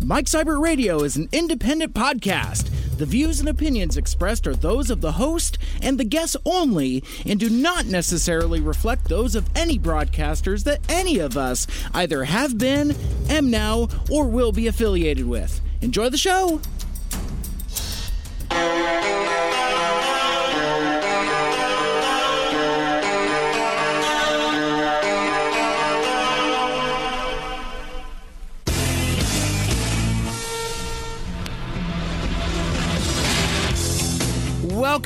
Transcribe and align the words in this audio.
Mike 0.00 0.26
Seibert 0.26 0.60
Radio 0.60 1.02
is 1.02 1.16
an 1.16 1.28
independent 1.32 1.94
podcast. 1.94 2.70
The 2.98 3.06
views 3.06 3.40
and 3.40 3.48
opinions 3.48 3.96
expressed 3.96 4.46
are 4.46 4.54
those 4.54 4.90
of 4.90 5.00
the 5.00 5.12
host 5.12 5.58
and 5.82 5.98
the 5.98 6.04
guests 6.04 6.36
only 6.44 7.02
and 7.24 7.40
do 7.40 7.48
not 7.48 7.86
necessarily 7.86 8.60
reflect 8.60 9.08
those 9.08 9.34
of 9.34 9.48
any 9.56 9.78
broadcasters 9.78 10.64
that 10.64 10.80
any 10.90 11.18
of 11.18 11.36
us 11.36 11.66
either 11.94 12.24
have 12.24 12.58
been, 12.58 12.94
am 13.28 13.50
now, 13.50 13.88
or 14.10 14.26
will 14.26 14.52
be 14.52 14.66
affiliated 14.66 15.26
with. 15.26 15.60
Enjoy 15.80 16.08
the 16.08 16.18
show! 16.18 16.60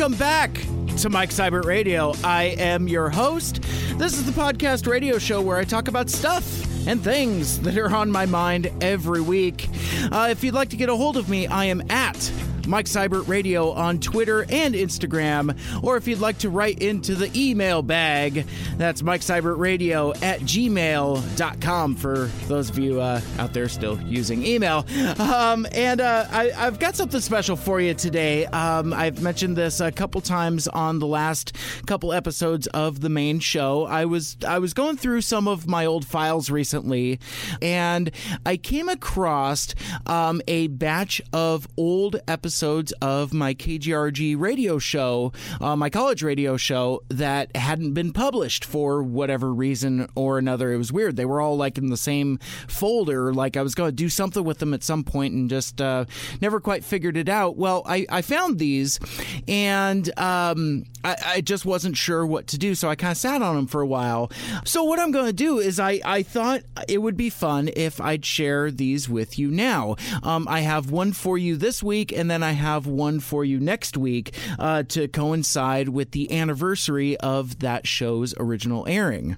Welcome 0.09 0.21
back 0.21 0.55
to 0.97 1.11
Mike 1.11 1.29
Seibert 1.29 1.67
Radio. 1.67 2.15
I 2.25 2.57
am 2.59 2.89
your 2.89 3.11
host. 3.11 3.61
This 3.99 4.15
is 4.15 4.25
the 4.25 4.33
podcast 4.33 4.87
radio 4.87 5.19
show 5.19 5.43
where 5.43 5.59
I 5.59 5.65
talk 5.65 5.87
about 5.87 6.09
stuff 6.09 6.89
and 6.89 7.05
things 7.05 7.61
that 7.61 7.77
are 7.77 7.95
on 7.95 8.11
my 8.11 8.25
mind 8.25 8.73
every 8.81 9.21
week. 9.21 9.69
Uh, 10.11 10.29
if 10.31 10.43
you'd 10.43 10.55
like 10.55 10.71
to 10.71 10.79
get 10.79 10.89
a 10.89 10.97
hold 10.97 11.19
of 11.19 11.29
me, 11.29 11.47
I 11.47 11.67
am 11.67 11.83
at 11.91 12.33
Mike 12.69 12.85
Seibert 12.85 13.27
Radio 13.29 13.71
on 13.71 13.99
Twitter 13.99 14.45
and 14.51 14.75
Instagram. 14.75 15.59
Or 15.83 15.97
if 15.97 16.07
you'd 16.07 16.21
like 16.21 16.37
to 16.39 16.51
write 16.51 16.83
into 16.83 17.15
the 17.15 17.31
email 17.35 17.81
bag, 17.81 18.47
that's 18.77 19.03
Mike 19.03 19.23
Seibert 19.23 19.57
Radio 19.57 20.11
at 20.17 20.41
gmail.com 20.41 21.97
for 21.97 22.27
those 22.47 22.69
of 22.69 22.79
you 22.79 23.01
uh, 23.01 23.23
out 23.39 23.55
there 23.55 23.71
still 23.71 23.99
using 24.03 24.45
email. 24.45 24.85
Um, 25.19 25.67
and 25.73 26.03
uh, 26.03 26.27
I, 26.31 26.51
have 26.51 26.79
got 26.79 26.95
something 26.95 27.21
special 27.21 27.57
for 27.57 27.81
you 27.81 27.95
today. 27.95 28.45
Um, 28.47 28.93
I've 28.93 29.23
mentioned 29.23 29.57
this 29.57 29.81
a 29.81 29.91
couple 29.91 30.21
times 30.21 30.69
on 30.69 30.99
the 30.99 31.07
last 31.07 31.57
couple 31.87 32.13
episodes 32.13 32.67
of 32.69 33.01
the 33.01 33.09
main 33.09 33.41
show. 33.41 33.87
I 33.87 34.05
was 34.05 34.37
I 34.47 34.59
was 34.59 34.75
going 34.75 34.99
through 34.99 35.23
some 35.23 35.49
of 35.49 35.67
my 35.67 35.87
old 35.87 36.07
files 36.07 36.51
recently, 36.51 37.19
and 37.63 38.11
I 38.45 38.59
came 38.59 38.91
across 38.91 39.75
um, 40.07 40.43
a 40.47 40.67
batch 40.67 41.23
of 41.33 41.67
old 41.79 42.21
episodes 42.29 42.58
episodes 42.59 42.91
of 43.01 43.33
my 43.33 43.55
KGRG 43.55 44.35
radio 44.37 44.81
show, 44.81 45.33
uh, 45.61 45.77
my 45.77 45.89
college 45.89 46.25
radio 46.25 46.57
show, 46.57 47.05
that 47.09 47.55
hadn't 47.55 47.95
been 47.95 48.13
published 48.13 48.65
for 48.65 49.01
whatever 49.01 49.55
reason 49.55 50.09
or 50.17 50.39
another. 50.39 50.73
It 50.73 50.77
was 50.77 50.93
weird. 50.93 51.15
They 51.15 51.25
were 51.25 51.41
all 51.41 51.57
like 51.57 51.79
in 51.79 51.87
the 51.87 51.97
same 51.97 52.39
folder. 52.67 53.33
Like 53.33 53.57
I 53.57 53.63
was 53.63 53.77
going 53.77 53.91
to 53.91 53.95
do 53.95 54.09
something 54.09 54.43
with 54.43 54.59
them 54.59 54.75
at 54.75 54.83
some 54.83 55.05
point 55.05 55.35
and 55.35 55.49
just 55.49 55.81
uh, 55.81 56.07
never 56.41 56.59
quite 56.59 56.83
figured 56.83 57.17
it 57.17 57.29
out. 57.29 57.57
Well, 57.57 57.85
I, 57.87 58.07
I 58.09 58.23
found 58.23 58.59
these 58.59 58.99
and 59.47 60.19
um, 60.19 60.85
I, 61.05 61.17
I, 61.27 61.41
just 61.41 61.65
wasn't 61.65 61.97
sure 61.97 62.27
what 62.27 62.49
to 62.49 62.59
do. 62.59 62.75
So 62.75 62.89
I 62.89 62.97
kind 62.97 63.13
of 63.13 63.17
sat 63.17 63.41
on 63.41 63.55
them 63.55 63.67
for 63.67 63.81
a 63.81 63.87
while. 63.87 64.31
So 64.65 64.83
what 64.85 64.99
I'm 64.99 65.11
going 65.13 65.27
to 65.27 65.33
do 65.33 65.59
is 65.59 65.79
I, 65.79 66.01
I 66.05 66.23
thought 66.23 66.63
it 66.89 66.99
would 66.99 67.17
be 67.17 67.31
fun 67.31 67.71
if 67.77 68.01
I'd 68.01 68.25
share 68.25 68.71
these 68.71 69.09
with 69.09 69.39
you 69.39 69.49
now. 69.49 69.97
Um, 70.23 70.47
I 70.49 70.61
have 70.61 70.91
one 70.91 71.13
for 71.13 71.39
you 71.39 71.57
this 71.57 71.83
week, 71.83 72.13
and 72.13 72.31
then 72.31 72.43
I 72.43 72.48
have 72.53 72.87
one 72.87 73.21
for 73.21 73.45
you 73.45 73.59
next 73.61 73.97
week 73.97 74.35
uh, 74.59 74.83
to 74.85 75.09
coincide 75.09 75.89
with 75.89 76.13
the 76.13 76.33
anniversary 76.33 77.17
of 77.19 77.59
that 77.61 77.87
show's 77.87 78.35
original 78.39 78.87
airing. 78.87 79.37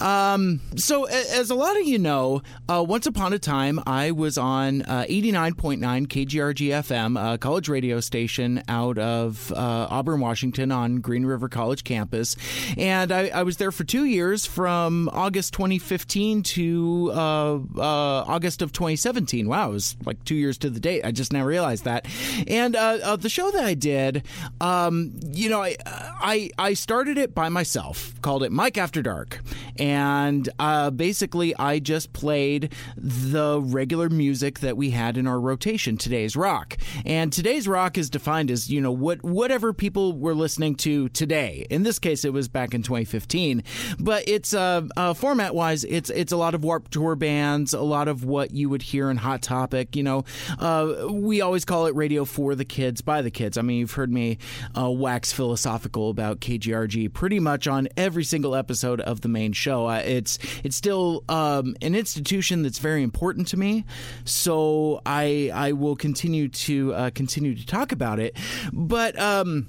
Um, 0.00 0.60
so, 0.76 1.04
as 1.04 1.50
a 1.50 1.54
lot 1.54 1.78
of 1.78 1.86
you 1.86 1.98
know, 1.98 2.42
uh, 2.68 2.84
once 2.86 3.06
upon 3.06 3.32
a 3.32 3.38
time, 3.38 3.80
I 3.86 4.10
was 4.10 4.38
on 4.38 4.82
uh, 4.82 5.06
89.9 5.08 6.06
KGRG 6.06 6.68
FM, 6.68 7.34
a 7.34 7.38
college 7.38 7.68
radio 7.68 8.00
station 8.00 8.62
out 8.68 8.98
of 8.98 9.52
uh, 9.52 9.86
Auburn, 9.90 10.20
Washington, 10.20 10.72
on 10.72 10.96
Green 10.96 11.24
River 11.26 11.48
College 11.48 11.84
campus. 11.84 12.36
And 12.76 13.12
I, 13.12 13.28
I 13.28 13.42
was 13.42 13.56
there 13.56 13.72
for 13.72 13.84
two 13.84 14.04
years 14.04 14.46
from 14.46 15.08
August 15.12 15.52
2015 15.54 16.42
to 16.42 17.10
uh, 17.12 17.54
uh, 17.76 18.24
August 18.26 18.62
of 18.62 18.72
2017. 18.72 19.48
Wow, 19.48 19.70
it 19.70 19.72
was 19.72 19.96
like 20.04 20.22
two 20.24 20.34
years 20.34 20.58
to 20.58 20.70
the 20.70 20.80
date. 20.80 21.04
I 21.04 21.12
just 21.12 21.32
now 21.32 21.44
realized 21.44 21.84
that. 21.84 22.06
And 22.46 22.76
uh, 22.76 22.98
uh, 23.02 23.16
the 23.16 23.28
show 23.28 23.50
that 23.50 23.64
I 23.64 23.74
did, 23.74 24.24
um, 24.60 25.12
you 25.22 25.48
know, 25.48 25.62
I, 25.62 25.76
I, 25.86 26.50
I 26.58 26.74
started 26.74 27.18
it 27.18 27.34
by 27.34 27.48
myself, 27.48 28.20
called 28.22 28.42
it 28.42 28.52
Mike 28.52 28.78
After 28.78 29.02
Dark, 29.02 29.40
and 29.78 30.48
uh, 30.58 30.90
basically 30.90 31.54
I 31.56 31.78
just 31.78 32.12
played 32.12 32.72
the 32.96 33.60
regular 33.60 34.08
music 34.08 34.60
that 34.60 34.76
we 34.76 34.90
had 34.90 35.16
in 35.16 35.26
our 35.26 35.40
rotation. 35.40 35.96
Today's 35.96 36.36
rock, 36.36 36.76
and 37.04 37.32
today's 37.32 37.68
rock 37.68 37.98
is 37.98 38.10
defined 38.10 38.50
as 38.50 38.70
you 38.70 38.80
know 38.80 38.92
what 38.92 39.22
whatever 39.22 39.72
people 39.72 40.12
were 40.12 40.34
listening 40.34 40.74
to 40.76 41.08
today. 41.10 41.66
In 41.70 41.82
this 41.82 41.98
case, 41.98 42.24
it 42.24 42.32
was 42.32 42.48
back 42.48 42.74
in 42.74 42.82
2015, 42.82 43.62
but 43.98 44.24
it's 44.26 44.54
uh, 44.54 44.82
uh 44.96 45.14
format 45.14 45.54
wise, 45.54 45.84
it's 45.84 46.10
it's 46.10 46.32
a 46.32 46.36
lot 46.36 46.54
of 46.54 46.64
Warped 46.64 46.92
Tour 46.92 47.14
bands, 47.16 47.74
a 47.74 47.80
lot 47.80 48.08
of 48.08 48.24
what 48.24 48.50
you 48.50 48.68
would 48.68 48.82
hear 48.82 49.10
in 49.10 49.16
Hot 49.18 49.42
Topic. 49.42 49.96
You 49.96 50.02
know, 50.02 50.24
uh, 50.58 51.06
we 51.10 51.40
always 51.40 51.64
call 51.64 51.86
it 51.86 51.94
radio 51.94 52.15
for 52.24 52.54
the 52.54 52.64
kids 52.64 53.00
by 53.00 53.22
the 53.22 53.30
kids. 53.30 53.58
I 53.58 53.62
mean, 53.62 53.78
you've 53.78 53.92
heard 53.92 54.12
me 54.12 54.38
uh, 54.76 54.90
wax 54.90 55.32
philosophical 55.32 56.10
about 56.10 56.40
KGRG 56.40 57.12
pretty 57.12 57.40
much 57.40 57.66
on 57.66 57.88
every 57.96 58.24
single 58.24 58.54
episode 58.54 59.00
of 59.00 59.20
the 59.20 59.28
main 59.28 59.52
show. 59.52 59.86
Uh, 59.86 60.02
it's 60.04 60.38
it's 60.64 60.76
still 60.76 61.24
um, 61.28 61.76
an 61.82 61.94
institution 61.94 62.62
that's 62.62 62.78
very 62.78 63.02
important 63.02 63.48
to 63.48 63.56
me, 63.56 63.84
so 64.24 65.00
I 65.04 65.50
I 65.52 65.72
will 65.72 65.96
continue 65.96 66.48
to 66.48 66.94
uh, 66.94 67.10
continue 67.10 67.54
to 67.54 67.66
talk 67.66 67.92
about 67.92 68.20
it. 68.20 68.36
But 68.72 69.18
um, 69.18 69.66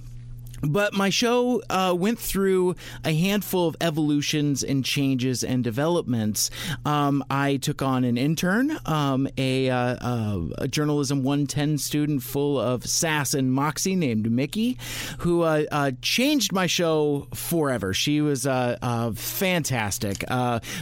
but 0.62 0.94
my 0.94 1.10
show 1.10 1.62
uh, 1.70 1.94
went 1.98 2.20
through 2.20 2.76
a 3.04 3.14
handful 3.14 3.68
of 3.68 3.76
evolutions 3.82 4.64
and 4.64 4.84
changes 4.84 5.44
and 5.44 5.64
developments. 5.64 6.50
Um, 6.86 7.24
I 7.30 7.58
took 7.58 7.82
on 7.82 8.04
an 8.04 8.18
intern, 8.18 8.78
um, 8.86 9.28
a, 9.38 9.70
uh, 9.70 9.78
uh, 9.78 10.42
a, 10.58 10.68
journalism 10.68 11.24
110 11.24 11.78
student 11.78 12.24
full 12.24 12.60
of 12.60 12.86
sass 12.86 13.34
and 13.34 13.52
moxie 13.52 13.96
named 13.96 14.32
Mickey, 14.32 14.78
who 15.20 15.42
uh, 15.42 15.64
uh, 15.72 15.92
changed 16.02 16.52
my 16.52 16.68
show 16.68 17.28
forever. 17.34 17.94
She 17.94 18.22
was 18.22 18.46
uh, 18.46 19.12
fantastic, 19.16 20.26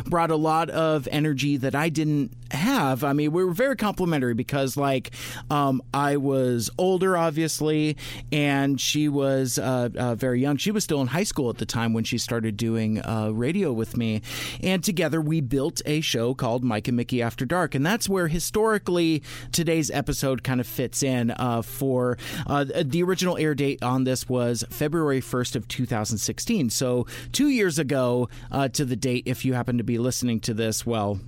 brought 0.05 0.31
a 0.31 0.35
lot 0.35 0.69
of 0.69 1.07
energy 1.11 1.57
that 1.57 1.75
I 1.75 1.89
didn't 1.89 2.31
have. 2.51 3.03
I 3.03 3.13
mean, 3.13 3.31
we 3.31 3.43
were 3.43 3.53
very 3.53 3.75
complimentary 3.75 4.33
because, 4.33 4.77
like, 4.77 5.11
um, 5.49 5.81
I 5.93 6.17
was 6.17 6.69
older, 6.77 7.17
obviously, 7.17 7.97
and 8.31 8.79
she 8.79 9.09
was 9.09 9.57
uh, 9.57 9.89
uh, 9.97 10.15
very 10.15 10.41
young. 10.41 10.57
She 10.57 10.71
was 10.71 10.83
still 10.83 11.01
in 11.01 11.07
high 11.07 11.23
school 11.23 11.49
at 11.49 11.57
the 11.57 11.65
time 11.65 11.93
when 11.93 12.03
she 12.03 12.17
started 12.17 12.57
doing 12.57 13.01
uh, 13.01 13.31
radio 13.33 13.71
with 13.71 13.97
me. 13.97 14.21
And 14.61 14.83
together 14.83 15.21
we 15.21 15.41
built 15.41 15.81
a 15.85 16.01
show 16.01 16.33
called 16.33 16.63
Mike 16.63 16.87
and 16.87 16.97
Mickey 16.97 17.21
After 17.21 17.45
Dark. 17.45 17.75
And 17.75 17.85
that's 17.85 18.07
where 18.07 18.27
historically 18.27 19.23
today's 19.51 19.91
episode 19.91 20.43
kind 20.43 20.59
of 20.59 20.67
fits 20.67 21.03
in 21.03 21.31
uh, 21.31 21.61
for 21.61 22.17
uh, 22.47 22.65
the 22.83 23.03
original 23.03 23.37
air 23.37 23.55
date 23.55 23.81
on 23.83 24.03
this 24.03 24.27
was 24.29 24.63
February 24.69 25.21
1st 25.21 25.55
of 25.55 25.67
2016. 25.67 26.69
So 26.69 27.07
two 27.31 27.49
years 27.49 27.79
ago 27.79 28.29
uh, 28.51 28.67
to 28.69 28.85
the 28.85 28.95
date, 28.95 29.23
if 29.25 29.45
you 29.45 29.53
happen 29.53 29.77
to 29.77 29.83
be 29.83 29.97
listening 29.97 30.39
to 30.41 30.53
this, 30.53 30.85
well, 30.85 31.19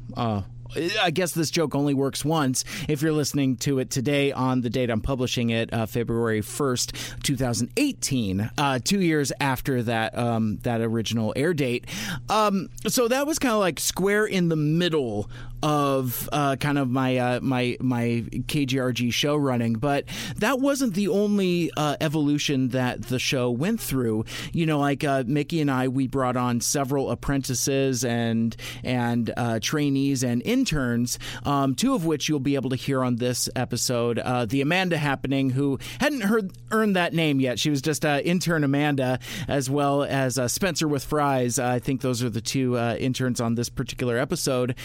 I 1.02 1.12
guess 1.12 1.32
this 1.32 1.52
joke 1.52 1.76
only 1.76 1.94
works 1.94 2.26
once 2.26 2.64
if 2.88 3.02
you're 3.02 3.14
listening 3.14 3.58
to 3.58 3.80
it 3.80 3.90
today 3.90 4.32
on 4.32 4.62
the 4.62 4.70
date 4.70 4.90
I'm 4.90 5.02
publishing 5.02 5.50
it, 5.50 5.74
uh, 5.74 5.86
February 5.86 6.42
1st, 6.42 7.22
2018, 7.24 8.52
uh, 8.58 8.80
two 8.84 9.02
years 9.02 9.32
after 9.40 9.84
that 9.84 10.18
um, 10.18 10.58
that 10.64 10.82
original 10.82 11.34
air 11.36 11.54
date. 11.54 11.86
Um, 12.30 12.70
so 12.88 13.08
that 13.08 13.26
was 13.26 13.40
kind 13.40 13.54
of 13.54 13.60
like 13.60 13.80
square 13.80 14.26
in 14.26 14.50
the 14.50 14.56
middle 14.56 15.30
of 15.64 16.30
uh, 16.32 16.56
kind 16.58 16.78
of 16.78 16.90
my 16.90 17.18
uh, 17.18 17.40
my 17.42 17.78
my 17.80 18.24
KGRG 18.32 19.12
show 19.12 19.36
running, 19.36 19.74
but 19.74 20.06
that 20.38 20.60
wasn't 20.60 20.94
the 20.94 21.08
only 21.08 21.72
uh, 21.76 21.98
evolution 22.00 22.70
that 22.70 23.04
the 23.04 23.20
show 23.20 23.50
went 23.50 23.80
through. 23.80 24.26
You 24.54 24.66
know, 24.66 24.80
like 24.80 25.04
uh, 25.04 25.24
Mickey 25.26 25.62
and 25.62 25.72
I, 25.72 25.88
we 25.88 26.08
brought 26.08 26.38
on 26.38 26.62
several 26.62 27.10
apprentices 27.10 28.06
and 28.06 28.56
and 28.84 29.34
uh, 29.36 29.60
trainees 29.60 30.24
and 30.24 30.42
interns, 30.44 31.18
um, 31.44 31.74
two 31.76 31.96
of 31.96 32.06
which 32.06 32.30
you'll 32.30 32.40
be 32.40 32.56
able 32.56 32.70
to 32.70 32.76
hear 32.76 33.04
on 33.04 33.16
this 33.16 33.50
episode. 33.56 34.20
Uh, 34.20 34.46
the 34.46 34.62
Amanda 34.62 34.98
happening, 34.98 35.50
who 35.50 35.80
hadn't 36.00 36.22
heard 36.22 36.52
earned 36.72 36.96
that 36.96 37.14
name 37.14 37.40
yet, 37.40 37.60
she 37.60 37.70
was 37.70 37.82
just 37.82 38.06
intern 38.06 38.64
Amanda, 38.64 39.20
as 39.48 39.70
well 39.70 40.04
as 40.04 40.40
Spencer 40.52 40.88
with 40.88 41.04
fries. 41.04 41.58
I 41.58 41.80
think 41.80 42.02
those 42.02 42.24
are 42.24 42.30
the 42.30 42.42
two 42.42 42.78
interns 42.78 43.42
on 43.42 43.56
this 43.56 43.70
particular 43.70 44.18
episode. 44.18 44.76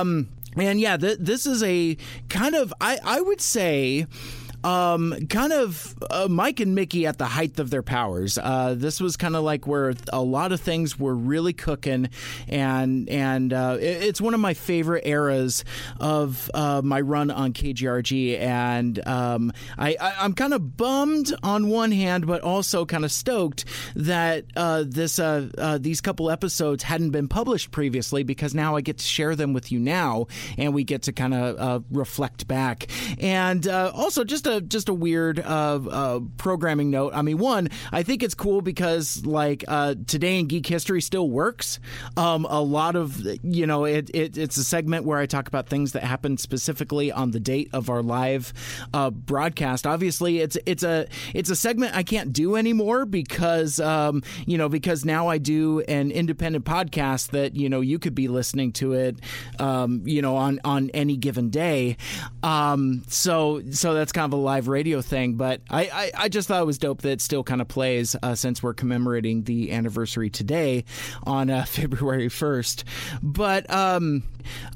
Um, 0.00 0.28
and 0.56 0.80
yeah, 0.80 0.96
th- 0.96 1.18
this 1.20 1.46
is 1.46 1.62
a 1.62 1.96
kind 2.28 2.54
of 2.54 2.72
I 2.80 2.98
I 3.04 3.20
would 3.20 3.40
say 3.40 4.06
um, 4.62 5.26
kind 5.28 5.52
of 5.52 5.94
uh, 6.10 6.28
Mike 6.28 6.60
and 6.60 6.74
Mickey 6.74 7.06
at 7.06 7.18
the 7.18 7.24
height 7.24 7.58
of 7.58 7.70
their 7.70 7.82
powers. 7.82 8.38
Uh, 8.38 8.74
this 8.76 9.00
was 9.00 9.16
kind 9.16 9.34
of 9.34 9.42
like 9.42 9.66
where 9.66 9.94
a 10.12 10.20
lot 10.20 10.52
of 10.52 10.60
things 10.60 10.98
were 10.98 11.14
really 11.14 11.52
cooking, 11.52 12.10
and 12.48 13.08
and 13.08 13.52
uh, 13.52 13.78
it, 13.80 14.02
it's 14.02 14.20
one 14.20 14.34
of 14.34 14.40
my 14.40 14.54
favorite 14.54 15.06
eras 15.06 15.64
of 15.98 16.50
uh, 16.52 16.82
my 16.84 17.00
run 17.00 17.30
on 17.30 17.52
KGRG, 17.52 18.38
and 18.38 19.06
um, 19.06 19.52
I, 19.78 19.96
I 20.00 20.24
am 20.24 20.34
kind 20.34 20.52
of 20.52 20.76
bummed 20.76 21.32
on 21.42 21.68
one 21.68 21.92
hand, 21.92 22.26
but 22.26 22.42
also 22.42 22.84
kind 22.84 23.04
of 23.04 23.12
stoked 23.12 23.64
that 23.96 24.44
uh, 24.56 24.84
this 24.86 25.18
uh, 25.18 25.78
these 25.80 26.00
couple 26.00 26.30
episodes 26.30 26.82
hadn't 26.82 27.10
been 27.10 27.28
published 27.28 27.70
previously 27.70 28.22
because 28.24 28.54
now 28.54 28.76
I 28.76 28.82
get 28.82 28.98
to 28.98 29.04
share 29.04 29.34
them 29.34 29.54
with 29.54 29.72
you 29.72 29.78
now, 29.78 30.26
and 30.58 30.74
we 30.74 30.84
get 30.84 31.02
to 31.02 31.12
kind 31.12 31.32
of 31.32 31.84
reflect 31.90 32.46
back, 32.46 32.88
and 33.18 33.66
also 33.66 34.22
just 34.24 34.49
a 34.50 34.60
just 34.60 34.88
a 34.88 34.94
weird 34.94 35.42
programming 36.36 36.90
note. 36.90 37.12
I 37.14 37.22
mean, 37.22 37.38
one, 37.38 37.68
I 37.92 38.02
think 38.02 38.22
it's 38.22 38.34
cool 38.34 38.60
because 38.60 39.24
like 39.24 39.64
today 40.06 40.38
in 40.38 40.46
geek 40.46 40.66
history 40.66 41.00
still 41.00 41.30
works. 41.30 41.78
Um, 42.16 42.44
a 42.48 42.60
lot 42.60 42.96
of 42.96 43.20
you 43.42 43.66
know 43.66 43.84
it, 43.84 44.10
it, 44.14 44.36
it's 44.36 44.56
a 44.56 44.64
segment 44.64 45.04
where 45.04 45.18
I 45.18 45.26
talk 45.26 45.48
about 45.48 45.68
things 45.68 45.92
that 45.92 46.02
happened 46.02 46.40
specifically 46.40 47.12
on 47.12 47.30
the 47.30 47.40
date 47.40 47.70
of 47.72 47.88
our 47.90 48.02
live 48.02 48.52
uh, 48.92 49.10
broadcast. 49.10 49.86
Obviously, 49.86 50.40
it's 50.40 50.58
it's 50.66 50.82
a 50.82 51.06
it's 51.34 51.50
a 51.50 51.56
segment 51.56 51.96
I 51.96 52.02
can't 52.02 52.32
do 52.32 52.56
anymore 52.56 53.06
because 53.06 53.80
um, 53.80 54.22
you 54.46 54.58
know 54.58 54.68
because 54.68 55.04
now 55.04 55.28
I 55.28 55.38
do 55.38 55.80
an 55.80 56.10
independent 56.10 56.64
podcast 56.64 57.30
that 57.30 57.54
you 57.56 57.68
know 57.68 57.80
you 57.80 57.98
could 57.98 58.14
be 58.14 58.28
listening 58.28 58.72
to 58.72 58.92
it 58.92 59.16
um, 59.58 60.02
you 60.04 60.22
know 60.22 60.36
on 60.36 60.60
on 60.64 60.90
any 60.90 61.16
given 61.16 61.50
day. 61.50 61.96
Um, 62.42 63.02
so 63.08 63.62
so 63.70 63.94
that's 63.94 64.12
kind 64.12 64.32
of 64.32 64.38
a 64.40 64.42
live 64.42 64.68
radio 64.68 65.00
thing. 65.02 65.34
But 65.34 65.60
I, 65.70 65.82
I, 65.82 66.10
I 66.24 66.28
just 66.28 66.48
thought 66.48 66.62
it 66.62 66.66
was 66.66 66.78
dope 66.78 67.02
that 67.02 67.10
it 67.10 67.20
still 67.20 67.44
kind 67.44 67.60
of 67.60 67.68
plays 67.68 68.16
uh, 68.22 68.34
since 68.34 68.62
we're 68.62 68.74
commemorating 68.74 69.44
the 69.44 69.72
anniversary 69.72 70.30
today 70.30 70.84
on 71.24 71.50
uh, 71.50 71.64
February 71.68 72.28
1st. 72.28 72.84
But 73.22 73.70
um, 73.70 74.24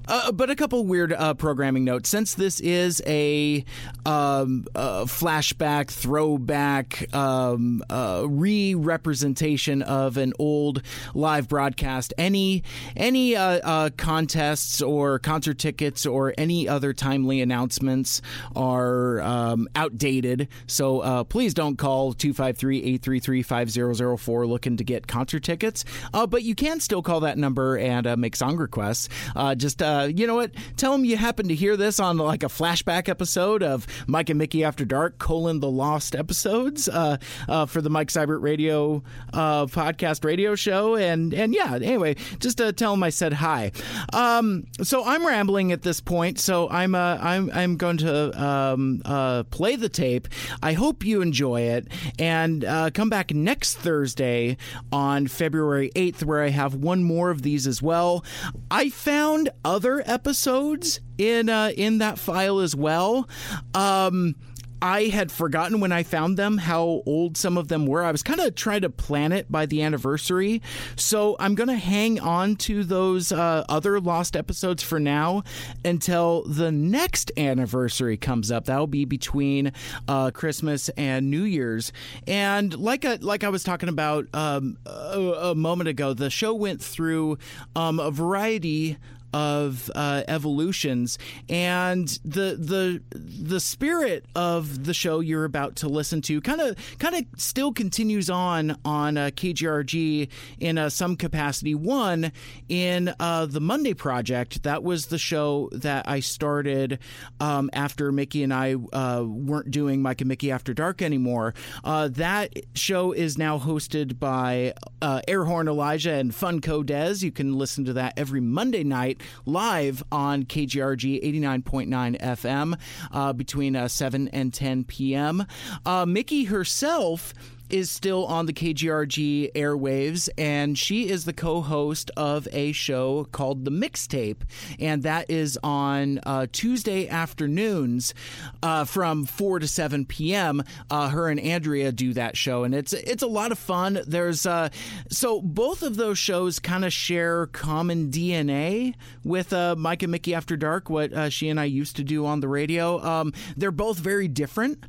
uh, 0.06 0.32
but 0.32 0.50
a 0.50 0.56
couple 0.56 0.84
weird 0.84 1.12
uh, 1.12 1.34
programming 1.34 1.84
notes. 1.84 2.08
Since 2.08 2.34
this 2.34 2.61
is 2.61 3.02
a, 3.06 3.64
um, 4.05 4.66
flashback, 4.75 5.88
throwback, 5.88 7.14
um, 7.14 7.82
uh, 7.88 8.25
re-representation 8.28 9.82
of 9.82 10.17
an 10.17 10.32
old 10.38 10.82
live 11.14 11.49
broadcast, 11.49 12.12
any 12.19 12.62
any 12.96 13.37
uh, 13.37 13.60
uh, 13.62 13.90
contests 13.96 14.82
or 14.82 15.19
concert 15.19 15.58
tickets 15.58 16.05
or 16.06 16.34
any 16.37 16.69
other 16.69 16.93
timely 16.93 17.40
announcements 17.40 18.20
are 18.55 19.20
um, 19.54 19.68
outdated. 19.74 20.48
So 20.66 21.00
uh, 21.00 21.24
please 21.24 21.54
don't 21.54 21.76
call 21.76 22.14
253-833-5004 22.14 24.48
looking 24.48 24.76
to 24.76 24.84
get 24.84 25.06
concert 25.06 25.42
tickets. 25.42 25.84
but 26.12 26.42
you 26.42 26.54
can 26.54 26.80
still 26.80 27.02
call 27.02 27.20
that 27.20 27.38
number 27.38 27.78
and 27.78 28.06
make 28.18 28.36
song 28.36 28.56
requests. 28.56 29.08
just 29.56 29.82
uh, 29.82 30.08
you 30.14 30.26
know 30.26 30.34
what? 30.34 30.50
Tell 30.76 30.92
them 30.92 31.04
you 31.04 31.16
happen 31.16 31.48
to 31.48 31.54
hear 31.54 31.76
this 31.76 32.00
on 32.00 32.18
like 32.18 32.42
a 32.42 32.48
flashback 32.48 33.08
episode 33.08 33.62
of 33.62 33.86
Mike 34.06 34.30
and 34.30 34.38
Mickey 34.38 34.64
After 34.64 34.84
Dark, 34.84 35.18
colon 35.18 35.60
the 35.60 35.70
lost 35.70 36.14
episodes 36.14 36.88
uh, 36.88 37.16
uh, 37.48 37.66
for 37.66 37.80
the 37.80 37.90
Mike 37.90 38.08
Seibert 38.08 38.42
Radio 38.42 39.02
uh, 39.32 39.66
podcast 39.66 40.24
radio 40.24 40.54
show. 40.54 40.96
And 40.96 41.32
and 41.32 41.54
yeah, 41.54 41.74
anyway, 41.74 42.16
just 42.38 42.58
tell 42.58 42.92
them 42.92 43.02
I 43.02 43.10
said 43.10 43.34
hi. 43.34 43.72
Um, 44.12 44.66
so 44.82 45.04
I'm 45.04 45.26
rambling 45.26 45.72
at 45.72 45.82
this 45.82 46.00
point, 46.00 46.38
so 46.38 46.68
I'm 46.68 46.94
uh, 46.94 47.18
I'm 47.20 47.50
I'm 47.52 47.76
going 47.76 47.98
to 47.98 48.42
um, 48.42 49.02
uh, 49.04 49.44
play 49.50 49.76
the 49.76 49.88
tape. 49.88 50.29
I 50.62 50.73
hope 50.73 51.05
you 51.05 51.20
enjoy 51.20 51.62
it, 51.62 51.88
and 52.19 52.64
come 52.94 53.11
back 53.11 53.35
next 53.35 53.76
Thursday 53.76 54.56
on 54.93 55.26
February 55.26 55.91
8th, 55.94 56.25
where 56.25 56.43
I 56.43 56.49
have 56.49 56.75
one 56.75 57.05
more 57.05 57.31
of 57.31 57.43
these 57.43 57.67
as 57.67 57.82
well. 57.82 58.25
I 58.70 58.91
found 58.91 59.50
other 59.64 60.02
episodes 60.06 61.00
in 61.19 61.49
uh, 61.49 61.73
in 61.76 61.99
that 61.99 62.19
file 62.19 62.61
as 62.61 62.75
well. 62.75 63.29
Um, 63.75 64.35
I 64.84 65.04
had 65.04 65.32
forgotten 65.32 65.81
when 65.81 65.92
I 65.92 66.02
found 66.02 66.36
them 66.36 66.58
how 66.58 67.02
old 67.06 67.38
some 67.38 67.56
of 67.56 67.69
them 67.69 67.86
were. 67.86 68.04
I 68.04 68.12
was 68.12 68.22
kind 68.22 68.38
of 68.38 68.54
trying 68.54 68.82
to 68.82 68.90
plan 68.90 69.32
it 69.32 69.50
by 69.50 69.64
the 69.64 69.81
anniversary. 69.81 70.60
So 70.94 71.36
I'm 71.40 71.54
going 71.54 71.70
to 71.70 71.76
hang 71.76 72.20
on 72.20 72.56
to 72.56 72.84
those 72.84 73.32
uh, 73.32 73.64
other 73.66 73.98
lost 73.98 74.36
episodes 74.36 74.82
for 74.82 75.00
now 75.00 75.42
until 75.86 76.42
the 76.42 76.70
next 76.70 77.32
anniversary 77.38 78.19
comes 78.19 78.52
up. 78.52 78.66
That'll 78.66 78.86
be 78.86 79.06
between 79.06 79.72
uh, 80.06 80.32
Christmas 80.32 80.90
and 80.90 81.31
New 81.31 81.44
Year's. 81.44 81.90
And 82.26 82.76
like 82.76 83.06
I, 83.06 83.14
like 83.14 83.42
I 83.42 83.48
was 83.48 83.64
talking 83.64 83.88
about 83.88 84.26
um, 84.34 84.76
a, 84.84 85.19
a, 85.44 85.54
moment 85.54 85.88
ago, 85.88 86.12
the 86.12 86.28
show 86.28 86.52
went 86.52 86.82
through 86.82 87.38
um, 87.75 87.98
a 87.98 88.10
variety 88.10 88.98
of 89.34 89.90
uh, 89.96 90.22
evolutions 90.28 91.19
and 91.48 92.06
the 92.25 92.56
the 92.56 93.02
the 93.10 93.58
spirit 93.58 94.25
of 94.36 94.84
the 94.84 94.94
show 94.94 95.19
you're 95.19 95.44
about 95.44 95.75
to 95.75 95.88
listen 95.88 96.22
to 96.22 96.40
kind 96.40 96.60
of 96.60 96.76
kind 97.00 97.16
of 97.16 97.25
still 97.36 97.72
continues 97.72 98.31
on 98.31 98.78
on 98.84 99.16
uh, 99.19 99.31
KGRG 99.34 100.28
in 100.60 100.78
uh, 100.78 100.88
some 100.88 101.16
capacity. 101.16 101.75
One 101.75 102.31
in 102.69 103.12
uh, 103.19 103.46
the 103.46 103.60
Monday 103.60 103.92
Project 103.92 104.62
that 104.62 104.84
was 104.84 105.06
the 105.06 105.19
show 105.19 105.69
that 105.72 106.08
I 106.08 106.20
started 106.20 107.00
um, 107.40 107.70
after 107.72 108.12
Mickey 108.12 108.44
and 108.44 108.54
I 108.54 108.75
uh, 108.92 109.25
weren't 109.26 109.72
doing 109.72 110.00
Mike 110.00 110.20
and 110.20 110.28
Mickey 110.28 110.52
After 110.52 110.72
Dark 110.72 111.02
anymore. 111.02 111.54
Uh, 111.82 112.06
that 112.12 112.54
show 112.75 113.10
is 113.10 113.36
now 113.36 113.58
hosted 113.58 114.20
by 114.20 114.75
Airhorn 115.02 115.66
Elijah 115.66 116.12
and 116.12 116.31
Funko 116.31 116.86
Des. 116.86 117.25
You 117.25 117.32
can 117.32 117.58
listen 117.58 117.84
to 117.86 117.94
that 117.94 118.14
every 118.16 118.40
Monday 118.40 118.84
night 118.84 119.22
live 119.46 120.02
on 120.10 120.44
KGRG 120.44 121.22
89.9 121.24 122.20
FM 122.20 122.78
uh, 123.12 123.32
between 123.32 123.76
uh, 123.76 123.88
7 123.88 124.28
and 124.28 124.52
10 124.52 124.84
p.m. 124.84 125.46
Uh, 125.84 126.06
Mickey 126.06 126.44
herself 126.44 127.34
is 127.74 127.90
still 127.90 128.24
on 128.26 128.46
the 128.46 128.52
KGRG 128.52 129.52
airwaves, 129.52 130.28
and 130.38 130.78
she 130.78 131.08
is 131.08 131.24
the 131.24 131.32
co 131.32 131.60
host 131.60 132.08
of 132.16 132.46
a 132.52 132.70
show 132.70 133.24
called 133.32 133.64
The 133.64 133.72
Mixtape, 133.72 134.42
and 134.78 135.02
that 135.02 135.28
is 135.28 135.58
on 135.64 136.20
uh, 136.24 136.46
Tuesday 136.52 137.08
afternoons 137.08 138.14
uh, 138.62 138.84
from 138.84 139.26
4 139.26 139.58
to 139.58 139.66
7 139.66 140.06
p.m. 140.06 140.62
Uh, 140.88 141.08
her 141.08 141.28
and 141.28 141.40
Andrea 141.40 141.90
do 141.90 142.12
that 142.12 142.36
show, 142.36 142.62
and 142.62 142.76
it's 142.76 142.92
it's 142.92 143.24
a 143.24 143.26
lot 143.26 143.50
of 143.50 143.58
fun. 143.58 143.98
There's 144.06 144.46
uh, 144.46 144.68
so 145.10 145.40
both 145.42 145.82
of 145.82 145.96
those 145.96 146.16
shows 146.16 146.60
kind 146.60 146.84
of 146.84 146.92
share 146.92 147.46
common 147.46 148.08
DNA 148.12 148.94
with 149.24 149.52
uh, 149.52 149.74
Mike 149.76 150.04
and 150.04 150.12
Mickey 150.12 150.32
After 150.32 150.56
Dark, 150.56 150.88
what 150.90 151.12
uh, 151.12 151.28
she 151.28 151.48
and 151.48 151.58
I 151.58 151.64
used 151.64 151.96
to 151.96 152.04
do 152.04 152.24
on 152.24 152.38
the 152.38 152.48
radio. 152.48 153.02
Um, 153.04 153.32
they're 153.56 153.72
both 153.72 153.98
very 153.98 154.28
different. 154.28 154.84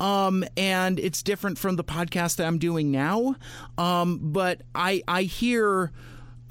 Um, 0.00 0.44
and 0.56 0.98
it's 0.98 1.22
different 1.22 1.58
from 1.58 1.76
the 1.76 1.84
podcast 1.84 2.36
that 2.36 2.46
I'm 2.46 2.58
doing 2.58 2.90
now. 2.90 3.36
Um, 3.78 4.18
but 4.22 4.62
I 4.74 5.02
I 5.06 5.22
hear 5.22 5.92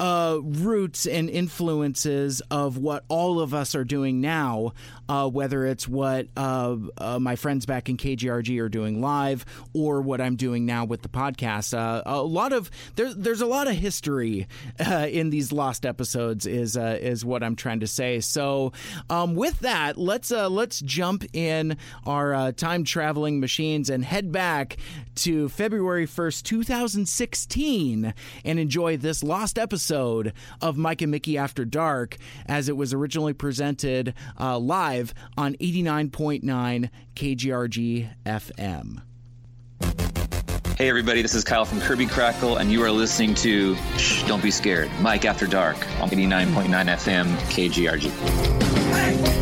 uh, 0.00 0.38
roots 0.42 1.06
and 1.06 1.28
influences 1.28 2.40
of 2.50 2.78
what 2.78 3.04
all 3.08 3.38
of 3.38 3.52
us 3.52 3.74
are 3.74 3.84
doing 3.84 4.20
now, 4.20 4.72
uh, 5.10 5.28
whether 5.28 5.66
it's 5.66 5.88
what 5.88 6.28
uh, 6.36 6.76
uh 6.96 7.18
my 7.18 7.34
friends 7.34 7.66
back 7.66 7.88
in 7.88 7.96
KGRG 7.96 8.60
are 8.60 8.68
doing 8.68 9.00
live 9.00 9.44
or 9.74 10.00
what 10.00 10.20
I'm 10.20 10.36
doing 10.36 10.64
now 10.66 10.84
with 10.84 11.02
the 11.02 11.08
podcast. 11.08 11.76
Uh, 11.76 12.02
a 12.06 12.22
lot 12.22 12.52
of 12.52 12.70
there, 12.94 13.12
there's 13.12 13.40
a 13.40 13.46
lot 13.46 13.66
of 13.66 13.74
history 13.74 14.46
uh, 14.78 15.08
in 15.10 15.30
these 15.30 15.50
lost 15.50 15.84
episodes. 15.84 16.46
Is 16.46 16.76
is 16.76 17.24
what 17.24 17.42
I'm 17.42 17.56
trying 17.56 17.80
to 17.80 17.88
say. 17.88 18.20
So 18.20 18.72
um, 19.08 19.34
with 19.34 19.58
that, 19.60 19.98
let's 19.98 20.30
let's 20.30 20.78
jump 20.78 21.24
in 21.32 21.76
our 22.06 22.52
time 22.52 22.84
traveling 22.84 23.40
machines 23.40 23.90
and 23.90 24.04
head 24.04 24.30
back 24.30 24.76
to 25.16 25.48
February 25.48 26.06
1st, 26.06 26.44
2016, 26.44 28.14
and 28.44 28.58
enjoy 28.58 28.96
this 28.96 29.24
lost 29.24 29.58
episode 29.58 30.32
of 30.62 30.76
Mike 30.76 31.02
and 31.02 31.10
Mickey 31.10 31.36
After 31.36 31.64
Dark 31.64 32.16
as 32.46 32.68
it 32.68 32.76
was 32.76 32.94
originally 32.94 33.32
presented 33.32 34.14
uh, 34.38 34.58
live 35.00 35.14
on 35.36 35.54
89.9 35.54 36.90
KGRG 37.14 38.08
FM. 38.26 39.02
Hey, 40.76 40.88
everybody, 40.88 41.20
this 41.20 41.34
is 41.34 41.44
Kyle 41.44 41.64
from 41.64 41.80
Kirby 41.80 42.06
Krackle, 42.06 42.58
and 42.58 42.72
you 42.72 42.82
are 42.82 42.90
listening 42.90 43.34
to 43.36 43.76
Shh, 43.96 44.22
Don't 44.26 44.42
Be 44.42 44.50
Scared, 44.50 44.90
Mike 45.00 45.24
After 45.24 45.46
Dark 45.46 45.76
on 46.00 46.08
89.9 46.08 46.68
FM 46.68 47.26
KGRG. 47.50 48.10
Hey. 48.94 49.39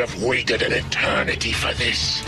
Have 0.00 0.22
waited 0.22 0.62
an 0.62 0.72
eternity 0.72 1.52
for 1.52 1.74
this. 1.74 2.24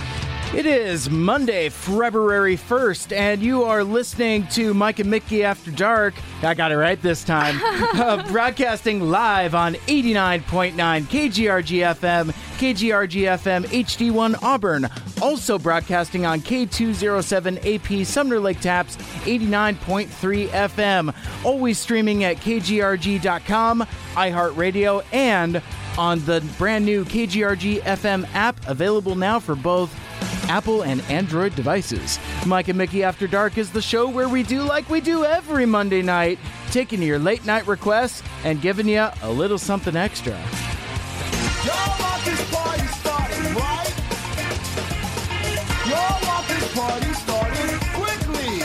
It 0.54 0.66
is 0.66 1.08
Monday, 1.08 1.70
February 1.70 2.58
1st, 2.58 3.16
and 3.16 3.42
you 3.42 3.62
are 3.64 3.82
listening 3.82 4.46
to 4.48 4.74
Mike 4.74 4.98
and 4.98 5.08
Mickey 5.10 5.42
After 5.42 5.70
Dark. 5.70 6.12
I 6.42 6.52
got 6.52 6.70
it 6.70 6.76
right 6.76 7.00
this 7.00 7.24
time. 7.24 7.58
uh, 7.94 8.28
broadcasting 8.30 9.00
live 9.00 9.54
on 9.54 9.76
89.9 9.86 10.74
KGRG 10.74 11.96
FM, 11.96 12.32
KGRG 12.58 13.22
FM 13.38 13.64
HD1 13.64 14.42
Auburn. 14.42 14.90
Also 15.22 15.58
broadcasting 15.58 16.26
on 16.26 16.42
K207 16.42 18.02
AP 18.02 18.06
Sumner 18.06 18.38
Lake 18.38 18.60
Tapps 18.60 18.96
89.3 19.24 20.48
FM. 20.48 21.14
Always 21.42 21.78
streaming 21.78 22.24
at 22.24 22.36
KGRG.com, 22.36 23.86
iHeartRadio, 24.12 25.02
and 25.10 25.62
on 25.98 26.24
the 26.24 26.40
brand 26.58 26.84
new 26.84 27.04
KGRG 27.04 27.80
FM 27.82 28.26
app, 28.34 28.56
available 28.66 29.14
now 29.14 29.38
for 29.38 29.54
both 29.54 29.94
Apple 30.48 30.82
and 30.82 31.00
Android 31.02 31.54
devices. 31.54 32.18
Mike 32.46 32.68
and 32.68 32.78
Mickey 32.78 33.02
After 33.02 33.26
Dark 33.26 33.58
is 33.58 33.70
the 33.70 33.82
show 33.82 34.08
where 34.08 34.28
we 34.28 34.42
do 34.42 34.62
like 34.62 34.88
we 34.90 35.00
do 35.00 35.24
every 35.24 35.66
Monday 35.66 36.02
night, 36.02 36.38
taking 36.70 37.02
your 37.02 37.18
late 37.18 37.44
night 37.46 37.66
requests 37.66 38.22
and 38.44 38.60
giving 38.60 38.88
you 38.88 39.08
a 39.22 39.30
little 39.30 39.58
something 39.58 39.96
extra. 39.96 40.32
Y'all 41.64 42.00
want 42.00 42.24
this 42.24 42.50
party 42.50 42.86
started, 42.86 43.54
right? 43.54 43.94
Y'all 45.86 46.20
want 46.26 46.48
this 46.48 46.74
party 46.74 47.12
started 47.14 47.80
quickly, 47.94 48.62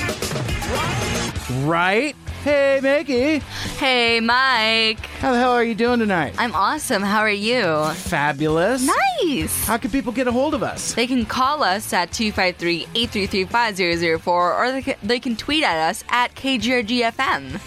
right? 1.68 2.16
Hey, 2.48 2.80
Mickey. 2.82 3.40
Hey, 3.78 4.22
Mike. 4.22 5.06
How 5.20 5.34
the 5.34 5.38
hell 5.38 5.52
are 5.52 5.66
you 5.66 5.76
doing 5.76 6.00
tonight? 6.00 6.34
I'm 6.38 6.56
awesome. 6.56 7.04
How 7.04 7.20
are 7.20 7.30
you? 7.30 7.90
Fabulous. 7.96 8.90
Nice. 9.22 9.66
How 9.66 9.78
can 9.78 9.92
people 9.92 10.14
get 10.14 10.30
a 10.30 10.32
hold 10.32 10.54
of 10.54 10.64
us? 10.64 10.94
They 10.94 11.08
can 11.08 11.26
call 11.26 11.62
us 11.62 11.92
at 11.92 12.12
253-833-5004 12.12 14.28
or 14.28 14.72
they 14.72 14.82
can, 14.82 14.96
they 15.04 15.20
can 15.20 15.36
tweet 15.36 15.66
at 15.66 15.90
us 15.90 16.06
at 16.08 16.36
KGRGFM. 16.36 17.60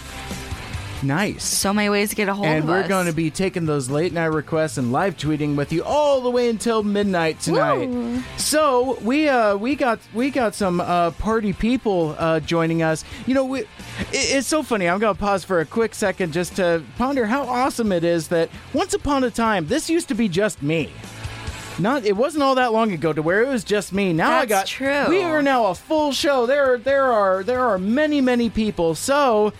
Nice. 1.03 1.43
So 1.43 1.73
many 1.73 1.89
ways 1.89 2.09
to 2.09 2.15
get 2.15 2.29
a 2.29 2.33
hold 2.33 2.47
and 2.47 2.63
of 2.63 2.69
we're 2.69 2.87
going 2.87 3.07
to 3.07 3.13
be 3.13 3.31
taking 3.31 3.65
those 3.65 3.89
late 3.89 4.13
night 4.13 4.25
requests 4.25 4.77
and 4.77 4.91
live 4.91 5.17
tweeting 5.17 5.55
with 5.55 5.71
you 5.71 5.83
all 5.83 6.21
the 6.21 6.29
way 6.29 6.49
until 6.49 6.83
midnight 6.83 7.39
tonight. 7.39 7.89
Woo. 7.89 8.21
So 8.37 8.99
we 9.01 9.27
uh 9.27 9.55
we 9.55 9.75
got 9.75 9.99
we 10.13 10.29
got 10.29 10.55
some 10.55 10.79
uh 10.79 11.11
party 11.11 11.53
people 11.53 12.15
uh 12.19 12.39
joining 12.39 12.83
us. 12.83 13.03
You 13.25 13.33
know, 13.33 13.45
we, 13.45 13.61
it, 13.61 13.67
it's 14.11 14.47
so 14.47 14.63
funny. 14.63 14.87
I'm 14.87 14.99
going 14.99 15.15
to 15.15 15.19
pause 15.19 15.43
for 15.43 15.59
a 15.59 15.65
quick 15.65 15.95
second 15.95 16.33
just 16.33 16.55
to 16.57 16.83
ponder 16.97 17.25
how 17.25 17.43
awesome 17.43 17.91
it 17.91 18.03
is 18.03 18.27
that 18.29 18.49
once 18.73 18.93
upon 18.93 19.23
a 19.23 19.31
time 19.31 19.67
this 19.67 19.89
used 19.89 20.07
to 20.09 20.15
be 20.15 20.29
just 20.29 20.61
me. 20.61 20.91
Not 21.79 22.05
it 22.05 22.15
wasn't 22.15 22.43
all 22.43 22.55
that 22.55 22.73
long 22.73 22.91
ago 22.91 23.11
to 23.13 23.21
where 23.21 23.41
it 23.41 23.47
was 23.47 23.63
just 23.63 23.93
me. 23.93 24.13
Now 24.13 24.31
I 24.31 24.45
got 24.45 24.67
true. 24.67 25.07
We 25.09 25.23
are 25.23 25.41
now 25.41 25.67
a 25.67 25.75
full 25.75 26.11
show. 26.11 26.45
There 26.45 26.77
there 26.77 27.11
are 27.11 27.43
there 27.43 27.61
are 27.61 27.79
many 27.79 28.21
many 28.21 28.49
people. 28.49 28.93
So 28.93 29.53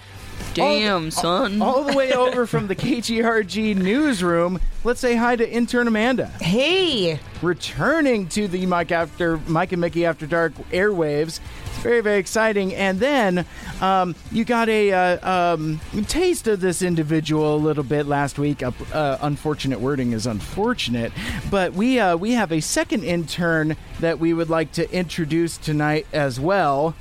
Damn, 0.53 1.05
all, 1.05 1.11
son. 1.11 1.61
All 1.61 1.83
the 1.83 1.95
way 1.95 2.13
over 2.13 2.45
from 2.45 2.67
the 2.67 2.75
KGRG 2.75 3.75
newsroom. 3.75 4.59
Let's 4.83 4.99
say 4.99 5.15
hi 5.15 5.35
to 5.35 5.49
intern 5.49 5.87
Amanda. 5.87 6.27
Hey, 6.41 7.19
Returning 7.41 8.27
to 8.29 8.47
the 8.47 8.65
Mike 8.65 8.91
after 8.91 9.37
Mike 9.47 9.71
and 9.71 9.81
Mickey 9.81 10.05
After 10.05 10.27
Dark 10.27 10.53
airwaves. 10.71 11.39
It's 11.65 11.79
very 11.79 12.01
very 12.01 12.19
exciting. 12.19 12.75
And 12.75 12.99
then 12.99 13.45
um, 13.81 14.15
you 14.31 14.45
got 14.45 14.69
a 14.69 14.91
uh, 14.91 15.53
um, 15.53 15.79
taste 16.07 16.47
of 16.47 16.61
this 16.61 16.81
individual 16.81 17.55
a 17.55 17.57
little 17.57 17.83
bit 17.83 18.05
last 18.05 18.37
week. 18.37 18.61
Uh, 18.61 18.71
uh, 18.93 19.17
unfortunate 19.21 19.79
wording 19.79 20.11
is 20.11 20.27
unfortunate, 20.27 21.11
but 21.49 21.73
we 21.73 21.99
uh, 21.99 22.15
we 22.15 22.33
have 22.33 22.51
a 22.51 22.59
second 22.59 23.03
intern 23.03 23.75
that 23.99 24.19
we 24.19 24.33
would 24.33 24.49
like 24.49 24.71
to 24.73 24.91
introduce 24.93 25.57
tonight 25.57 26.05
as 26.13 26.39
well. 26.39 26.95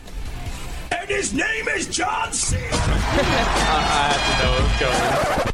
And 1.10 1.16
his 1.16 1.34
name 1.34 1.66
is 1.68 1.88
John 1.88 2.32
C. 2.32 2.56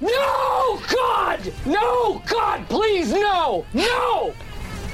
No, 0.03 0.81
God! 0.95 1.53
No, 1.65 2.23
God, 2.27 2.69
please, 2.69 3.11
no! 3.11 3.65
No! 3.73 4.35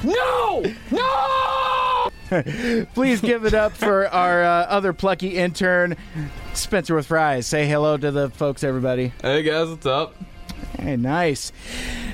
No! 0.03 0.63
No! 0.89 2.09
Please 2.93 3.19
give 3.21 3.45
it 3.45 3.53
up 3.53 3.73
for 3.73 4.07
our 4.07 4.43
uh, 4.43 4.65
other 4.65 4.93
plucky 4.93 5.37
intern, 5.37 5.97
Spencer 6.53 6.95
with 6.95 7.07
Fries. 7.07 7.45
Say 7.45 7.67
hello 7.67 7.97
to 7.97 8.11
the 8.11 8.29
folks, 8.29 8.63
everybody. 8.63 9.11
Hey 9.21 9.43
guys, 9.43 9.69
what's 9.69 9.85
up? 9.85 10.15
Hey, 10.79 10.95
nice. 10.95 11.51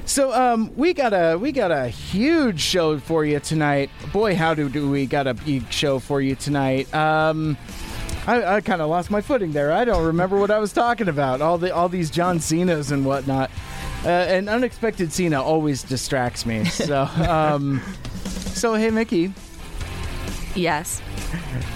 So, 0.06 0.34
um, 0.34 0.76
we 0.76 0.94
got 0.94 1.14
a 1.14 1.38
we 1.38 1.52
got 1.52 1.72
a 1.72 1.88
huge 1.88 2.60
show 2.60 2.98
for 3.00 3.24
you 3.24 3.40
tonight. 3.40 3.90
Boy, 4.12 4.36
how 4.36 4.54
do, 4.54 4.68
do 4.70 4.90
we 4.90 5.06
got 5.06 5.28
a 5.28 5.36
big 5.36 5.72
show 5.72 6.00
for 6.00 6.20
you 6.20 6.36
tonight? 6.36 6.94
Um, 6.94 7.58
I, 8.28 8.56
I 8.58 8.62
kind 8.62 8.82
of 8.82 8.90
lost 8.90 9.10
my 9.10 9.22
footing 9.22 9.52
there. 9.54 9.72
I 9.72 9.86
don't 9.86 10.06
remember 10.06 10.38
what 10.38 10.52
I 10.52 10.60
was 10.60 10.72
talking 10.74 11.08
about. 11.08 11.42
All 11.42 11.58
the 11.58 11.74
all 11.74 11.90
these 11.90 12.10
John 12.12 12.40
Cena's 12.40 12.92
and 12.92 13.06
whatnot. 13.06 13.50
Uh, 14.06 14.10
an 14.10 14.48
unexpected 14.48 15.12
Cena 15.12 15.42
always 15.42 15.84
distracts 15.84 16.46
me. 16.46 16.64
So, 16.70 17.02
um, 17.04 17.82
so 18.26 18.74
hey, 18.76 18.90
Mickey, 18.92 19.34
yes. 20.56 21.02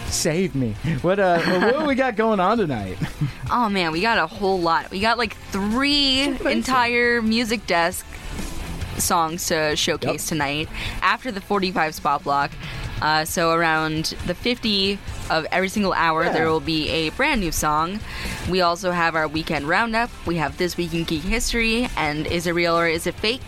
save 0.08 0.56
me. 0.56 0.74
What 1.02 1.20
uh, 1.20 1.40
what 1.72 1.88
we 1.88 1.96
got 1.96 2.16
going 2.16 2.40
on 2.40 2.58
tonight? 2.58 2.98
Oh 3.56 3.70
man, 3.70 3.92
we 3.92 4.02
got 4.02 4.18
a 4.18 4.26
whole 4.26 4.60
lot. 4.60 4.90
We 4.90 5.00
got 5.00 5.20
like 5.20 5.36
three 5.52 6.22
entire 6.24 7.22
music 7.22 7.68
desk 7.68 8.04
songs 8.98 9.46
to 9.48 9.76
showcase 9.76 10.24
Yep. 10.26 10.30
tonight 10.30 10.70
after 11.04 11.32
the 11.32 11.42
45 11.42 11.94
spot 11.94 12.24
block. 12.24 12.52
Uh, 13.04 13.26
so 13.26 13.52
around 13.52 14.16
the 14.28 14.34
50 14.34 14.98
of 15.30 15.46
every 15.52 15.68
single 15.68 15.92
hour, 15.92 16.24
Yeah. 16.24 16.32
there 16.32 16.48
will 16.50 16.62
be 16.62 16.90
a 16.90 17.10
brand 17.10 17.42
new 17.42 17.52
song. 17.52 18.00
We 18.50 18.62
also 18.62 18.92
have 18.92 19.14
our 19.16 19.28
weekend 19.28 19.68
roundup. 19.68 20.10
We 20.26 20.38
have 20.38 20.58
this 20.58 20.78
week 20.78 20.94
in 20.94 21.04
geek 21.04 21.22
history 21.24 21.90
and 21.98 22.26
is 22.26 22.48
it 22.48 22.54
real 22.54 22.78
or 22.78 22.88
is 22.88 23.06
it 23.06 23.16
fake? 23.16 23.42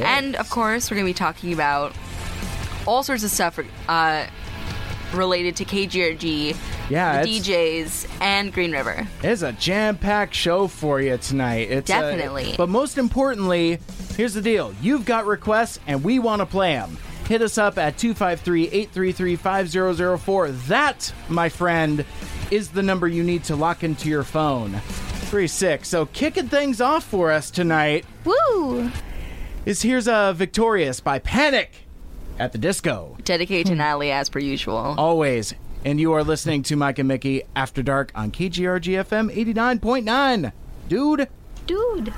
And 0.00 0.36
of 0.36 0.48
course, 0.48 0.90
we're 0.90 0.96
gonna 0.96 1.06
be 1.06 1.12
talking 1.14 1.52
about 1.52 1.92
all 2.86 3.02
sorts 3.02 3.24
of 3.24 3.30
stuff 3.32 3.58
uh, 3.88 4.26
related 5.12 5.56
to 5.56 5.64
KGRG, 5.64 6.54
Yeah, 6.88 7.22
the 7.24 7.28
DJs, 7.40 8.06
and 8.20 8.52
Green 8.52 8.70
River. 8.70 9.08
It's 9.24 9.42
a 9.42 9.50
jam-packed 9.52 10.34
show 10.36 10.68
for 10.68 11.00
you 11.00 11.16
tonight. 11.18 11.68
It's 11.70 11.88
Definitely. 11.88 12.54
but 12.56 12.68
most 12.68 12.96
importantly, 12.96 13.80
here's 14.16 14.34
the 14.34 14.40
deal: 14.42 14.72
you've 14.80 15.04
got 15.04 15.26
requests, 15.26 15.80
and 15.88 16.04
we 16.04 16.20
want 16.20 16.40
to 16.40 16.46
play 16.46 16.74
them. 16.74 16.96
Hit 17.30 17.40
us 17.42 17.58
up 17.58 17.78
at 17.78 17.96
253-833-5004. 17.96 20.66
That, 20.66 21.14
my 21.28 21.48
friend, 21.48 22.04
is 22.50 22.70
the 22.70 22.82
number 22.82 23.06
you 23.06 23.22
need 23.22 23.44
to 23.44 23.54
lock 23.54 23.84
into 23.84 24.08
your 24.08 24.24
phone. 24.24 24.80
Three 25.30 25.46
six. 25.46 25.88
So 25.88 26.06
kicking 26.06 26.48
things 26.48 26.80
off 26.80 27.04
for 27.04 27.30
us 27.30 27.52
tonight 27.52 28.04
Woo! 28.24 28.90
is 29.64 29.82
here's 29.82 30.08
a 30.08 30.34
Victorious 30.36 30.98
by 30.98 31.20
Panic 31.20 31.86
at 32.40 32.50
the 32.50 32.58
Disco. 32.58 33.16
Dedicated 33.22 33.68
to 33.68 33.76
Natalie 33.76 34.10
as 34.10 34.28
per 34.28 34.40
usual. 34.40 34.96
Always. 34.98 35.54
And 35.84 36.00
you 36.00 36.12
are 36.14 36.24
listening 36.24 36.64
to 36.64 36.74
Mike 36.74 36.98
and 36.98 37.06
Mickey 37.06 37.44
After 37.54 37.84
Dark 37.84 38.10
on 38.16 38.32
KGRG 38.32 39.04
FM 39.04 39.32
89.9. 39.32 40.50
Dude. 40.88 41.28
Dude. 41.68 42.12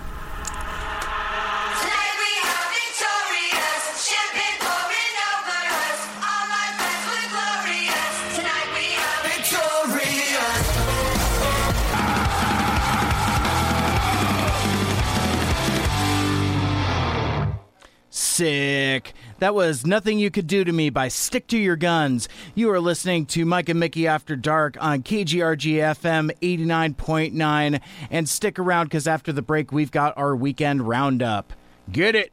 Sick. 18.42 19.12
That 19.38 19.54
was 19.54 19.86
Nothing 19.86 20.18
You 20.18 20.28
Could 20.28 20.48
Do 20.48 20.64
to 20.64 20.72
Me 20.72 20.90
by 20.90 21.06
Stick 21.06 21.46
to 21.46 21.56
Your 21.56 21.76
Guns. 21.76 22.28
You 22.56 22.72
are 22.72 22.80
listening 22.80 23.24
to 23.26 23.44
Mike 23.44 23.68
and 23.68 23.78
Mickey 23.78 24.08
After 24.08 24.34
Dark 24.34 24.76
on 24.80 25.04
KGRG 25.04 25.74
FM 25.76 26.32
89.9. 26.42 27.80
And 28.10 28.28
stick 28.28 28.58
around 28.58 28.86
because 28.86 29.06
after 29.06 29.32
the 29.32 29.42
break, 29.42 29.70
we've 29.70 29.92
got 29.92 30.18
our 30.18 30.34
weekend 30.34 30.88
roundup. 30.88 31.52
Get 31.92 32.16
it? 32.16 32.32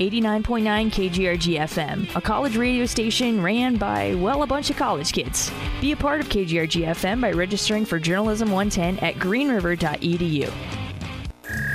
89.9 0.00 0.62
KGRG 0.90 1.58
FM, 1.58 2.16
a 2.16 2.22
college 2.22 2.56
radio 2.56 2.86
station 2.86 3.42
ran 3.42 3.76
by, 3.76 4.14
well, 4.14 4.44
a 4.44 4.46
bunch 4.46 4.70
of 4.70 4.76
college 4.76 5.12
kids. 5.12 5.52
Be 5.82 5.92
a 5.92 5.96
part 5.96 6.22
of 6.22 6.30
KGRG 6.30 6.86
FM 6.86 7.20
by 7.20 7.32
registering 7.32 7.84
for 7.84 7.98
Journalism 7.98 8.50
110 8.50 8.98
at 9.06 9.16
greenriver.edu. 9.16 10.83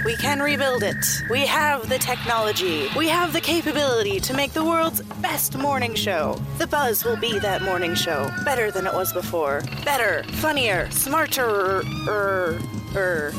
We 0.05 0.15
can 0.15 0.39
rebuild 0.39 0.83
it. 0.83 1.05
We 1.29 1.45
have 1.45 1.89
the 1.89 1.99
technology. 1.99 2.87
We 2.97 3.07
have 3.09 3.33
the 3.33 3.41
capability 3.41 4.19
to 4.21 4.33
make 4.33 4.53
the 4.53 4.63
world's 4.63 5.01
best 5.21 5.57
morning 5.57 5.93
show. 5.93 6.41
The 6.57 6.67
Buzz 6.67 7.03
will 7.03 7.17
be 7.17 7.37
that 7.39 7.61
morning 7.61 7.95
show. 7.95 8.31
Better 8.45 8.71
than 8.71 8.87
it 8.87 8.93
was 8.93 9.11
before. 9.13 9.61
Better, 9.83 10.23
funnier, 10.33 10.89
smarter, 10.91 11.81
er, 12.07 12.59
er, 12.95 13.31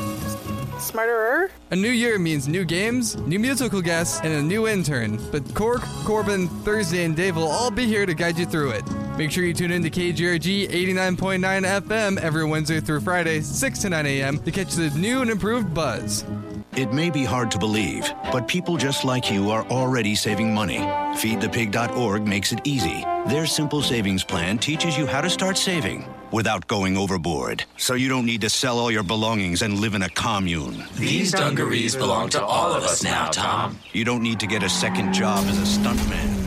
smarterer. 0.81 1.49
A 1.71 1.75
new 1.75 1.89
year 1.89 2.19
means 2.19 2.47
new 2.47 2.65
games, 2.65 3.15
new 3.15 3.39
musical 3.39 3.81
guests, 3.81 4.19
and 4.23 4.33
a 4.33 4.41
new 4.41 4.67
intern. 4.67 5.19
But 5.31 5.53
Cork, 5.53 5.81
Corbin, 6.03 6.47
Thursday, 6.63 7.05
and 7.05 7.15
Dave 7.15 7.35
will 7.35 7.47
all 7.47 7.71
be 7.71 7.85
here 7.85 8.05
to 8.05 8.13
guide 8.13 8.37
you 8.37 8.45
through 8.45 8.71
it. 8.71 8.83
Make 9.17 9.31
sure 9.31 9.43
you 9.43 9.53
tune 9.53 9.71
in 9.71 9.83
to 9.83 9.89
KGRG 9.89 10.69
89.9 10.69 11.81
FM 11.81 12.17
every 12.19 12.45
Wednesday 12.45 12.79
through 12.79 13.01
Friday, 13.01 13.41
6 13.41 13.79
to 13.79 13.89
9 13.89 14.05
a.m. 14.05 14.39
to 14.39 14.51
catch 14.51 14.73
the 14.73 14.89
new 14.91 15.21
and 15.21 15.29
improved 15.29 15.73
buzz. 15.73 16.25
It 16.75 16.93
may 16.93 17.09
be 17.09 17.25
hard 17.25 17.51
to 17.51 17.59
believe, 17.59 18.09
but 18.31 18.47
people 18.47 18.77
just 18.77 19.03
like 19.03 19.29
you 19.29 19.51
are 19.51 19.65
already 19.67 20.15
saving 20.15 20.53
money. 20.53 20.77
FeedThePig.org 20.77 22.25
makes 22.25 22.53
it 22.53 22.61
easy. 22.63 23.05
Their 23.27 23.45
simple 23.45 23.81
savings 23.81 24.23
plan 24.23 24.57
teaches 24.57 24.97
you 24.97 25.05
how 25.05 25.21
to 25.21 25.29
start 25.29 25.57
saving 25.57 26.05
without 26.31 26.67
going 26.67 26.97
overboard. 26.97 27.63
So 27.77 27.93
you 27.93 28.09
don't 28.09 28.25
need 28.25 28.41
to 28.41 28.49
sell 28.49 28.79
all 28.79 28.91
your 28.91 29.03
belongings 29.03 29.61
and 29.61 29.79
live 29.79 29.95
in 29.95 30.01
a 30.01 30.09
commune. 30.09 30.83
These 30.95 31.31
dungarees 31.31 31.95
belong 31.95 32.29
to 32.29 32.43
all 32.43 32.71
of 32.73 32.83
us 32.83 33.03
now, 33.03 33.29
Tom. 33.29 33.77
You 33.93 34.05
don't 34.05 34.23
need 34.23 34.39
to 34.39 34.47
get 34.47 34.63
a 34.63 34.69
second 34.69 35.13
job 35.13 35.45
as 35.45 35.57
a 35.57 35.79
stuntman. 35.79 36.40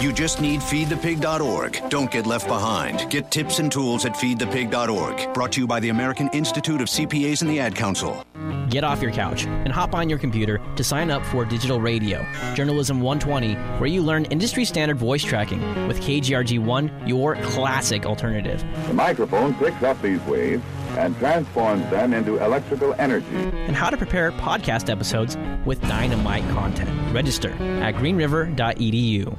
You 0.00 0.12
just 0.12 0.40
need 0.40 0.60
feedthepig.org. 0.60 1.90
Don't 1.90 2.08
get 2.08 2.24
left 2.24 2.46
behind. 2.46 3.10
Get 3.10 3.32
tips 3.32 3.58
and 3.58 3.70
tools 3.70 4.04
at 4.04 4.14
feedthepig.org. 4.14 5.34
Brought 5.34 5.50
to 5.52 5.60
you 5.60 5.66
by 5.66 5.80
the 5.80 5.88
American 5.88 6.28
Institute 6.28 6.80
of 6.80 6.86
CPAs 6.86 7.42
and 7.42 7.50
the 7.50 7.58
Ad 7.58 7.74
Council. 7.74 8.24
Get 8.70 8.84
off 8.84 9.02
your 9.02 9.10
couch 9.10 9.46
and 9.46 9.72
hop 9.72 9.96
on 9.96 10.08
your 10.08 10.18
computer 10.18 10.60
to 10.76 10.84
sign 10.84 11.10
up 11.10 11.26
for 11.26 11.44
Digital 11.44 11.80
Radio, 11.80 12.24
Journalism 12.54 13.00
120, 13.00 13.54
where 13.80 13.88
you 13.88 14.02
learn 14.02 14.26
industry 14.26 14.64
standard 14.64 14.98
voice 14.98 15.24
tracking 15.24 15.60
with 15.88 16.00
KGRG 16.00 16.64
1, 16.64 17.08
your 17.08 17.34
classic 17.36 18.06
alternative. 18.06 18.64
The 18.86 18.94
microphone 18.94 19.52
picks 19.54 19.82
up 19.82 20.00
these 20.00 20.20
waves 20.26 20.62
and 20.90 21.16
transforms 21.18 21.82
them 21.90 22.14
into 22.14 22.36
electrical 22.44 22.94
energy. 22.98 23.26
And 23.34 23.74
how 23.74 23.90
to 23.90 23.96
prepare 23.96 24.30
podcast 24.30 24.90
episodes 24.90 25.36
with 25.66 25.80
dynamite 25.82 26.48
content. 26.50 26.90
Register 27.12 27.50
at 27.82 27.94
greenriver.edu. 27.96 29.36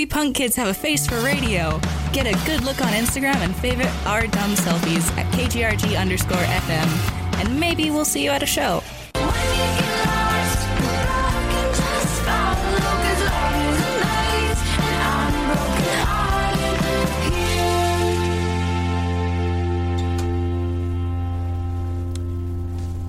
We 0.00 0.06
punk 0.06 0.34
kids 0.34 0.56
have 0.56 0.68
a 0.68 0.72
face 0.72 1.06
for 1.06 1.20
radio. 1.20 1.78
Get 2.14 2.26
a 2.26 2.32
good 2.46 2.62
look 2.62 2.80
on 2.80 2.88
Instagram 2.94 3.36
and 3.44 3.54
favorite 3.54 3.92
our 4.06 4.26
dumb 4.26 4.52
selfies 4.52 5.14
at 5.18 5.30
KGRG 5.34 6.00
underscore 6.00 6.38
FM. 6.38 7.38
And 7.38 7.60
maybe 7.60 7.90
we'll 7.90 8.06
see 8.06 8.24
you 8.24 8.30
at 8.30 8.42
a 8.42 8.46
show. 8.46 8.82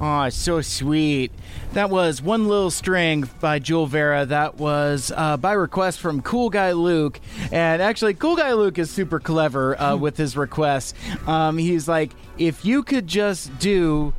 Aw, 0.01 0.29
so 0.29 0.62
sweet. 0.62 1.31
That 1.74 1.91
was 1.91 2.24
One 2.24 2.48
Little 2.48 2.72
String 2.72 3.29
by 3.39 3.60
Jule 3.60 3.86
Vera. 3.86 4.25
That 4.25 4.55
was 4.55 5.12
uh, 5.15 5.38
by 5.38 5.53
request 5.53 6.00
from 6.00 6.24
Cool 6.24 6.50
Guy 6.50 6.72
Luke. 6.72 7.20
And 7.51 7.84
actually, 7.84 8.15
Cool 8.15 8.36
Guy 8.36 8.53
Luke 8.53 8.79
is 8.79 8.89
super 8.89 9.20
clever 9.20 9.79
uh, 9.79 9.96
with 9.96 10.17
his 10.17 10.36
requests. 10.36 10.96
Um, 11.27 11.60
he's 11.60 11.88
like, 11.88 12.13
if 12.39 12.65
you 12.65 12.81
could 12.81 13.05
just 13.05 13.58
do. 13.60 14.13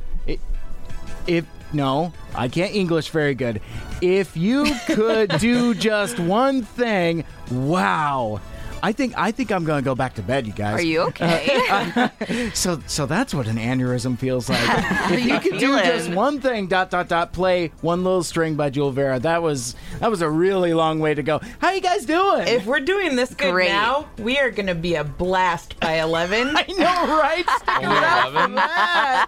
If. 1.27 1.45
No, 1.73 2.13
I 2.35 2.49
can't 2.49 2.73
English 2.73 3.09
very 3.09 3.33
good. 3.33 3.59
If 3.99 4.37
you 4.37 4.71
could 4.85 5.31
do 5.39 5.73
just 5.73 6.19
one 6.19 6.61
thing, 6.61 7.25
wow. 7.51 8.39
I 8.83 8.91
think 8.91 9.13
I 9.17 9.31
think 9.31 9.49
I'm 9.49 9.63
going 9.63 9.81
to 9.81 9.85
go 9.85 9.95
back 9.95 10.15
to 10.15 10.21
bed, 10.21 10.45
you 10.45 10.51
guys. 10.51 10.77
Are 10.77 10.83
you 10.83 11.03
okay? 11.03 11.47
Uh, 11.69 12.09
so 12.53 12.81
so 12.85 13.05
that's 13.05 13.33
what 13.33 13.47
an 13.47 13.55
aneurysm 13.55 14.19
feels 14.19 14.49
like. 14.49 14.59
If 15.13 15.23
you 15.25 15.33
you 15.33 15.39
could 15.39 15.57
do 15.59 15.79
just 15.79 16.09
one 16.09 16.41
thing, 16.41 16.67
dot 16.67 16.89
dot 16.89 17.07
dot, 17.07 17.31
play 17.31 17.71
one 17.81 18.03
little 18.03 18.23
string 18.23 18.55
by 18.55 18.69
Jule 18.69 18.91
Vera. 18.91 19.19
That 19.19 19.41
was 19.41 19.75
that 19.99 20.11
was 20.11 20.21
a 20.21 20.29
really 20.29 20.73
long 20.73 20.99
way 20.99 21.13
to 21.13 21.23
go. 21.23 21.39
How 21.59 21.71
you 21.71 21.79
guys 21.79 22.05
doing? 22.05 22.45
If 22.47 22.65
we're 22.65 22.81
doing 22.81 23.15
this 23.15 23.33
good 23.33 23.51
Great. 23.51 23.69
now, 23.69 24.09
we 24.17 24.37
are 24.37 24.51
going 24.51 24.67
to 24.67 24.75
be 24.75 24.95
a 24.95 25.03
blast 25.03 25.79
by 25.79 26.01
11. 26.01 26.51
I 26.55 26.65
know, 26.67 27.19
right? 27.19 27.49
Stick 27.49 27.83
around 27.83 28.49
for 28.49 28.55
that. 28.55 29.27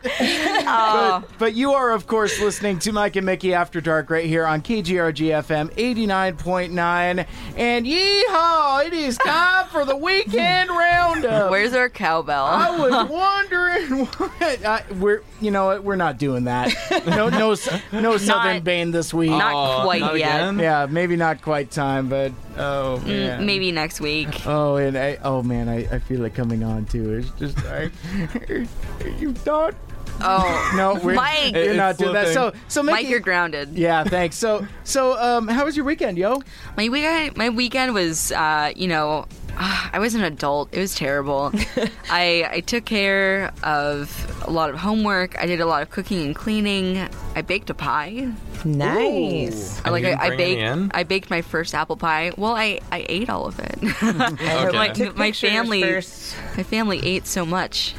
but, 0.65 1.37
but 1.39 1.53
you 1.53 1.71
are, 1.71 1.91
of 1.91 2.07
course, 2.07 2.39
listening 2.41 2.79
to 2.79 2.91
Mike 2.91 3.15
and 3.15 3.25
Mickey 3.25 3.53
After 3.53 3.79
Dark 3.79 4.09
right 4.09 4.25
here 4.25 4.45
on 4.45 4.61
KGRG 4.61 5.43
FM 5.45 5.73
89.9. 5.75 7.25
And 7.57 7.85
yeehaw, 7.85 8.85
it 8.85 8.93
is 8.93 9.17
time 9.17 9.44
for 9.71 9.85
the 9.85 9.95
weekend 9.95 10.69
roundup. 10.69 11.51
Where's 11.51 11.73
our 11.73 11.89
cowbell? 11.89 12.45
I 12.45 12.77
was 12.77 13.09
wondering 13.09 14.05
what 14.05 14.65
I, 14.65 14.83
we're 14.99 15.21
you 15.41 15.51
know 15.51 15.65
what 15.67 15.83
we're 15.83 15.95
not 15.95 16.17
doing 16.17 16.45
that. 16.45 16.73
No 17.05 17.29
no 17.29 17.55
no 17.91 18.17
Southern 18.17 18.63
Bane 18.63 18.91
this 18.91 19.13
week. 19.13 19.29
Not 19.31 19.83
quite 19.83 20.01
not 20.01 20.17
yet. 20.17 20.35
again? 20.41 20.59
Yeah, 20.59 20.87
maybe 20.89 21.15
not 21.15 21.41
quite 21.41 21.71
time, 21.71 22.09
but 22.09 22.31
oh 22.57 23.01
Mm, 23.05 23.45
maybe 23.45 23.71
next 23.71 23.99
week. 24.01 24.45
Oh, 24.47 24.77
and 24.77 24.97
I, 24.97 25.17
oh 25.23 25.43
man, 25.43 25.67
I, 25.69 25.87
I 25.95 25.99
feel 25.99 26.23
it 26.25 26.33
coming 26.33 26.63
on 26.63 26.85
too. 26.85 27.13
It's 27.13 27.29
just 27.31 27.57
I, 27.65 27.91
you 29.19 29.33
don't. 29.43 29.75
Oh 30.21 30.73
No, 30.77 30.99
we're, 31.03 31.13
Mike, 31.15 31.53
you're 31.55 31.73
not 31.73 31.97
doing 31.97 32.13
that. 32.13 32.33
So 32.33 32.53
so 32.67 32.81
Mike, 32.83 32.95
Mickey- 32.95 33.09
you're 33.09 33.19
grounded. 33.19 33.73
Yeah, 33.77 34.03
thanks. 34.03 34.35
So 34.37 34.65
so 34.83 35.17
um, 35.19 35.47
how 35.47 35.65
was 35.65 35.75
your 35.75 35.85
weekend, 35.85 36.17
yo? 36.17 36.41
My 36.77 36.89
weekend, 36.89 37.37
my 37.37 37.49
weekend 37.49 37.93
was, 37.93 38.31
uh, 38.31 38.71
you 38.75 38.87
know, 38.87 39.25
I 39.57 39.99
was 39.99 40.15
an 40.15 40.23
adult. 40.23 40.69
It 40.73 40.79
was 40.79 40.95
terrible. 40.95 41.51
I 42.09 42.47
I 42.51 42.59
took 42.61 42.83
care 42.85 43.51
of 43.63 44.43
a 44.45 44.51
lot 44.51 44.69
of 44.69 44.75
homework. 44.77 45.37
I 45.39 45.45
did 45.45 45.61
a 45.61 45.65
lot 45.65 45.81
of 45.81 45.89
cooking 45.91 46.25
and 46.25 46.35
cleaning. 46.35 47.07
I 47.35 47.41
baked 47.41 47.69
a 47.69 47.73
pie. 47.73 48.31
Nice. 48.65 49.81
I, 49.85 49.89
like 49.91 50.03
And 50.03 50.13
you 50.13 50.17
I, 50.19 50.23
I 50.25 50.27
bring 50.29 50.37
baked. 50.37 50.61
in? 50.61 50.91
I 50.93 51.03
baked 51.03 51.29
my 51.29 51.41
first 51.41 51.73
apple 51.73 51.97
pie. 51.97 52.31
Well, 52.37 52.53
I, 52.55 52.79
I 52.91 53.05
ate 53.07 53.29
all 53.29 53.45
of 53.45 53.59
it. 53.59 53.75
Okay. 54.05 54.71
my, 54.71 54.87
my 55.15 55.27
pictures 55.27 55.39
family 55.49 55.81
first. 55.81 56.35
my 56.57 56.63
family 56.63 56.99
ate 57.03 57.27
so 57.27 57.45
much. 57.45 57.93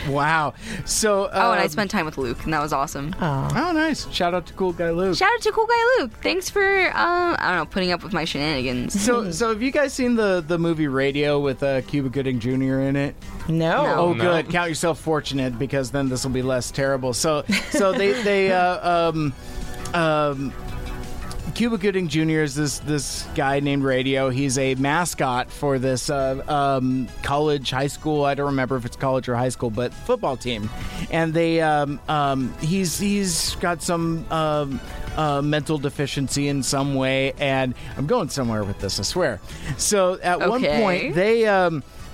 Wow. 0.08 0.54
So 0.84 1.28
oh, 1.32 1.52
and 1.52 1.60
I 1.60 1.64
um, 1.64 1.68
spent 1.68 1.90
time 1.90 2.06
with 2.06 2.18
Luke, 2.18 2.42
and 2.44 2.52
that 2.52 2.60
was 2.62 2.72
awesome. 2.72 3.14
Oh, 3.20 3.48
nice. 3.74 4.10
Shout 4.10 4.32
out 4.34 4.46
to 4.46 4.52
cool 4.54 4.72
guy 4.72 4.90
Luke. 4.90 5.16
Shout 5.16 5.30
out 5.32 5.40
to 5.42 5.52
cool 5.52 5.66
guy 5.66 5.96
Luke. 5.98 6.12
Thanks 6.22 6.48
for 6.48 6.62
uh, 6.62 6.92
I 7.38 7.48
don't 7.48 7.56
know 7.58 7.66
putting 7.66 7.92
up 7.92 8.02
with 8.02 8.12
my 8.12 8.24
shenanigans. 8.24 8.98
So, 9.00 9.30
so 9.30 9.48
have 9.50 9.62
you 9.62 9.70
guys 9.70 9.92
seen 9.92 10.14
the 10.14 10.42
the 10.46 10.58
movie 10.58 10.88
Radio 10.88 11.38
with 11.40 11.62
uh, 11.62 11.82
Cuba 11.82 12.08
Gooding 12.08 12.38
Jr. 12.40 12.80
in 12.80 12.96
it? 12.96 13.14
No. 13.48 13.86
Oh, 13.96 14.12
No. 14.12 14.24
good. 14.24 14.50
Count 14.50 14.68
yourself 14.68 14.98
fortunate 15.00 15.58
because 15.58 15.90
then 15.90 16.08
this 16.08 16.24
will 16.24 16.32
be 16.32 16.42
less 16.42 16.70
terrible. 16.70 17.12
So, 17.12 17.44
so 17.70 17.92
they 17.92 18.12
they 18.22 18.52
uh, 18.52 19.08
um 19.10 19.34
um. 19.94 20.52
Cuba 21.54 21.78
Gooding 21.78 22.08
Jr. 22.08 22.40
is 22.40 22.54
this 22.54 22.78
this 22.80 23.26
guy 23.34 23.60
named 23.60 23.82
Radio. 23.82 24.30
He's 24.30 24.58
a 24.58 24.74
mascot 24.76 25.50
for 25.50 25.78
this 25.78 26.10
uh, 26.10 26.42
um, 26.48 27.08
college, 27.22 27.70
high 27.70 27.86
school. 27.86 28.24
I 28.24 28.34
don't 28.34 28.46
remember 28.46 28.76
if 28.76 28.84
it's 28.84 28.96
college 28.96 29.28
or 29.28 29.36
high 29.36 29.48
school, 29.48 29.70
but 29.70 29.92
football 29.92 30.36
team. 30.36 30.70
And 31.10 31.32
they 31.32 31.60
um, 31.60 32.00
um, 32.08 32.54
he's 32.60 32.98
he's 32.98 33.54
got 33.56 33.82
some 33.82 34.30
um, 34.30 34.80
uh, 35.16 35.42
mental 35.42 35.78
deficiency 35.78 36.48
in 36.48 36.62
some 36.62 36.94
way, 36.94 37.32
and 37.38 37.74
I'm 37.96 38.06
going 38.06 38.28
somewhere 38.28 38.64
with 38.64 38.78
this. 38.80 39.00
I 39.00 39.02
swear. 39.02 39.40
So 39.76 40.18
at 40.20 40.40
one 40.48 40.64
point 40.64 41.14
they. 41.14 41.46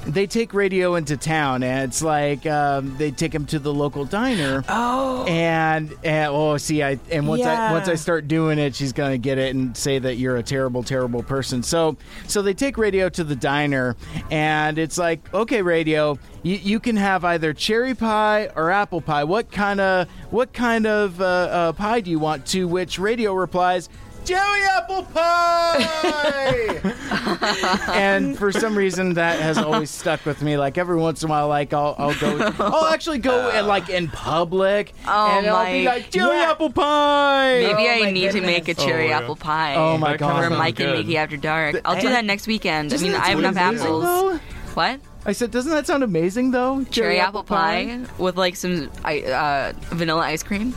They 0.07 0.27
take 0.27 0.53
radio 0.53 0.97
into 0.97 1.17
town, 1.17 1.63
and 1.63 1.85
it's 1.85 2.03
like 2.03 2.45
um, 2.47 2.97
they 2.99 3.11
take 3.11 3.35
him 3.35 3.47
to 3.47 3.59
the 3.59 3.73
local 3.73 4.05
diner. 4.05 4.63
Oh, 4.69 5.25
and, 5.25 5.95
and 6.05 6.31
oh, 6.31 6.57
see, 6.59 6.83
I 6.83 6.99
and 7.11 7.27
once 7.27 7.41
Yeah. 7.41 7.71
I 7.71 7.73
once 7.73 7.89
I 7.89 7.95
start 7.95 8.29
doing 8.29 8.59
it, 8.59 8.75
she's 8.75 8.93
gonna 8.93 9.19
get 9.19 9.39
it 9.39 9.55
and 9.55 9.75
say 9.77 9.99
that 9.99 10.17
you're 10.17 10.37
a 10.37 10.43
terrible, 10.43 10.83
terrible 10.83 11.23
person. 11.23 11.63
So, 11.63 11.97
so 12.29 12.43
they 12.43 12.53
take 12.55 12.77
radio 12.77 13.09
to 13.09 13.25
the 13.25 13.35
diner, 13.37 13.97
and 14.31 14.79
it's 14.79 14.99
like, 14.99 15.33
okay, 15.33 15.63
radio, 15.63 16.19
you, 16.43 16.57
you 16.57 16.81
can 16.81 16.97
have 16.97 17.25
either 17.25 17.55
cherry 17.55 17.95
pie 17.95 18.51
or 18.55 18.71
apple 18.71 19.01
pie. 19.01 19.25
What 19.25 19.51
kind 19.51 19.81
of 19.81 20.09
what 20.31 20.53
kind 20.53 20.87
of 20.87 21.21
uh, 21.21 21.25
uh, 21.25 21.73
pie 21.73 22.01
do 22.01 22.11
you 22.11 22.19
want? 22.19 22.47
To 22.49 22.69
which 22.69 22.99
radio 22.99 23.33
replies. 23.33 23.89
Cherry 24.25 24.63
apple 24.63 25.03
pie! 25.05 26.81
and 27.93 28.37
for 28.39 28.51
some 28.53 28.77
reason, 28.77 29.15
that 29.15 29.39
has 29.41 29.59
always 29.59 29.91
stuck 29.91 30.25
with 30.25 30.41
me. 30.43 30.57
Like 30.57 30.79
every 30.79 30.97
once 30.97 31.23
in 31.23 31.29
a 31.29 31.31
while, 31.31 31.49
like 31.49 31.73
I'll, 31.75 31.95
I'll 31.99 32.15
go, 32.19 32.53
I'll 32.59 32.87
actually 32.87 33.19
go 33.19 33.51
and 33.51 33.67
like 33.67 33.89
in 33.91 34.09
public, 34.09 34.95
Oh, 35.07 35.27
and 35.39 35.47
I'll 35.47 35.71
be 35.73 35.85
like 35.85 36.11
cherry 36.11 36.37
Yeah. 36.39 36.51
apple 36.53 36.71
pie. 36.71 37.61
Maybe 37.61 37.89
Oh 37.89 37.93
I 37.93 38.01
my 38.05 38.11
need 38.13 38.31
to 38.33 38.41
make 38.41 38.63
a 38.63 38.67
goodness. 38.75 38.85
cherry 38.87 39.09
Oh, 39.13 39.17
apple 39.17 39.37
pie. 39.37 39.75
Oh 39.75 39.99
my 39.99 40.13
That 40.13 40.19
kinda 40.21 40.33
God. 40.35 40.43
For 40.43 40.49
sounds 40.49 40.59
Mike 40.59 40.81
and 40.81 40.89
good. 40.91 40.99
Mickey 41.07 41.17
after 41.19 41.37
dark. 41.37 41.81
I'll 41.85 42.01
do 42.01 42.09
that 42.09 42.25
next 42.25 42.47
weekend. 42.47 42.89
I 42.89 42.95
Doesn't 42.95 43.07
mean, 43.09 43.13
that 43.13 43.25
I 43.25 43.29
have 43.31 43.41
sound 43.41 43.57
enough 43.57 43.69
amazing, 43.69 43.87
apples. 43.87 44.05
though? 44.05 44.41
What? 44.75 45.01
I 45.27 45.33
said, 45.33 45.51
doesn't 45.51 45.71
that 45.73 45.87
sound 45.87 46.03
amazing 46.03 46.51
though? 46.51 46.85
Cherry, 46.91 47.19
apple 47.21 47.45
pie, 47.45 48.01
with 48.19 48.37
like 48.37 48.57
some 48.57 48.91
I- 49.05 49.23
uh, 49.23 49.73
vanilla 49.95 50.23
ice 50.23 50.43
cream. 50.43 50.75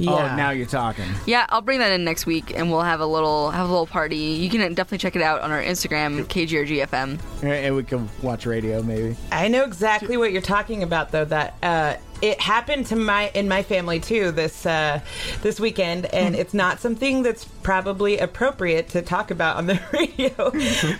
Oh, 0.00 0.36
now 0.36 0.50
you're 0.50 0.66
talking. 0.66 1.04
Yeah, 1.26 1.46
I'll 1.48 1.62
bring 1.62 1.78
that 1.78 1.92
in 1.92 2.04
next 2.04 2.26
week, 2.26 2.52
and 2.54 2.70
we'll 2.70 2.82
have 2.82 3.00
a 3.00 3.06
little 3.06 3.50
have 3.50 3.66
a 3.66 3.70
little 3.70 3.86
party. 3.86 4.16
You 4.16 4.50
can 4.50 4.60
definitely 4.74 4.98
check 4.98 5.16
it 5.16 5.22
out 5.22 5.40
on 5.40 5.50
our 5.50 5.62
Instagram, 5.62 6.24
KGRGFM. 6.24 7.20
And 7.42 7.76
we 7.76 7.84
can 7.84 8.08
watch 8.22 8.46
radio 8.46 8.82
maybe. 8.82 9.16
I 9.30 9.48
know 9.48 9.64
exactly 9.64 10.16
what 10.16 10.32
you're 10.32 10.42
talking 10.42 10.82
about, 10.82 11.12
though. 11.12 11.24
That 11.24 11.54
uh, 11.62 11.96
it 12.24 12.40
happened 12.40 12.86
to 12.86 12.96
my 12.96 13.30
in 13.34 13.48
my 13.48 13.62
family 13.62 14.00
too 14.00 14.30
this 14.30 14.64
uh, 14.64 15.00
this 15.42 15.60
weekend, 15.60 16.06
and 16.06 16.34
it's 16.34 16.54
not 16.54 16.80
something 16.80 17.22
that's 17.22 17.44
probably 17.62 18.16
appropriate 18.18 18.88
to 18.88 19.02
talk 19.02 19.30
about 19.30 19.56
on 19.56 19.66
the 19.66 19.78
radio. 19.92 20.30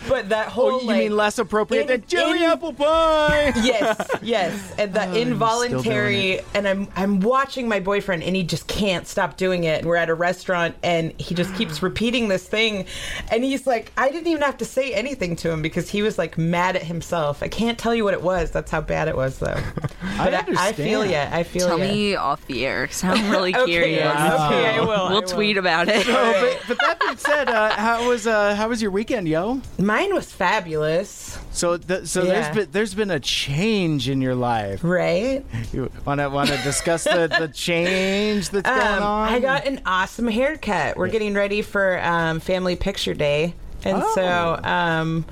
but 0.06 0.28
that 0.28 0.48
whole 0.48 0.72
Oh, 0.74 0.80
you 0.82 0.86
like, 0.86 0.98
mean 0.98 1.16
less 1.16 1.38
appropriate 1.38 1.82
in- 1.82 1.86
than 1.86 2.04
jelly 2.06 2.44
in- 2.44 2.50
apple 2.50 2.74
pie? 2.74 3.52
yes, 3.62 4.10
yes, 4.20 4.74
and 4.78 4.92
the 4.92 5.00
Oh, 5.00 5.12
he's 5.12 5.12
still 5.12 5.12
doing 5.14 5.32
involuntary. 5.32 6.40
And 6.54 6.68
I'm 6.68 6.88
I'm 6.94 7.20
watching 7.20 7.68
my 7.68 7.80
boyfriend, 7.80 8.22
and 8.22 8.36
he 8.36 8.42
just 8.42 8.66
can't 8.66 9.06
stop 9.06 9.38
doing 9.38 9.64
it. 9.64 9.78
And 9.78 9.86
we're 9.88 9.96
at 9.96 10.10
a 10.10 10.14
restaurant, 10.14 10.74
and 10.82 11.12
he 11.18 11.34
just 11.34 11.54
keeps 11.58 11.82
repeating 11.82 12.28
this 12.28 12.46
thing, 12.46 12.84
and 13.30 13.42
he's 13.42 13.66
like, 13.66 13.92
I 13.96 14.10
didn't 14.10 14.26
even 14.28 14.42
have 14.42 14.58
to 14.58 14.66
say 14.66 14.92
anything 14.92 15.36
to 15.36 15.50
him 15.50 15.62
because 15.62 15.88
he 15.88 16.02
was 16.02 16.18
like 16.18 16.36
mad 16.36 16.76
at 16.76 16.82
himself. 16.82 17.42
I 17.42 17.48
can't 17.48 17.78
tell 17.78 17.94
you 17.94 18.04
what 18.04 18.12
it 18.12 18.22
was. 18.22 18.50
That's 18.50 18.70
how 18.70 18.82
bad 18.82 19.08
it 19.08 19.16
was, 19.16 19.38
though. 19.38 19.58
But 20.18 20.32
I, 20.32 20.38
I, 20.38 20.72
feel 20.72 21.00
understand. 21.00 21.10
Ya. 21.14 21.28
I 21.32 21.42
feel 21.42 21.66
Tell 21.66 21.78
ya. 21.78 21.84
me 21.86 22.14
off 22.16 22.46
the 22.46 22.66
air. 22.66 22.86
Cause 22.86 23.02
I'm 23.04 23.30
really 23.30 23.54
Okay, 23.56 23.66
curious. 23.70 24.00
okay, 24.06 24.66
I 24.76 24.80
will, 24.80 24.90
I 24.90 25.10
We'll 25.12 25.20
will. 25.22 25.28
tweet 25.28 25.56
about 25.56 25.88
it. 25.88 26.04
So, 26.04 26.12
but, 26.12 26.62
but 26.68 26.78
that 26.80 27.00
being 27.00 27.16
said, 27.16 27.48
uh, 27.48 27.70
how 27.70 28.08
was 28.08 28.26
uh, 28.26 28.54
how 28.54 28.68
was 28.68 28.80
your 28.82 28.90
weekend, 28.90 29.28
yo? 29.28 29.60
Mine 29.78 30.14
was 30.14 30.30
fabulous. 30.32 31.38
So, 31.52 31.76
th- 31.76 32.06
so 32.06 32.22
Yeah. 32.24 32.32
there's 32.40 32.54
been 32.56 32.68
there's 32.72 32.94
been 32.94 33.10
a 33.10 33.20
change 33.20 34.08
in 34.08 34.20
your 34.20 34.34
life, 34.34 34.82
right? 34.82 35.44
You 35.72 35.90
want 36.04 36.20
to 36.20 36.28
want 36.30 36.50
to 36.50 36.56
discuss 36.62 37.04
the, 37.04 37.28
the 37.38 37.48
change 37.48 38.50
that's 38.50 38.68
going 38.68 38.80
Um, 38.98 39.02
on? 39.02 39.28
I 39.28 39.38
got 39.40 39.66
an 39.66 39.80
awesome 39.86 40.26
haircut. 40.28 40.96
We're 40.96 41.08
getting 41.08 41.34
ready 41.34 41.62
for 41.62 42.00
um, 42.02 42.40
Family 42.40 42.76
Picture 42.76 43.14
Day, 43.14 43.54
and 43.84 44.02
Oh. 44.02 44.12
so 44.14 44.60
um, 44.68 45.24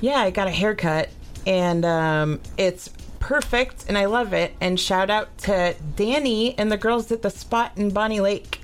yeah, 0.00 0.18
I 0.18 0.30
got 0.30 0.48
a 0.48 0.50
haircut, 0.50 1.08
and 1.46 1.84
um, 1.84 2.40
it's 2.58 2.90
perfect, 3.20 3.84
and 3.86 3.96
I 3.96 4.06
love 4.06 4.32
it. 4.32 4.54
And 4.60 4.80
shout 4.80 5.08
out 5.10 5.38
to 5.38 5.76
Danny 5.94 6.58
and 6.58 6.72
the 6.72 6.76
girls 6.78 7.12
at 7.12 7.22
the 7.22 7.30
spot 7.30 7.72
in 7.76 7.90
Bonney 7.90 8.20
Lake. 8.20 8.60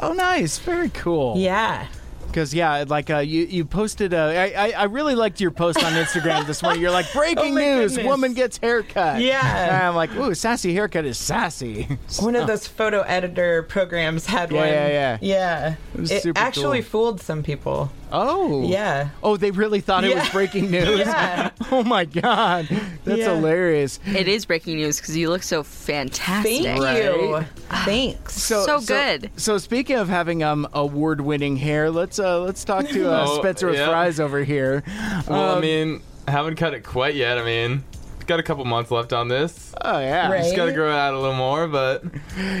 Oh, 0.00 0.12
nice, 0.12 0.58
very 0.58 0.90
cool. 0.90 1.36
Yeah. 1.38 1.88
Because 2.26 2.52
yeah, 2.52 2.84
like 2.86 3.08
uh, 3.08 3.18
you 3.18 3.44
you 3.46 3.64
posted. 3.64 4.12
Uh, 4.12 4.26
I, 4.26 4.52
I 4.54 4.70
I 4.72 4.84
really 4.84 5.14
liked 5.14 5.40
your 5.40 5.50
post 5.50 5.82
on 5.82 5.92
Instagram 5.94 6.46
this 6.46 6.62
morning. 6.62 6.82
You're 6.82 6.90
like 6.90 7.10
breaking 7.14 7.54
Oh 7.56 7.60
news: 7.60 7.92
goodness. 7.92 8.06
woman 8.06 8.34
gets 8.34 8.58
haircut. 8.58 9.22
Yeah. 9.22 9.68
and 9.76 9.86
I'm 9.86 9.94
like, 9.94 10.14
ooh, 10.16 10.34
sassy 10.34 10.74
haircut 10.74 11.06
is 11.06 11.16
sassy. 11.16 11.84
One 12.20 12.36
of 12.36 12.46
those 12.46 12.66
photo 12.66 13.00
editor 13.02 13.62
programs 13.62 14.26
had 14.26 14.52
Yeah, 14.52 14.58
one. 14.58 14.68
yeah, 14.68 14.88
yeah. 14.88 15.18
Yeah. 15.22 15.74
It 15.94 16.00
was 16.00 16.10
It 16.10 16.22
super 16.24 16.38
actually 16.38 16.82
cool. 16.82 16.90
fooled 16.90 17.20
some 17.22 17.42
people. 17.42 17.90
Oh. 18.12 18.62
Yeah. 18.66 19.08
Oh, 19.22 19.36
they 19.36 19.50
really 19.50 19.80
thought 19.80 20.04
it 20.04 20.14
was 20.14 20.28
breaking 20.30 20.70
news. 20.70 21.00
Yeah. 21.00 21.50
Oh 21.72 21.82
my 21.82 22.04
god, 22.04 22.68
that's 23.04 23.18
Yeah. 23.18 23.34
hilarious. 23.34 23.98
It 24.06 24.28
is 24.28 24.44
breaking 24.46 24.76
news 24.76 25.00
because 25.00 25.16
you 25.16 25.28
look 25.30 25.42
so 25.42 25.64
fantastic. 25.64 26.62
Thank 26.62 27.02
you. 27.02 27.44
Thanks. 27.84 28.34
So 28.40 28.80
good. 28.82 29.30
So 29.36 29.58
speaking 29.58 29.96
of 29.96 30.08
having 30.08 30.44
um 30.44 30.68
award-winning 30.72 31.56
hair, 31.56 31.90
let's 31.90 32.20
uh 32.20 32.40
let's 32.42 32.62
talk 32.64 32.86
to 32.88 33.10
uh, 33.12 33.26
Oh, 33.28 33.38
Spencer 33.40 33.66
with 33.66 33.76
yeah. 33.76 33.88
Fries 33.88 34.20
over 34.20 34.44
here. 34.44 34.84
Well, 35.26 35.50
I 35.50 35.54
Um, 35.56 35.60
mean, 35.60 36.02
I 36.28 36.30
haven't 36.30 36.54
cut 36.54 36.72
it 36.72 36.84
quite 36.84 37.16
yet. 37.16 37.36
I 37.36 37.44
mean, 37.44 37.82
got 38.28 38.38
a 38.38 38.44
couple 38.44 38.64
months 38.64 38.92
left 38.92 39.12
on 39.12 39.26
this. 39.26 39.74
Oh 39.80 39.98
yeah. 39.98 40.28
Just 40.38 40.54
gotta 40.54 40.72
grow 40.72 40.90
it 40.90 40.94
out 40.96 41.14
a 41.14 41.18
little 41.18 41.34
more, 41.36 41.66
but 41.66 42.04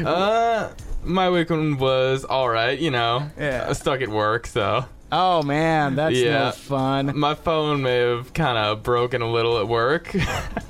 uh, 0.04 0.70
my 1.04 1.30
weekend 1.30 1.78
was 1.78 2.24
all 2.24 2.48
right. 2.48 2.76
You 2.78 2.90
know, 2.90 3.30
Yeah. 3.38 3.66
I 3.68 3.72
stuck 3.74 4.00
at 4.00 4.08
work, 4.08 4.48
so 4.48 4.84
Oh 5.18 5.42
man, 5.42 5.94
that's 5.94 6.14
yeah. 6.14 6.44
no 6.46 6.50
fun. 6.50 7.18
My 7.18 7.34
phone 7.34 7.82
may 7.82 8.00
have 8.00 8.34
kind 8.34 8.58
of 8.58 8.82
broken 8.82 9.22
a 9.22 9.30
little 9.30 9.58
at 9.58 9.66
work. 9.66 10.14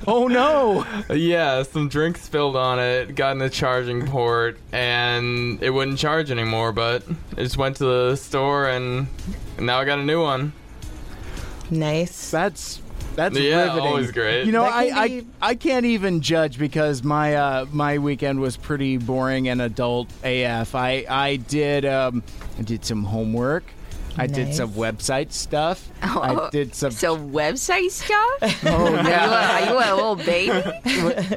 Oh 0.09 0.27
no. 0.29 0.85
yeah, 1.13 1.63
some 1.63 1.89
drink 1.89 2.15
spilled 2.17 2.55
on 2.55 2.79
it, 2.79 3.13
got 3.13 3.33
in 3.33 3.39
the 3.39 3.49
charging 3.49 4.07
port, 4.07 4.57
and 4.71 5.61
it 5.61 5.69
wouldn't 5.69 5.99
charge 5.99 6.31
anymore. 6.31 6.71
But 6.71 7.03
I 7.35 7.41
just 7.43 7.57
went 7.57 7.75
to 7.77 7.83
the 7.83 8.15
store, 8.15 8.69
and 8.69 9.07
now 9.59 9.79
I 9.79 9.83
got 9.83 9.99
a 9.99 10.05
new 10.05 10.21
one. 10.21 10.53
Nice. 11.69 12.31
That's 12.31 12.81
that's 13.15 13.37
Yeah, 13.37 13.63
riveting. 13.63 13.81
always 13.85 14.11
great. 14.11 14.45
You 14.45 14.53
know, 14.53 14.63
I, 14.63 14.87
can 14.87 14.97
I 15.41 15.49
I 15.49 15.55
can't 15.55 15.85
even 15.85 16.21
judge 16.21 16.57
because 16.57 17.03
my 17.03 17.35
uh, 17.35 17.65
my 17.73 17.97
weekend 17.97 18.39
was 18.39 18.55
pretty 18.55 18.95
boring 18.95 19.49
and 19.49 19.61
adult 19.61 20.07
AF. 20.23 20.73
I 20.73 21.05
I 21.09 21.35
did 21.35 21.83
um 21.83 22.23
I 22.57 22.61
did 22.61 22.85
some 22.85 23.03
homework. 23.03 23.65
I 24.17 24.27
did 24.27 24.53
some 24.53 24.71
website 24.73 25.31
stuff. 25.31 25.89
Oh, 26.03 26.21
I 26.21 26.49
did 26.49 26.75
some. 26.75 26.91
So 26.91 27.17
website 27.17 27.91
stuff? 27.91 28.63
Oh 28.67 28.85
Are 28.85 28.89
you, 28.89 28.97
a, 28.97 29.03
yeah. 29.03 29.59
are 29.59 29.65
you 29.71 29.77
a 29.77 29.95
little 29.95 30.15
baby? 30.15 30.71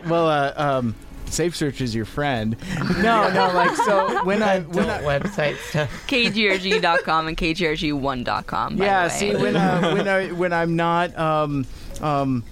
well, 0.08 0.28
uh, 0.28 0.52
um, 0.56 0.94
Safe 1.26 1.54
Search 1.54 1.80
is 1.80 1.94
your 1.94 2.04
friend. 2.04 2.56
No, 3.00 3.30
no, 3.32 3.52
like 3.54 3.74
so 3.76 4.24
when 4.24 4.42
I 4.42 4.60
when 4.60 4.90
I, 4.90 5.00
website 5.02 5.56
stuff. 5.56 5.90
KGRG.com 6.06 7.28
and 7.28 7.36
KGRG1.com. 7.36 8.76
By 8.76 8.84
yeah, 8.84 9.08
the 9.08 9.14
way. 9.14 9.18
see 9.18 9.36
when 9.36 9.56
uh, 9.56 9.92
when 9.94 10.08
I 10.08 10.32
when 10.32 10.52
I'm 10.52 10.76
not 10.76 11.16
um 11.18 11.66
um 12.00 12.44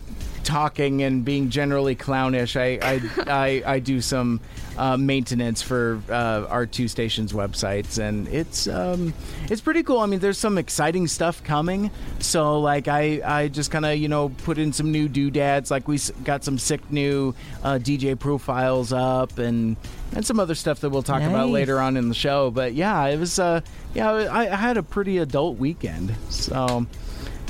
talking 0.49 1.03
and 1.03 1.27
being 1.27 1.51
generally 1.51 1.95
clownish, 1.95 2.57
I 2.57 2.79
I 2.83 3.01
I, 3.27 3.75
I 3.75 3.79
do 3.79 4.01
some 4.01 4.41
uh, 4.79 4.97
maintenance 4.97 5.61
for 5.61 6.01
uh, 6.09 6.47
our 6.49 6.65
two 6.65 6.89
stations 6.89 7.33
websites, 7.35 7.99
and 7.99 8.27
it's 8.29 8.67
um 8.67 9.13
it's 9.51 9.61
pretty 9.61 9.83
cool. 9.83 10.01
I 10.01 10.07
mean, 10.07 10.21
there's 10.21 10.39
some 10.39 10.57
exciting 10.57 11.07
stuff 11.07 11.45
coming. 11.45 11.91
So 12.19 12.61
like 12.61 12.89
I 12.89 13.21
I 13.25 13.49
just 13.49 13.71
kind 13.71 13.85
of 13.85 13.97
you 13.99 14.09
know 14.09 14.31
put 14.31 14.57
in 14.57 14.73
some 14.73 14.91
new 14.91 15.07
doodads. 15.07 15.71
Like 15.71 15.87
we 15.87 15.99
got 16.25 16.45
some 16.45 16.59
sick 16.59 16.91
new 16.91 17.35
uh, 17.63 17.75
DJ 17.75 18.19
profiles 18.19 18.93
up 18.93 19.39
and. 19.39 19.77
And 20.11 20.25
some 20.25 20.41
other 20.41 20.55
stuff 20.55 20.81
that 20.81 20.89
we'll 20.89 21.03
talk 21.03 21.21
about 21.21 21.51
later 21.51 21.79
on 21.81 21.99
in 21.99 22.09
the 22.09 22.15
show, 22.15 22.51
but 22.51 22.73
yeah, 22.73 23.05
it 23.09 23.19
was 23.19 23.39
uh, 23.39 23.61
yeah, 23.93 24.11
I, 24.11 24.51
I 24.51 24.57
had 24.57 24.79
a 24.79 24.83
pretty 24.83 25.19
adult 25.19 25.59
weekend. 25.59 26.17
So, 26.31 26.87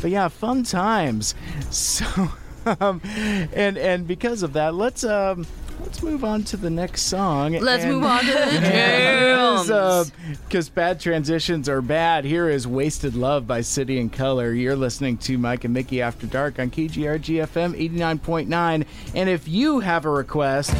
but 0.02 0.10
yeah, 0.10 0.26
fun 0.26 0.64
times. 0.64 1.36
So, 1.70 2.04
um, 2.80 3.00
and 3.04 3.76
and 3.78 4.06
because 4.06 4.42
of 4.42 4.52
that, 4.54 4.74
let's 4.74 5.04
um, 5.04 5.46
let's 5.80 6.02
move 6.02 6.24
on 6.24 6.42
to 6.44 6.56
the 6.56 6.70
next 6.70 7.02
song. 7.02 7.52
Let's 7.52 7.84
And- 7.84 7.92
move 7.94 8.04
on 8.04 8.20
to 8.20 8.26
the 8.32 8.60
jams. 8.60 10.12
Because 10.46 10.68
bad 10.68 11.00
transitions 11.00 11.68
are 11.68 11.80
bad. 11.82 12.24
Here 12.24 12.48
is 12.48 12.66
"Wasted 12.66 13.14
Love" 13.14 13.46
by 13.46 13.60
City 13.62 13.98
and 13.98 14.12
Colour. 14.12 14.52
You're 14.52 14.76
listening 14.76 15.18
to 15.18 15.38
Mike 15.38 15.64
and 15.64 15.74
Mickey 15.74 16.00
After 16.02 16.26
Dark 16.26 16.58
on 16.58 16.70
KGRG 16.70 17.46
FM 17.46 17.74
89.9. 17.90 18.84
And 19.14 19.28
if 19.28 19.48
you 19.48 19.80
have 19.80 20.04
a 20.04 20.10
request. 20.10 20.74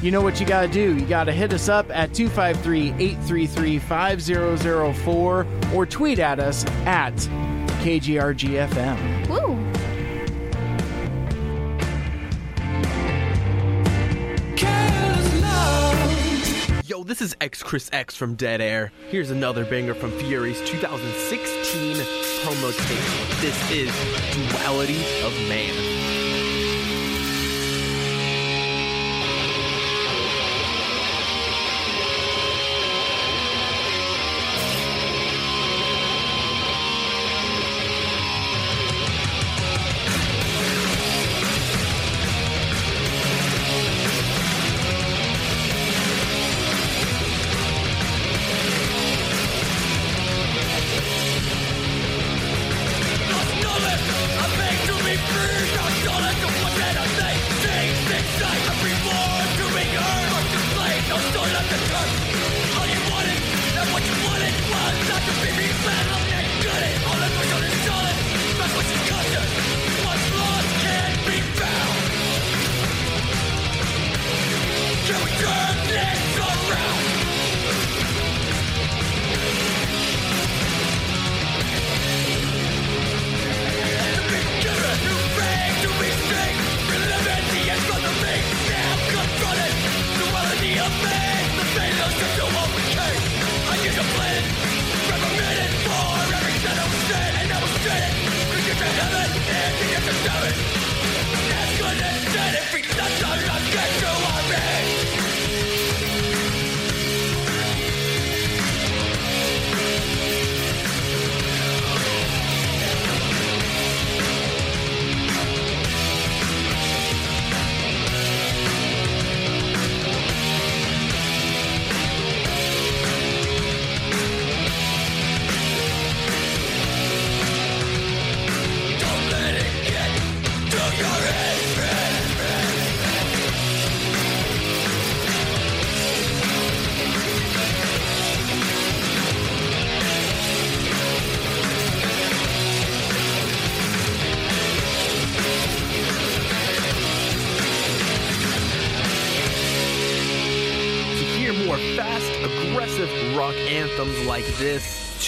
You 0.00 0.12
know 0.12 0.20
what 0.20 0.38
you 0.38 0.46
got 0.46 0.60
to 0.62 0.68
do. 0.68 0.96
You 0.96 1.04
got 1.06 1.24
to 1.24 1.32
hit 1.32 1.52
us 1.52 1.68
up 1.68 1.90
at 1.90 2.14
253 2.14 2.90
833 3.00 3.80
5004 3.80 5.46
or 5.74 5.86
tweet 5.86 6.20
at 6.20 6.38
us 6.38 6.64
at 6.86 7.14
KGRGFM. 7.82 9.28
Woo. 9.28 9.67
Yo, 16.88 17.04
this 17.04 17.20
is 17.20 17.36
X 17.38 17.62
Chris 17.62 17.90
X 17.92 18.16
from 18.16 18.34
Dead 18.34 18.62
Air. 18.62 18.90
Here's 19.10 19.28
another 19.28 19.66
banger 19.66 19.92
from 19.92 20.10
Fury's 20.12 20.58
2016 20.66 21.96
promo 22.40 22.72
tape. 22.88 23.40
This 23.42 23.70
is 23.70 23.92
Duality 24.34 24.96
of 25.22 25.34
Man. 25.50 25.97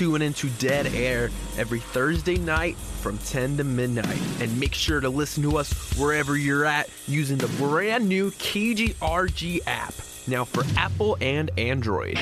Tune 0.01 0.23
into 0.23 0.49
Dead 0.59 0.87
Air 0.95 1.29
every 1.59 1.79
Thursday 1.79 2.39
night 2.39 2.75
from 2.77 3.19
10 3.19 3.59
to 3.59 3.65
midnight. 3.65 4.19
And 4.41 4.59
make 4.59 4.73
sure 4.73 4.99
to 4.99 5.11
listen 5.11 5.43
to 5.43 5.59
us 5.59 5.71
wherever 5.99 6.39
you're 6.39 6.65
at 6.65 6.89
using 7.07 7.37
the 7.37 7.49
brand 7.63 8.09
new 8.09 8.31
KGRG 8.31 9.61
app, 9.67 9.93
now 10.27 10.47
for 10.47 10.65
Apple 10.79 11.19
and 11.21 11.51
Android. 11.59 12.17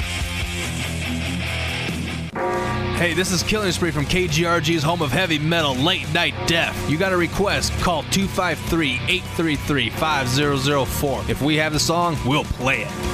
Hey, 2.99 3.15
this 3.15 3.31
is 3.31 3.45
Killing 3.45 3.71
Spree 3.71 3.93
from 3.93 4.07
KGRG's 4.07 4.83
home 4.83 5.01
of 5.01 5.13
heavy 5.13 5.39
metal, 5.39 5.77
late 5.77 6.13
night 6.13 6.35
death. 6.49 6.77
You 6.91 6.99
got 6.99 7.13
a 7.13 7.17
request? 7.17 7.73
Call 7.75 8.03
253 8.11 8.95
833 8.95 9.91
5004. 9.91 11.25
If 11.29 11.41
we 11.43 11.55
have 11.55 11.73
the 11.73 11.79
song, 11.79 12.17
we'll 12.27 12.43
play 12.43 12.83
it. 12.83 13.08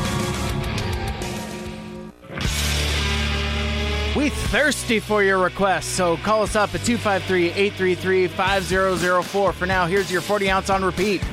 We 4.17 4.29
thirsty 4.29 5.01
for 5.01 5.25
your 5.25 5.39
requests, 5.39 5.87
so 5.87 6.17
call 6.19 6.45
us 6.45 6.55
up 6.55 6.73
at 6.73 6.85
253 6.85 7.49
833 7.49 8.29
5004. 8.29 9.53
For 9.53 9.67
now, 9.67 9.87
here's 9.87 10.09
your 10.09 10.21
40 10.21 10.51
ounce 10.51 10.71
on 10.71 10.85
repeat. 10.85 11.21
I 11.25 11.27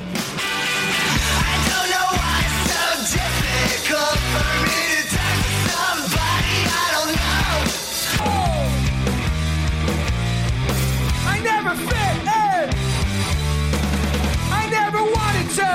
don't 1.70 1.90
know 1.94 2.10
why 2.18 2.42
some 2.66 3.06
typical 3.06 4.02
permitted 4.34 5.06
tax 5.14 5.46
somebody 5.70 6.58
I 6.66 6.90
don't 6.90 7.14
know. 7.14 7.54
I 11.28 11.38
never 11.44 11.70
fit 11.86 12.18
in. 12.18 12.66
I 14.50 14.66
never 14.72 15.04
wanted 15.04 15.48
to. 15.54 15.70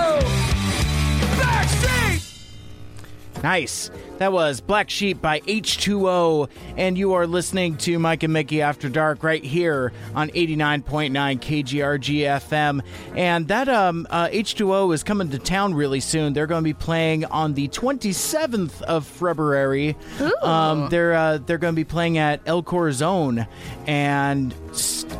Backstreet. 1.40 2.20
Nice. 3.44 3.92
That 4.18 4.34
was 4.34 4.62
Black 4.62 4.90
Sheep 4.90 5.22
by 5.22 5.42
H2O, 5.42 6.50
and 6.76 6.98
you 6.98 7.14
are 7.14 7.28
listening 7.28 7.78
to 7.78 8.00
Mike 8.00 8.24
and 8.24 8.34
Mickey 8.34 8.64
After 8.64 8.90
Dark 8.90 9.22
right 9.24 9.44
here 9.44 9.94
on 10.16 10.30
89.9 10.30 11.12
KGRG 11.40 12.22
FM. 12.22 12.82
And 13.16 13.48
that 13.50 13.70
um, 13.70 14.08
uh, 14.10 14.30
H2O 14.30 14.92
is 14.96 15.04
coming 15.04 15.30
to 15.30 15.38
town 15.38 15.76
really 15.76 16.00
soon. 16.00 16.34
They're 16.34 16.48
going 16.48 16.64
to 16.64 16.68
be 16.68 16.74
playing 16.74 17.26
on 17.26 17.54
the 17.54 17.68
27th 17.68 18.82
of 18.82 19.06
February. 19.06 19.96
Um, 20.42 20.90
they're 20.90 21.14
uh, 21.14 21.38
they're 21.38 21.60
going 21.60 21.74
to 21.74 21.80
be 21.80 21.84
playing 21.84 22.18
at 22.18 22.42
El 22.48 22.64
Corazon, 22.64 23.46
and 23.86 24.56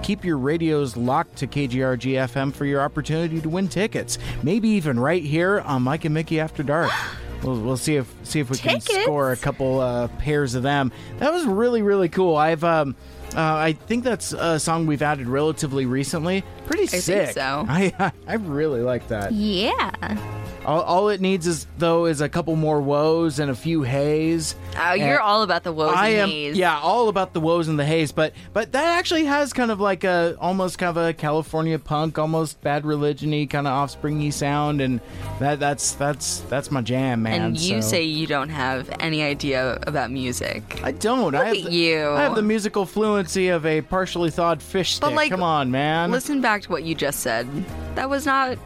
keep 0.02 0.26
your 0.26 0.40
radios 0.40 0.98
locked 0.98 1.36
to 1.38 1.48
KGRG 1.48 2.14
FM 2.14 2.52
for 2.52 2.66
your 2.66 2.82
opportunity 2.82 3.42
to 3.42 3.50
win 3.50 3.68
tickets. 3.68 4.18
Maybe 4.42 4.70
even 4.70 5.00
right 5.00 5.24
here 5.24 5.60
on 5.60 5.84
Mike 5.84 6.06
and 6.06 6.16
Mickey 6.16 6.40
After 6.40 6.64
Dark. 6.64 6.90
We'll, 7.48 7.62
we'll 7.62 7.78
see 7.78 7.96
if 7.96 8.14
see 8.24 8.40
if 8.40 8.50
we 8.50 8.58
can 8.58 8.82
score 8.82 9.32
a 9.32 9.38
couple 9.38 9.80
uh, 9.80 10.08
pairs 10.20 10.54
of 10.56 10.64
them. 10.64 10.92
That 11.20 11.32
was 11.32 11.46
really 11.46 11.82
really 11.82 12.10
cool. 12.10 12.36
I've 12.36 12.64
um, 12.64 12.96
uh, 13.36 13.42
I 13.42 13.74
think 13.74 14.04
that's 14.04 14.34
a 14.34 14.60
song 14.60 14.86
we've 14.86 15.02
added 15.02 15.28
relatively 15.28 15.86
recently. 15.86 16.44
Pretty 16.66 16.88
think 16.88 17.04
sick. 17.04 17.32
so. 17.32 17.66
I 17.70 18.12
I 18.28 18.34
really 18.36 18.82
like 18.82 19.08
that. 19.08 19.32
Yeah. 19.32 20.36
All, 20.68 20.82
all 20.82 21.08
it 21.10 21.22
needs 21.22 21.48
is 21.48 21.66
though 21.78 22.06
is 22.08 22.20
a 22.20 22.28
couple 22.28 22.56
more 22.58 22.82
woes 22.82 23.40
and 23.40 23.50
a 23.50 23.56
few 23.56 23.84
hays. 23.84 24.54
Oh, 24.78 24.94
you're 24.94 25.12
And 25.12 25.20
all 25.20 25.42
about 25.44 25.64
the 25.64 25.72
woes 25.72 25.94
I 25.96 26.10
and 26.10 26.18
am, 26.24 26.30
haze. 26.30 26.58
yeah, 26.58 26.78
all 26.80 27.08
about 27.08 27.34
the 27.34 27.40
woes 27.40 27.70
and 27.70 27.80
the 27.80 27.86
haze. 27.86 28.12
But 28.12 28.34
but 28.52 28.74
that 28.74 28.98
actually 28.98 29.24
has 29.26 29.54
kind 29.54 29.72
of 29.72 29.80
like 29.80 30.04
a 30.04 30.36
almost 30.42 30.78
kind 30.78 30.90
of 30.90 30.98
a 31.02 31.14
California 31.14 31.80
punk, 31.80 32.20
almost 32.20 32.60
bad 32.62 32.86
religion-y 32.86 33.48
kind 33.50 33.66
of 33.66 33.72
offspringy 33.72 34.34
sound, 34.34 34.82
and 34.82 35.00
that 35.40 35.60
that's 35.62 35.94
that's 35.94 36.42
that's 36.50 36.70
my 36.70 36.82
jam, 36.82 37.24
man. 37.24 37.42
And 37.42 37.58
you 37.58 37.82
so- 37.82 37.88
say 37.88 38.04
you 38.04 38.28
don't 38.28 38.50
have 38.50 38.90
any 39.00 39.24
idea 39.24 39.80
about 39.88 40.12
music. 40.12 40.82
I 40.84 40.92
don't. 40.92 41.34
I 41.34 41.38
Look 41.38 41.48
have 41.48 41.58
at 41.58 41.64
the- 41.64 41.72
you. 41.72 42.10
I 42.10 42.22
have 42.24 42.36
the 42.36 42.42
musical 42.42 42.86
fluency 42.86 43.48
of 43.48 43.66
a 43.66 43.80
partially 43.84 44.32
thawed 44.32 44.62
fish 44.62 44.96
stick. 44.96 45.02
But, 45.02 45.14
like, 45.14 45.32
Come 45.32 45.44
on, 45.44 45.72
man. 45.72 46.12
Listen 46.12 46.42
back 46.42 46.64
to 46.64 46.70
what 46.70 46.84
you 46.84 46.94
just 46.94 47.22
said. 47.22 47.48
That 47.96 48.10
was 48.10 48.26
not 48.26 48.58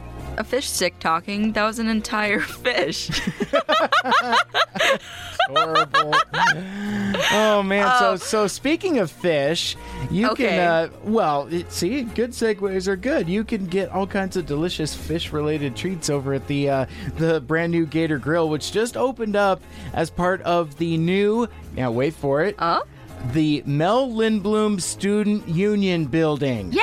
a 0.42 0.44
fish 0.44 0.68
stick 0.68 0.98
talking. 0.98 1.52
That 1.52 1.64
was 1.64 1.78
an 1.78 1.88
entire 1.88 2.40
fish. 2.66 3.08
horrible. 5.48 6.14
oh 7.32 7.62
man. 7.64 7.86
So 7.98 8.10
Oh. 8.12 8.16
so 8.16 8.46
speaking 8.46 8.98
of 8.98 9.10
fish, 9.10 9.76
you 10.10 10.28
Okay. 10.30 10.48
can 10.48 10.58
uh, 10.60 10.88
well 11.04 11.46
it, 11.50 11.70
see 11.72 12.02
good 12.02 12.30
segues 12.32 12.88
are 12.88 12.96
good. 12.96 13.28
You 13.28 13.44
can 13.44 13.66
get 13.66 13.88
all 13.90 14.06
kinds 14.06 14.36
of 14.36 14.46
delicious 14.46 14.94
fish 14.94 15.32
related 15.32 15.76
treats 15.76 16.10
over 16.10 16.34
at 16.34 16.46
the 16.48 16.68
uh, 16.68 16.86
the 17.16 17.40
brand 17.40 17.72
new 17.72 17.86
Gator 17.86 18.18
Grill, 18.18 18.48
which 18.48 18.72
just 18.72 18.96
opened 18.96 19.36
up 19.36 19.62
as 19.94 20.10
part 20.10 20.42
of 20.42 20.76
the 20.78 20.96
new. 20.96 21.48
Now 21.76 21.90
wait 21.92 22.14
for 22.14 22.42
it. 22.42 22.56
Oh. 22.58 22.82
The 23.32 23.62
Mel 23.66 24.10
Lindbloom 24.10 24.80
Student 24.80 25.46
Union 25.48 26.06
Building. 26.06 26.72
Yay! 26.72 26.80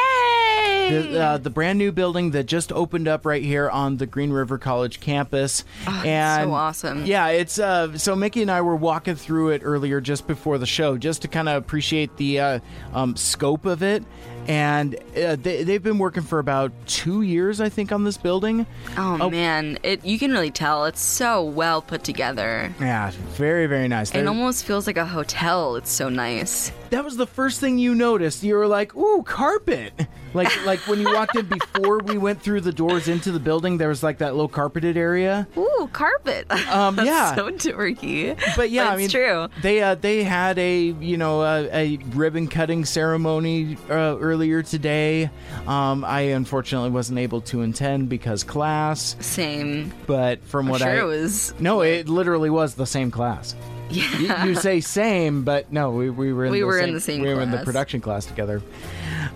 The, 0.89 1.21
uh, 1.23 1.37
the 1.37 1.49
brand 1.49 1.77
new 1.77 1.91
building 1.91 2.31
that 2.31 2.45
just 2.45 2.71
opened 2.71 3.07
up 3.07 3.25
right 3.25 3.43
here 3.43 3.69
on 3.69 3.97
the 3.97 4.05
Green 4.05 4.31
River 4.31 4.57
College 4.57 4.99
campus, 4.99 5.63
Oh, 5.87 6.03
and 6.05 6.49
so 6.49 6.53
awesome. 6.53 7.05
Yeah, 7.05 7.27
it's 7.27 7.59
uh, 7.59 7.97
so 7.97 8.15
Mickey 8.15 8.41
and 8.41 8.49
I 8.51 8.61
were 8.61 8.75
walking 8.75 9.15
through 9.15 9.49
it 9.49 9.61
earlier 9.63 10.01
just 10.01 10.25
before 10.27 10.57
the 10.57 10.65
show, 10.65 10.97
just 10.97 11.21
to 11.21 11.27
kind 11.27 11.47
of 11.47 11.55
appreciate 11.57 12.17
the 12.17 12.39
uh, 12.39 12.59
um, 12.93 13.15
scope 13.15 13.65
of 13.65 13.83
it. 13.83 14.03
And 14.47 14.95
uh, 15.15 15.35
they, 15.35 15.63
they've 15.63 15.83
been 15.83 15.99
working 15.99 16.23
for 16.23 16.39
about 16.39 16.71
two 16.87 17.21
years, 17.21 17.61
I 17.61 17.69
think, 17.69 17.91
on 17.91 18.03
this 18.03 18.17
building. 18.17 18.65
Oh, 18.97 19.29
man, 19.29 19.77
it 19.83 20.03
you 20.03 20.17
can 20.17 20.31
really 20.31 20.49
tell 20.49 20.85
it's 20.85 21.01
so 21.01 21.43
well 21.43 21.81
put 21.83 22.03
together. 22.03 22.73
Yeah, 22.79 23.11
very 23.35 23.67
very 23.67 23.87
nice. 23.87 24.09
It 24.09 24.13
They're- 24.13 24.27
almost 24.27 24.65
feels 24.65 24.87
like 24.87 24.97
a 24.97 25.05
hotel. 25.05 25.75
It's 25.75 25.91
so 25.91 26.09
nice. 26.09 26.71
that 26.89 27.05
was 27.05 27.15
the 27.17 27.27
first 27.27 27.59
thing 27.59 27.77
you 27.77 27.93
noticed. 27.93 28.41
You 28.41 28.55
were 28.55 28.65
like, 28.67 28.95
"Ooh, 28.95 29.21
carpet!" 29.21 29.93
Like 30.33 30.49
like 30.65 30.79
when 30.87 30.99
you 30.99 31.13
walked 31.13 31.35
in 31.35 31.45
before 31.45 31.99
we 31.99 32.17
went 32.17 32.41
through 32.41 32.61
the 32.61 32.71
doors 32.73 33.07
into 33.07 33.31
the 33.31 33.39
building, 33.39 33.77
there 33.77 33.89
was 33.89 34.01
like 34.01 34.17
that 34.17 34.31
little 34.33 34.47
carpeted 34.47 34.97
area. 34.97 35.47
Ooh, 35.57 35.89
carpet. 35.93 36.49
Um, 36.71 36.95
That's 36.95 37.07
yeah. 37.07 37.35
so 37.35 37.51
dorky. 37.51 38.35
But 38.55 38.71
yeah, 38.71 38.89
I 38.89 38.93
it's 38.93 38.97
mean, 39.01 39.09
true. 39.09 39.47
They 39.61 39.83
uh, 39.83 39.93
they 39.93 40.23
had 40.23 40.57
a 40.57 40.85
you 40.85 41.17
know 41.17 41.43
a, 41.43 41.69
a 41.71 41.97
ribbon 42.15 42.47
cutting 42.47 42.83
ceremony 42.85 43.77
uh, 43.91 44.17
earlier 44.17 44.38
today. 44.47 45.29
Um, 45.67 46.03
I 46.05 46.21
unfortunately 46.21 46.89
wasn't 46.89 47.19
able 47.19 47.41
to 47.41 47.61
attend 47.61 48.09
because 48.09 48.43
class. 48.43 49.15
Same. 49.19 49.91
But 50.07 50.43
from 50.43 50.67
I'm 50.67 50.71
what 50.71 50.81
sure 50.81 50.89
I 50.89 50.99
it 50.99 51.03
was 51.03 51.53
no, 51.59 51.81
it 51.81 52.09
literally 52.09 52.49
was 52.49 52.75
the 52.75 52.85
same 52.85 53.11
class. 53.11 53.55
Yeah. 53.89 54.43
You, 54.43 54.49
you 54.49 54.55
say 54.59 54.81
same, 54.81 55.43
but 55.43 55.71
no, 55.71 55.91
we, 55.91 56.09
we 56.09 56.33
were 56.33 56.45
in 56.45 56.51
We 56.51 56.59
the 56.59 56.65
were 56.65 56.79
in 56.79 56.85
same, 56.85 56.93
the 56.93 56.99
same 57.01 57.21
we 57.21 57.33
were 57.33 57.41
in 57.41 57.51
the 57.51 57.59
production 57.59 58.01
class 58.01 58.25
together. 58.25 58.61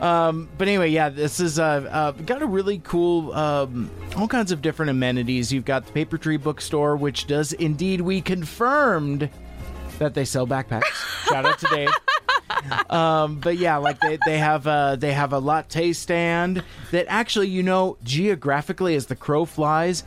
Um, 0.02 0.50
but 0.58 0.68
anyway, 0.68 0.90
yeah, 0.90 1.10
this 1.10 1.40
is 1.40 1.60
uh, 1.60 1.64
uh, 1.90 2.12
got 2.12 2.42
a 2.42 2.46
really 2.46 2.80
cool, 2.80 3.32
um, 3.34 3.90
all 4.18 4.28
kinds 4.28 4.52
of 4.52 4.62
different 4.62 4.90
amenities. 4.90 5.52
You've 5.52 5.66
got 5.66 5.86
the 5.86 5.92
Paper 5.94 6.18
Tree 6.18 6.38
Bookstore, 6.38 6.96
which 6.96 7.26
does 7.28 7.54
indeed 7.54 8.02
we 8.02 8.22
confirmed 8.22 9.30
that 10.00 10.14
they 10.14 10.26
sell 10.26 10.46
backpacks. 10.46 10.84
Shout 11.30 11.46
out 11.46 11.60
to 11.60 11.68
Dave. 11.68 11.90
Um, 12.90 13.40
but 13.40 13.58
yeah, 13.58 13.78
like 13.78 14.00
they, 14.00 14.18
they 14.26 14.38
have 14.38 14.68
a, 14.68 14.98
they 15.00 15.14
have 15.14 15.34
a 15.34 15.40
latte 15.40 15.94
stand 15.94 16.64
that 16.92 17.06
actually, 17.10 17.50
you 17.50 17.64
know, 17.64 17.98
geographically 18.04 18.96
as 18.96 19.08
the 19.08 19.16
crow 19.16 19.46
flies, 19.46 20.04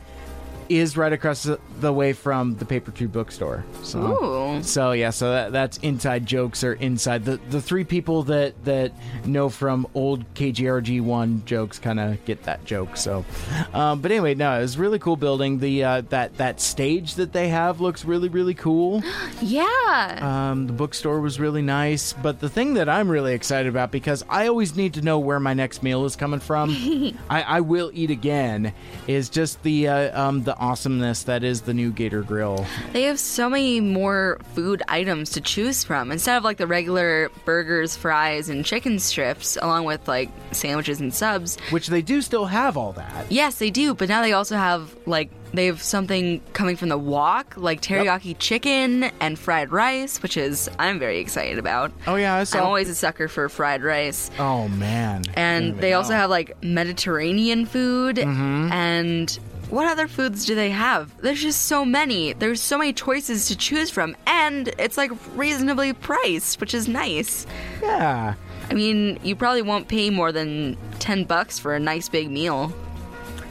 is 0.69 0.97
right 0.97 1.13
across 1.13 1.43
the, 1.43 1.93
way 1.93 2.13
from 2.13 2.55
the 2.55 2.65
Paper 2.65 2.91
Tree 2.91 3.07
Bookstore. 3.07 3.63
So, 3.83 3.99
Ooh. 3.99 4.63
so 4.63 4.91
yeah, 4.91 5.09
so 5.09 5.31
that, 5.31 5.51
that's 5.51 5.77
inside 5.77 6.25
jokes 6.25 6.63
or 6.63 6.73
inside 6.73 7.23
the 7.25 7.37
the 7.49 7.61
three 7.61 7.83
people 7.83 8.23
that 8.23 8.63
that 8.65 8.91
know 9.25 9.49
from 9.49 9.87
old 9.93 10.33
KGRG 10.33 11.01
one 11.01 11.43
jokes 11.45 11.79
kind 11.79 11.99
of 11.99 12.23
get 12.25 12.43
that 12.43 12.65
joke. 12.65 12.97
So, 12.97 13.25
um, 13.73 14.01
but 14.01 14.11
anyway, 14.11 14.35
no, 14.35 14.61
it's 14.61 14.75
a 14.75 14.79
really 14.79 14.99
cool 14.99 15.15
building. 15.15 15.59
The 15.59 15.83
uh, 15.83 16.01
that 16.09 16.37
that 16.37 16.59
stage 16.59 17.15
that 17.15 17.31
they 17.31 17.47
have 17.49 17.79
looks 17.79 18.05
really 18.05 18.29
really 18.29 18.53
cool. 18.53 19.03
Yeah. 19.39 20.49
Um, 20.51 20.67
the 20.67 20.73
bookstore 20.73 21.21
was 21.21 21.39
really 21.39 21.61
nice, 21.61 22.11
but 22.11 22.39
the 22.39 22.49
thing 22.49 22.73
that 22.75 22.89
I'm 22.89 23.09
really 23.09 23.33
excited 23.33 23.69
about 23.69 23.91
because 23.91 24.23
I 24.29 24.47
always 24.47 24.75
need 24.75 24.95
to 24.95 25.01
know 25.01 25.19
where 25.19 25.39
my 25.39 25.53
next 25.53 25.83
meal 25.83 26.05
is 26.05 26.15
coming 26.15 26.39
from. 26.39 26.71
I, 27.29 27.43
I 27.43 27.61
will 27.61 27.91
eat 27.93 28.09
again. 28.09 28.73
Is 29.07 29.29
just 29.29 29.61
the 29.63 29.87
uh, 29.87 30.21
um, 30.21 30.43
the 30.43 30.56
awesomeness 30.59 31.23
that 31.23 31.43
is 31.43 31.61
the 31.61 31.73
new 31.73 31.91
Gator 31.91 32.21
Grill. 32.23 32.65
They 32.93 33.03
have 33.03 33.19
so 33.19 33.49
many 33.49 33.79
more 33.79 34.39
food 34.53 34.83
items 34.87 35.29
to 35.31 35.41
choose 35.41 35.83
from 35.83 36.11
instead 36.11 36.37
of 36.37 36.43
like 36.43 36.57
the 36.57 36.67
regular 36.67 37.29
burgers, 37.45 37.95
fries, 37.95 38.49
and 38.49 38.65
chicken 38.65 38.99
strips, 38.99 39.57
along 39.61 39.85
with 39.85 40.07
like 40.07 40.29
sandwiches 40.51 40.99
and 40.99 41.13
subs. 41.13 41.57
Which 41.69 41.87
they 41.87 42.01
do 42.01 42.21
still 42.21 42.45
have 42.45 42.77
all 42.77 42.93
that. 42.93 43.31
Yes, 43.31 43.59
they 43.59 43.69
do, 43.71 43.93
but 43.93 44.09
now 44.09 44.21
they 44.21 44.33
also 44.33 44.55
have 44.55 44.95
like 45.05 45.29
they 45.53 45.67
have 45.67 45.81
something 45.81 46.41
coming 46.51 46.75
from 46.75 46.89
the 46.89 46.97
walk, 46.97 47.53
like 47.55 47.81
teriyaki 47.81 48.35
chicken 48.37 49.05
and 49.21 49.39
fried 49.39 49.71
rice, 49.71 50.21
which 50.21 50.35
is 50.35 50.69
I'm 50.77 50.99
very 50.99 51.19
excited 51.19 51.57
about. 51.57 51.91
Oh 52.05 52.15
yeah, 52.15 52.35
I. 52.35 52.57
I'm 52.57 52.65
always 52.65 52.89
a 52.89 52.95
sucker 52.95 53.27
for 53.29 53.47
fried 53.47 53.81
rice. 53.81 54.29
Oh 54.39 54.67
man. 54.67 55.23
And 55.35 55.77
they 55.79 55.93
also 55.93 56.13
have 56.13 56.29
like 56.29 56.61
Mediterranean 56.63 57.65
food 57.65 58.17
Mhm. 58.17 58.71
and 58.71 59.39
what 59.69 59.87
other 59.87 60.07
foods 60.07 60.45
do 60.45 60.55
they 60.55 60.69
have? 60.69 61.15
There's 61.21 61.41
just 61.41 61.63
so 61.63 61.83
many. 61.83 62.33
There's 62.33 62.61
so 62.61 62.77
many 62.77 62.93
choices 62.93 63.47
to 63.47 63.57
choose 63.57 63.89
from 63.89 64.15
and 64.25 64.69
it's 64.79 64.97
like 64.97 65.11
reasonably 65.35 65.93
priced, 65.93 66.61
which 66.61 66.73
is 66.73 66.87
nice. 66.87 67.45
Yeah. 67.81 68.35
I 68.69 68.73
mean, 68.73 69.19
you 69.23 69.35
probably 69.35 69.61
won't 69.61 69.87
pay 69.87 70.09
more 70.09 70.31
than 70.31 70.77
10 70.99 71.25
bucks 71.25 71.59
for 71.59 71.75
a 71.75 71.79
nice 71.79 72.07
big 72.07 72.29
meal. 72.29 72.73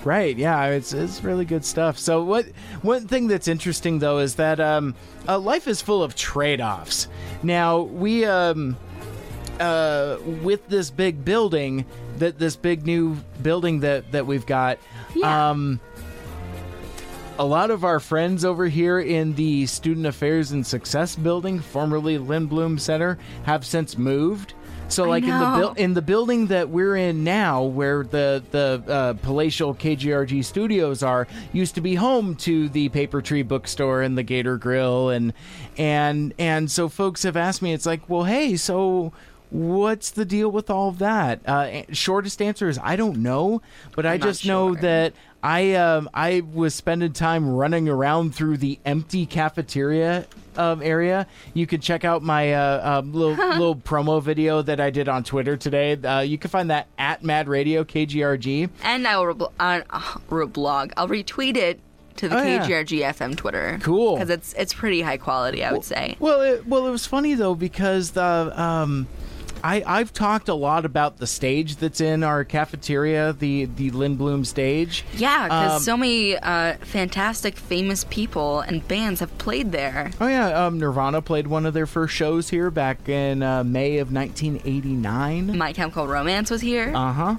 Right. 0.05 0.37
Yeah. 0.37 0.67
It's 0.67 0.93
it's 0.93 1.25
really 1.25 1.45
good 1.45 1.65
stuff. 1.65 1.99
So 1.99 2.23
what 2.23 2.47
one 2.83 3.09
thing 3.09 3.27
that's 3.27 3.49
interesting 3.49 3.99
though 3.99 4.19
is 4.19 4.37
that 4.37 4.61
um, 4.61 4.95
uh, 5.27 5.39
life 5.39 5.67
is 5.67 5.83
full 5.83 6.03
of 6.03 6.15
trade 6.15 6.61
offs. 6.61 7.09
Now 7.43 7.81
we 7.81 8.25
um, 8.25 8.77
uh, 9.59 10.19
with 10.43 10.69
this 10.69 10.91
big 10.91 11.25
building 11.25 11.85
that 12.19 12.39
this 12.39 12.57
big 12.57 12.87
new 12.87 13.17
building 13.43 13.81
that 13.81 14.13
that 14.13 14.27
we've 14.27 14.47
got. 14.47 14.79
Um, 15.25 15.81
a 17.39 17.45
lot 17.45 17.71
of 17.71 17.85
our 17.85 18.01
friends 18.01 18.45
over 18.45 18.67
here 18.67 18.99
in 18.99 19.35
the 19.35 19.67
Student 19.67 20.07
Affairs 20.07 20.53
and 20.53 20.67
Success 20.67 21.17
building, 21.17 21.61
formerly 21.61 22.19
Lindbloom 22.19 22.81
Center, 22.81 23.19
have 23.45 23.65
since 23.65 23.99
moved. 23.99 24.55
So, 24.89 25.05
like 25.05 25.25
in 25.25 25.31
the 25.31 25.35
buil- 25.35 25.75
in 25.77 25.95
the 25.95 26.03
building 26.03 26.47
that 26.47 26.69
we're 26.69 26.97
in 26.97 27.25
now, 27.25 27.65
where 27.65 28.05
the 28.05 28.43
the 28.53 28.83
uh, 28.87 29.13
palatial 29.15 29.75
KGRG 29.75 30.45
studios 30.45 31.03
are, 31.03 31.27
used 31.53 31.75
to 31.75 31.81
be 31.81 31.97
home 31.97 32.37
to 32.37 32.69
the 32.69 32.89
Paper 32.91 33.21
Tree 33.21 33.43
Bookstore 33.43 34.03
and 34.03 34.17
the 34.17 34.23
Gator 34.23 34.57
Grill, 34.57 35.11
and 35.11 35.33
and 35.77 36.33
and 36.39 36.71
so 36.71 36.89
folks 36.89 37.25
have 37.25 37.37
asked 37.37 37.63
me, 37.63 37.73
it's 37.73 37.87
like, 37.87 38.09
well, 38.09 38.25
hey, 38.25 38.57
so 38.57 39.13
what's 39.51 40.11
the 40.11 40.25
deal 40.25 40.51
with 40.51 40.71
all 40.71 40.89
of 40.89 40.99
that? 40.99 41.41
Uh, 41.47 41.83
shortest 41.93 42.41
answer 42.43 42.69
is 42.69 42.79
I 42.83 42.97
don't 42.97 43.19
know, 43.19 43.63
but 43.95 44.07
I 44.07 44.15
I'm 44.15 44.21
not 44.21 44.27
just 44.27 44.47
know 44.47 44.75
that 44.75 45.13
I 45.43 45.75
um, 45.75 46.09
I 46.13 46.43
was 46.53 46.75
spending 46.75 47.13
time 47.13 47.49
running 47.49 47.89
around 47.89 48.35
through 48.35 48.57
the 48.59 48.79
empty 48.85 49.27
cafeteria 49.27 50.27
um, 50.57 50.83
area. 50.83 51.27
You 51.55 51.67
can 51.67 51.81
check 51.81 52.05
out 52.05 52.23
my 52.23 52.55
uh, 52.55 52.99
um, 52.99 53.13
little 53.13 53.35
little 53.49 53.77
promo 53.77 54.23
video 54.23 54.63
that 54.63 54.81
I 54.81 54.91
did 54.91 55.09
on 55.09 55.23
Twitter 55.25 55.57
today. 55.57 55.95
Uh, 55.95 56.21
you 56.21 56.39
can 56.39 56.51
find 56.51 56.71
that 56.71 56.89
at 56.99 57.23
Mad 57.23 57.49
Radio 57.49 57.85
KGRG. 57.85 58.71
And 58.83 59.07
I 59.07 59.19
will 59.19 59.35
rebl- 59.35 59.53
uh, 59.61 59.83
uh, 59.91 60.01
reblog. 60.31 60.93
I'll 60.97 61.09
retweet 61.09 61.57
it 61.57 61.81
to 62.17 62.29
the 62.29 62.39
Oh, 62.39 62.43
yeah. 62.43 62.67
KGRG 62.67 63.01
FM 63.15 63.37
Twitter. 63.37 63.79
Cool. 63.83 64.15
Because 64.15 64.31
it's 64.31 64.53
it's 64.55 64.75
pretty 64.75 65.03
high 65.03 65.19
quality, 65.19 65.63
I 65.63 65.73
would 65.73 65.85
say. 65.85 66.17
Well, 66.19 66.41
it, 66.41 66.67
well, 66.67 66.87
it 66.87 66.91
was 66.91 67.07
funny 67.07 67.35
though 67.35 67.55
because 67.55 68.13
the 68.13 68.23
um, 68.61 69.07
I 69.65 69.83
I've 69.87 70.13
talked 70.13 70.49
a 70.49 70.55
lot 70.55 70.85
about 70.85 71.19
the 71.19 71.27
stage 71.27 71.77
that's 71.77 72.01
in 72.01 72.23
our 72.23 72.45
cafeteria, 72.45 73.33
the 73.33 73.65
the 73.67 73.91
Lindbloom 73.91 74.47
stage. 74.47 75.05
Yeah, 75.17 75.45
because 75.45 75.73
Um, 75.77 75.83
so 75.83 75.97
many 75.97 76.37
uh, 76.39 76.75
fantastic, 76.83 77.57
famous 77.57 78.05
people 78.05 78.61
and 78.61 78.87
bands 78.87 79.21
have 79.21 79.37
played 79.39 79.73
there. 79.73 80.11
Oh 80.21 80.27
yeah, 80.29 80.67
um, 80.67 80.79
Nirvana 80.79 81.23
played 81.23 81.47
one 81.47 81.67
of 81.67 81.75
their 81.75 81.87
first 81.87 82.15
shows 82.15 82.51
here 82.51 82.71
back 82.71 83.09
in 83.09 83.43
uh, 83.43 83.65
May 83.65 83.99
of 83.99 84.13
1989. 84.13 85.57
My 85.57 85.73
Chemical 85.73 86.07
Romance 86.07 86.51
was 86.51 86.61
here. 86.61 86.93
Uh 86.95 87.13
huh. 87.13 87.37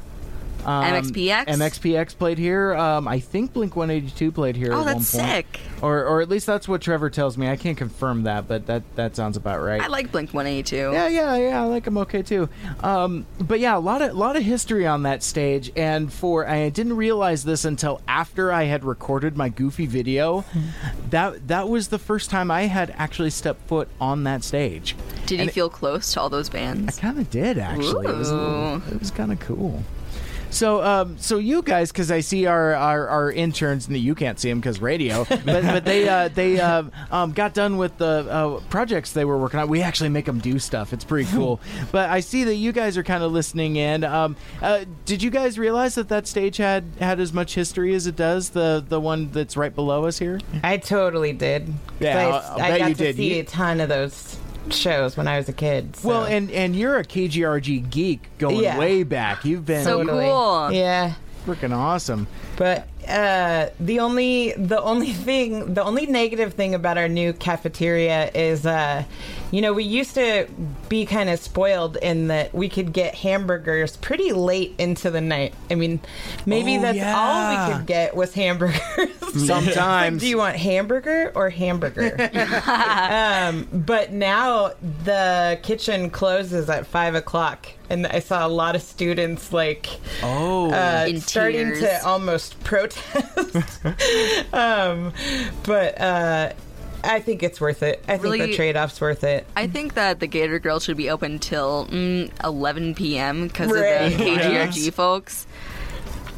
Um, 0.65 0.84
MXPX? 0.84 1.46
MXPX 1.46 2.17
played 2.17 2.38
here. 2.38 2.76
Um, 2.76 3.08
I 3.08 3.20
think 3.20 3.54
Blink 3.54 3.76
182 3.76 4.32
played 4.34 4.56
here. 4.58 4.74
Oh, 4.74 4.82
at 4.82 4.86
that's 4.86 5.13
one 5.13 5.24
point. 5.26 5.46
sick. 5.56 5.60
Or, 5.82 6.04
or 6.06 6.22
at 6.22 6.28
least 6.30 6.46
that's 6.46 6.67
what 6.67 6.82
Trevor 6.82 7.10
tells 7.10 7.38
me. 7.38 7.48
I 7.48 7.56
can't 7.56 7.78
confirm 7.78 8.24
that, 8.24 8.48
but 8.48 8.65
that 8.67 8.84
that 8.96 9.15
sounds 9.15 9.38
about 9.38 9.62
right. 9.62 9.80
I 9.82 9.88
like 9.88 10.12
Blink 10.12 10.34
182. 10.34 10.76
Yeah, 10.76 11.08
yeah, 11.08 11.36
yeah. 11.38 11.62
I 11.62 11.65
like 11.65 11.86
them 11.86 11.98
okay 12.00 12.22
too. 12.22 12.50
Um, 12.82 13.26
but 13.39 13.60
yeah, 13.60 13.78
a 13.78 13.80
lot 13.80 14.02
of 14.02 14.15
lot 14.15 14.36
of 14.36 14.43
history 14.43 14.86
on 14.88 15.04
that 15.04 15.24
stage, 15.24 15.72
and 15.76 16.12
for 16.12 16.48
I 16.48 16.70
didn't 16.70 16.98
realize 16.98 17.43
this 17.43 17.63
until 17.63 18.02
after 18.08 18.52
I 18.52 18.63
had 18.63 18.84
recorded 18.84 19.38
my 19.38 19.50
goofy 19.50 19.86
video. 19.86 20.43
that 21.12 21.48
that 21.48 21.70
was 21.70 21.88
the 21.89 22.00
first 22.00 22.30
time 22.30 22.52
I 22.52 22.63
had 22.63 22.93
actually 22.98 23.30
stepped 23.30 23.67
foot 23.67 23.88
on 24.02 24.24
that 24.26 24.43
stage. 24.43 24.96
Did 25.28 25.39
you 25.39 25.46
it- 25.46 25.54
feel 25.54 25.70
close 25.70 26.12
to 26.13 26.22
all 26.22 26.30
those 26.30 26.50
bands? 26.50 26.98
I 26.98 27.02
kind 27.02 27.20
of 27.20 27.30
did 27.30 27.58
actually. 27.58 28.08
It 28.08 28.17
was, 28.17 28.30
a 28.32 28.36
little- 28.36 28.76
Ooh. 28.76 28.82
it 28.91 29.00
was 29.00 29.12
kind 29.12 29.32
of 29.32 29.39
cool. 29.39 29.84
So, 30.49 30.81
um, 30.83 31.17
so 31.17 31.38
you 31.38 31.62
guys, 31.62 31.91
because 31.91 32.10
I 32.10 32.21
see 32.21 32.45
our, 32.45 32.73
our, 32.73 33.07
our 33.07 33.31
interns, 33.31 33.88
and 33.88 33.97
you 33.97 34.15
can't 34.15 34.39
see 34.39 34.49
them 34.49 34.60
because 34.60 34.79
radio, 34.81 35.25
but, 35.25 35.45
but 35.45 35.86
they 35.86 36.07
uh, 36.07 36.29
they 36.29 36.60
uh, 36.60 36.83
um, 37.12 37.33
got 37.33 37.53
done 37.53 37.77
with 37.77 37.97
the 37.97 38.25
uh, 38.29 38.60
projects 38.69 39.12
they 39.13 39.25
were 39.25 39.38
working 39.38 39.60
on. 39.60 39.67
We 39.67 39.81
actually 39.81 40.10
make 40.10 40.25
them 40.25 40.39
do 40.39 40.57
stuff. 40.60 40.93
It's 40.93 41.03
pretty 41.03 41.29
cool. 41.31 41.60
but 41.91 42.10
I 42.10 42.21
see 42.21 42.43
that 42.45 42.55
you 42.55 42.71
guys 42.71 42.97
are 42.97 43.03
kind 43.03 43.23
of 43.23 43.31
listening 43.31 43.75
in. 43.75 44.03
Um, 44.03 44.36
uh, 44.62 44.86
did 45.05 45.21
you 45.21 45.29
guys 45.29 45.60
realize 45.60 45.95
that 45.95 46.10
that 46.10 46.27
stage 46.27 46.57
had 46.57 46.86
had 46.99 47.19
as 47.19 47.33
much 47.33 47.53
history 47.53 47.93
as 47.93 48.07
it 48.07 48.15
does? 48.15 48.49
The 48.49 48.83
the 48.88 48.99
one 48.99 49.31
that's 49.31 49.57
right 49.57 49.73
below 49.75 50.05
us 50.05 50.17
here. 50.17 50.39
I 50.63 50.77
totally 50.77 51.33
did. 51.33 51.73
Yeah, 51.99 52.17
I, 52.17 52.23
I'll- 52.23 52.33
I'll 52.33 52.62
I 52.62 52.69
bet 52.69 52.79
got 52.79 52.89
you 52.89 52.95
to 52.95 53.03
did. 53.03 53.15
see 53.17 53.36
You- 53.36 53.41
a 53.41 53.45
ton 53.45 53.79
of 53.81 53.89
those 53.89 54.38
shows 54.73 55.15
when 55.17 55.27
I 55.27 55.38
was 55.38 55.47
a 55.49 55.53
kid. 55.53 55.95
so- 55.95 56.08
Well, 56.10 56.23
and 56.25 56.49
and 56.51 56.75
you're 56.75 56.97
a 56.97 57.03
KGRG 57.03 57.89
geek 57.89 58.30
going 58.38 58.58
Yeah. 58.63 58.77
way 58.77 59.03
back. 59.03 59.45
You've 59.45 59.65
been 59.65 59.84
so 59.84 59.99
Totally. 60.03 60.25
Cool. 60.25 60.71
Yeah. 60.71 61.13
freaking 61.45 61.73
awesome. 61.75 62.27
But 62.58 62.88
uh, 63.08 63.67
the 63.80 63.99
only 64.01 64.51
the 64.58 64.82
only 64.82 65.13
thing 65.27 65.73
the 65.73 65.84
only 65.84 66.06
negative 66.06 66.53
thing 66.56 66.75
about 66.75 66.97
our 66.97 67.08
new 67.08 67.32
cafeteria 67.34 68.30
is 68.36 68.65
uh, 68.65 69.03
you 69.51 69.62
know 69.62 69.71
we 69.73 69.83
used 69.83 70.13
to 70.15 70.47
be 70.89 71.05
kind 71.05 71.29
of 71.29 71.39
spoiled 71.39 71.95
in 71.97 72.27
that 72.27 72.53
we 72.53 72.67
could 72.69 72.91
get 72.93 73.15
hamburgers 73.15 73.95
pretty 73.97 74.31
late 74.31 74.73
into 74.77 75.10
the 75.12 75.21
night. 75.21 75.53
I 75.71 75.75
mean, 75.75 75.99
maybe 76.45 76.77
Oh, 76.77 76.81
that's 76.81 76.97
yeah. 76.97 77.15
all 77.17 77.67
we 77.69 77.73
could 77.73 77.86
get 77.86 78.15
was 78.15 78.33
hamburgers. 78.33 78.79
Sometimes. 79.45 80.19
Do 80.21 80.27
you 80.27 80.38
want 80.38 80.55
hamburger 80.55 81.31
or 81.36 81.49
hamburger? 81.49 82.15
um, 82.67 83.67
but 83.71 84.12
now 84.12 84.71
the 85.03 85.60
kitchen 85.63 86.10
closes 86.10 86.69
at 86.69 86.88
five 86.88 87.15
o'clock, 87.15 87.67
and 87.89 88.07
I 88.07 88.19
saw 88.19 88.45
a 88.45 88.49
lot 88.49 88.75
of 88.75 88.81
students 88.81 89.51
like 89.53 89.88
oh 90.23 90.71
uh, 90.71 91.05
In 91.07 91.19
starting 91.21 91.67
tears. 91.67 91.79
to 91.81 92.05
almost 92.05 92.62
protest. 92.63 93.86
um, 94.53 95.13
but 95.63 95.99
uh, 96.01 96.53
I 97.08 97.20
think 97.22 97.41
it's 97.43 97.60
worth 97.62 97.82
it. 97.84 98.04
I 98.08 98.17
think 98.17 98.38
the 98.38 98.54
trade 98.56 98.76
off's 98.78 99.00
worth 99.02 99.24
it. 99.24 99.48
I 99.56 99.67
think 99.67 99.93
that 99.96 100.20
the 100.20 100.28
Gator 100.28 100.60
Grill 100.60 100.80
should 100.80 100.98
be 100.98 101.10
open 101.10 101.39
till 101.39 101.88
mm, 101.88 102.30
11 102.43 102.96
p.m. 102.96 103.48
because 103.48 103.72
Right. 103.72 104.12
of 104.12 104.17
the 104.17 104.24
KGRG 104.26 104.94
folks. 104.94 105.48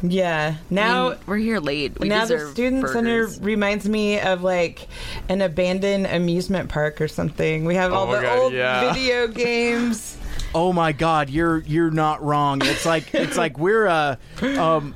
Yeah. 0.02 0.54
Now 0.70 1.06
I 1.06 1.10
mean, 1.10 1.18
we're 1.26 1.36
here 1.36 1.60
late. 1.60 1.98
We 2.00 2.08
now 2.08 2.24
the 2.24 2.50
student 2.52 2.82
burgers. 2.82 2.94
center 3.34 3.44
reminds 3.44 3.86
me 3.88 4.18
of 4.18 4.42
like 4.42 4.88
an 5.28 5.42
abandoned 5.42 6.06
amusement 6.06 6.70
park 6.70 7.00
or 7.02 7.08
something. 7.08 7.64
We 7.66 7.74
have 7.74 7.92
Oh 7.92 7.96
all 7.96 8.06
the 8.06 8.20
God, 8.22 8.38
old 8.38 8.52
yeah. 8.54 8.92
video 8.94 9.26
games. 9.28 10.16
Oh 10.54 10.72
my 10.72 10.92
God, 10.92 11.28
you're 11.28 11.58
you're 11.58 11.90
not 11.90 12.22
wrong. 12.24 12.62
It's 12.64 12.86
like 12.86 13.14
it's 13.14 13.36
like 13.36 13.58
we're 13.58 13.86
uh 13.86 14.16
um. 14.42 14.94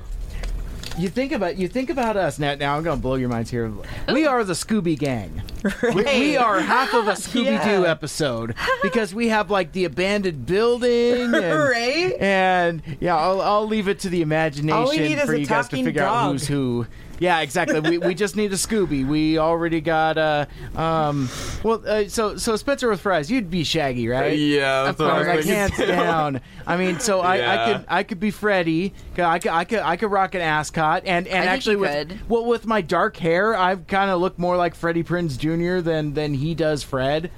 You 0.97 1.09
think 1.09 1.33
about 1.33 1.57
you 1.59 1.67
think 1.67 1.91
about 1.91 2.17
us 2.17 2.39
now. 2.39 2.55
Now 2.55 2.77
I'm 2.77 2.85
gonna 2.85 3.01
blow 3.01 3.17
your 3.17 3.29
minds 3.29 3.51
here. 3.51 3.73
We 4.13 4.27
are 4.27 4.45
the 4.45 4.53
Scooby 4.53 4.97
Gang. 4.97 5.43
We, 5.83 5.93
we 6.05 6.37
are 6.37 6.61
half 6.61 6.95
of 6.95 7.09
a 7.09 7.13
Scooby 7.15 7.63
Doo 7.65 7.83
Yeah. 7.83 7.91
episode 7.91 8.55
because 8.81 9.13
we 9.13 9.29
have 9.29 9.51
like 9.51 9.73
the 9.73 9.87
abandoned 9.87 10.47
building, 10.47 11.35
and, 11.35 11.59
Right? 11.59 12.15
And 12.21 12.83
yeah, 13.01 13.17
I'll, 13.17 13.41
I'll 13.41 13.67
leave 13.67 13.89
it 13.89 13.99
to 14.01 14.09
the 14.09 14.23
imagination 14.23 14.71
All 14.79 14.89
we 14.91 14.99
need 14.99 15.19
is 15.19 15.25
for 15.25 15.35
you 15.35 15.47
guys 15.47 15.67
to 15.69 15.83
figure 15.83 16.03
out 16.03 16.31
who's 16.31 16.47
who. 16.47 16.87
Yeah, 17.19 17.41
exactly. 17.41 17.81
we, 17.81 17.99
we 17.99 18.15
just 18.15 18.37
need 18.37 18.53
a 18.53 18.57
Scooby. 18.57 19.07
We 19.07 19.39
already 19.39 19.81
got 19.81 20.19
uh 20.19 20.47
um 20.77 21.29
well 21.63 21.83
uh, 21.87 22.09
so 22.09 22.37
so 22.37 22.57
Spencer 22.57 22.89
with 22.89 23.01
fries. 23.01 23.31
You'd 23.31 23.51
be 23.51 23.65
Shaggy, 23.65 24.09
right? 24.09 24.39
Yeah, 24.39 24.85
that's 24.85 24.99
what 24.99 25.11
I 25.11 25.19
was 25.19 25.27
like 25.29 25.37
thinking 25.45 25.55
hands 25.55 25.79
down. 25.79 26.41
I 26.67 26.77
mean, 26.77 26.99
so 27.01 27.21
I, 27.21 27.35
I 27.35 27.73
could 27.73 27.85
I 27.89 28.03
could 28.03 28.21
be 28.21 28.31
Freddy. 28.31 28.95
I 29.19 29.39
could 29.39 29.51
I 29.51 29.65
could 29.65 29.81
I 29.81 29.97
could 29.97 30.11
rock 30.11 30.35
an 30.35 30.41
ascot 30.41 31.03
and 31.07 31.27
and 31.27 31.39
I 31.39 31.43
think 31.43 31.53
actually 31.53 31.73
you 31.75 31.81
with 31.81 32.09
could. 32.09 32.29
well 32.29 32.45
with 32.45 32.67
my 32.67 32.81
dark 32.81 33.17
hair, 33.17 33.55
I 33.57 33.77
kind 33.77 34.11
of 34.11 34.21
look 34.21 34.39
more 34.39 34.57
like 34.57 34.75
Freddie 34.75 35.05
Prinze 35.05 35.39
Jr. 35.39 35.83
than 35.83 36.15
than 36.15 36.35
he 36.35 36.55
does 36.55 36.83
Fred. 36.83 37.31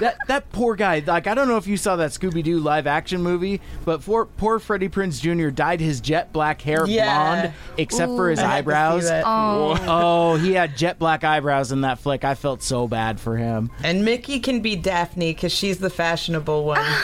That 0.00 0.16
that 0.28 0.50
poor 0.52 0.76
guy. 0.76 1.02
Like 1.06 1.26
I 1.26 1.34
don't 1.34 1.48
know 1.48 1.56
if 1.56 1.66
you 1.66 1.76
saw 1.76 1.96
that 1.96 2.10
Scooby 2.10 2.42
Doo 2.42 2.58
live 2.60 2.86
action 2.86 3.22
movie, 3.22 3.60
but 3.84 4.02
for, 4.02 4.26
poor 4.26 4.58
Freddie 4.58 4.88
Prinze 4.88 5.20
Jr. 5.20 5.50
dyed 5.50 5.80
his 5.80 6.00
jet 6.00 6.32
black 6.32 6.60
hair 6.62 6.86
Yeah. 6.86 7.40
blonde 7.40 7.54
except 7.76 8.12
for 8.12 8.30
his 8.30 8.38
I 8.38 8.42
had 8.42 8.48
to 8.48 8.54
see 8.54 8.58
eyebrows. 8.58 9.10
Oh. 9.10 9.78
oh, 9.86 10.36
he 10.36 10.52
had 10.52 10.76
jet 10.76 10.98
black 10.98 11.24
eyebrows 11.24 11.72
in 11.72 11.82
that 11.82 11.98
flick. 11.98 12.24
I 12.24 12.34
felt 12.34 12.62
so 12.62 12.88
bad 12.88 13.20
for 13.20 13.36
him. 13.36 13.70
And 13.82 14.04
Mickey 14.04 14.40
can 14.40 14.60
be 14.60 14.76
Daphne 14.76 15.32
because 15.34 15.52
she's 15.52 15.78
the 15.78 15.90
fashionable 15.90 16.64
one. 16.64 16.84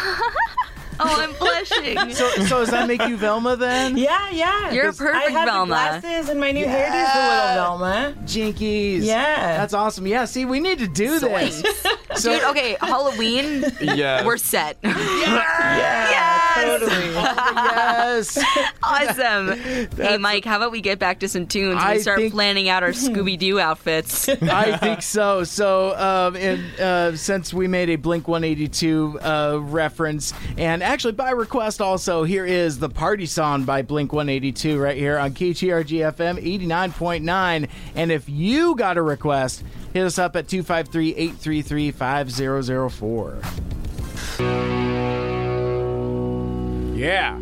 Oh, 0.99 1.05
I'm 1.21 1.33
blushing. 1.35 2.15
So 2.15 2.29
so 2.47 2.59
does 2.61 2.71
that 2.71 2.87
make 2.89 3.03
you 3.07 3.17
Velma 3.17 3.57
then? 3.57 3.97
yeah, 3.99 4.31
yeah. 4.31 4.73
You're 4.73 4.87
'cause 4.87 4.99
perfect, 4.99 5.17
I 5.29 5.31
have 5.31 5.49
Velma. 5.49 5.75
The 5.75 6.01
glasses 6.01 6.29
and 6.31 6.41
my 6.41 6.53
new 6.53 6.65
hairdo's 6.65 7.13
the 7.13 7.21
little 7.21 7.79
Velma. 7.79 8.15
Jinkies. 8.25 9.03
Yeah. 9.05 9.57
That's 9.59 9.75
awesome. 9.75 10.07
Yeah, 10.07 10.25
see, 10.25 10.45
we 10.45 10.61
need 10.61 10.79
to 10.79 10.89
do 10.89 11.19
this. 11.19 11.63
So- 12.17 12.33
Dude, 12.33 12.45
okay, 12.45 12.77
Halloween, 12.81 13.65
Yeah. 13.81 14.25
we're 14.25 14.39
set. 14.39 14.79
Yeah, 14.85 16.53
totally. 16.79 17.13
yes. 17.13 18.39
awesome. 18.83 19.59
hey, 19.97 20.17
Mike, 20.19 20.45
how 20.45 20.57
about 20.57 20.73
we 20.73 20.81
get 20.81 20.99
back 20.99 21.21
to 21.21 21.29
some 21.29 21.47
tunes 21.47 21.81
and 21.83 22.01
start 22.01 22.19
think- 22.19 22.33
planning 22.33 22.69
out 22.69 22.83
our 22.83 22.91
Scooby 22.91 23.39
Doo 23.39 23.61
outfits? 23.61 24.29
I 24.29 24.77
think 24.79 25.03
so. 25.03 25.45
So, 25.45 25.95
um, 25.97 26.37
and, 26.37 26.81
uh, 26.81 27.17
since 27.17 27.53
we 27.53 27.69
made 27.69 27.91
a 27.91 27.97
Blink 27.97 28.29
182 28.29 29.19
uh, 29.21 29.59
reference, 29.61 30.33
and 30.57 30.83
actually 30.87 31.13
by 31.13 31.31
request 31.31 31.81
also, 31.81 32.23
here 32.23 32.47
is 32.47 32.79
the 32.79 32.89
party 32.89 33.27
song 33.27 33.65
by 33.65 33.83
Blink 33.83 34.13
182 34.13 34.79
right 34.79 34.97
here 34.97 35.19
on 35.19 35.33
KGRG 35.35 36.15
FM 36.15 36.41
89.9. 36.69 37.69
And 37.95 38.13
if 38.13 38.29
you 38.29 38.77
got 38.77 38.97
a 38.97 39.03
request, 39.03 39.65
hit 39.93 40.05
us 40.05 40.19
up 40.19 40.37
at 40.37 40.49
253 40.49 41.15
833 41.15 41.91
5004. 41.91 43.39
Yeah. 46.97 47.39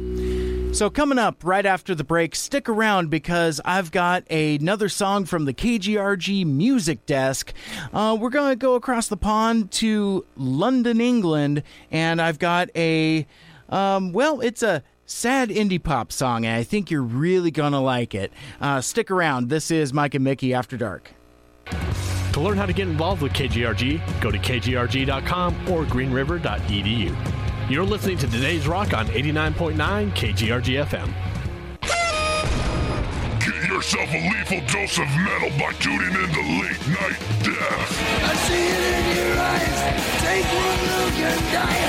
So, 0.74 0.90
coming 0.90 1.18
up 1.18 1.44
right 1.44 1.64
after 1.64 1.94
the 1.94 2.02
break, 2.02 2.34
stick 2.34 2.68
around 2.68 3.08
because 3.08 3.60
I've 3.64 3.92
got 3.92 4.28
another 4.28 4.88
song 4.88 5.24
from 5.24 5.44
the 5.44 5.54
KGRG 5.54 6.44
Music 6.44 7.06
Desk. 7.06 7.52
Uh, 7.92 8.18
we're 8.20 8.28
going 8.28 8.50
to 8.50 8.56
go 8.56 8.74
across 8.74 9.06
the 9.06 9.16
pond 9.16 9.70
to 9.70 10.26
London, 10.36 11.00
England, 11.00 11.62
and 11.92 12.20
I've 12.20 12.40
got 12.40 12.70
a, 12.74 13.24
um, 13.68 14.12
well, 14.12 14.40
it's 14.40 14.64
a 14.64 14.82
sad 15.06 15.48
indie 15.50 15.80
pop 15.80 16.10
song, 16.10 16.44
and 16.44 16.56
I 16.56 16.64
think 16.64 16.90
you're 16.90 17.02
really 17.02 17.52
going 17.52 17.72
to 17.72 17.78
like 17.78 18.12
it. 18.12 18.32
Uh, 18.60 18.80
stick 18.80 19.12
around. 19.12 19.50
This 19.50 19.70
is 19.70 19.92
Mike 19.92 20.16
and 20.16 20.24
Mickey 20.24 20.52
After 20.54 20.76
Dark. 20.76 21.12
To 22.32 22.40
learn 22.40 22.56
how 22.58 22.66
to 22.66 22.72
get 22.72 22.88
involved 22.88 23.22
with 23.22 23.32
KGRG, 23.32 24.20
go 24.20 24.32
to 24.32 24.38
kgrg.com 24.38 25.70
or 25.70 25.84
greenriver.edu. 25.84 27.43
You're 27.66 27.82
listening 27.82 28.18
to 28.18 28.26
today's 28.26 28.66
rock 28.68 28.92
on 28.92 29.06
89.9 29.06 30.12
KGRG 30.12 30.84
FM. 30.84 31.08
Get 33.40 33.68
yourself 33.70 34.10
a 34.10 34.20
lethal 34.20 34.60
dose 34.68 34.98
of 34.98 35.08
metal 35.16 35.48
by 35.58 35.72
tuning 35.80 36.12
in 36.12 36.28
to 36.28 36.42
Late 36.60 36.84
Night 36.92 37.18
Death. 37.40 37.88
I 38.20 38.34
see 38.44 38.68
it 38.68 38.84
in 38.92 39.16
your 39.16 39.32
eyes. 39.40 39.80
Take 40.20 40.44
one 40.44 40.80
look 40.92 41.16
and 41.24 41.40
die. 41.56 41.88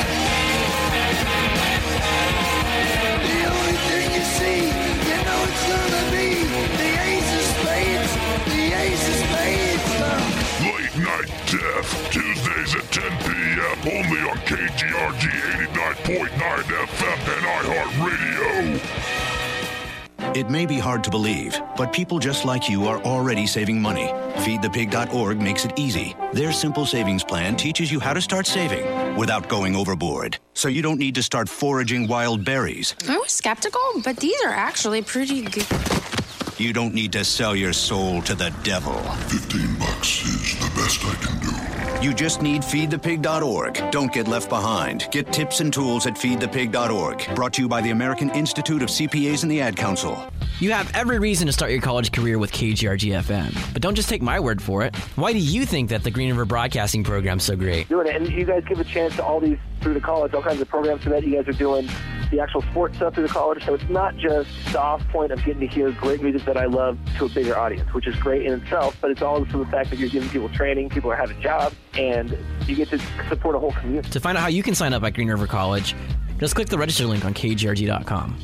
The 3.19 3.43
only 3.51 3.77
thing 3.91 4.07
you 4.15 4.23
see, 4.23 4.71
you 4.71 5.19
know 5.27 5.43
it's 5.43 5.63
gonna 5.67 6.03
be 6.15 6.39
the 6.79 6.91
ace 7.03 7.31
of 7.35 7.43
spades. 7.51 8.13
The 8.47 8.63
ace 8.79 9.05
of 9.11 9.15
spades. 9.27 9.91
Late 10.63 10.95
Night 11.03 11.44
Death, 11.55 12.11
Tuesdays 12.11 12.75
at 12.75 12.91
10 12.91 13.03
p.m. 13.23 13.77
only 13.95 14.19
on 14.29 14.37
KGRG 14.39 15.25
89.9 15.71 16.29
FM 16.85 17.19
and 17.35 17.45
iHeartRadio. 17.55 19.15
It 20.35 20.49
may 20.49 20.65
be 20.65 20.77
hard 20.79 21.01
to 21.05 21.09
believe, 21.09 21.61
but 21.77 21.93
people 21.93 22.19
just 22.19 22.43
like 22.43 22.67
you 22.69 22.87
are 22.87 23.01
already 23.03 23.47
saving 23.47 23.81
money. 23.81 24.07
FeedThePig.org 24.43 25.41
makes 25.41 25.63
it 25.63 25.71
easy. 25.79 26.13
Their 26.33 26.51
simple 26.51 26.85
savings 26.85 27.23
plan 27.23 27.55
teaches 27.55 27.89
you 27.89 28.01
how 28.01 28.13
to 28.13 28.21
start 28.21 28.45
saving 28.47 29.15
without 29.15 29.47
going 29.47 29.77
overboard. 29.77 30.37
So 30.55 30.67
you 30.67 30.81
don't 30.81 30.99
need 30.99 31.15
to 31.15 31.23
start 31.23 31.47
foraging 31.47 32.09
wild 32.09 32.43
berries. 32.43 32.95
I 33.07 33.17
was 33.17 33.31
skeptical, 33.31 33.81
but 34.03 34.17
these 34.17 34.41
are 34.43 34.51
actually 34.51 35.03
pretty 35.03 35.43
good. 35.43 35.65
You 36.57 36.71
don't 36.71 36.93
need 36.93 37.11
to 37.11 37.25
sell 37.25 37.53
your 37.53 37.73
soul 37.73 38.21
to 38.21 38.33
the 38.33 38.49
devil. 38.63 38.93
15 38.93 39.75
bucks 39.75 40.23
is 40.23 40.57
the 40.57 40.71
best 40.73 41.03
I 41.03 41.13
can 41.15 41.37
do. 41.41 42.05
You 42.05 42.13
just 42.13 42.41
need 42.41 42.61
feedthepig.org. 42.61 43.91
Don't 43.91 44.13
get 44.13 44.29
left 44.29 44.47
behind. 44.47 45.07
Get 45.11 45.33
tips 45.33 45.59
and 45.59 45.73
tools 45.73 46.07
at 46.07 46.13
feedthepig.org. 46.15 47.35
Brought 47.35 47.53
to 47.53 47.61
you 47.61 47.67
by 47.67 47.81
the 47.81 47.89
American 47.89 48.29
Institute 48.29 48.81
of 48.81 48.87
CPAs 48.87 49.43
and 49.43 49.51
the 49.51 49.59
Ad 49.59 49.75
Council. 49.75 50.17
You 50.61 50.71
have 50.71 50.89
every 50.95 51.19
reason 51.19 51.47
to 51.47 51.53
start 51.53 51.71
your 51.71 51.81
college 51.81 52.13
career 52.13 52.39
with 52.39 52.49
KGRG 52.53 53.11
FM. 53.23 53.73
But 53.73 53.81
don't 53.81 53.95
just 53.95 54.07
take 54.07 54.21
my 54.21 54.39
word 54.39 54.61
for 54.61 54.83
it. 54.83 54.95
Why 55.17 55.33
do 55.33 55.39
you 55.39 55.65
think 55.65 55.89
that 55.89 56.03
the 56.05 56.11
Green 56.11 56.29
River 56.29 56.45
Broadcasting 56.45 57.03
program's 57.03 57.43
so 57.43 57.57
great? 57.57 57.89
doing 57.89 58.07
it. 58.07 58.15
And 58.15 58.31
you 58.31 58.45
guys 58.45 58.63
give 58.65 58.79
a 58.79 58.85
chance 58.85 59.17
to 59.17 59.23
all 59.25 59.41
these 59.41 59.57
through 59.81 59.95
the 59.95 59.99
college, 59.99 60.33
all 60.33 60.41
kinds 60.41 60.61
of 60.61 60.69
programs 60.69 61.03
through 61.03 61.11
that. 61.11 61.25
You 61.27 61.35
guys 61.35 61.47
are 61.49 61.57
doing 61.57 61.89
the 62.31 62.39
actual 62.39 62.61
sports 62.61 62.95
stuff 62.95 63.15
through 63.15 63.27
the 63.27 63.33
college. 63.33 63.65
So 63.65 63.73
it's 63.73 63.89
not 63.89 64.15
just 64.15 64.49
the 64.71 64.79
off 64.79 65.05
point 65.09 65.33
of 65.33 65.43
getting 65.43 65.59
to 65.59 65.67
hear 65.67 65.91
great 65.91 66.21
music 66.23 66.45
that 66.45 66.55
I 66.55 66.65
love 66.67 66.97
to 67.17 67.25
a 67.25 67.29
bigger 67.29 67.57
audience, 67.57 67.93
which 67.93 68.07
is 68.07 68.15
great 68.15 68.45
in 68.45 68.53
itself, 68.53 68.97
but 69.01 69.11
it's 69.11 69.21
also 69.21 69.61
the 69.61 69.69
fact 69.69 69.89
that 69.89 69.99
you're 69.99 70.09
giving 70.09 70.29
people 70.29 70.47
training, 70.49 70.89
people 70.89 71.11
are 71.11 71.17
having 71.17 71.39
jobs, 71.41 71.75
and 71.95 72.37
you 72.65 72.75
get 72.77 72.89
to 72.91 72.99
support 73.27 73.55
a 73.57 73.59
whole 73.59 73.73
community. 73.73 74.09
To 74.09 74.19
find 74.21 74.37
out 74.37 74.41
how 74.41 74.47
you 74.47 74.63
can 74.63 74.73
sign 74.73 74.93
up 74.93 75.03
at 75.03 75.13
Green 75.13 75.29
River 75.29 75.47
College, 75.47 75.95
just 76.39 76.55
click 76.55 76.69
the 76.69 76.77
register 76.77 77.05
link 77.05 77.25
on 77.25 77.33
kgrg.com. 77.33 78.37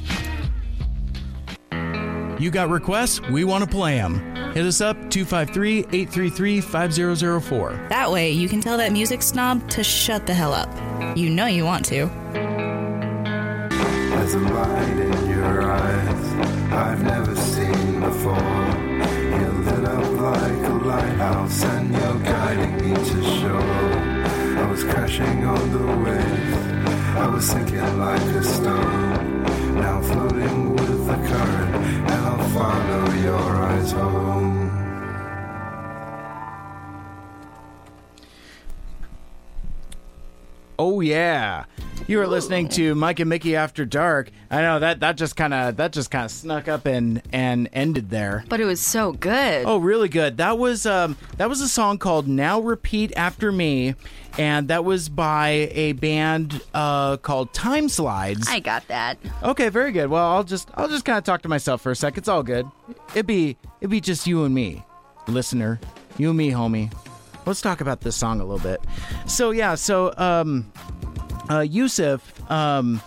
You 2.42 2.50
got 2.50 2.70
requests? 2.70 3.22
We 3.30 3.44
want 3.44 3.64
to 3.64 3.70
play 3.70 3.98
them. 3.98 4.16
Hit 4.56 4.66
us 4.66 4.82
up 4.82 4.98
253 5.12 5.78
833 5.92 6.60
5004. 6.60 7.86
That 7.90 8.12
way, 8.12 8.32
you 8.32 8.50
can 8.50 8.60
tell 8.60 8.78
that 8.78 8.92
music 8.92 9.22
snob 9.22 9.70
to 9.70 9.84
shut 9.84 10.26
the 10.26 10.34
hell 10.34 10.52
up. 10.52 10.68
You 11.16 11.30
know 11.30 11.46
you 11.46 11.66
want 11.66 11.86
to. 11.86 12.08
There's 14.10 14.34
a 14.34 14.40
light 14.40 14.98
in 14.98 15.30
your 15.30 15.72
eyes 15.72 16.34
I've 16.74 17.04
never 17.04 17.36
seen 17.36 18.00
before. 18.00 18.34
You're 18.34 19.54
lit 19.62 19.86
up 19.86 20.10
like 20.20 20.66
a 20.66 20.74
lighthouse 20.84 21.64
and 21.64 21.92
you're 21.92 22.20
guiding 22.24 22.76
me 22.78 22.96
to 22.96 23.24
shore. 23.40 23.62
I 24.58 24.68
was 24.68 24.84
crashing 24.84 25.46
on 25.46 25.72
the 25.72 25.86
waves, 26.04 26.58
I 27.18 27.28
was 27.28 27.46
sinking 27.46 28.00
like 28.00 28.20
a 28.20 28.44
stone. 28.44 29.44
Now 29.76 30.02
floating 30.02 30.74
with 30.74 30.81
the 31.12 31.28
current 31.28 31.76
and 32.10 32.26
I'll 32.26 32.50
follow 32.50 33.14
your 33.16 33.56
eyes 33.68 33.92
home. 33.92 34.51
Oh 40.84 41.00
yeah. 41.00 41.66
You 42.08 42.20
are 42.22 42.28
listening 42.28 42.68
to 42.70 42.96
Mike 42.96 43.20
and 43.20 43.30
Mickey 43.30 43.56
After 43.56 43.86
Dark. 43.86 44.32
I 44.50 44.62
know 44.62 44.80
that 44.80 45.02
that 45.02 45.16
just 45.16 45.36
kind 45.36 45.54
of 45.54 45.78
that 45.78 45.94
just 45.94 46.10
kind 46.10 46.26
of 46.26 46.32
snuck 46.32 46.68
up 46.68 46.88
and 46.88 47.22
and 47.32 47.70
ended 47.72 48.10
there. 48.10 48.44
But 48.50 48.62
it 48.62 48.66
was 48.66 48.82
so 48.82 49.12
good. 49.12 49.66
Oh, 49.68 49.78
really 49.78 50.10
good. 50.10 50.38
That 50.38 50.58
was 50.58 50.88
um 50.88 51.18
that 51.38 51.48
was 51.48 51.62
a 51.62 51.68
song 51.68 52.00
called 52.00 52.28
Now 52.28 52.60
Repeat 52.60 53.14
After 53.16 53.52
Me 53.52 53.94
and 54.40 54.70
that 54.70 54.84
was 54.84 55.08
by 55.08 55.70
a 55.72 55.92
band 55.92 56.60
uh 56.74 57.18
called 57.18 57.54
Time 57.54 57.88
Slides. 57.88 58.48
I 58.50 58.60
got 58.60 58.88
that. 58.88 59.20
Okay, 59.44 59.70
very 59.70 59.92
good. 59.92 60.10
Well, 60.10 60.26
I'll 60.32 60.44
just 60.44 60.68
I'll 60.74 60.90
just 60.90 61.06
kind 61.06 61.20
of 61.20 61.24
talk 61.26 61.44
to 61.44 61.48
myself 61.48 61.82
for 61.84 61.92
a 61.92 61.96
sec. 61.96 62.18
It's 62.18 62.28
all 62.28 62.42
good. 62.42 62.66
It'd 63.12 63.28
be 63.28 63.56
it'd 63.82 63.92
be 63.92 64.02
just 64.02 64.26
you 64.26 64.46
and 64.46 64.56
me, 64.56 64.84
listener. 65.28 65.80
You 66.18 66.30
and 66.30 66.38
me, 66.40 66.50
homie. 66.50 66.92
Let's 67.46 67.62
talk 67.62 67.82
about 67.82 68.02
this 68.02 68.16
song 68.16 68.40
a 68.40 68.46
little 68.46 68.60
bit. 68.60 68.82
So 69.28 69.52
yeah, 69.52 69.76
so 69.76 70.14
um 70.18 70.72
uh 71.50 71.60
Yusuf 71.62 72.50
um 72.52 73.02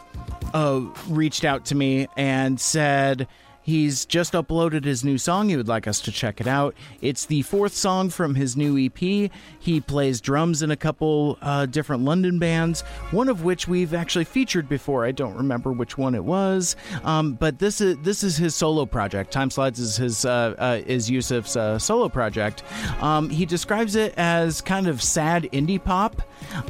uh 0.53 0.81
reached 1.09 1.45
out 1.45 1.65
to 1.67 1.75
me 1.75 2.09
and 2.17 2.61
said, 2.61 3.29
He's 3.65 4.05
just 4.05 4.35
uploaded 4.35 4.85
his 4.85 5.03
new 5.03 5.17
song. 5.17 5.49
He 5.49 5.57
would 5.57 5.69
like 5.69 5.89
us 5.89 6.01
to 6.03 6.13
check 6.13 6.39
it 6.41 6.47
out. 6.47 6.75
It's 7.01 7.25
the 7.25 7.41
fourth 7.43 7.75
song 7.75 8.11
from 8.11 8.35
his 8.35 8.57
new 8.57 8.79
EP. 8.79 9.31
He 9.59 9.81
plays 9.81 10.21
drums 10.21 10.63
in 10.63 10.71
a 10.71 10.77
couple 10.77 11.39
uh, 11.41 11.65
different 11.67 12.05
London 12.05 12.39
bands, 12.39 12.83
one 13.11 13.31
of 13.31 13.43
which 13.43 13.67
we've 13.67 13.95
actually 13.95 14.27
featured 14.27 14.69
before. 14.69 15.07
I 15.07 15.13
don't 15.13 15.35
remember 15.35 15.73
which 15.73 15.97
one 15.97 16.15
it 16.15 16.23
was, 16.25 16.77
um, 17.05 17.33
but 17.33 17.59
this 17.59 17.81
is 17.81 17.97
this 18.03 18.23
is 18.23 18.37
his 18.37 18.55
solo 18.55 18.85
project. 18.85 19.33
Time 19.33 19.51
Slides 19.51 19.81
is 19.81 19.97
his 19.97 20.27
uh, 20.27 20.55
uh, 20.59 20.81
is 20.87 21.11
Yusuf's 21.11 21.57
uh, 21.57 21.79
solo 21.79 22.11
project. 22.11 22.63
Um, 23.01 23.31
he 23.31 23.47
describes 23.47 23.97
it 23.97 24.13
as 24.19 24.61
kind 24.61 24.87
of 24.87 25.03
sad 25.03 25.45
indie 25.55 25.83
pop. 25.83 26.21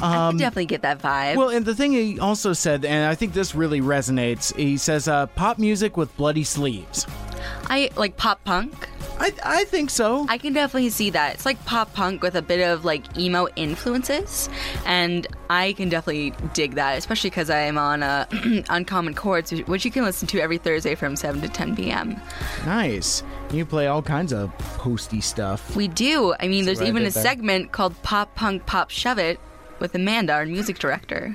I 0.01 0.29
Um, 0.29 0.31
can 0.35 0.39
definitely 0.39 0.67
get 0.67 0.83
that 0.83 1.01
vibe. 1.01 1.35
well, 1.37 1.49
and 1.49 1.67
the 1.67 1.75
thing 1.75 1.93
he 1.93 2.21
also 2.21 2.53
said, 2.53 2.85
and 2.85 3.11
I 3.11 3.17
think 3.17 3.33
this 3.33 3.53
really 3.55 3.81
resonates, 3.81 4.55
he 4.57 4.77
says, 4.77 5.09
uh, 5.09 5.27
pop 5.27 5.59
music 5.59 5.97
with 5.97 6.17
bloody 6.17 6.45
sleeves. 6.45 6.84
I 7.67 7.91
like 7.97 8.17
pop 8.17 8.43
punk. 8.45 8.89
I 9.19 9.33
I 9.45 9.65
think 9.65 9.91
so. 9.91 10.27
I 10.29 10.39
can 10.39 10.53
definitely 10.53 10.91
see 10.91 11.11
that. 11.11 11.35
It's 11.35 11.47
like 11.47 11.63
pop 11.65 11.93
punk 11.95 12.23
with 12.23 12.35
a 12.35 12.43
bit 12.43 12.61
of 12.61 12.85
like 12.85 13.17
emo 13.19 13.47
influences, 13.57 14.49
and 14.85 15.27
I 15.51 15.73
can 15.75 15.89
definitely 15.89 16.33
dig 16.53 16.75
that, 16.75 16.99
especially 16.99 17.31
because 17.31 17.49
I 17.51 17.61
am 17.61 17.79
on 17.79 18.03
uh, 18.03 18.27
Uncommon 18.69 19.15
Chords, 19.15 19.51
which 19.67 19.85
you 19.85 19.91
can 19.91 20.05
listen 20.05 20.27
to 20.29 20.41
every 20.41 20.59
Thursday 20.59 20.95
from 20.95 21.17
7 21.17 21.41
to 21.43 21.49
10 21.49 21.77
p.m. 21.77 22.21
Nice. 22.67 23.23
You 23.53 23.65
play 23.65 23.87
all 23.87 24.03
kinds 24.03 24.33
of 24.33 24.57
posty 24.59 25.21
stuff. 25.21 25.77
We 25.77 25.87
do. 25.87 26.35
I 26.41 26.49
mean, 26.49 26.65
See 26.65 26.67
there's 26.67 26.83
even 26.83 27.03
a 27.07 27.11
there? 27.11 27.23
segment 27.23 27.73
called 27.73 28.01
Pop 28.03 28.35
Punk 28.35 28.67
Pop 28.67 28.91
Shove 28.91 29.19
It 29.19 29.39
with 29.81 29.95
Amanda, 29.95 30.33
our 30.33 30.47
music 30.47 30.79
director. 30.79 31.35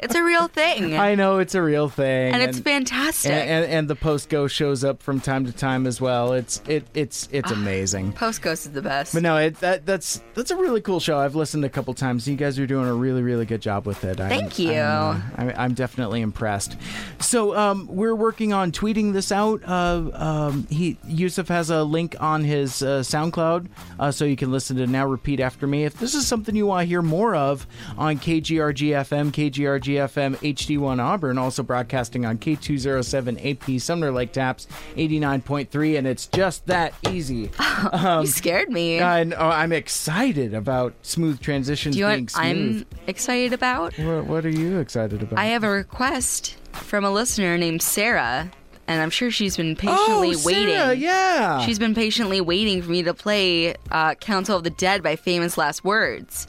it's 0.00 0.14
a 0.14 0.22
real 0.22 0.48
thing. 0.48 0.96
I 0.98 1.14
know 1.14 1.38
it's 1.38 1.54
a 1.54 1.62
real 1.62 1.88
thing, 1.88 2.32
And 2.32 2.42
it's 2.42 2.58
fantastic. 2.58 3.30
And, 3.32 3.48
and, 3.64 3.72
and 3.72 3.88
the 3.90 3.96
Post 3.96 4.28
Ghost 4.28 4.54
shows 4.54 4.84
up 4.84 5.02
from 5.02 5.20
time 5.20 5.46
to 5.46 5.52
time 5.52 5.86
as 5.86 6.00
well. 6.00 6.32
It's 6.32 6.62
it 6.68 6.86
it's 6.94 7.28
it's 7.32 7.50
amazing. 7.50 8.12
Post 8.12 8.42
Ghost 8.42 8.66
is 8.66 8.72
the 8.72 8.82
best. 8.82 9.14
But 9.14 9.22
no, 9.22 9.36
it, 9.36 9.56
that 9.60 9.86
that's 9.86 10.22
that's 10.34 10.50
a 10.50 10.56
really 10.56 10.80
cool 10.80 11.00
show. 11.00 11.18
I've 11.18 11.34
listened 11.34 11.64
a 11.64 11.68
couple 11.68 11.94
times. 11.94 12.26
You 12.28 12.36
guys 12.36 12.58
are 12.58 12.66
doing 12.66 12.86
a 12.86 12.94
really 12.94 13.22
really 13.22 13.46
good 13.46 13.60
job 13.62 13.86
with 13.86 14.04
it. 14.04 14.20
I'm- 14.20 14.28
Thank 14.28 14.58
you. 14.58 14.72
I'm, 14.72 15.16
uh, 15.16 15.20
I'm, 15.36 15.52
I'm 15.56 15.74
definitely 15.74 16.20
impressed. 16.20 16.76
So 17.20 17.56
um, 17.56 17.86
we're 17.88 18.14
working 18.14 18.52
on 18.52 18.72
tweeting 18.72 19.12
this 19.12 19.32
out. 19.32 19.62
Uh, 19.64 20.10
um, 20.14 20.66
he 20.70 20.96
Yusuf 21.06 21.48
has 21.48 21.70
a 21.70 21.82
link 21.84 22.16
on 22.20 22.44
his 22.44 22.82
uh, 22.82 23.00
SoundCloud, 23.00 23.66
uh, 23.98 24.10
so 24.10 24.24
you 24.24 24.36
can 24.36 24.50
listen 24.52 24.76
to 24.76 24.86
now. 24.86 25.06
Repeat 25.06 25.40
after 25.40 25.66
me. 25.66 25.84
If 25.84 25.94
this 25.98 26.14
is 26.14 26.26
something 26.26 26.54
you 26.54 26.66
want 26.66 26.82
to 26.84 26.88
hear 26.88 27.02
more 27.08 27.34
of 27.34 27.66
on 27.96 28.18
KGRG 28.18 28.90
FM, 28.90 29.30
KGRG 29.32 29.94
FM 30.08 30.36
HD1 30.36 31.00
Auburn, 31.02 31.38
also 31.38 31.62
broadcasting 31.62 32.24
on 32.24 32.38
K207 32.38 33.74
AP 33.76 33.80
Sumner 33.80 34.10
Lake 34.12 34.32
Tapps 34.32 34.66
89.3, 34.96 35.98
and 35.98 36.06
it's 36.06 36.26
just 36.26 36.66
that 36.66 36.92
easy. 37.10 37.50
Um, 37.92 38.22
you 38.22 38.26
scared 38.26 38.70
me. 38.70 38.98
And 38.98 39.32
oh, 39.34 39.48
I'm 39.48 39.70
excited 39.72 40.52
about 40.52 40.94
smooth 41.02 41.40
transitions 41.40 41.94
Do 41.94 42.00
you 42.00 42.06
being 42.08 42.24
what 42.24 42.32
I'm 42.36 42.84
excited 43.06 43.52
about? 43.52 43.96
What, 43.98 44.26
what 44.26 44.44
are 44.44 44.48
you 44.50 44.78
excited 44.80 45.22
about? 45.22 45.38
I 45.38 45.46
have 45.46 45.62
a 45.62 45.70
request 45.70 46.56
from 46.72 47.04
a 47.04 47.10
listener 47.12 47.56
named 47.56 47.80
Sarah, 47.82 48.50
and 48.88 49.00
I'm 49.00 49.10
sure 49.10 49.30
she's 49.30 49.56
been 49.56 49.76
patiently 49.76 50.34
Oh, 50.34 50.42
waiting. 50.44 50.74
Sarah, 50.74 50.94
yeah. 50.94 51.60
She's 51.64 51.78
been 51.78 51.94
patiently 51.94 52.40
waiting 52.40 52.82
for 52.82 52.90
me 52.90 53.04
to 53.04 53.14
play 53.14 53.76
uh, 53.92 54.14
Council 54.16 54.56
of 54.56 54.64
the 54.64 54.70
Dead 54.70 55.02
by 55.04 55.14
Famous 55.14 55.56
Last 55.56 55.84
Words. 55.84 56.48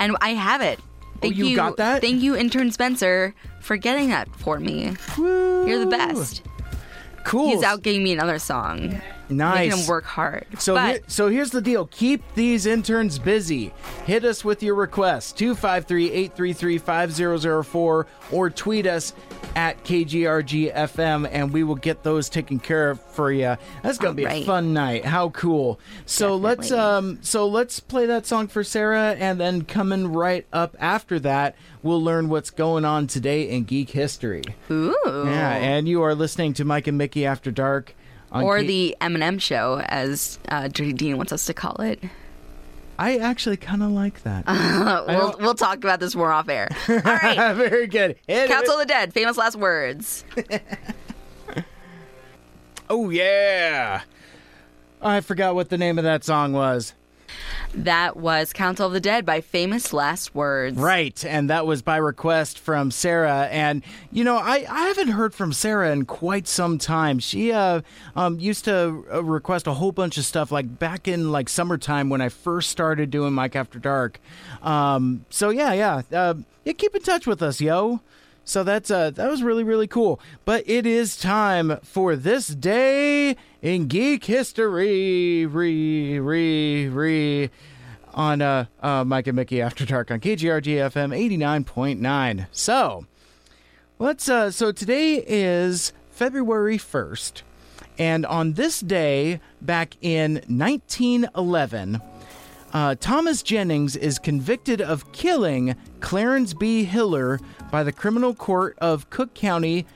And 0.00 0.16
I 0.20 0.30
have 0.30 0.62
it. 0.62 0.80
Oh, 0.82 1.18
Thank 1.20 1.34
Oh, 1.34 1.36
you 1.36 1.54
got 1.54 1.76
that? 1.76 2.00
Thank 2.00 2.22
you, 2.22 2.34
intern 2.34 2.72
Spencer, 2.72 3.34
for 3.60 3.76
getting 3.76 4.08
that 4.08 4.34
for 4.36 4.58
me. 4.58 4.96
You're 5.18 5.78
the 5.78 5.86
best. 5.90 6.42
Cool. 7.24 7.50
He's 7.50 7.62
out 7.62 7.82
getting 7.82 8.02
me 8.02 8.12
another 8.12 8.38
song. 8.38 9.00
Nice. 9.30 9.70
Making 9.70 9.78
him 9.84 9.86
work 9.88 10.04
hard. 10.04 10.46
So, 10.58 10.74
but 10.74 10.90
here- 10.90 11.00
so 11.06 11.28
here's 11.28 11.50
the 11.50 11.60
deal. 11.62 11.86
Keep 11.86 12.34
these 12.34 12.66
interns 12.66 13.18
busy. 13.18 13.72
Hit 14.06 14.24
us 14.24 14.44
with 14.44 14.62
your 14.62 14.74
requests 14.74 15.32
253 15.32 16.10
833 16.10 16.78
5004 16.78 18.06
or 18.32 18.50
tweet 18.50 18.86
us 18.86 19.12
at 19.56 19.82
KGRGFM 19.84 21.28
and 21.30 21.52
we 21.52 21.64
will 21.64 21.74
get 21.74 22.02
those 22.02 22.28
taken 22.28 22.58
care 22.58 22.90
of 22.90 23.00
for 23.00 23.32
you. 23.32 23.56
That's 23.82 23.98
going 23.98 24.16
to 24.16 24.22
be 24.22 24.24
a 24.24 24.44
fun 24.44 24.72
night. 24.72 25.04
How 25.04 25.30
cool. 25.30 25.80
So 26.06 26.36
let's 26.36 26.70
um 26.70 27.18
so 27.22 27.46
let's 27.48 27.80
play 27.80 28.06
that 28.06 28.26
song 28.26 28.46
for 28.48 28.62
Sarah 28.62 29.16
and 29.18 29.40
then 29.40 29.62
coming 29.64 30.12
right 30.12 30.46
up 30.52 30.76
after 30.78 31.18
that 31.20 31.56
we'll 31.82 32.02
learn 32.02 32.28
what's 32.28 32.50
going 32.50 32.84
on 32.84 33.06
today 33.06 33.48
in 33.48 33.64
geek 33.64 33.90
history. 33.90 34.42
Ooh. 34.70 34.94
Yeah, 35.06 35.54
and 35.54 35.88
you 35.88 36.02
are 36.02 36.14
listening 36.14 36.52
to 36.54 36.64
Mike 36.64 36.86
and 36.86 36.98
Mickey 36.98 37.24
After 37.26 37.50
Dark 37.50 37.94
or 38.32 38.60
K- 38.60 38.66
the 38.66 38.96
Eminem 39.00 39.40
show, 39.40 39.80
as 39.86 40.38
uh, 40.48 40.68
Dirty 40.68 40.92
Dean 40.92 41.16
wants 41.16 41.32
us 41.32 41.46
to 41.46 41.54
call 41.54 41.76
it. 41.80 42.02
I 42.98 43.16
actually 43.16 43.56
kind 43.56 43.82
of 43.82 43.90
like 43.90 44.22
that. 44.24 44.44
we'll, 45.08 45.34
we'll 45.40 45.54
talk 45.54 45.78
about 45.78 46.00
this 46.00 46.14
more 46.14 46.30
off 46.30 46.48
air. 46.48 46.68
All 46.88 46.96
right. 46.96 47.52
Very 47.54 47.86
good. 47.86 48.16
Hit 48.26 48.44
it. 48.44 48.50
Council 48.50 48.74
of 48.74 48.80
the 48.80 48.86
Dead, 48.86 49.12
famous 49.14 49.36
last 49.36 49.56
words. 49.56 50.24
Oh 52.90 53.08
yeah. 53.08 54.02
I 55.00 55.20
forgot 55.20 55.54
what 55.54 55.68
the 55.68 55.78
name 55.78 55.96
of 55.96 56.02
that 56.04 56.24
song 56.24 56.52
was. 56.52 56.92
That 57.74 58.16
was 58.16 58.52
Council 58.52 58.88
of 58.88 58.92
the 58.92 59.00
Dead 59.00 59.24
by 59.24 59.40
Famous 59.40 59.92
Last 59.92 60.34
Words. 60.34 60.76
Right, 60.76 61.24
and 61.24 61.48
that 61.50 61.66
was 61.66 61.82
by 61.82 61.98
request 61.98 62.58
from 62.58 62.90
Sarah. 62.90 63.48
And 63.50 63.84
you 64.10 64.24
know, 64.24 64.36
I, 64.38 64.66
I 64.68 64.88
haven't 64.88 65.08
heard 65.08 65.32
from 65.32 65.52
Sarah 65.52 65.92
in 65.92 66.04
quite 66.04 66.48
some 66.48 66.78
time. 66.78 67.20
She 67.20 67.52
uh 67.52 67.82
um 68.16 68.40
used 68.40 68.64
to 68.64 69.04
uh, 69.12 69.22
request 69.22 69.68
a 69.68 69.74
whole 69.74 69.92
bunch 69.92 70.18
of 70.18 70.24
stuff 70.24 70.50
like 70.50 70.80
back 70.80 71.06
in 71.06 71.30
like 71.30 71.48
summertime 71.48 72.10
when 72.10 72.20
I 72.20 72.28
first 72.28 72.70
started 72.70 73.10
doing 73.10 73.34
Mike 73.34 73.54
After 73.54 73.78
Dark. 73.78 74.20
Um, 74.62 75.24
so 75.30 75.50
yeah, 75.50 75.72
yeah, 75.72 76.02
uh, 76.12 76.34
yeah. 76.64 76.72
Keep 76.72 76.96
in 76.96 77.02
touch 77.02 77.26
with 77.26 77.40
us, 77.40 77.60
yo. 77.60 78.00
So 78.44 78.64
that's 78.64 78.90
uh 78.90 79.10
that 79.10 79.30
was 79.30 79.42
really 79.42 79.64
really 79.64 79.86
cool. 79.86 80.20
But 80.44 80.64
it 80.66 80.86
is 80.86 81.16
time 81.16 81.78
for 81.82 82.16
this 82.16 82.48
day 82.48 83.36
in 83.62 83.86
geek 83.86 84.24
history. 84.24 85.46
Re 85.46 86.18
re 86.18 86.88
re 86.88 87.50
on 88.12 88.42
uh, 88.42 88.66
uh 88.82 89.04
Mike 89.04 89.28
and 89.28 89.36
Mickey 89.36 89.62
After 89.62 89.86
Dark 89.86 90.10
on 90.10 90.20
KGRG 90.20 90.90
FM 90.90 91.16
89.9. 91.64 92.46
So, 92.50 93.06
let's 93.98 94.28
uh 94.28 94.50
so 94.50 94.72
today 94.72 95.22
is 95.26 95.92
February 96.10 96.76
1st. 96.76 97.42
And 97.98 98.24
on 98.24 98.54
this 98.54 98.80
day 98.80 99.40
back 99.60 99.96
in 100.00 100.36
1911, 100.48 102.00
uh, 102.72 102.94
Thomas 103.00 103.42
Jennings 103.42 103.96
is 103.96 104.18
convicted 104.18 104.80
of 104.80 105.12
killing 105.12 105.76
Clarence 106.00 106.54
B. 106.54 106.84
Hiller 106.84 107.40
by 107.70 107.82
the 107.82 107.92
criminal 107.92 108.34
court 108.34 108.76
of 108.80 109.10
Cook 109.10 109.34
County. 109.34 109.86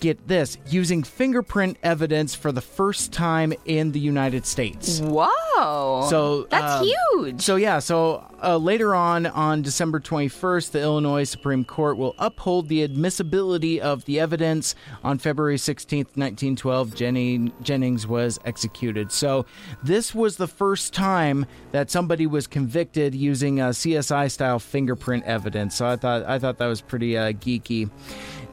Get 0.00 0.28
this, 0.28 0.56
using 0.66 1.02
fingerprint 1.02 1.76
evidence 1.82 2.34
for 2.34 2.52
the 2.52 2.62
first 2.62 3.12
time 3.12 3.52
in 3.66 3.92
the 3.92 4.00
United 4.00 4.46
States. 4.46 5.00
Whoa. 5.00 6.06
So 6.08 6.44
that's 6.44 6.80
um, 6.80 6.86
huge. 6.86 7.42
So 7.42 7.56
yeah, 7.56 7.80
so 7.80 8.24
uh, 8.42 8.56
later 8.56 8.94
on, 8.94 9.26
on 9.26 9.62
December 9.62 10.00
21st, 10.00 10.70
the 10.72 10.80
Illinois 10.80 11.24
Supreme 11.24 11.64
Court 11.64 11.96
will 11.96 12.14
uphold 12.18 12.68
the 12.68 12.82
admissibility 12.82 13.80
of 13.80 14.04
the 14.04 14.20
evidence. 14.20 14.74
On 15.04 15.18
February 15.18 15.56
16th, 15.56 16.16
1912, 16.16 16.94
Jenny, 16.94 17.52
Jennings 17.62 18.06
was 18.06 18.38
executed. 18.44 19.12
So 19.12 19.46
this 19.82 20.14
was 20.14 20.36
the 20.36 20.46
first 20.46 20.92
time 20.92 21.46
that 21.72 21.90
somebody 21.90 22.26
was 22.26 22.46
convicted 22.46 23.14
using 23.14 23.60
a 23.60 23.70
CSI 23.70 24.30
style 24.30 24.58
fingerprint 24.58 25.24
evidence. 25.24 25.74
So 25.74 25.86
I 25.86 25.96
thought 25.96 26.24
I 26.24 26.38
thought 26.38 26.58
that 26.58 26.66
was 26.66 26.80
pretty 26.80 27.16
uh, 27.16 27.32
geeky. 27.32 27.90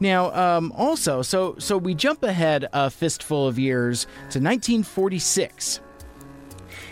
Now, 0.00 0.32
um, 0.32 0.72
also, 0.76 1.22
so 1.22 1.56
so 1.58 1.76
we 1.76 1.94
jump 1.94 2.22
ahead 2.22 2.68
a 2.72 2.90
fistful 2.90 3.48
of 3.48 3.58
years 3.58 4.04
to 4.30 4.38
1946. 4.40 5.80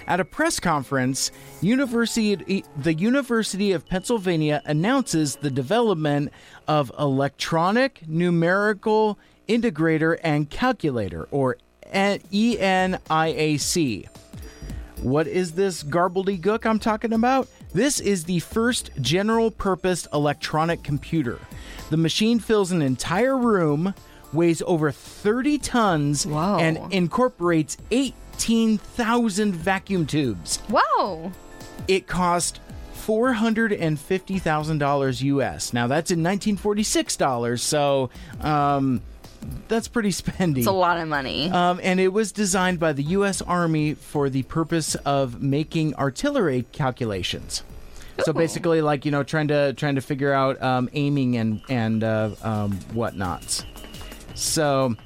At 0.07 0.21
a 0.21 0.25
press 0.25 0.61
conference, 0.61 1.33
University, 1.61 2.65
the 2.77 2.95
University 2.95 3.73
of 3.73 3.87
Pennsylvania 3.87 4.63
announces 4.65 5.37
the 5.37 5.51
development 5.51 6.33
of 6.69 6.93
electronic 6.99 8.07
numerical 8.07 9.19
integrator 9.49 10.19
and 10.23 10.49
calculator, 10.49 11.27
or 11.33 11.57
ENIAC. 11.93 12.99
What 15.03 15.27
is 15.27 15.53
this 15.53 15.83
garbledy-gook 15.83 16.65
I'm 16.65 16.79
talking 16.79 17.13
about? 17.13 17.49
This 17.75 17.99
is 18.01 18.25
the 18.25 18.39
first 18.41 18.91
general 19.01 19.51
purpose 19.51 20.07
electronic 20.13 20.83
computer. 20.85 21.39
The 21.91 21.97
machine 21.97 22.39
fills 22.39 22.73
an 22.73 22.81
entire 22.81 23.37
room, 23.37 23.93
weighs 24.33 24.63
over 24.63 24.91
30 24.91 25.59
tons, 25.59 26.27
and 26.27 26.79
incorporates 26.93 27.77
18,000 28.37 29.55
vacuum 29.55 30.07
tubes. 30.07 30.59
Whoa. 30.71 31.33
It 31.89 32.07
cost 32.07 32.61
$450,000 32.95 35.23
US. 35.23 35.73
Now 35.73 35.87
that's 35.87 36.11
in 36.11 36.19
1946 36.19 37.17
dollars, 37.17 37.63
so 37.63 38.11
um 38.41 39.01
that's 39.69 39.87
pretty 39.87 40.09
spendy. 40.11 40.59
It's 40.59 40.67
a 40.67 40.73
lot 40.73 40.99
of 40.99 41.07
money. 41.09 41.49
Um, 41.51 41.79
and 41.83 42.01
it 42.01 42.09
was 42.09 42.33
designed 42.33 42.81
by 42.81 42.93
the 42.93 43.05
U.S. 43.05 43.41
Army 43.43 43.95
for 43.95 44.29
the 44.29 44.43
purpose 44.43 44.97
of 44.97 45.41
making 45.41 45.95
artillery 45.95 46.67
calculations. 46.73 47.63
So 48.25 48.33
basically, 48.33 48.81
like 48.81 49.05
you 49.05 49.13
know, 49.13 49.23
trying 49.23 49.47
to 49.49 49.75
trying 49.75 49.97
to 49.97 50.01
figure 50.01 50.33
out 50.33 50.61
um, 50.63 50.89
aiming 50.95 51.37
and 51.37 51.61
and 51.69 52.03
uh, 52.03 52.31
um, 52.43 52.73
whatnots. 52.93 53.65
So, 54.35 54.97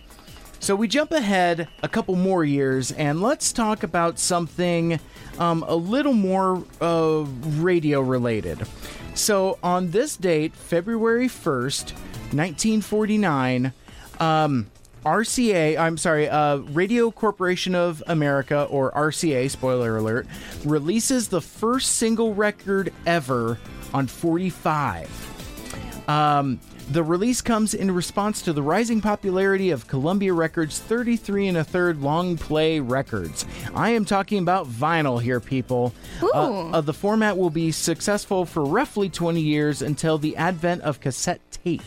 so 0.61 0.77
we 0.77 0.87
jump 0.87 1.11
ahead 1.11 1.69
a 1.83 1.89
couple 1.89 2.15
more 2.15 2.45
years, 2.45 2.93
and 2.93 3.21
let's 3.21 3.53
talk 3.53 3.83
about 3.83 4.19
something 4.19 5.01
um, 5.39 5.65
a 5.67 5.75
little 5.75 6.13
more 6.13 6.65
uh, 6.81 7.25
radio 7.57 8.01
related. 8.01 8.67
So, 9.15 9.59
on 9.63 9.91
this 9.91 10.17
date, 10.17 10.55
February 10.55 11.29
first, 11.29 11.95
nineteen 12.33 12.81
forty 12.81 13.19
nine. 13.19 13.73
Um, 14.21 14.71
RCA, 15.05 15.79
I'm 15.79 15.97
sorry, 15.97 16.29
uh, 16.29 16.57
Radio 16.57 17.11
Corporation 17.11 17.75
of 17.75 18.03
America, 18.07 18.65
or 18.65 18.91
RCA, 18.93 19.51
spoiler 19.51 19.97
alert, 19.97 20.27
releases 20.65 21.29
the 21.29 21.41
first 21.41 21.97
single 21.97 22.35
record 22.35 22.93
ever 23.07 23.59
on 23.95 24.07
45. 24.07 26.05
Um, 26.09 26.61
the 26.91 27.05
release 27.05 27.41
comes 27.41 27.73
in 27.73 27.89
response 27.93 28.43
to 28.43 28.53
the 28.53 28.63
rising 28.63 29.01
popularity 29.01 29.71
of 29.71 29.87
Columbia 29.87 30.33
Records' 30.33 30.81
33 30.81 31.47
and 31.47 31.57
a 31.57 31.63
third 31.63 32.03
long 32.03 32.37
play 32.37 32.81
records. 32.81 33.47
I 33.77 33.91
am 33.91 34.05
talking 34.05 34.39
about 34.41 34.67
vinyl 34.67 35.23
here, 35.23 35.39
people. 35.39 35.95
Uh, 36.21 36.71
uh, 36.71 36.81
the 36.81 36.93
format 36.93 37.39
will 37.39 37.51
be 37.51 37.71
successful 37.71 38.45
for 38.45 38.65
roughly 38.65 39.09
20 39.09 39.41
years 39.41 39.83
until 39.83 40.19
the 40.19 40.37
advent 40.37 40.83
of 40.83 41.01
cassette 41.01 41.41
tape. 41.53 41.83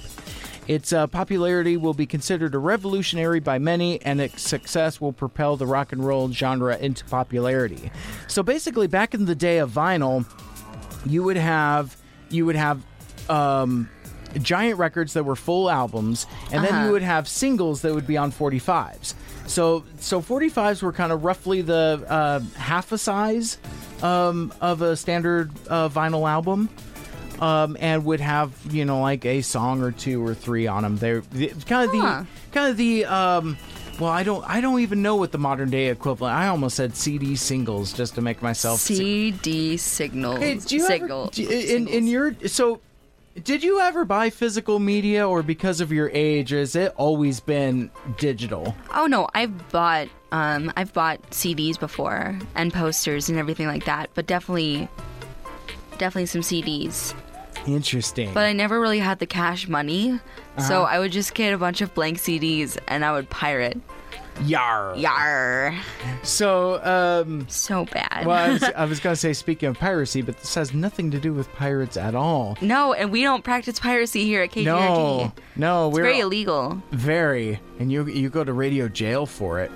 Its 0.69 0.93
uh, 0.93 1.07
popularity 1.07 1.75
will 1.75 1.93
be 1.93 2.05
considered 2.05 2.55
a 2.55 2.57
revolutionary 2.57 3.41
by 3.41 3.59
many, 3.59 4.01
and 4.03 4.21
its 4.21 4.41
success 4.41 5.01
will 5.01 5.11
propel 5.11 5.57
the 5.57 5.65
rock 5.65 5.91
and 5.91 6.05
roll 6.05 6.31
genre 6.31 6.77
into 6.77 7.03
popularity. 7.05 7.91
So 8.27 8.41
basically, 8.41 8.87
back 8.87 9.13
in 9.13 9.25
the 9.25 9.35
day 9.35 9.57
of 9.57 9.69
vinyl, 9.69 10.25
you 11.05 11.23
would 11.23 11.35
have 11.35 11.97
you 12.29 12.45
would 12.45 12.55
have 12.55 12.81
um, 13.29 13.89
giant 14.39 14.77
records 14.79 15.13
that 15.13 15.23
were 15.23 15.35
full 15.35 15.69
albums, 15.69 16.25
and 16.51 16.63
then 16.63 16.73
Uh-huh. 16.73 16.85
you 16.85 16.91
would 16.93 17.01
have 17.03 17.27
singles 17.27 17.81
that 17.81 17.93
would 17.93 18.07
be 18.07 18.17
on 18.17 18.31
45s. 18.31 19.13
So 19.47 19.83
so 19.99 20.21
45s 20.21 20.81
were 20.81 20.93
kind 20.93 21.11
of 21.11 21.23
roughly 21.23 21.61
the 21.61 22.03
uh, 22.07 22.39
half 22.57 22.91
a 22.91 22.97
size 22.97 23.57
um, 24.01 24.53
of 24.61 24.81
a 24.81 24.95
standard 24.95 25.51
uh, 25.69 25.89
vinyl 25.89 26.29
album. 26.29 26.69
Um, 27.39 27.75
and 27.79 28.05
would 28.05 28.21
have 28.21 28.51
you 28.69 28.85
know 28.85 29.01
like 29.01 29.25
a 29.25 29.41
song 29.41 29.81
or 29.81 29.91
two 29.91 30.25
or 30.25 30.33
three 30.33 30.67
on 30.67 30.83
them. 30.83 30.97
They're 30.97 31.21
the- 31.31 31.47
kind 31.65 31.89
of 31.89 31.95
Huh. 31.95 32.23
the 32.23 32.27
kind 32.51 32.69
of 32.71 32.77
the 32.77 33.05
um, 33.05 33.57
well, 33.99 34.11
I 34.11 34.23
don't 34.23 34.47
I 34.47 34.61
don't 34.61 34.79
even 34.79 35.01
know 35.01 35.15
what 35.17 35.31
the 35.31 35.39
modern 35.39 35.69
day 35.71 35.87
equivalent. 35.89 36.33
I 36.35 36.47
almost 36.47 36.75
said 36.77 36.95
CD 36.95 37.35
singles 37.35 37.91
just 37.91 38.15
to 38.15 38.21
make 38.21 38.41
myself 38.41 38.79
CD 38.79 39.75
signals. 39.77 40.39
Hey, 40.39 40.55
do 40.59 40.75
you 40.75 40.81
Signal. 40.85 41.23
ever, 41.23 41.31
d- 41.31 41.75
in, 41.75 41.87
in 41.87 42.07
your 42.07 42.35
so 42.45 42.79
did 43.43 43.63
you 43.63 43.79
ever 43.79 44.05
buy 44.05 44.29
physical 44.29 44.79
media 44.79 45.27
or 45.27 45.41
because 45.41 45.81
of 45.81 45.91
your 45.91 46.09
age 46.13 46.51
has 46.51 46.75
it 46.75 46.93
always 46.97 47.39
been 47.39 47.89
digital 48.17 48.75
Oh 48.93 49.07
no, 49.07 49.27
I've 49.33 49.71
bought 49.71 50.07
um 50.31 50.71
I've 50.75 50.93
bought 50.93 51.21
CDs 51.31 51.79
before 51.79 52.37
and 52.55 52.71
posters 52.73 53.29
and 53.29 53.37
everything 53.39 53.67
like 53.67 53.85
that, 53.85 54.09
but 54.13 54.27
definitely 54.27 54.87
definitely 55.97 56.27
some 56.27 56.41
CDs. 56.41 57.13
interesting 57.67 58.33
But 58.33 58.45
I 58.45 58.53
never 58.53 58.79
really 58.79 58.99
had 58.99 59.19
the 59.19 59.25
cash 59.25 59.67
money, 59.67 60.19
so 60.59 60.83
Uh-huh. 60.83 60.93
I 60.95 60.99
would 60.99 61.11
just 61.11 61.33
get 61.33 61.53
a 61.53 61.57
bunch 61.57 61.81
of 61.81 61.93
blank 61.95 62.19
CDs 62.19 62.77
and 62.87 63.03
I 63.03 63.11
would 63.13 63.29
pirate. 63.29 63.79
Yar. 64.45 64.95
Yar. 64.97 65.75
So, 66.23 66.83
um. 66.83 67.47
So 67.49 67.85
bad. 67.85 68.25
well 68.25 68.37
I 68.37 68.49
was, 68.53 68.63
I 68.75 68.85
was 68.85 68.99
gonna 68.99 69.15
say 69.15 69.33
speaking 69.33 69.69
of 69.69 69.77
piracy 69.77 70.21
but 70.21 70.37
this 70.39 70.55
has 70.55 70.73
nothing 70.73 71.11
to 71.11 71.19
do 71.19 71.33
with 71.33 71.51
pirates 71.53 71.97
at 71.97 72.15
all 72.15 72.57
no, 72.61 72.93
and 72.93 73.11
we 73.11 73.21
don't 73.21 73.43
practice 73.43 73.79
piracy 73.79 74.25
here 74.25 74.41
at 74.41 74.51
KGRG. 74.51 74.65
no 74.65 75.31
no 75.55 75.87
It's 75.89 75.95
we're 75.95 76.03
very 76.03 76.19
illegal. 76.19 76.81
very 76.91 77.59
and 77.79 77.91
you 77.91 78.05
you 78.07 78.29
go 78.29 78.43
to 78.43 78.53
radio 78.53 78.87
jail 78.87 79.25
for 79.25 79.59
it 79.59 79.71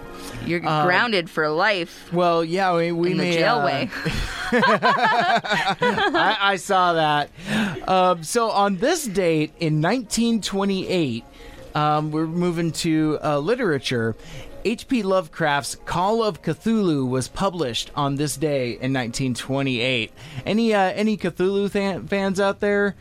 You're 0.45 0.65
Um, 0.67 0.85
grounded 0.87 1.29
for 1.29 1.47
life. 1.49 2.11
well 2.11 2.43
yeah 2.43 2.75
we, 2.75 2.91
we 2.91 3.11
in 3.11 3.17
the 3.17 3.23
may, 3.23 3.33
jail 3.37 3.57
uh, 3.59 3.65
way. 3.65 3.89
I, 4.51 6.37
I 6.41 6.55
saw 6.55 6.93
that. 6.93 7.29
Um, 7.87 8.23
so 8.23 8.49
on 8.49 8.77
this 8.77 9.05
date 9.05 9.51
in 9.59 9.81
1928, 9.81 11.23
um, 11.75 12.11
we're 12.11 12.25
moving 12.27 12.71
to 12.73 13.19
uh, 13.23 13.39
literature. 13.39 14.15
H.P. 14.65 15.03
Lovecraft's 15.03 15.75
Call 15.85 16.21
of 16.23 16.41
Cthulhu 16.41 17.07
was 17.07 17.27
published 17.27 17.91
on 17.95 18.15
this 18.15 18.35
day 18.35 18.71
in 18.71 18.91
1928. 18.93 20.11
Any 20.45 20.73
uh, 20.73 20.79
any 20.79 21.15
Cthulhu 21.17 21.69
fan- 21.71 22.07
fans 22.07 22.39
out 22.39 22.59
there? 22.59 22.95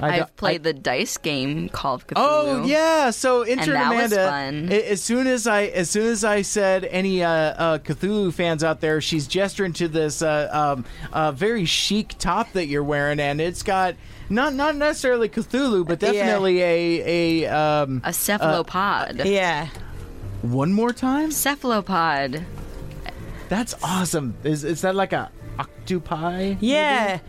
I 0.00 0.08
I've 0.14 0.18
got- 0.20 0.36
played 0.36 0.62
the 0.64 0.72
dice 0.72 1.16
game 1.16 1.68
Call 1.68 1.94
of 1.94 2.06
Cthulhu. 2.08 2.14
Oh 2.16 2.64
yeah, 2.66 3.10
so 3.10 3.46
intern 3.46 3.76
and 3.76 3.76
that 3.76 3.94
was 4.02 4.12
Amanda. 4.12 4.68
fun. 4.70 4.72
As 4.90 5.00
soon 5.02 5.28
as 5.28 5.46
I 5.46 5.62
as 5.66 5.90
soon 5.90 6.06
as 6.08 6.24
I 6.24 6.42
said 6.42 6.84
any 6.86 7.22
uh, 7.22 7.30
uh, 7.30 7.78
Cthulhu 7.78 8.32
fans 8.32 8.64
out 8.64 8.80
there, 8.80 9.00
she's 9.00 9.28
gesturing 9.28 9.72
to 9.74 9.86
this 9.86 10.22
uh, 10.22 10.48
um, 10.52 10.84
uh, 11.12 11.30
very 11.30 11.64
chic 11.66 12.16
top 12.18 12.50
that 12.52 12.66
you're 12.66 12.82
wearing, 12.82 13.20
and 13.20 13.40
it's 13.40 13.62
got 13.62 13.94
not 14.28 14.54
not 14.54 14.74
necessarily 14.74 15.28
Cthulhu, 15.28 15.86
but 15.86 16.02
Yeah. 16.02 16.10
definitely 16.12 16.60
a 16.62 17.44
a 17.44 17.56
um, 17.56 18.00
A 18.04 18.12
cephalopod. 18.12 19.24
yeah. 19.24 19.68
One 20.44 20.74
more 20.74 20.92
time. 20.92 21.30
Cephalopod. 21.30 22.44
That's 23.48 23.74
awesome. 23.82 24.34
Is 24.44 24.62
is 24.62 24.82
that 24.82 24.94
like 24.94 25.14
a 25.14 25.30
octopi? 25.58 26.56
Yeah. 26.60 27.20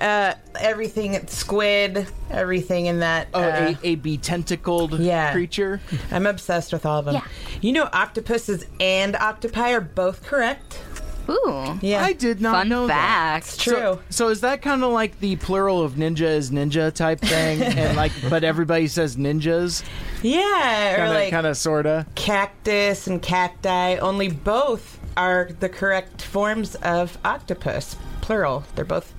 Uh, 0.00 0.34
everything, 0.58 1.26
squid, 1.28 2.08
everything 2.28 2.86
in 2.86 2.98
that. 3.00 3.28
Oh, 3.32 3.40
uh, 3.40 3.74
a, 3.82 3.88
a 3.90 3.94
be-tentacled 3.94 4.98
yeah. 4.98 5.30
creature. 5.30 5.80
I'm 6.10 6.26
obsessed 6.26 6.72
with 6.72 6.84
all 6.84 6.98
of 6.98 7.04
them. 7.04 7.14
Yeah. 7.14 7.24
You 7.60 7.72
know, 7.72 7.88
octopuses 7.92 8.66
and 8.80 9.14
octopi 9.14 9.70
are 9.70 9.80
both 9.80 10.24
correct. 10.24 10.80
Ooh. 11.28 11.78
Yeah. 11.82 12.04
I 12.04 12.12
did 12.12 12.40
not 12.40 12.54
Fun 12.54 12.68
know 12.68 12.86
that. 12.86 12.94
fact. 13.42 13.46
It's 13.46 13.56
true. 13.64 13.74
So, 13.74 14.00
so 14.10 14.28
is 14.28 14.40
that 14.42 14.62
kind 14.62 14.84
of 14.84 14.92
like 14.92 15.18
the 15.20 15.36
plural 15.36 15.82
of 15.82 15.94
ninja 15.94 16.22
is 16.22 16.50
ninja 16.50 16.92
type 16.92 17.20
thing, 17.20 17.62
and 17.62 17.96
like, 17.96 18.12
but 18.30 18.44
everybody 18.44 18.86
says 18.86 19.16
ninjas, 19.16 19.82
yeah, 20.22 20.92
or 20.92 20.96
kind 20.96 21.08
of, 21.08 21.14
like 21.14 21.30
kind 21.30 21.46
of, 21.46 21.56
sorta. 21.56 22.06
cactus 22.14 23.06
and 23.06 23.20
cacti. 23.20 23.96
Only 23.96 24.28
both 24.28 25.00
are 25.16 25.50
the 25.60 25.68
correct 25.68 26.22
forms 26.22 26.74
of 26.76 27.18
octopus, 27.24 27.96
plural. 28.20 28.64
They're 28.74 28.84
both, 28.84 29.12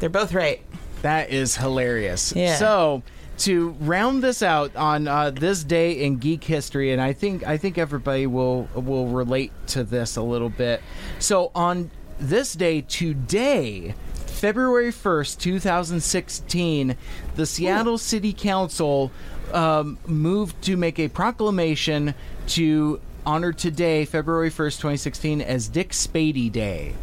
they're 0.00 0.08
both 0.10 0.32
right. 0.34 0.62
That 1.02 1.30
is 1.30 1.56
hilarious. 1.56 2.32
Yeah. 2.34 2.56
So 2.56 3.02
to 3.38 3.70
round 3.80 4.22
this 4.22 4.42
out 4.42 4.74
on 4.76 5.08
uh, 5.08 5.30
this 5.30 5.64
day 5.64 6.04
in 6.04 6.18
geek 6.18 6.44
history, 6.44 6.92
and 6.92 7.00
I 7.00 7.12
think 7.12 7.46
I 7.46 7.56
think 7.56 7.78
everybody 7.78 8.26
will 8.26 8.68
will 8.74 9.08
relate 9.08 9.52
to 9.68 9.84
this 9.84 10.16
a 10.16 10.22
little 10.22 10.50
bit. 10.50 10.82
So 11.18 11.50
on 11.54 11.90
this 12.18 12.52
day 12.54 12.82
today. 12.82 13.94
February 14.26 14.90
1st, 14.92 15.38
2016, 15.38 16.96
the 17.34 17.46
Seattle 17.46 17.96
City 17.96 18.34
Council 18.34 19.10
um, 19.54 19.96
moved 20.06 20.60
to 20.62 20.76
make 20.76 20.98
a 20.98 21.08
proclamation 21.08 22.14
to 22.48 23.00
honor 23.24 23.52
today, 23.52 24.04
February 24.04 24.50
1st, 24.50 24.76
2016, 24.80 25.40
as 25.40 25.68
Dick 25.68 25.90
Spady 25.90 26.50
Day. 26.50 26.94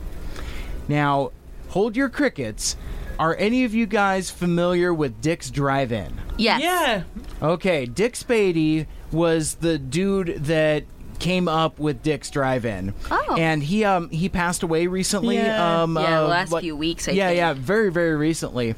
Now, 0.87 1.31
hold 1.69 1.95
your 1.95 2.09
crickets. 2.09 2.75
Are 3.21 3.35
any 3.35 3.65
of 3.65 3.75
you 3.75 3.85
guys 3.85 4.31
familiar 4.31 4.91
with 4.91 5.21
Dick's 5.21 5.51
Drive-In? 5.51 6.19
Yes. 6.39 6.59
Yeah. 6.63 7.03
Okay, 7.39 7.85
Dick 7.85 8.13
Spady 8.15 8.87
was 9.11 9.53
the 9.55 9.77
dude 9.77 10.45
that 10.45 10.85
came 11.19 11.47
up 11.47 11.77
with 11.77 12.01
Dick's 12.01 12.31
Drive-In. 12.31 12.95
Oh. 13.11 13.35
And 13.37 13.61
he 13.61 13.85
um 13.85 14.09
he 14.09 14.27
passed 14.27 14.63
away 14.63 14.87
recently. 14.87 15.35
Yeah. 15.35 15.83
Um, 15.83 15.95
Yeah, 15.97 16.01
uh, 16.19 16.21
the 16.23 16.27
last 16.29 16.51
what- 16.51 16.63
few 16.63 16.75
weeks, 16.75 17.03
I 17.03 17.11
think. 17.11 17.17
yeah, 17.19 17.27
think. 17.27 17.37
yeah, 17.37 17.53
very 17.53 17.91
very 17.91 18.15
recently. 18.15 18.73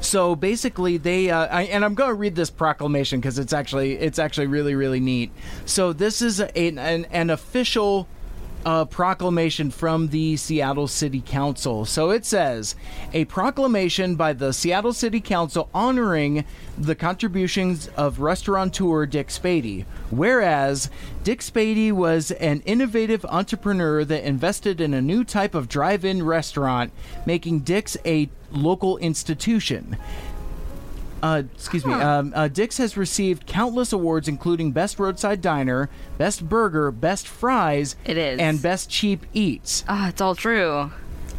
So 0.00 0.34
basically, 0.36 0.96
they 0.96 1.30
uh, 1.30 1.46
I, 1.48 1.64
and 1.64 1.84
I'm 1.84 1.94
going 1.94 2.08
to 2.08 2.14
read 2.14 2.34
this 2.34 2.48
proclamation 2.48 3.20
because 3.20 3.38
it's 3.38 3.52
actually 3.52 3.92
it's 3.98 4.18
actually 4.18 4.46
really 4.46 4.74
really 4.74 5.00
neat. 5.00 5.32
So 5.66 5.92
this 5.92 6.22
is 6.22 6.40
a, 6.40 6.56
an, 6.58 6.78
an 6.78 7.04
an 7.12 7.28
official 7.28 8.08
uh, 8.64 8.84
proclamation 8.84 9.70
from 9.70 10.08
the 10.08 10.36
Seattle 10.36 10.88
City 10.88 11.22
Council. 11.24 11.84
So 11.84 12.10
it 12.10 12.24
says 12.24 12.74
a 13.12 13.24
proclamation 13.26 14.16
by 14.16 14.32
the 14.32 14.52
Seattle 14.52 14.92
City 14.92 15.20
Council 15.20 15.68
honoring 15.74 16.44
the 16.78 16.94
contributions 16.94 17.88
of 17.96 18.20
restaurateur 18.20 19.06
Dick 19.06 19.28
Spady. 19.28 19.84
Whereas 20.10 20.90
Dick 21.24 21.40
Spady 21.40 21.92
was 21.92 22.30
an 22.32 22.62
innovative 22.64 23.24
entrepreneur 23.26 24.04
that 24.04 24.24
invested 24.24 24.80
in 24.80 24.94
a 24.94 25.02
new 25.02 25.24
type 25.24 25.54
of 25.54 25.68
drive 25.68 26.04
in 26.04 26.22
restaurant, 26.22 26.92
making 27.26 27.60
Dick's 27.60 27.96
a 28.04 28.28
local 28.50 28.98
institution. 28.98 29.96
Uh, 31.22 31.42
excuse 31.54 31.86
me. 31.86 31.92
Um, 31.92 32.32
uh, 32.34 32.48
Dick's 32.48 32.78
has 32.78 32.96
received 32.96 33.46
countless 33.46 33.92
awards, 33.92 34.26
including 34.26 34.72
Best 34.72 34.98
Roadside 34.98 35.40
Diner, 35.40 35.88
Best 36.18 36.48
Burger, 36.48 36.90
Best 36.90 37.28
Fries, 37.28 37.94
It 38.04 38.16
is. 38.16 38.40
and 38.40 38.60
Best 38.60 38.90
Cheap 38.90 39.26
Eats. 39.32 39.84
Ah, 39.88 40.08
it's 40.08 40.20
all 40.20 40.34
true. 40.34 40.90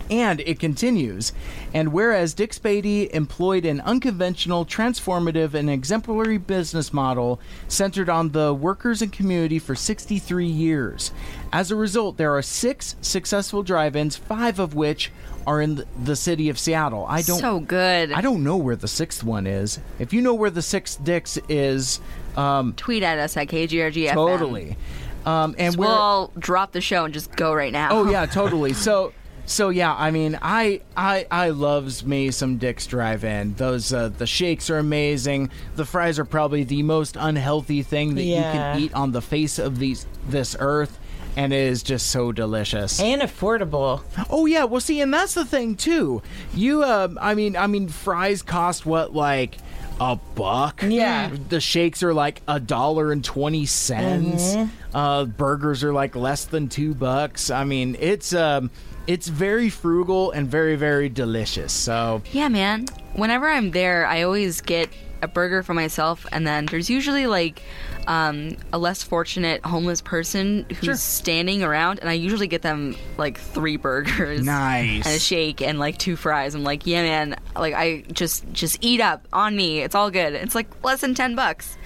And 0.09 0.41
it 0.41 0.59
continues. 0.59 1.33
And 1.73 1.93
whereas 1.93 2.33
Dick 2.33 2.51
Spady 2.51 3.09
employed 3.11 3.65
an 3.65 3.81
unconventional, 3.81 4.65
transformative, 4.65 5.53
and 5.53 5.69
exemplary 5.69 6.37
business 6.37 6.93
model 6.93 7.39
centered 7.67 8.09
on 8.09 8.29
the 8.29 8.53
workers 8.53 9.01
and 9.01 9.11
community 9.11 9.59
for 9.59 9.75
63 9.75 10.45
years. 10.45 11.11
As 11.51 11.71
a 11.71 11.75
result, 11.75 12.17
there 12.17 12.35
are 12.35 12.41
six 12.41 12.95
successful 13.01 13.63
drive 13.63 13.95
ins, 13.95 14.15
five 14.15 14.59
of 14.59 14.75
which 14.75 15.11
are 15.45 15.61
in 15.61 15.83
the 16.03 16.15
city 16.15 16.49
of 16.49 16.57
Seattle. 16.57 17.05
I 17.07 17.21
don't 17.21 17.39
So 17.39 17.59
good. 17.59 18.11
I 18.11 18.21
don't 18.21 18.43
know 18.43 18.57
where 18.57 18.75
the 18.75 18.87
sixth 18.87 19.23
one 19.23 19.45
is. 19.47 19.79
If 19.99 20.13
you 20.13 20.21
know 20.21 20.33
where 20.33 20.49
the 20.49 20.61
sixth 20.61 21.03
Dix 21.03 21.37
is, 21.49 21.99
um, 22.37 22.73
Tweet 22.73 23.03
at 23.03 23.19
us 23.19 23.35
at 23.37 23.47
KGRG 23.47 24.11
totally. 24.13 24.77
Um, 25.25 25.55
and 25.57 25.73
So 25.73 25.79
we'll 25.79 26.31
drop 26.37 26.71
the 26.73 26.81
show 26.81 27.05
and 27.05 27.13
just 27.13 27.35
go 27.35 27.53
right 27.53 27.71
now. 27.71 27.89
Oh 27.91 28.09
yeah, 28.09 28.25
totally. 28.41 28.73
So 28.73 29.13
so 29.45 29.69
yeah, 29.69 29.93
I 29.93 30.11
mean, 30.11 30.37
I 30.41 30.81
I 30.95 31.25
I 31.29 31.49
loves 31.49 32.05
me 32.05 32.31
some 32.31 32.57
Dick's 32.57 32.87
Drive-In. 32.87 33.55
Those 33.55 33.91
uh, 33.93 34.09
the 34.09 34.27
shakes 34.27 34.69
are 34.69 34.77
amazing. 34.79 35.49
The 35.75 35.85
fries 35.85 36.19
are 36.19 36.25
probably 36.25 36.63
the 36.63 36.83
most 36.83 37.17
unhealthy 37.19 37.83
thing 37.83 38.15
that 38.15 38.23
you 38.23 38.41
can 38.41 38.79
eat 38.79 38.93
on 38.93 39.11
the 39.11 39.21
face 39.21 39.59
of 39.59 39.79
these 39.79 40.05
this 40.27 40.55
earth. 40.59 40.99
And 41.35 41.51
it 41.51 41.57
is 41.57 41.81
just 41.81 42.11
so 42.11 42.31
delicious 42.31 42.99
and 42.99 43.23
affordable. 43.23 44.03
Oh 44.29 44.45
yeah, 44.45 44.65
well 44.65 44.79
see, 44.81 45.01
and 45.01 45.11
that's 45.11 45.33
the 45.33 45.45
thing 45.45 45.75
too. 45.75 46.21
You, 46.53 46.83
uh, 46.83 47.09
I 47.19 47.33
mean, 47.33 47.57
I 47.57 47.65
mean, 47.65 47.87
fries 47.87 48.43
cost 48.43 48.85
what 48.85 49.15
like 49.15 49.57
a 49.99 50.15
buck. 50.35 50.83
Yeah. 50.87 51.31
The 51.49 51.59
shakes 51.59 52.03
are 52.03 52.13
like 52.13 52.43
a 52.47 52.59
dollar 52.59 53.11
and 53.11 53.23
twenty 53.23 53.65
cents. 53.65 54.55
Mhm. 54.55 54.69
Uh, 54.93 55.25
burgers 55.25 55.83
are 55.83 55.91
like 55.91 56.15
less 56.15 56.45
than 56.45 56.69
two 56.69 56.93
bucks. 56.93 57.49
I 57.49 57.63
mean, 57.63 57.97
it's 57.99 58.31
um, 58.35 58.69
it's 59.07 59.27
very 59.27 59.69
frugal 59.69 60.31
and 60.31 60.47
very 60.49 60.75
very 60.75 61.09
delicious. 61.09 61.73
So 61.73 62.21
Yeah, 62.31 62.47
man. 62.49 62.85
Whenever 63.13 63.49
I'm 63.49 63.71
there, 63.71 64.05
I 64.07 64.23
always 64.23 64.61
get 64.61 64.89
a 65.21 65.27
burger 65.27 65.63
for 65.63 65.73
myself, 65.73 66.25
and 66.33 66.45
then 66.45 66.65
there's 66.65 66.89
usually 66.89 67.27
like 67.27 67.61
um, 68.07 68.57
a 68.73 68.77
less 68.77 69.03
fortunate 69.03 69.63
homeless 69.65 70.01
person 70.01 70.65
who's 70.69 70.79
Sure. 70.83 70.95
standing 70.95 71.63
around, 71.63 71.99
and 71.99 72.09
I 72.09 72.13
usually 72.13 72.47
get 72.47 72.61
them 72.61 72.95
like 73.17 73.37
three 73.39 73.77
burgers, 73.77 74.43
Nice. 74.43 75.05
and 75.05 75.15
a 75.15 75.19
shake, 75.19 75.61
and 75.61 75.79
like 75.79 75.97
two 75.97 76.15
fries. 76.17 76.55
I'm 76.55 76.63
like, 76.65 76.85
yeah, 76.85 77.03
man. 77.03 77.35
Like 77.55 77.73
I 77.73 78.01
just 78.11 78.51
just 78.51 78.79
eat 78.81 78.99
up 78.99 79.25
on 79.31 79.55
me. 79.55 79.79
It's 79.79 79.95
all 79.95 80.11
good. 80.11 80.33
It's 80.33 80.55
like 80.55 80.67
less 80.83 80.99
than 81.01 81.13
ten 81.13 81.35
bucks. 81.35 81.77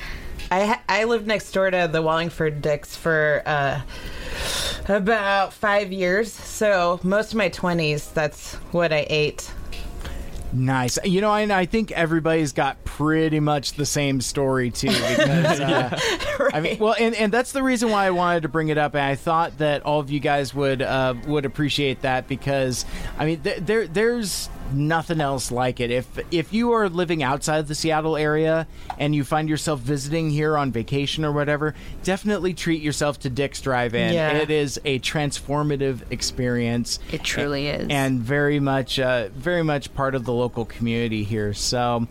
I 0.52 0.80
I 0.88 1.04
lived 1.06 1.28
next 1.28 1.52
door 1.52 1.70
to 1.70 1.90
the 1.92 2.02
Wallingford 2.02 2.62
Dicks 2.62 2.96
for 2.96 3.44
uh, 3.46 3.82
about 4.88 5.54
five 5.54 5.92
years, 5.92 6.32
so 6.32 7.00
most 7.04 7.32
of 7.32 7.38
my 7.38 7.50
twenties, 7.50 8.10
that's 8.12 8.56
what 8.72 8.94
I 8.94 9.06
ate. 9.10 9.52
Nice. 10.54 10.98
You 11.04 11.20
know, 11.22 11.34
and 11.34 11.52
I 11.52 11.66
think 11.66 11.92
everybody's 11.92 12.54
got 12.54 12.84
pretty 12.86 13.40
much 13.40 13.74
the 13.74 13.86
same 13.86 14.22
story 14.22 14.72
too. 14.72 14.88
Because, 15.18 15.60
uh, 15.60 16.00
I 16.54 16.62
mean, 16.62 16.80
well, 16.80 16.96
and, 16.98 17.14
and 17.16 17.32
that's 17.32 17.52
the 17.52 17.62
reason 17.64 17.90
why 17.90 18.06
I 18.06 18.12
wanted 18.12 18.44
to 18.44 18.50
bring 18.50 18.70
it 18.70 18.78
up. 18.78 18.96
And 18.96 19.04
I 19.04 19.16
thought 19.16 19.58
that 19.58 19.84
all 19.84 20.00
of 20.00 20.10
you 20.10 20.20
guys 20.20 20.54
would 20.54 20.82
uh, 20.82 21.16
would 21.28 21.46
appreciate 21.46 22.02
that 22.02 22.28
because, 22.28 22.86
I 23.18 23.26
mean, 23.26 23.42
th- 23.42 23.60
there 23.60 23.88
there's 23.88 24.50
nothing 24.72 25.22
else 25.22 25.52
like 25.52 25.80
it. 25.80 25.92
If 25.92 26.08
if 26.32 26.54
you 26.54 26.72
are 26.74 26.90
living 26.90 27.24
outside 27.24 27.68
the 27.68 27.76
Seattle 27.76 28.18
area 28.18 28.68
and 28.98 29.16
you 29.16 29.24
find 29.24 29.50
yourself 29.50 29.80
visiting 29.80 30.30
here 30.30 30.58
on 30.58 30.72
vacation 30.72 31.26
or 31.26 31.32
whatever, 31.32 31.76
definitely 32.04 32.54
treat 32.54 32.82
yourself 32.82 33.20
to 33.22 33.30
Dick's 33.30 33.62
Drive-In. 33.62 34.14
Yeah. 34.14 34.32
It 34.38 34.50
is 34.50 34.80
a 34.86 35.00
transformative 35.00 36.12
experience. 36.12 37.00
It 37.12 37.24
truly 37.24 37.68
is. 37.68 37.88
And 37.90 38.20
very 38.20 38.60
much, 38.60 39.00
uh, 39.00 39.30
very 39.30 39.64
much 39.64 39.94
part 39.94 40.16
of 40.16 40.26
the 40.26 40.34
local 40.34 40.66
community 40.66 41.24
here. 41.24 41.54
So, 41.54 42.08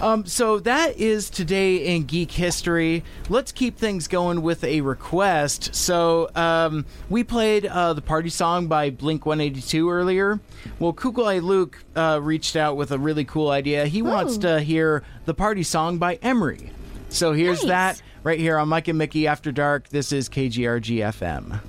um, 0.00 0.26
so 0.26 0.58
that 0.60 0.98
is 0.98 1.30
today 1.30 1.76
in 1.76 2.04
geek 2.04 2.30
history. 2.30 3.04
Let's 3.28 3.52
keep 3.52 3.78
things 3.78 4.08
going 4.08 4.42
with 4.42 4.64
a 4.64 4.80
request. 4.80 5.74
So, 5.74 6.30
um, 6.34 6.84
we 7.08 7.24
played 7.24 7.66
uh, 7.66 7.92
the 7.92 8.02
party 8.02 8.28
song 8.30 8.66
by 8.66 8.90
Blink 8.90 9.26
182 9.26 9.90
earlier. 9.90 10.40
Well, 10.78 10.92
Kukul 10.92 11.26
Eye 11.26 11.38
Luke 11.38 11.82
uh, 11.94 12.20
reached 12.22 12.56
out 12.56 12.76
with 12.76 12.90
a 12.90 12.98
really 12.98 13.24
cool 13.24 13.50
idea. 13.50 13.86
He 13.86 14.02
wants 14.02 14.38
to 14.38 14.60
hear 14.60 15.02
the 15.24 15.34
party 15.34 15.62
song 15.62 15.98
by 15.98 16.16
Emery. 16.16 16.70
So 17.08 17.32
here's 17.32 17.62
that 17.62 18.02
right 18.24 18.38
here 18.38 18.58
on 18.58 18.68
Mike 18.68 18.88
and 18.88 18.98
Mickey 18.98 19.26
After 19.26 19.52
Dark. 19.52 19.88
This 19.88 20.10
is 20.10 20.28
KGRG 20.28 20.98
FM. 20.98 21.60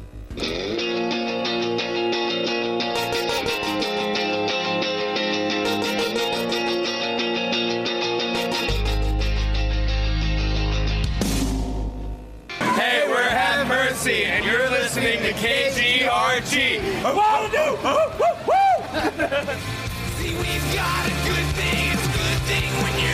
KGRG. 16.35 16.81
I 17.05 17.13
wanna 17.13 17.49
do. 17.49 17.65
Woo, 17.83 17.95
woo, 18.19 18.35
woo. 18.47 18.75
See, 20.19 20.35
we've 20.35 20.75
got 20.75 21.05
a 21.05 21.15
good 21.23 21.47
thing. 21.55 21.91
It's 21.93 22.03
a 22.03 22.11
good 22.11 22.39
thing 22.49 22.69
when 22.83 22.93
you're 22.99 23.04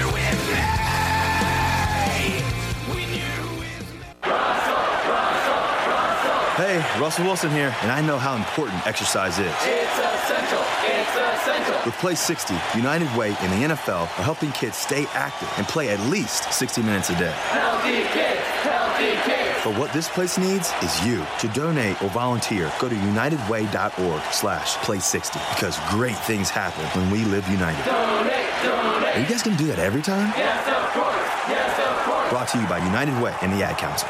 Russell 7.01 7.25
Wilson 7.25 7.49
here, 7.49 7.75
and 7.81 7.91
I 7.91 7.99
know 7.99 8.19
how 8.19 8.35
important 8.35 8.85
exercise 8.85 9.39
is. 9.39 9.47
It's 9.47 9.97
essential. 9.97 10.61
It's 10.85 11.41
essential. 11.41 11.73
With 11.83 11.95
Play 11.95 12.13
60, 12.13 12.53
United 12.75 13.09
Way 13.17 13.35
and 13.39 13.51
the 13.51 13.73
NFL 13.73 14.03
are 14.03 14.23
helping 14.23 14.51
kids 14.51 14.77
stay 14.77 15.07
active 15.13 15.51
and 15.57 15.67
play 15.67 15.89
at 15.89 15.99
least 16.01 16.53
60 16.53 16.83
minutes 16.83 17.09
a 17.09 17.17
day. 17.17 17.33
Healthy 17.49 18.03
kids. 18.13 18.45
Healthy 18.61 19.17
kids. 19.25 19.61
But 19.63 19.79
what 19.79 19.91
this 19.93 20.09
place 20.09 20.37
needs 20.37 20.71
is 20.83 21.03
you. 21.03 21.25
To 21.39 21.47
donate 21.47 21.99
or 22.03 22.09
volunteer, 22.09 22.71
go 22.79 22.87
to 22.87 22.95
unitedway.org 22.95 24.21
slash 24.31 24.75
play 24.85 24.99
60 24.99 25.39
because 25.55 25.79
great 25.89 26.17
things 26.29 26.51
happen 26.51 26.85
when 27.01 27.09
we 27.09 27.25
live 27.25 27.47
united. 27.49 27.83
Donate. 27.83 28.45
Donate. 28.61 29.15
Are 29.15 29.19
you 29.19 29.25
guys 29.25 29.41
going 29.41 29.57
to 29.57 29.63
do 29.63 29.69
that 29.69 29.79
every 29.79 30.03
time? 30.03 30.31
Yes, 30.37 30.67
of 30.67 30.85
course. 30.93 31.15
Yes, 31.49 31.79
of 31.79 32.05
course. 32.05 32.29
Brought 32.29 32.47
to 32.49 32.59
you 32.59 32.67
by 32.67 32.77
United 32.77 33.19
Way 33.23 33.33
and 33.41 33.51
the 33.51 33.63
Ad 33.63 33.79
Council. 33.79 34.07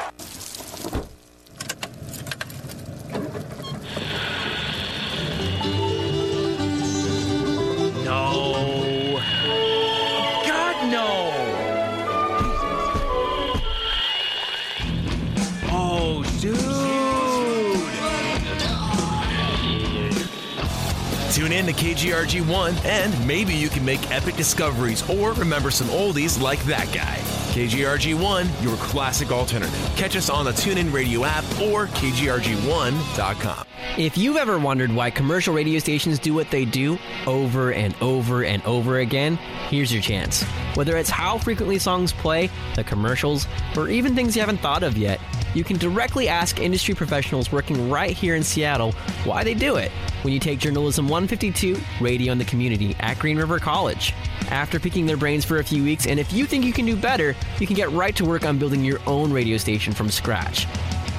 In 21.62 21.68
to 21.68 21.74
KGRG1 21.74 22.86
and 22.86 23.28
maybe 23.28 23.53
you 23.53 23.70
can 23.70 23.86
make 23.86 24.09
epic 24.09 24.36
discoveries 24.36 25.07
or 25.07 25.34
remember 25.34 25.70
some 25.70 25.86
oldies 25.89 26.41
like 26.41 26.57
that 26.64 26.91
guy. 26.91 27.18
KGRG1, 27.53 28.64
your 28.64 28.76
classic 28.78 29.32
alternative. 29.32 29.91
Catch 29.95 30.16
us 30.16 30.32
on 30.32 30.45
the 30.45 30.53
TuneIn 30.53 30.91
Radio 30.91 31.24
app 31.24 31.43
or 31.62 31.86
KGRG1.com. 31.86 33.66
If 33.95 34.18
you've 34.18 34.38
ever 34.38 34.57
wondered 34.57 34.91
why 34.91 35.12
commercial 35.12 35.53
radio 35.53 35.78
stations 35.78 36.18
do 36.18 36.34
what 36.34 36.49
they 36.49 36.66
do 36.66 36.97
over 37.28 37.72
and 37.72 37.93
over 38.01 38.43
and 38.43 38.66
over 38.66 38.97
again, 38.97 39.36
here's 39.70 39.93
your 39.93 40.01
chance. 40.01 40.41
Whether 40.74 40.97
it's 40.97 41.12
how 41.12 41.38
frequently 41.38 41.78
songs 41.78 42.12
play, 42.12 42.49
the 42.74 42.84
commercials, 42.84 43.45
or 43.78 43.88
even 43.88 44.16
things 44.16 44.36
you 44.36 44.41
haven't 44.41 44.62
thought 44.62 44.82
of 44.82 44.97
yet, 44.97 45.20
you 45.53 45.64
can 45.64 45.78
directly 45.78 46.28
ask 46.28 46.59
industry 46.59 46.95
professionals 46.95 47.51
working 47.51 47.88
right 47.88 48.18
here 48.18 48.34
in 48.34 48.41
Seattle 48.41 48.93
why 49.26 49.43
they 49.43 49.53
do 49.53 49.76
it 49.76 49.91
when 50.24 50.34
you 50.34 50.39
take 50.39 50.59
Journalism 50.59 51.07
152 51.07 51.80
Radio 51.99 52.32
in 52.32 52.38
the 52.38 52.45
Community 52.45 52.95
at 52.99 53.19
Green 53.19 53.38
River 53.38 53.59
College. 53.59 54.13
After 54.49 54.80
picking 54.80 55.05
their 55.05 55.17
brains 55.17 55.45
for 55.45 55.59
a 55.59 55.63
few 55.63 55.84
weeks, 55.84 56.07
and 56.07 56.19
if 56.19 56.32
you 56.34 56.45
think 56.45 56.65
you 56.65 56.74
can 56.74 56.86
do 56.86 56.95
better, 56.95 57.36
you 57.59 57.67
can 57.67 57.76
get 57.76 57.89
right 57.91 58.15
to 58.15 58.26
work 58.26 58.45
on 58.45 58.57
building 58.57 58.84
your 58.84 58.99
own 59.07 59.32
radio 59.32 59.57
station 59.57 59.93
from 59.93 60.09
scratch. 60.09 60.67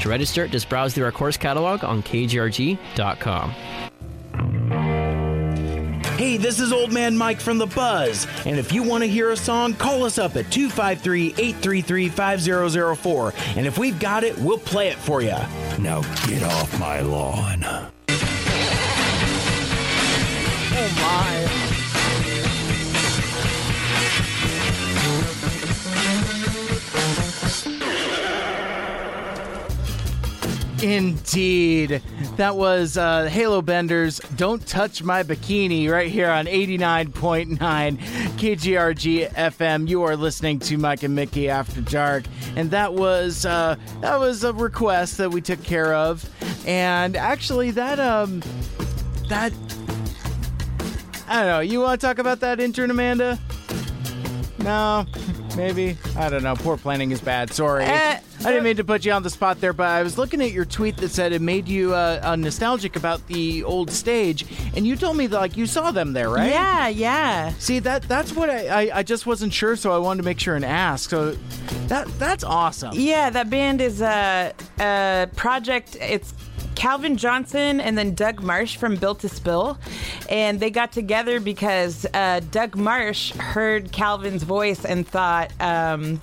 To 0.02 0.08
register, 0.08 0.48
just 0.48 0.68
browse 0.68 0.94
through 0.94 1.04
our 1.04 1.12
course 1.12 1.36
catalog 1.36 1.84
on 1.84 2.02
kgrg.com. 2.02 3.54
Hey, 6.18 6.36
this 6.36 6.60
is 6.60 6.72
Old 6.72 6.92
Man 6.92 7.16
Mike 7.16 7.40
from 7.40 7.58
The 7.58 7.66
Buzz, 7.66 8.26
and 8.46 8.58
if 8.58 8.72
you 8.72 8.82
want 8.82 9.02
to 9.02 9.08
hear 9.08 9.30
a 9.30 9.36
song, 9.36 9.74
call 9.74 10.04
us 10.04 10.18
up 10.18 10.36
at 10.36 10.50
253 10.52 11.28
833 11.28 12.08
5004, 12.08 13.34
and 13.56 13.66
if 13.66 13.78
we've 13.78 13.98
got 13.98 14.22
it, 14.22 14.38
we'll 14.38 14.58
play 14.58 14.88
it 14.88 14.96
for 14.96 15.20
you. 15.22 15.36
Now 15.78 16.02
get 16.26 16.42
off 16.44 16.78
my 16.78 17.00
lawn. 17.00 17.64
Oh 20.74 21.62
Indeed. 30.82 32.02
That 32.36 32.56
was 32.56 32.96
uh, 32.96 33.26
Halo 33.26 33.62
Benders, 33.62 34.18
Don't 34.34 34.66
Touch 34.66 35.02
My 35.02 35.22
Bikini, 35.22 35.88
right 35.88 36.10
here 36.10 36.28
on 36.28 36.46
89.9 36.46 37.56
KGRG 37.58 39.32
FM. 39.32 39.88
You 39.88 40.02
are 40.02 40.16
listening 40.16 40.58
to 40.60 40.76
Mike 40.78 41.04
and 41.04 41.14
Mickey 41.14 41.48
After 41.48 41.82
Dark. 41.82 42.24
And 42.56 42.72
that 42.72 42.94
was, 42.94 43.46
uh, 43.46 43.76
that 44.00 44.18
was 44.18 44.42
a 44.42 44.52
request 44.52 45.18
that 45.18 45.30
we 45.30 45.40
took 45.40 45.62
care 45.62 45.94
of. 45.94 46.28
And 46.66 47.16
actually, 47.16 47.70
that, 47.72 48.00
um, 48.00 48.42
that 49.28 49.52
I 51.32 51.36
don't 51.36 51.46
know. 51.46 51.60
You 51.60 51.80
want 51.80 51.98
to 51.98 52.06
talk 52.06 52.18
about 52.18 52.40
that 52.40 52.60
intern, 52.60 52.90
Amanda? 52.90 53.38
No, 54.58 55.06
maybe. 55.56 55.96
I 56.14 56.28
don't 56.28 56.42
know. 56.42 56.54
Poor 56.54 56.76
planning 56.76 57.10
is 57.10 57.22
bad. 57.22 57.50
Sorry. 57.54 57.86
Uh, 57.86 58.18
I 58.40 58.44
didn't 58.44 58.64
mean 58.64 58.76
to 58.76 58.84
put 58.84 59.06
you 59.06 59.12
on 59.12 59.22
the 59.22 59.30
spot 59.30 59.58
there, 59.58 59.72
but 59.72 59.86
I 59.86 60.02
was 60.02 60.18
looking 60.18 60.42
at 60.42 60.52
your 60.52 60.66
tweet 60.66 60.98
that 60.98 61.08
said 61.08 61.32
it 61.32 61.40
made 61.40 61.68
you 61.68 61.94
uh, 61.94 62.20
uh, 62.22 62.36
nostalgic 62.36 62.96
about 62.96 63.26
the 63.28 63.64
old 63.64 63.90
stage, 63.90 64.44
and 64.76 64.86
you 64.86 64.94
told 64.94 65.16
me 65.16 65.26
that 65.28 65.38
like 65.38 65.56
you 65.56 65.64
saw 65.64 65.90
them 65.90 66.12
there, 66.12 66.28
right? 66.28 66.50
Yeah, 66.50 66.88
yeah. 66.88 67.54
See 67.54 67.78
that 67.78 68.02
that's 68.02 68.34
what 68.36 68.50
I, 68.50 68.66
I 68.82 68.98
I 68.98 69.02
just 69.02 69.24
wasn't 69.24 69.54
sure, 69.54 69.74
so 69.74 69.90
I 69.90 69.96
wanted 69.96 70.18
to 70.18 70.24
make 70.26 70.38
sure 70.38 70.54
and 70.54 70.66
ask. 70.66 71.08
So 71.08 71.30
that 71.86 72.08
that's 72.18 72.44
awesome. 72.44 72.90
Yeah, 72.92 73.30
that 73.30 73.48
band 73.48 73.80
is 73.80 74.02
a, 74.02 74.52
a 74.78 75.30
project. 75.34 75.96
It's 75.98 76.34
Calvin 76.74 77.16
Johnson 77.16 77.80
and 77.80 77.96
then 77.96 78.14
Doug 78.14 78.42
Martsch 78.42 78.76
from 78.76 78.96
Built 78.96 79.20
to 79.20 79.28
Spill. 79.28 79.78
And 80.28 80.60
they 80.60 80.70
got 80.70 80.92
together 80.92 81.40
because 81.40 82.06
uh, 82.14 82.40
Doug 82.50 82.76
Martsch 82.76 83.34
heard 83.36 83.92
Calvin's 83.92 84.42
voice 84.42 84.84
and 84.84 85.06
thought 85.06 85.52
um, 85.60 86.20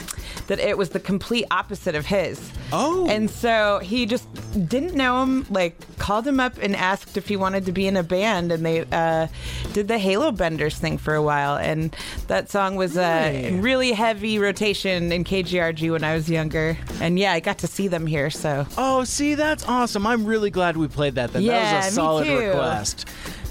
that 0.48 0.60
it 0.60 0.78
was 0.78 0.90
the 0.90 1.00
complete 1.00 1.46
opposite 1.52 1.96
of 1.96 2.06
his. 2.06 2.52
Oh. 2.72 3.08
And 3.10 3.30
so 3.30 3.80
he 3.80 4.06
just 4.06 4.28
didn't 4.68 4.96
know 4.96 5.24
him, 5.24 5.46
like, 5.50 5.76
called 6.10 6.26
him 6.26 6.40
up 6.40 6.58
and 6.60 6.76
asked 6.76 7.18
if 7.18 7.28
he 7.28 7.36
wanted 7.36 7.68
to 7.68 7.72
be 7.72 7.86
in 7.86 7.96
a 7.96 8.02
band. 8.02 8.52
And 8.52 8.66
they 8.66 8.84
uh, 8.92 9.28
did 9.74 9.88
the 9.88 10.00
Halo 10.00 10.32
Benders 10.32 10.76
thing 10.76 10.98
for 10.98 11.14
a 11.14 11.22
while. 11.22 11.56
And 11.56 11.96
that 12.26 12.50
song 12.50 12.76
was 12.76 12.98
a 12.98 13.30
Really? 13.44 13.60
really 13.60 13.92
heavy 13.92 14.40
rotation 14.40 15.12
in 15.12 15.24
KGRG 15.24 15.92
when 15.92 16.04
I 16.04 16.16
was 16.16 16.28
younger. 16.28 16.76
And 17.00 17.20
yeah, 17.20 17.34
I 17.34 17.40
got 17.40 17.60
to 17.60 17.68
see 17.68 17.88
them 17.88 18.08
here, 18.08 18.32
so. 18.32 18.66
Oh, 18.76 19.04
see, 19.04 19.36
that's 19.36 19.64
awesome. 19.68 20.08
I'm 20.08 20.26
really 20.26 20.50
glad 20.50 20.78
we 20.78 20.88
played 20.88 21.14
that. 21.14 21.32
Then 21.32 21.46
that 21.46 21.76
was 21.86 21.88
a 21.90 21.92
solid 21.92 22.26
too. 22.26 22.38
request. 22.40 23.08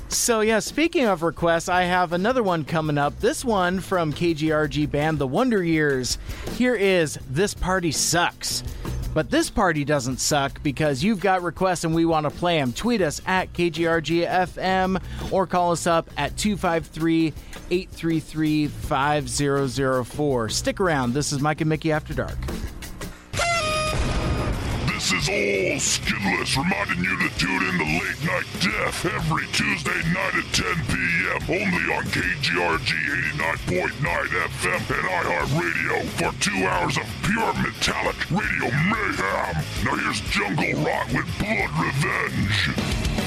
So 0.08 0.40
yeah, 0.40 0.58
speaking 0.58 1.04
of 1.06 1.22
requests, 1.22 1.68
I 1.68 1.82
have 1.82 2.12
another 2.12 2.42
one 2.42 2.64
coming 2.64 2.98
up. 2.98 3.20
This 3.20 3.44
one 3.44 3.78
from 3.78 4.12
KGRG 4.12 4.90
band 4.90 5.20
The 5.20 5.28
Wonder 5.28 5.62
Years. 5.62 6.18
Here 6.56 6.74
is 6.74 7.20
This 7.30 7.54
Party 7.54 7.92
Sucks. 7.92 8.64
But 9.18 9.32
this 9.32 9.50
party 9.50 9.84
doesn't 9.84 10.18
suck 10.18 10.62
because 10.62 11.02
you've 11.02 11.18
got 11.18 11.42
requests 11.42 11.82
and 11.82 11.92
we 11.92 12.04
want 12.04 12.22
to 12.22 12.30
play 12.30 12.60
them. 12.60 12.72
Tweet 12.72 13.02
us 13.02 13.20
at 13.26 13.52
KGRGFM 13.52 15.02
or 15.32 15.44
call 15.44 15.72
us 15.72 15.88
up 15.88 16.08
at 16.16 16.36
253 16.36 17.32
833 17.68 18.68
5004. 18.68 20.48
Stick 20.50 20.78
around. 20.78 21.14
This 21.14 21.32
is 21.32 21.40
Mike 21.40 21.60
and 21.60 21.68
Mickey 21.68 21.90
After 21.90 22.14
Dark. 22.14 22.38
This 25.08 25.22
is 25.22 25.28
all 25.30 25.80
Skinless 25.80 26.54
reminding 26.58 27.02
you 27.02 27.16
to 27.16 27.38
tune 27.38 27.62
in 27.64 27.78
to 27.78 27.84
Late 27.84 28.24
Night 28.26 28.44
Death 28.60 29.06
every 29.06 29.46
Tuesday 29.52 30.02
night 30.12 30.34
at 30.36 30.52
10 30.52 30.64
p.m. 30.84 31.40
only 31.48 31.94
on 31.94 32.04
KGRG 32.12 32.92
89.9 33.64 33.96
FM 34.52 34.82
and 34.98 35.08
iHeartRadio 35.08 36.04
for 36.18 36.32
two 36.42 36.66
hours 36.66 36.98
of 36.98 37.06
pure 37.22 37.54
metallic 37.54 38.30
radio 38.30 38.70
mayhem. 38.84 39.64
Now 39.82 39.96
here's 39.96 40.20
Jungle 40.28 40.84
Rock 40.84 41.06
with 41.06 41.38
Blood 41.38 41.70
Revenge. 41.80 43.17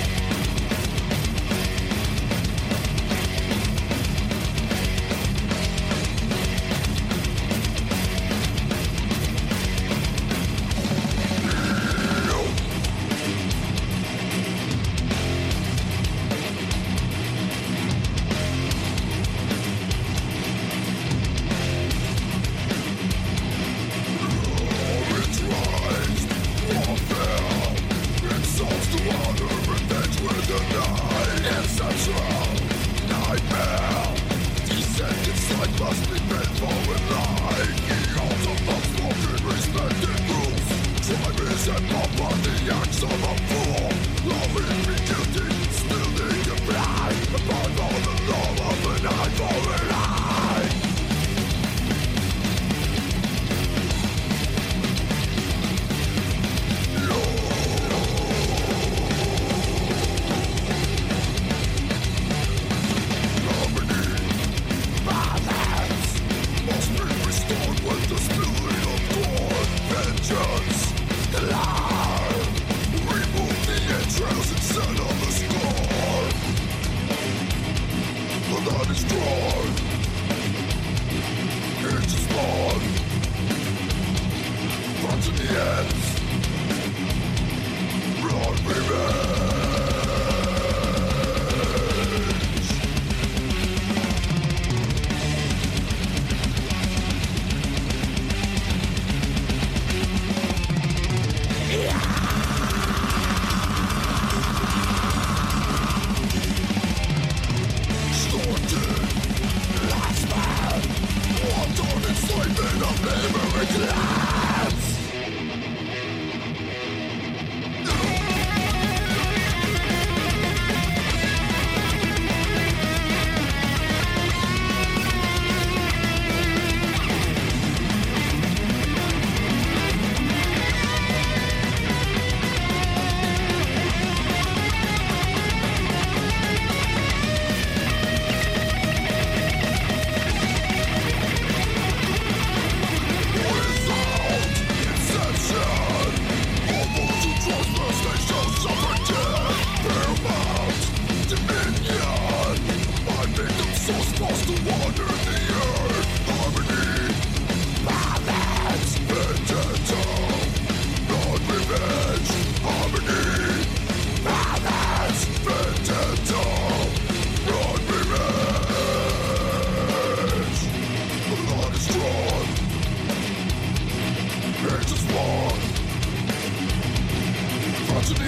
To 178.01 178.13
the 178.13 178.23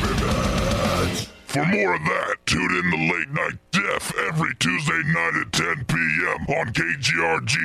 Revenge. 0.00 1.28
For 1.46 1.64
more 1.64 1.94
of 1.94 2.04
that, 2.04 2.36
tune 2.46 2.76
in 2.76 2.90
to 2.90 2.96
Late 3.14 3.30
Night 3.30 3.58
Death 3.70 4.12
every 4.28 4.54
Tuesday 4.56 5.02
night 5.06 5.36
at 5.40 5.52
10 5.52 5.84
p.m. 5.84 6.46
on 6.56 6.72
KGRG 6.72 7.56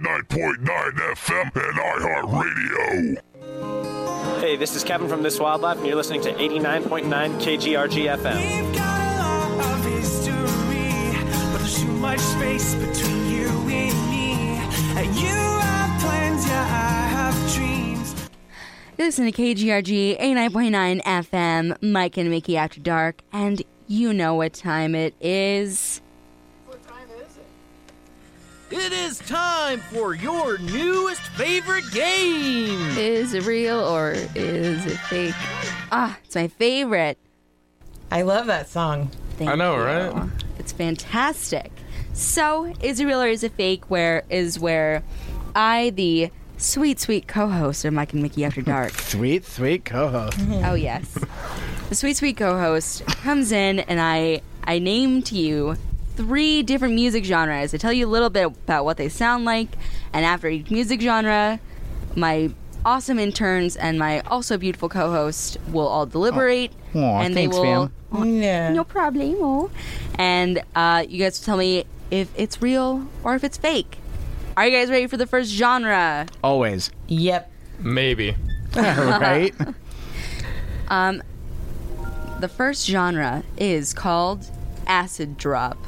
89.9 0.00 0.66
FM 1.14 1.50
and 1.54 1.78
iHeartRadio. 2.32 3.20
Hey, 4.40 4.56
this 4.56 4.74
is 4.74 4.82
Kevin 4.84 5.08
from 5.08 5.22
This 5.22 5.38
Wildlife, 5.38 5.78
and 5.78 5.86
you're 5.86 5.96
listening 5.96 6.22
to 6.22 6.32
89.9 6.32 7.08
KGRG 7.40 8.16
FM 8.18 8.90
of 19.00 19.14
history, 19.14 19.32
but 19.32 19.44
there's 19.44 19.54
too 19.56 19.66
much 19.66 19.72
space 19.72 19.72
between 19.72 19.72
you 19.72 19.72
and 19.72 20.04
me. 20.04 20.20
And 20.20 20.30
you 20.30 20.36
have 20.36 20.52
plans, 20.52 20.72
yeah, 20.72 20.80
I 20.80 20.90
have 20.90 20.90
dreams. 20.90 20.90
You 20.90 20.90
listen 20.90 20.92
to 20.92 20.92
KGRG 20.92 21.00
89.9 21.00 21.02
FM, 21.02 21.82
Mike 21.82 22.16
and 22.16 22.30
Mickey 22.30 22.56
After 22.56 22.80
Dark, 22.80 23.22
and 23.32 23.62
you 23.86 24.12
know 24.12 24.34
what 24.34 24.52
time 24.52 24.94
it 24.94 25.14
is. 25.20 26.00
It 28.72 28.92
is 28.92 29.18
time 29.18 29.80
for 29.80 30.14
your 30.14 30.58
newest 30.58 31.22
favorite 31.32 31.90
game. 31.90 32.78
Is 32.96 33.34
it 33.34 33.44
real 33.44 33.80
or 33.80 34.12
is 34.36 34.86
it 34.86 34.96
fake? 34.96 35.34
Ah, 35.90 36.16
it's 36.24 36.36
my 36.36 36.46
favorite. 36.46 37.18
I 38.12 38.22
love 38.22 38.46
that 38.46 38.68
song. 38.68 39.10
Thank 39.38 39.50
I 39.50 39.54
know, 39.56 39.74
you. 39.74 39.82
right? 39.82 40.28
It's 40.60 40.70
fantastic. 40.72 41.72
So, 42.12 42.72
is 42.80 43.00
it 43.00 43.06
real 43.06 43.20
or 43.20 43.26
is 43.26 43.42
it 43.42 43.52
fake? 43.52 43.90
Where 43.90 44.22
is 44.30 44.60
where 44.60 45.02
I, 45.56 45.90
the 45.90 46.30
sweet, 46.60 47.00
sweet 47.00 47.26
co-host 47.26 47.84
of 47.84 47.92
Mike 47.92 48.12
and 48.12 48.22
Mickey 48.22 48.44
After 48.44 48.62
Dark, 48.62 48.92
Sweet, 48.98 49.44
sweet 49.44 49.84
co-host. 49.84 50.38
oh 50.64 50.74
yes, 50.74 51.18
the 51.88 51.94
sweet, 51.94 52.16
sweet 52.16 52.36
co-host 52.36 53.04
comes 53.06 53.50
in 53.52 53.80
and 53.80 54.00
I 54.00 54.42
I 54.64 54.78
name 54.78 55.22
to 55.24 55.34
you 55.36 55.76
three 56.16 56.62
different 56.62 56.94
music 56.94 57.24
genres. 57.24 57.72
I 57.74 57.78
tell 57.78 57.92
you 57.92 58.06
a 58.06 58.10
little 58.10 58.30
bit 58.30 58.46
about 58.46 58.84
what 58.84 58.96
they 58.98 59.08
sound 59.08 59.44
like, 59.44 59.68
and 60.12 60.24
after 60.24 60.48
each 60.48 60.70
music 60.70 61.00
genre, 61.00 61.58
my 62.14 62.50
awesome 62.84 63.18
interns 63.18 63.76
and 63.76 63.98
my 63.98 64.20
also 64.22 64.56
beautiful 64.58 64.88
co-host 64.88 65.56
will 65.70 65.86
all 65.88 66.06
deliberate, 66.06 66.72
Oh. 66.94 67.00
Aw, 67.02 67.20
and 67.20 67.34
thanks, 67.34 67.56
they 67.56 67.62
will. 67.62 67.86
fam. 67.86 67.92
Oh, 68.12 68.24
Yeah. 68.24 68.72
No 68.72 68.84
problemo. 68.84 69.70
And 70.18 70.60
uh, 70.74 71.04
you 71.08 71.18
guys 71.22 71.38
tell 71.40 71.56
me 71.56 71.84
if 72.10 72.28
it's 72.36 72.60
real 72.60 73.06
or 73.22 73.34
if 73.36 73.44
it's 73.44 73.56
fake. 73.56 73.98
Are 74.60 74.66
you 74.66 74.76
guys 74.76 74.90
ready 74.90 75.06
for 75.06 75.16
the 75.16 75.26
first 75.26 75.50
genre? 75.50 76.26
Always. 76.44 76.90
Yep. 77.08 77.50
Maybe. 77.78 78.36
right? 78.76 79.54
Um, 80.88 81.22
the 82.40 82.48
first 82.48 82.84
genre 82.86 83.44
is 83.56 83.94
called 83.94 84.44
acid 84.88 85.38
drop. 85.38 85.78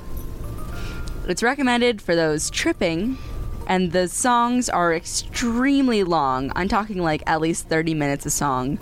It's 1.26 1.42
recommended 1.42 2.00
for 2.00 2.14
those 2.14 2.48
tripping, 2.50 3.18
and 3.66 3.90
the 3.90 4.06
songs 4.06 4.68
are 4.68 4.94
extremely 4.94 6.04
long. 6.04 6.52
I'm 6.54 6.68
talking 6.68 7.02
like 7.02 7.24
at 7.26 7.40
least 7.40 7.68
30 7.68 7.94
minutes 7.94 8.26
a 8.26 8.30
song. 8.30 8.78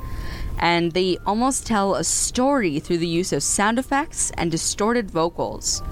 And 0.59 0.93
they 0.93 1.17
almost 1.25 1.67
tell 1.67 1.95
a 1.95 2.05
story 2.05 2.81
through 2.81 2.99
the 2.99 3.09
use 3.09 3.33
of 3.33 3.43
sound 3.43 3.79
effects 3.79 4.31
and 4.37 4.51
distorted 4.51 5.11
vocals. 5.11 5.83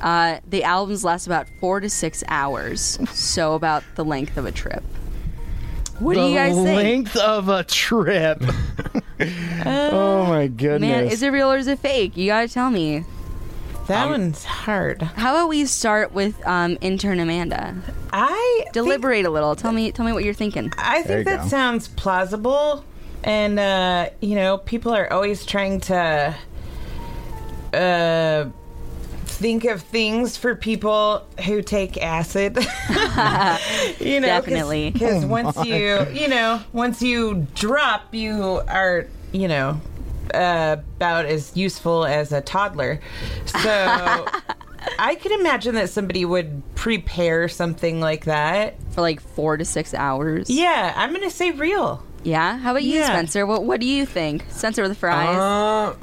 Uh, 0.00 0.38
the 0.48 0.62
albums 0.64 1.04
last 1.04 1.26
about 1.26 1.46
four 1.60 1.80
to 1.80 1.88
six 1.90 2.22
hours, 2.28 2.98
so 3.12 3.54
about 3.54 3.82
the 3.96 4.04
length 4.04 4.36
of 4.36 4.46
a 4.46 4.52
trip. 4.52 4.82
What 5.98 6.14
the 6.14 6.20
do 6.22 6.28
you 6.28 6.34
guys 6.36 6.54
think? 6.54 6.66
length 6.76 7.16
of 7.16 7.48
a 7.48 7.64
trip. 7.64 8.40
oh 9.66 10.26
my 10.28 10.46
goodness. 10.46 10.80
Man, 10.80 11.04
is 11.06 11.22
it 11.22 11.30
real 11.30 11.50
or 11.50 11.56
is 11.58 11.66
it 11.66 11.80
fake? 11.80 12.16
You 12.16 12.26
gotta 12.28 12.48
tell 12.48 12.70
me. 12.70 13.04
That 13.88 14.04
Um, 14.04 14.10
one's 14.10 14.44
hard. 14.44 15.00
How 15.02 15.34
about 15.34 15.48
we 15.48 15.64
start 15.64 16.12
with 16.12 16.46
um, 16.46 16.76
intern 16.82 17.18
Amanda? 17.20 17.74
I 18.12 18.66
Deliberate 18.72 19.24
a 19.24 19.30
little. 19.30 19.56
Tell 19.56 19.72
me, 19.72 19.90
tell 19.92 20.04
me 20.04 20.12
what 20.12 20.24
you're 20.24 20.34
thinking. 20.34 20.70
I 20.78 21.02
think 21.02 21.24
that 21.26 21.48
sounds 21.48 21.88
plausible, 21.88 22.84
and 23.24 23.58
uh, 23.58 24.10
you 24.20 24.34
know, 24.36 24.58
people 24.58 24.92
are 24.94 25.10
always 25.12 25.44
trying 25.46 25.80
to 25.80 26.34
uh, 27.72 28.44
think 29.38 29.64
of 29.64 29.82
things 29.82 30.36
for 30.36 30.54
people 30.54 31.26
who 31.44 31.62
take 31.62 31.96
acid. 32.02 32.56
you 34.00 34.20
know, 34.20 34.26
Definitely. 34.26 34.90
because 34.90 35.24
Oh 35.24 35.28
once 35.28 35.56
my. 35.56 35.62
you, 35.64 36.06
you 36.12 36.28
know, 36.28 36.60
once 36.72 37.00
you 37.02 37.46
drop, 37.54 38.14
you 38.14 38.60
are, 38.68 39.06
you 39.32 39.48
know. 39.48 39.80
Uh, 40.34 40.76
about 40.96 41.24
as 41.24 41.56
useful 41.56 42.04
as 42.04 42.32
a 42.32 42.42
toddler. 42.42 43.00
So 43.46 43.58
I 44.98 45.14
could 45.14 45.32
imagine 45.32 45.74
that 45.76 45.88
somebody 45.88 46.26
would 46.26 46.62
prepare 46.74 47.48
something 47.48 47.98
like 47.98 48.26
that. 48.26 48.74
For 48.90 49.00
like 49.00 49.20
four 49.22 49.56
to 49.56 49.64
six 49.64 49.94
hours. 49.94 50.50
Yeah, 50.50 50.92
I'm 50.94 51.14
going 51.14 51.22
to 51.22 51.30
say 51.34 51.52
real. 51.52 52.04
Yeah. 52.24 52.58
How 52.58 52.72
about 52.72 52.82
you, 52.82 52.98
Yeah. 52.98 53.06
Spencer? 53.06 53.46
What 53.46 53.64
What 53.64 53.80
do 53.80 53.86
you 53.86 54.04
think? 54.04 54.44
Spencer 54.50 54.82
with 54.82 54.90
the 54.90 54.96
fries. 54.98 55.34
Uh, 55.34 55.96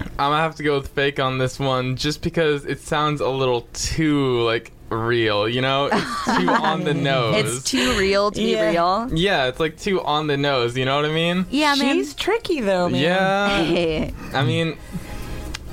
I'm 0.00 0.30
gonna 0.30 0.36
have 0.38 0.56
to 0.56 0.62
go 0.62 0.78
with 0.78 0.88
fake 0.88 1.18
on 1.20 1.38
this 1.38 1.58
one, 1.58 1.96
just 1.96 2.22
because 2.22 2.64
it 2.66 2.80
sounds 2.80 3.20
a 3.20 3.28
little 3.28 3.62
too 3.72 4.40
like 4.42 4.72
real. 4.90 5.48
You 5.48 5.60
know, 5.62 5.88
it's 5.92 6.24
too 6.24 6.48
on 6.50 6.84
the 6.84 6.94
nose. 6.94 7.36
it's 7.36 7.64
too 7.70 7.96
real 7.98 8.30
to 8.32 8.40
Yeah. 8.42 8.70
be 8.70 8.76
real. 8.76 9.08
yeah, 9.18 9.46
it's 9.46 9.60
like 9.60 9.78
too 9.78 10.02
on 10.02 10.26
the 10.26 10.36
nose. 10.36 10.76
You 10.76 10.84
know 10.84 10.96
what 10.96 11.04
I 11.04 11.12
mean? 11.12 11.46
Yeah, 11.50 11.74
man. 11.76 11.96
She's 11.96 12.14
tricky 12.14 12.60
though, 12.60 12.88
man. 12.88 13.00
Yeah. 13.00 14.10
I 14.38 14.44
mean, 14.44 14.76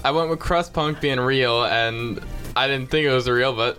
I 0.04 0.12
went 0.12 0.30
with 0.30 0.40
crust 0.40 0.74
punk 0.74 1.02
being 1.02 1.20
real, 1.20 1.64
and 1.66 2.22
I 2.56 2.68
didn't 2.68 2.90
think 2.90 3.06
it 3.06 3.12
was 3.14 3.30
real, 3.30 3.54
but 3.54 3.78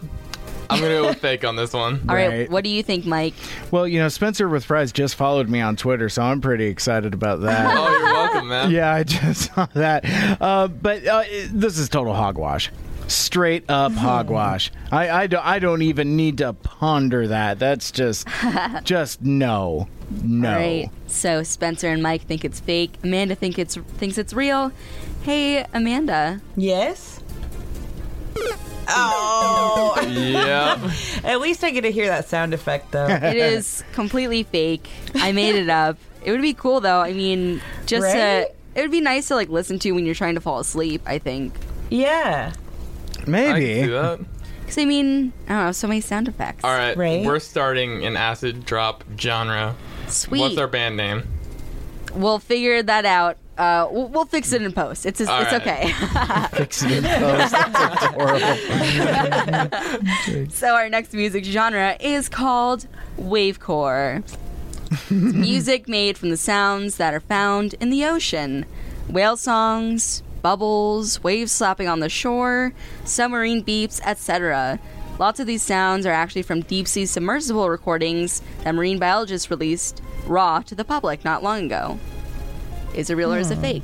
I'm 0.71 0.81
gonna 0.81 0.95
go 0.95 1.07
with 1.09 1.19
fake 1.21 1.45
on 1.45 1.57
this 1.57 1.73
one. 1.73 2.05
All 2.09 2.15
right. 2.15 2.29
Right. 2.29 2.51
What 2.51 2.63
do 2.65 2.71
you 2.71 2.83
think, 2.83 3.07
Mike? 3.07 3.35
Well, 3.71 3.89
you 3.89 3.99
know, 3.99 4.09
Spencer 4.09 4.49
with 4.49 4.65
Fries 4.65 4.93
just 4.93 5.15
followed 5.15 5.49
me 5.49 5.61
on 5.61 5.77
Twitter, 5.77 6.09
so 6.09 6.23
I'm 6.23 6.41
pretty 6.41 6.67
excited 6.67 7.15
about 7.15 7.41
that. 7.43 7.67
Oh, 7.79 7.91
you're 7.91 8.03
welcome, 8.05 8.49
man. 8.49 8.71
yeah, 8.73 8.93
I 8.93 9.03
just 9.05 9.55
saw 9.55 9.67
that. 9.75 10.05
Uh, 10.41 10.69
but 10.69 11.07
uh, 11.07 11.23
it- 11.27 11.51
this 11.59 11.79
is 11.79 11.89
total 11.89 12.15
hogwash. 12.15 12.71
Straight 13.07 13.65
up 13.71 13.93
hogwash. 13.93 14.71
I, 14.93 15.09
I, 15.11 15.27
don't, 15.29 15.45
I 15.47 15.59
don't 15.59 15.81
even 15.81 16.17
need 16.17 16.39
to 16.39 16.53
ponder 16.53 17.29
that. 17.29 17.59
That's 17.59 17.91
just, 17.91 18.29
just 18.85 19.23
no. 19.23 19.89
No. 20.23 20.51
All 20.51 20.57
right. 20.57 20.91
So 21.07 21.43
Spencer 21.43 21.89
and 21.89 22.03
Mike 22.03 22.23
think 22.23 22.45
it's 22.45 22.61
fake. 22.61 22.93
Amanda 23.03 23.35
think 23.35 23.59
it's 23.59 23.77
thinks 23.77 24.19
it's 24.19 24.35
real. 24.35 24.73
Hey, 25.23 25.65
Amanda. 25.73 26.43
Yes. 26.57 27.21
Oh. 28.89 29.95
Yeah. 30.09 30.91
At 31.25 31.41
least 31.41 31.63
I 31.65 31.71
get 31.71 31.83
to 31.83 31.93
hear 31.93 32.07
that 32.07 32.29
sound 32.29 32.55
effect 32.55 32.93
though. 32.93 33.07
it 33.09 33.37
is 33.37 33.85
completely 33.93 34.43
fake. 34.43 34.89
I 35.15 35.33
made 35.33 35.55
it 35.55 35.69
up. 35.69 35.99
It 36.25 36.31
would 36.33 36.41
be 36.43 36.55
cool 36.55 36.81
though. 36.81 37.01
I 37.01 37.13
mean, 37.13 37.61
just 37.87 38.05
Right? 38.05 38.13
to, 38.15 38.51
it 38.75 38.83
would 38.83 38.91
be 38.91 39.01
nice 39.01 39.29
to 39.29 39.35
like 39.35 39.49
listen 39.49 39.79
to 39.81 39.93
when 39.93 40.07
you're 40.07 40.15
trying 40.15 40.35
to 40.37 40.41
fall 40.41 40.59
asleep. 40.61 41.03
I 41.07 41.19
think. 41.19 41.55
Yeah. 41.91 42.53
Maybe. 43.27 43.83
see 43.83 43.87
that. 43.89 44.21
Because 44.61 44.79
I 44.79 44.85
mean, 44.85 45.33
I 45.47 45.53
don't 45.53 45.65
know, 45.67 45.73
so 45.73 45.87
many 45.89 46.01
sound 46.01 46.29
effects. 46.29 46.65
All 46.65 46.71
right, 46.77 46.97
Right. 46.97 47.25
we're 47.25 47.41
starting 47.41 48.05
an 48.05 48.17
acid 48.17 48.65
drop 48.65 49.05
genre. 49.19 49.75
Sweet. 50.09 50.41
What's 50.41 50.59
our 50.59 50.69
band 50.69 50.97
name? 50.97 51.25
We'll 52.15 52.39
figure 52.39 52.83
that 52.83 53.05
out. 53.05 53.37
Uh, 53.59 53.89
we'll, 53.91 54.07
we'll 54.09 54.25
fix 54.25 54.53
it 54.53 54.63
in 54.63 54.73
post. 54.73 55.05
It's 55.05 55.21
it's 55.21 55.29
All 55.29 55.43
right. 55.43 55.53
okay. 55.55 55.93
Fix 56.57 56.85
it 56.85 56.93
in 56.93 57.03
post. 57.05 57.53
That's 57.53 58.05
adorable. 58.07 58.57
so 60.51 60.75
our 60.77 60.89
next 60.89 61.13
music 61.13 61.45
genre 61.45 61.97
is 61.99 62.29
called 62.29 62.87
wavecore. 63.19 64.23
Music 65.11 65.89
made 65.89 66.17
from 66.17 66.31
the 66.31 66.37
sounds 66.37 66.97
that 66.97 67.13
are 67.13 67.21
found 67.21 67.75
in 67.75 67.91
the 67.91 68.05
ocean. 68.05 68.65
Whale 69.09 69.37
songs, 69.37 70.23
bubbles, 70.41 71.23
waves 71.23 71.53
slapping 71.53 71.89
on 71.89 72.01
the 72.01 72.09
shore, 72.09 72.73
submarine 73.05 73.63
beeps, 73.65 74.01
etc. 74.05 74.79
Lots 75.19 75.41
of 75.41 75.47
these 75.49 75.63
sounds 75.63 76.07
are 76.07 76.13
actually 76.13 76.43
from 76.43 76.61
deep 76.63 76.87
sea 76.87 77.07
submersible 77.07 77.69
recordings 77.69 78.41
that 78.63 78.75
marine 78.75 78.99
biologists 78.99 79.51
released 79.51 80.01
raw 80.27 80.61
to 80.61 80.75
the 80.75 80.85
public 80.85 81.25
not 81.25 81.43
long 81.43 81.67
ago. 81.67 81.99
Is 82.99 83.09
it 83.11 83.15
real 83.15 83.33
or 83.33 83.39
is 83.39 83.51
it 83.51 83.57
Hmm. 83.57 83.63
fake? 83.63 83.83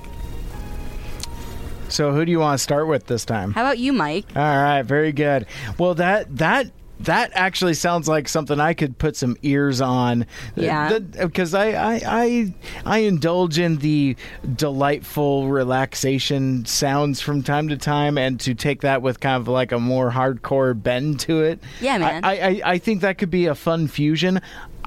So, 1.88 2.12
who 2.12 2.24
do 2.24 2.32
you 2.32 2.40
want 2.40 2.58
to 2.58 2.62
start 2.62 2.88
with 2.88 3.06
this 3.06 3.24
time? 3.24 3.52
How 3.52 3.60
about 3.62 3.78
you, 3.78 3.92
Mike? 3.92 4.24
All 4.34 4.42
right, 4.42 4.82
very 4.82 5.12
good. 5.12 5.46
Well, 5.78 5.94
that 5.94 6.36
that 6.38 6.66
that 7.00 7.30
actually 7.34 7.74
sounds 7.74 8.08
like 8.08 8.26
something 8.28 8.58
I 8.58 8.72
could 8.72 8.98
put 8.98 9.16
some 9.16 9.36
ears 9.42 9.80
on. 9.80 10.26
Yeah. 10.56 10.98
Because 10.98 11.52
I, 11.54 11.70
I 11.72 12.00
I 12.06 12.54
I 12.86 12.98
indulge 12.98 13.58
in 13.58 13.76
the 13.76 14.16
delightful 14.56 15.48
relaxation 15.48 16.64
sounds 16.64 17.20
from 17.20 17.42
time 17.42 17.68
to 17.68 17.76
time, 17.76 18.16
and 18.18 18.40
to 18.40 18.54
take 18.54 18.80
that 18.80 19.02
with 19.02 19.20
kind 19.20 19.36
of 19.40 19.46
like 19.46 19.70
a 19.70 19.78
more 19.78 20.10
hardcore 20.10 20.80
bend 20.80 21.20
to 21.20 21.42
it. 21.42 21.60
Yeah, 21.80 21.98
man. 21.98 22.24
I 22.24 22.38
I, 22.38 22.60
I 22.64 22.78
think 22.78 23.02
that 23.02 23.18
could 23.18 23.30
be 23.30 23.46
a 23.46 23.54
fun 23.54 23.86
fusion. 23.86 24.40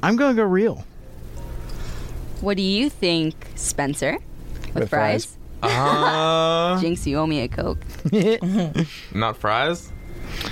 I'm 0.03 0.15
gonna 0.17 0.34
go 0.34 0.43
real. 0.43 0.84
What 2.42 2.58
do 2.58 2.64
you 2.64 2.90
think, 2.90 3.36
Spencer? 3.56 4.18
With, 4.68 4.76
With 4.76 4.90
fries? 4.90 5.26
fries. 5.26 5.34
Uh, 5.64 6.80
Jinx, 6.80 7.08
you 7.08 7.18
owe 7.18 7.26
me 7.26 7.40
a 7.42 7.48
Coke. 7.48 7.80
not 9.14 9.38
fries. 9.38 9.92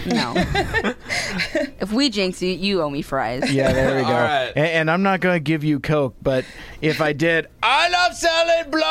No. 0.08 0.34
if 1.80 1.92
we 1.92 2.10
jinx 2.10 2.42
you, 2.42 2.50
you 2.50 2.82
owe 2.82 2.90
me 2.90 3.04
fries. 3.04 3.52
Yeah, 3.54 3.72
there 3.72 3.98
we 3.98 4.02
go. 4.02 4.08
All 4.08 4.14
right. 4.14 4.52
A- 4.56 4.60
and, 4.78 4.90
I'm 4.90 5.04
not 5.04 5.20
going 5.20 5.36
to 5.36 5.40
give 5.40 5.64
you 5.64 5.80
Coke, 5.80 6.16
but 6.24 6.44
if 6.82 7.02
I 7.02 7.14
did, 7.14 7.48
I 7.62 7.90
love 7.90 8.16
selling 8.16 8.72
blow. 8.72 8.82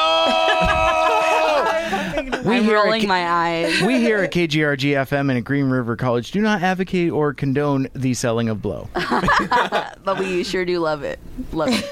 I'm 2.53 2.69
rolling 2.69 3.01
K- 3.01 3.07
my 3.09 3.29
eyes. 3.29 3.83
we 3.83 3.99
here 3.99 4.19
at 4.19 4.31
KGRG 4.31 4.93
FM 5.09 5.31
and 5.31 5.33
at 5.33 5.43
Green 5.45 5.67
River 5.69 5.97
College 5.97 6.31
do 6.31 6.41
not 6.41 6.63
advocate 6.63 7.11
or 7.11 7.35
condone 7.35 7.89
the 7.95 8.15
selling 8.15 8.49
of 8.49 8.63
blow. 8.63 8.89
but 8.95 10.17
we 10.21 10.45
sure 10.45 10.65
do 10.65 10.79
love 10.79 11.03
it. 11.03 11.19
Love 11.53 11.71
it. 11.73 11.85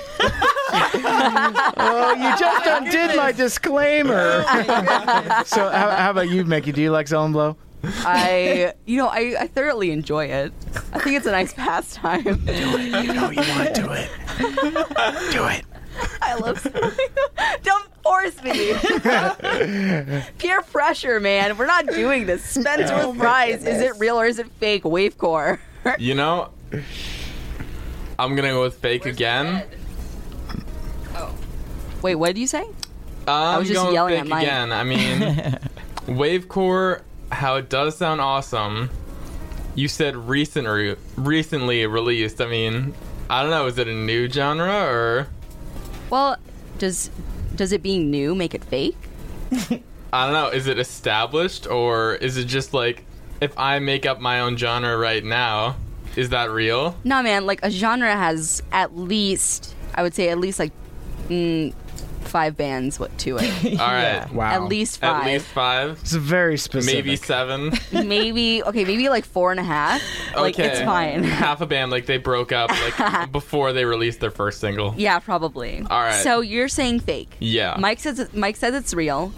oh, 1.77 2.15
you 2.17 2.39
just 2.39 2.67
oh, 2.67 2.77
undid 2.79 3.17
my 3.17 3.33
disclaimer. 3.33 4.45
Oh, 4.47 5.43
so, 5.47 5.69
how, 5.69 5.91
how 5.91 6.11
about 6.11 6.31
you, 6.31 6.45
Mickey? 6.45 6.73
Do 6.73 6.81
you 6.81 6.91
like 6.91 7.09
selling 7.09 7.33
blow? 7.33 7.57
I, 7.85 8.75
you 8.87 8.97
know, 8.97 9.09
I, 9.09 9.37
I 9.41 9.47
thoroughly 9.49 9.91
enjoy 9.91 10.27
it. 10.27 10.53
I 10.93 10.99
think 11.01 11.17
it's 11.17 11.27
a 11.27 11.33
nice 11.33 11.53
pastime. 11.53 12.23
Do 12.23 12.33
it. 12.37 13.05
You 13.05 13.13
know 13.13 13.31
you 13.31 13.41
want 13.41 13.75
to 13.75 13.83
do 13.83 13.91
it. 13.93 14.11
Do 15.33 15.45
it. 15.47 15.65
I 16.23 16.35
love 16.37 16.63
Don't 17.63 17.87
force 18.03 18.43
me. 18.43 18.73
Peer 20.39 20.63
pressure, 20.63 21.21
man. 21.21 21.57
We're 21.59 21.67
not 21.67 21.87
doing 21.89 22.27
this. 22.27 22.43
Spencer 22.45 22.95
Oh 22.95 23.09
with 23.09 23.17
my 23.19 23.25
fries. 23.25 23.65
Is 23.65 23.81
it 23.81 23.99
real 23.99 24.19
or 24.19 24.27
is 24.27 24.39
it 24.39 24.51
fake? 24.53 24.85
Wavecore. 24.85 25.59
You 25.99 26.15
know, 26.15 26.51
I'm 28.19 28.35
gonna 28.37 28.51
go 28.51 28.63
with 28.63 28.77
fake 28.77 29.07
again. 29.07 29.65
Wait, 32.03 32.17
what 32.17 32.29
did 32.29 32.39
you 32.39 32.47
say? 32.47 32.65
I'm 33.29 33.61
was 33.61 33.69
just 33.69 33.81
going 33.81 33.95
yelling 33.95 34.19
at 34.19 34.27
Mike. 34.27 34.43
again. 34.43 34.73
I 34.73 34.83
mean, 34.83 35.21
Wavecore, 36.07 37.03
how 37.31 37.57
it 37.57 37.69
does 37.69 37.97
sound 37.97 38.21
awesome. 38.21 38.91
You 39.75 39.89
said 39.89 40.17
recent 40.17 40.67
re- 40.69 40.97
recently 41.17 41.87
released. 41.87 42.41
I 42.41 42.47
mean, 42.47 42.95
I 43.31 43.43
don't 43.43 43.51
know. 43.51 43.67
Is 43.67 43.79
it 43.79 43.89
a 43.89 43.95
new 43.95 44.29
genre 44.29 44.85
or 44.85 45.29
Well, 46.11 46.37
does 46.79 47.11
does 47.55 47.73
it 47.73 47.83
being 47.83 48.11
new 48.11 48.35
make 48.35 48.55
it 48.55 48.65
fake? 48.65 48.99
I 50.13 50.25
don't 50.25 50.33
know. 50.33 50.49
Is 50.49 50.67
it 50.67 50.79
established 50.79 51.67
or 51.67 52.17
is 52.17 52.37
it 52.37 52.45
just 52.45 52.75
like 52.75 53.05
if 53.41 53.57
I 53.59 53.79
make 53.79 54.05
up 54.05 54.21
my 54.21 54.41
own 54.41 54.57
genre 54.57 54.97
right 54.99 55.25
now, 55.25 55.77
is 56.17 56.29
that 56.31 56.51
real? 56.51 56.97
No, 57.05 57.23
man. 57.23 57.47
Like 57.47 57.61
a 57.63 57.71
genre 57.71 58.13
has 58.13 58.63
at 58.73 58.97
least, 58.97 59.75
I 59.95 60.03
would 60.03 60.15
say, 60.15 60.29
at 60.29 60.39
least 60.39 60.59
like 60.59 60.73
mm, 61.29 61.73
five 62.23 62.57
bands 62.57 62.99
what 62.99 63.17
to 63.19 63.39
it. 63.39 63.65
All 63.81 63.87
right. 63.87 64.31
Wow. 64.33 64.51
At 64.51 64.65
least 64.65 65.01
five. 65.01 65.23
At 65.23 65.33
least 65.33 65.47
five. 65.47 65.99
It's 66.01 66.13
very 66.13 66.57
specific. 66.57 67.05
Maybe 67.05 67.17
seven. 67.17 67.73
maybe 67.93 68.63
okay, 68.63 68.85
maybe 68.85 69.09
like 69.09 69.25
four 69.25 69.51
and 69.51 69.61
a 69.61 69.65
half. 69.65 70.03
Like 70.35 70.55
okay. 70.55 70.69
it's 70.69 70.81
fine. 70.81 71.23
Half 71.43 71.61
a 71.61 71.67
band, 71.67 71.91
like 71.91 72.07
they 72.07 72.19
broke 72.19 72.53
up 72.53 72.71
like 72.71 73.33
before 73.33 73.73
they 73.73 73.85
released 73.85 74.21
their 74.21 74.31
first 74.31 74.61
single. 74.61 74.95
Yeah, 74.97 75.19
probably. 75.19 75.85
All 75.91 76.01
right. 76.01 76.23
So 76.23 76.41
you're 76.41 76.69
saying 76.69 77.01
fake? 77.01 77.31
Yeah. 77.41 77.77
Mike 77.79 78.01
says 78.01 78.33
Mike 78.33 78.57
says 78.57 78.75
it's 78.75 78.95
real. 78.95 79.33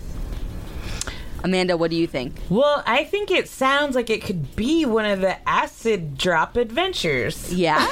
Amanda, 1.45 1.76
what 1.76 1.90
do 1.90 1.97
you 1.97 2.07
think? 2.07 2.34
Well, 2.49 2.82
I 2.86 3.05
think 3.05 3.30
it 3.30 3.49
sounds 3.51 3.95
like 3.95 4.09
it 4.09 4.22
could 4.24 4.57
be 4.57 4.86
one 4.86 5.05
of 5.05 5.20
the 5.20 5.36
acid 5.49 6.16
drop 6.16 6.57
adventures. 6.57 7.53
Yeah? 7.53 7.86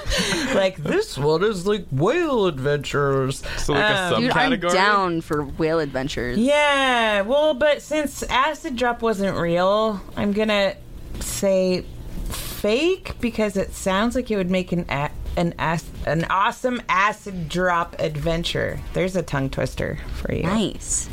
like 0.54 0.76
this 0.78 1.16
one 1.16 1.44
is 1.44 1.68
like 1.68 1.86
whale 1.92 2.46
adventures. 2.46 3.44
So 3.58 3.74
like 3.74 3.82
a 3.90 4.14
Um, 4.16 4.22
Dude, 4.22 4.32
I'm 4.32 4.58
down 4.58 5.20
for 5.20 5.44
whale 5.44 5.78
adventures. 5.78 6.36
Yeah, 6.38 7.20
well, 7.22 7.54
but 7.54 7.80
since 7.80 8.24
acid 8.24 8.74
drop 8.74 9.02
wasn't 9.02 9.38
real, 9.38 10.00
I'm 10.16 10.32
gonna 10.32 10.74
say 11.20 11.84
fake 12.28 13.12
because 13.20 13.56
it 13.56 13.72
sounds 13.72 14.16
like 14.16 14.30
it 14.32 14.36
would 14.36 14.50
make 14.50 14.72
an 14.72 14.84
a- 14.88 15.10
an 15.36 15.54
as- 15.60 15.84
an 16.06 16.24
awesome 16.28 16.82
acid 16.88 17.48
drop 17.48 17.94
adventure. 18.00 18.80
There's 18.94 19.14
a 19.14 19.22
tongue 19.22 19.50
twister 19.50 19.98
for 20.14 20.32
you. 20.34 20.42
Nice. 20.42 21.08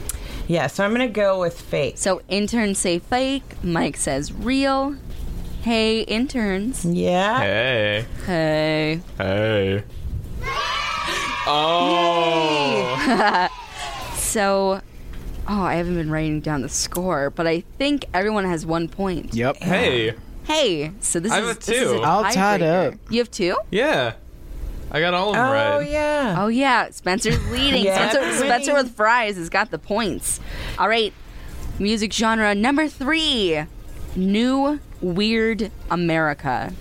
Yeah, 0.48 0.68
so 0.68 0.84
I'm 0.84 0.92
gonna 0.92 1.08
go 1.08 1.40
with 1.40 1.60
fake. 1.60 1.98
So 1.98 2.22
interns 2.28 2.80
say 2.80 3.00
fake. 3.00 3.44
Mike 3.64 3.98
says 3.98 4.34
real. 4.34 4.96
Hey, 5.62 6.02
interns. 6.02 6.84
Yeah. 6.84 7.40
Hey. 7.40 8.06
Hey. 8.26 9.02
Hey. 9.18 9.84
Oh. 11.46 13.50
so, 14.16 14.82
oh, 15.48 15.62
I 15.64 15.76
haven't 15.76 15.96
been 15.96 16.12
writing 16.12 16.42
down 16.42 16.62
the 16.62 16.70
score, 16.70 17.30
but 17.30 17.48
I 17.48 17.62
think 17.78 18.06
everyone 18.14 18.46
has 18.46 18.66
one 18.66 18.88
point. 18.88 19.34
Yep. 19.34 19.58
Hey. 19.58 20.14
Hey, 20.46 20.92
so 21.00 21.20
this 21.22 21.32
I 21.32 21.40
is 21.40 21.48
have 21.48 21.56
a 21.56 21.60
this 21.60 21.70
is 21.70 21.84
two. 21.92 21.98
a 22.00 22.02
All 22.02 22.24
tied 22.24 22.62
tiebreaker. 22.62 22.94
up. 22.94 23.00
You 23.10 23.20
have 23.20 23.32
two? 23.32 23.56
Yeah. 23.72 24.14
I 24.94 25.00
got 25.00 25.16
all 25.16 25.30
of 25.30 25.36
them 25.36 25.48
oh, 25.48 25.52
right. 25.52 25.76
Oh 25.76 25.80
yeah. 25.80 26.36
Oh 26.38 26.48
yeah, 26.48 26.90
Spencer's 26.92 27.44
leading. 27.52 27.84
Yeah. 27.84 28.12
Spencer, 28.12 28.46
Spencer 28.46 28.74
with 28.76 28.96
fries 28.96 29.38
has 29.38 29.50
got 29.50 29.72
the 29.72 29.80
points. 29.80 30.40
All 30.78 30.88
right, 30.88 31.12
music 31.80 32.14
genre 32.14 32.54
number 32.54 32.88
three, 32.88 33.66
new 34.16 34.80
weird 35.02 35.72
America. 35.90 36.72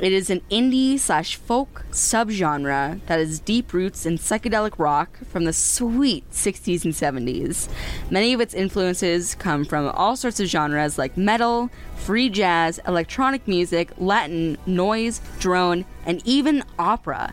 It 0.00 0.12
is 0.12 0.30
an 0.30 0.42
indie 0.48 0.96
slash 0.96 1.34
folk 1.34 1.84
subgenre 1.90 3.00
that 3.06 3.18
has 3.18 3.40
deep 3.40 3.72
roots 3.72 4.06
in 4.06 4.16
psychedelic 4.16 4.78
rock 4.78 5.18
from 5.26 5.44
the 5.44 5.52
sweet 5.52 6.30
60s 6.30 6.84
and 6.84 6.94
70s. 6.94 7.68
Many 8.08 8.32
of 8.32 8.40
its 8.40 8.54
influences 8.54 9.34
come 9.34 9.64
from 9.64 9.88
all 9.88 10.14
sorts 10.14 10.38
of 10.38 10.46
genres 10.46 10.98
like 10.98 11.16
metal, 11.16 11.68
free 11.96 12.28
jazz, 12.28 12.78
electronic 12.86 13.48
music, 13.48 13.90
Latin, 13.98 14.56
noise, 14.66 15.20
drone, 15.40 15.84
and 16.06 16.22
even 16.24 16.62
opera. 16.78 17.32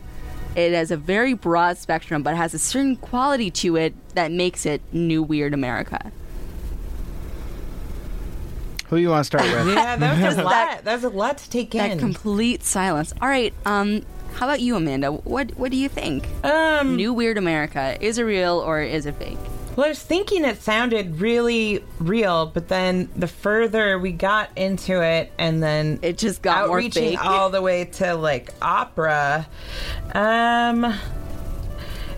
It 0.55 0.73
has 0.73 0.89
a 0.89 0.97
very 0.97 1.35
broad 1.35 1.77
spectrum, 1.77 2.23
but 2.23 2.35
has 2.35 2.55
a 2.55 2.59
certain 2.59 2.95
quality 2.95 3.51
to 3.51 3.75
it 3.75 3.93
that 4.15 4.31
makes 4.31 4.65
it 4.65 4.81
new 4.91 5.21
weird 5.21 5.53
America. 5.53 6.11
Who 8.89 8.97
you 8.97 9.09
want 9.09 9.21
to 9.21 9.25
start 9.25 9.43
with? 9.43 9.67
Yeah, 9.75 9.95
that 9.95 10.21
was 10.21 10.37
a 10.37 10.43
lot. 10.43 10.83
That 10.83 10.93
was 10.95 11.03
a 11.03 11.09
lot 11.09 11.37
to 11.39 11.49
take 11.49 11.71
That 11.71 11.91
in. 11.91 11.97
That 11.97 12.03
complete 12.03 12.63
silence. 12.63 13.13
All 13.21 13.27
right, 13.27 13.53
um, 13.65 14.03
how 14.35 14.45
about 14.45 14.61
you, 14.61 14.75
Amanda? 14.75 15.11
What 15.11 15.51
what 15.57 15.71
do 15.71 15.77
you 15.77 15.89
think? 15.89 16.27
Um, 16.43 16.95
New 16.95 17.13
Weird 17.13 17.37
America 17.37 17.97
is 17.99 18.17
it 18.17 18.23
real 18.23 18.59
or 18.59 18.81
is 18.81 19.05
it 19.05 19.15
fake? 19.15 19.37
Well, 19.75 19.87
I 19.87 19.89
was 19.89 20.01
thinking 20.01 20.45
it 20.45 20.61
sounded 20.61 21.19
really 21.19 21.83
real, 21.99 22.45
but 22.45 22.69
then 22.69 23.09
the 23.17 23.27
further 23.27 23.99
we 23.99 24.13
got 24.13 24.49
into 24.55 25.01
it, 25.03 25.33
and 25.37 25.61
then 25.61 25.99
it 26.01 26.17
just 26.17 26.41
got 26.41 26.67
more 26.67 26.77
outreaching 26.77 27.09
fake. 27.17 27.25
all 27.25 27.49
the 27.49 27.61
way 27.61 27.83
to 27.85 28.13
like 28.15 28.53
opera. 28.61 29.45
Um, 30.13 30.93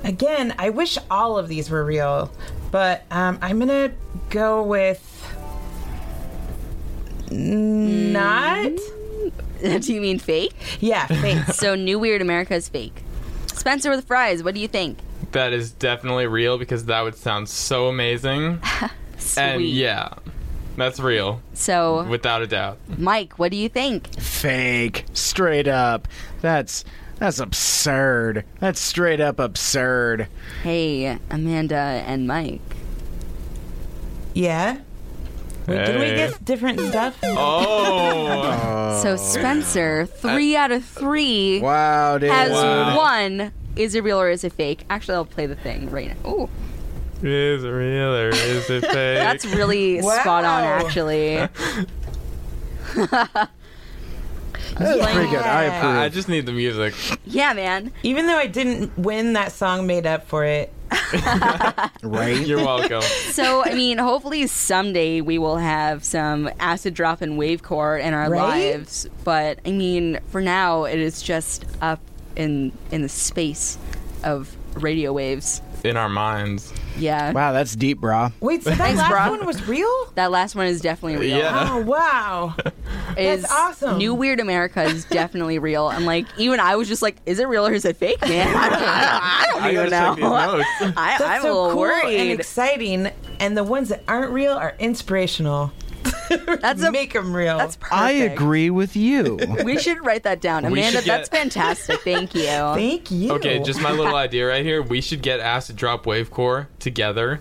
again, 0.04 0.54
I 0.60 0.70
wish 0.70 0.98
all 1.10 1.38
of 1.38 1.48
these 1.48 1.70
were 1.72 1.84
real, 1.84 2.32
but 2.70 3.04
um, 3.10 3.40
I'm 3.42 3.58
gonna 3.58 3.92
go 4.30 4.62
with 4.62 5.17
not. 7.32 8.72
do 9.82 9.94
you 9.94 10.02
mean 10.02 10.20
fake? 10.20 10.54
Yeah, 10.80 11.06
fake. 11.08 11.44
so 11.54 11.76
New 11.76 12.00
Weird 12.00 12.22
America 12.22 12.56
is 12.56 12.70
fake. 12.70 13.04
Spencer 13.54 13.90
with 13.90 14.06
fries, 14.06 14.44
what 14.44 14.54
do 14.54 14.62
you 14.62 14.68
think? 14.68 15.00
That 15.32 15.52
is 15.54 15.72
definitely 15.72 16.28
real 16.28 16.58
because 16.58 16.86
that 16.86 17.02
would 17.02 17.16
sound 17.16 17.50
so 17.50 17.88
amazing. 17.88 18.62
Sweet. 19.18 19.42
And 19.42 19.64
yeah, 19.64 20.14
that's 20.78 21.00
real. 21.00 21.42
So, 21.54 22.04
Without 22.04 22.42
a 22.42 22.48
doubt. 22.48 22.78
Mike, 22.98 23.38
what 23.40 23.52
do 23.52 23.58
you 23.58 23.68
think? 23.68 24.20
Fake. 24.20 25.06
Straight 25.14 25.68
up. 25.68 26.08
That's 26.42 26.86
that's 27.18 27.40
absurd. 27.40 28.46
That's 28.60 28.80
straight 28.80 29.20
up 29.20 29.40
absurd. 29.40 30.28
Hey, 30.62 31.18
Amanda 31.32 31.76
and 31.76 32.28
Mike. 32.28 32.62
Yeah. 34.36 34.82
Wait, 35.68 35.86
Did 35.86 36.00
we 36.00 36.06
get 36.16 36.44
different 36.46 36.80
stuff? 36.80 37.18
Oh. 37.24 39.00
So 39.04 39.16
Spencer, 39.18 40.06
three 40.06 40.56
out 40.56 40.72
of 40.72 40.84
three 40.86 41.60
Wow, 41.62 42.18
dude. 42.18 42.30
has 42.32 42.52
Wow. 42.52 42.96
one. 42.98 43.52
Is 43.76 43.94
it 43.94 44.04
real 44.04 44.20
or 44.20 44.30
is 44.30 44.44
it 44.44 44.54
fake? 44.54 44.86
Actually, 44.90 45.16
I'll 45.16 45.26
play 45.26 45.46
the 45.46 45.56
thing 45.58 45.90
right 45.92 46.08
now. 46.24 46.30
Ooh, 46.30 46.50
Is 47.22 47.64
it 47.64 47.70
real 47.70 48.16
or 48.16 48.30
is 48.30 48.70
it 48.70 48.82
fake? 48.86 48.92
that's 49.18 49.46
really 49.46 50.02
spot 50.02 50.46
on, 50.46 50.64
actually. 50.64 51.36
That's 54.80 55.12
pretty 55.14 55.30
good. 55.32 55.40
I 55.42 55.64
approve. 55.64 55.96
I, 55.96 56.04
I 56.06 56.10
just 56.10 56.30
need 56.30 56.46
the 56.46 56.52
music. 56.52 56.94
yeah, 57.26 57.54
man. 57.54 57.92
Even 58.04 58.28
though 58.28 58.38
I 58.38 58.46
didn't 58.48 58.96
win, 58.98 59.34
that 59.34 59.52
song 59.52 59.88
made 59.88 60.06
up 60.06 60.28
for 60.28 60.44
it. 60.46 60.72
right? 62.04 62.46
You're 62.46 62.58
welcome. 62.64 63.02
So, 63.02 63.64
I 63.64 63.74
mean, 63.74 63.98
hopefully 63.98 64.48
someday 64.48 65.22
we 65.22 65.38
will 65.38 65.58
have 65.58 66.04
some 66.04 66.50
acid 66.60 66.94
drop 66.94 67.22
and 67.22 67.38
wavecore 67.38 68.02
in 68.02 68.14
our 68.14 68.30
Right? 68.30 68.74
lives. 68.76 69.08
But 69.24 69.60
I 69.66 69.72
mean, 69.72 70.20
for 70.30 70.42
now, 70.42 70.86
it 70.86 71.00
is 71.00 71.22
just 71.22 71.66
up 71.82 72.00
in 72.36 72.72
in 72.92 73.02
the 73.02 73.10
space 73.10 73.78
of 74.24 74.56
radio 74.76 75.12
waves. 75.14 75.62
In 75.84 75.98
our 75.98 76.10
minds. 76.10 76.74
Yeah. 76.98 77.32
Wow, 77.32 77.52
that's 77.54 77.76
deep, 77.76 78.00
brah. 78.00 78.32
Wait, 78.40 78.64
so 78.64 78.72
that 78.72 78.78
Thanks, 78.80 78.98
last 79.00 79.12
bro. 79.12 79.38
one 79.38 79.46
was 79.46 79.68
real? 79.68 79.92
That 80.16 80.32
last 80.32 80.56
one 80.56 80.66
is 80.66 80.82
definitely 80.82 81.18
real. 81.28 81.38
Yeah. 81.38 81.70
Oh 81.72 81.82
wow, 81.82 82.56
Is 83.18 83.42
that's 83.42 83.54
awesome. 83.54 83.98
New 84.00 84.14
Weird 84.16 84.40
America 84.40 84.84
is 84.84 85.06
definitely 85.10 85.60
real. 85.60 85.90
And 85.90 86.06
like, 86.06 86.26
even 86.38 86.60
I 86.60 86.76
was 86.76 86.88
just 86.88 87.02
like, 87.02 87.18
is 87.26 87.40
it 87.40 87.48
real 87.48 87.68
or 87.68 87.74
is 87.74 87.86
it 87.86 87.98
fake, 87.98 88.22
man? 88.22 88.48
I 88.56 88.70
don't, 88.70 88.82
I 88.82 89.02
don't, 89.02 89.22
I 89.22 89.46
don't 89.52 89.62
I 89.64 89.72
even 89.72 89.90
know. 89.90 90.08
check 90.08 90.16
these 90.16 90.24
notes. 90.24 90.68
I, 90.98 91.18
That's 91.18 91.22
I'm 91.24 91.42
so 91.44 91.48
a 91.52 91.54
little 91.68 91.74
cool 91.74 92.10
and 92.10 92.32
exciting, 92.40 93.12
and 93.40 93.56
the 93.58 93.64
ones 93.64 93.90
that 93.90 94.04
aren't 94.08 94.32
real 94.32 94.54
are 94.54 94.76
inspirational. 94.80 95.72
That's 96.62 96.82
a, 96.84 96.92
Make 96.92 97.14
them 97.14 97.36
real. 97.36 97.58
that's 97.58 97.76
perfect. 97.76 97.94
I 98.00 98.12
agree 98.12 98.70
with 98.70 98.96
you. 98.96 99.40
We 99.64 99.78
should 99.80 100.06
write 100.06 100.24
that 100.24 100.42
down. 100.42 100.64
We 100.72 100.80
Amanda, 100.80 100.98
should 101.00 101.06
get- 101.06 101.18
that's 101.18 101.30
fantastic. 101.30 102.02
Thank 102.02 102.34
you. 102.36 102.42
Thank 102.46 103.12
you. 103.12 103.32
Okay, 103.34 103.60
just 103.60 103.82
my 103.82 103.92
little 103.92 104.16
idea 104.16 104.48
right 104.48 104.64
here. 104.66 104.82
We 104.82 105.02
should 105.02 105.22
get 105.22 105.40
Acid 105.40 105.76
Drop 105.76 106.06
Wavecore 106.06 106.68
together. 106.80 107.40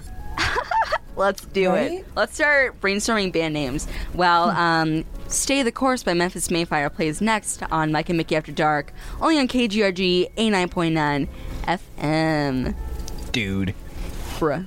Let's 1.16 1.44
do 1.46 1.70
Right? 1.70 1.92
it. 2.00 2.06
Let's 2.14 2.34
start 2.34 2.78
brainstorming 2.80 3.32
band 3.32 3.54
names. 3.54 3.88
Well, 4.14 4.50
um, 4.50 5.04
Stay 5.28 5.62
the 5.62 5.72
Course 5.72 6.02
by 6.02 6.12
Memphis 6.12 6.50
May 6.50 6.64
Fire 6.66 6.90
plays 6.90 7.22
next 7.22 7.62
on 7.70 7.90
Mike 7.90 8.10
and 8.10 8.18
Mickey 8.18 8.36
After 8.36 8.52
Dark, 8.52 8.92
only 9.20 9.38
on 9.38 9.48
KGRG 9.48 10.34
A9.9 10.36 11.26
FM. 11.66 12.74
Dude. 13.32 13.74
Bruh. 14.38 14.66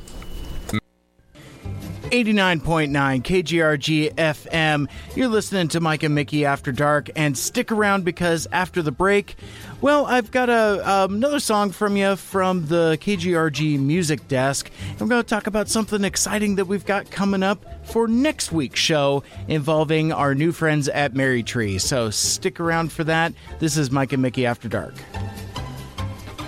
89.9 2.10 2.90
KGRG 3.22 4.14
FM. 4.16 4.90
You're 5.16 5.28
listening 5.28 5.68
to 5.70 5.80
Mike 5.80 6.02
and 6.04 6.16
Mickey 6.16 6.44
After 6.44 6.72
Dark, 6.72 7.10
and 7.16 7.38
stick 7.38 7.72
around 7.72 8.04
because 8.04 8.48
after 8.52 8.82
the 8.82 8.92
break, 8.92 9.36
well, 9.82 10.06
I've 10.08 10.32
got 10.32 10.50
a 10.50 10.90
um, 10.90 11.16
another 11.16 11.40
song 11.40 11.72
from 11.72 11.96
you 11.98 12.16
from 12.16 12.66
the 12.66 12.98
KGRG 13.00 13.80
Music 13.80 14.28
Desk. 14.28 14.72
I'm 15.00 15.08
going 15.08 15.22
to 15.22 15.28
talk 15.28 15.46
about 15.46 15.70
something 15.70 16.04
exciting 16.04 16.56
that 16.56 16.66
we've 16.66 16.86
got 16.86 17.12
coming 17.12 17.44
up 17.44 17.64
for 17.86 18.08
next 18.08 18.52
week's 18.52 18.80
show 18.80 19.24
involving 19.48 20.12
our 20.12 20.34
new 20.34 20.52
friends 20.52 20.90
at 20.90 21.14
Mary 21.14 21.44
Tree. 21.44 21.78
So 21.78 22.10
stick 22.10 22.60
around 22.60 22.92
for 22.92 23.04
that. 23.04 23.34
This 23.60 23.78
is 23.78 23.92
Mike 23.92 24.14
and 24.14 24.22
Mickey 24.22 24.46
After 24.46 24.68
Dark. 24.68 24.96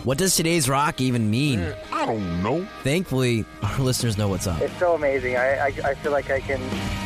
What 0.04 0.18
does 0.18 0.36
today's 0.36 0.68
rock 0.68 1.00
even 1.00 1.30
mean? 1.30 1.60
I 1.92 2.08
don't 2.08 2.42
know. 2.42 2.68
Thankfully, 2.82 3.46
our 3.62 3.78
listeners 3.80 4.18
know 4.18 4.30
what's 4.30 4.48
up. 4.48 4.60
It's 4.60 4.76
so 4.80 4.96
amazing. 4.96 5.38
I, 5.38 5.58
I, 5.58 5.68
I 5.68 5.94
feel 5.94 6.12
like 6.12 6.32
I 6.32 6.40
can 6.40 6.60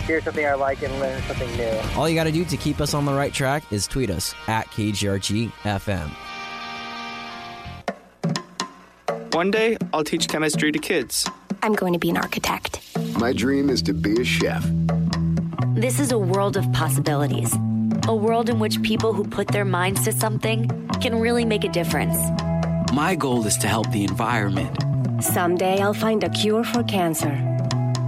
hear 0.05 0.22
something 0.22 0.45
I 0.45 0.53
like 0.53 0.81
and 0.81 0.97
learn 1.01 1.22
something 1.23 1.57
new. 1.57 1.77
All 1.97 2.07
you 2.07 2.15
got 2.15 2.23
to 2.23 2.31
do 2.31 2.45
to 2.45 2.55
keep 2.55 2.80
us 2.80 2.93
on 2.93 3.03
the 3.03 3.13
right 3.13 3.34
track 3.34 3.63
is 3.69 3.85
tweet 3.85 4.09
us 4.09 4.34
at 4.47 4.67
KGRGFM. 4.67 6.09
One 9.34 9.51
day, 9.51 9.77
I'll 9.91 10.05
teach 10.05 10.30
chemistry 10.30 10.72
to 10.72 10.80
kids. 10.80 11.30
I'm 11.63 11.73
going 11.73 11.91
to 11.91 11.99
be 11.99 12.09
an 12.09 12.15
architect. 12.15 12.80
My 13.19 13.34
dream 13.34 13.69
is 13.69 13.81
to 13.81 13.93
be 13.93 14.22
a 14.22 14.23
chef. 14.23 14.65
This 15.73 15.99
is 15.99 16.13
a 16.13 16.17
world 16.17 16.55
of 16.55 16.72
possibilities. 16.72 17.53
A 18.07 18.15
world 18.15 18.47
in 18.49 18.59
which 18.59 18.81
people 18.84 19.11
who 19.11 19.26
put 19.26 19.49
their 19.49 19.65
minds 19.65 20.05
to 20.05 20.13
something 20.13 20.69
can 21.01 21.19
really 21.19 21.43
make 21.43 21.65
a 21.65 21.69
difference. 21.69 22.15
My 22.95 23.13
goal 23.13 23.45
is 23.45 23.57
to 23.57 23.67
help 23.67 23.91
the 23.91 24.05
environment. 24.05 24.73
Someday 25.22 25.81
I'll 25.81 25.93
find 25.93 26.23
a 26.23 26.30
cure 26.30 26.63
for 26.63 26.81
cancer. 26.81 27.34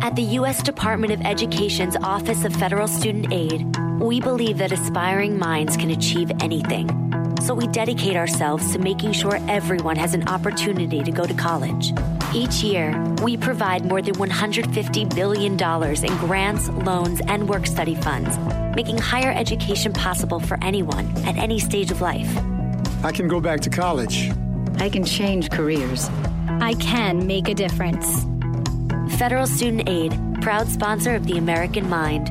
At 0.01 0.15
the 0.15 0.21
U.S. 0.39 0.63
Department 0.63 1.11
of 1.11 1.19
Education's 1.23 1.97
Office 1.97 2.45
of 2.45 2.55
Federal 2.55 2.87
Student 2.87 3.33
Aid, 3.33 3.67
we 3.99 4.21
believe 4.21 4.59
that 4.59 4.71
aspiring 4.71 5.37
minds 5.37 5.75
can 5.75 5.89
achieve 5.89 6.31
anything. 6.39 6.87
So 7.41 7.53
we 7.53 7.67
dedicate 7.67 8.15
ourselves 8.15 8.71
to 8.71 8.79
making 8.79 9.11
sure 9.11 9.41
everyone 9.49 9.97
has 9.97 10.13
an 10.13 10.25
opportunity 10.29 11.03
to 11.03 11.11
go 11.11 11.25
to 11.25 11.33
college. 11.33 11.91
Each 12.33 12.63
year, 12.63 12.97
we 13.21 13.35
provide 13.35 13.83
more 13.83 14.01
than 14.01 14.15
$150 14.15 15.13
billion 15.13 15.51
in 15.51 16.17
grants, 16.25 16.69
loans, 16.69 17.19
and 17.27 17.49
work 17.49 17.67
study 17.67 17.95
funds, 17.95 18.37
making 18.73 18.99
higher 18.99 19.33
education 19.33 19.91
possible 19.91 20.39
for 20.39 20.57
anyone 20.63 21.05
at 21.25 21.35
any 21.35 21.59
stage 21.59 21.91
of 21.91 21.99
life. 21.99 22.37
I 23.03 23.11
can 23.11 23.27
go 23.27 23.41
back 23.41 23.59
to 23.61 23.69
college. 23.69 24.31
I 24.79 24.89
can 24.89 25.03
change 25.03 25.49
careers. 25.49 26.09
I 26.61 26.75
can 26.79 27.25
make 27.25 27.47
a 27.47 27.53
difference. 27.53 28.25
Federal 29.17 29.47
Student 29.47 29.89
Aid, 29.89 30.17
proud 30.41 30.67
sponsor 30.67 31.15
of 31.15 31.25
the 31.25 31.37
American 31.37 31.89
Mind. 31.89 32.29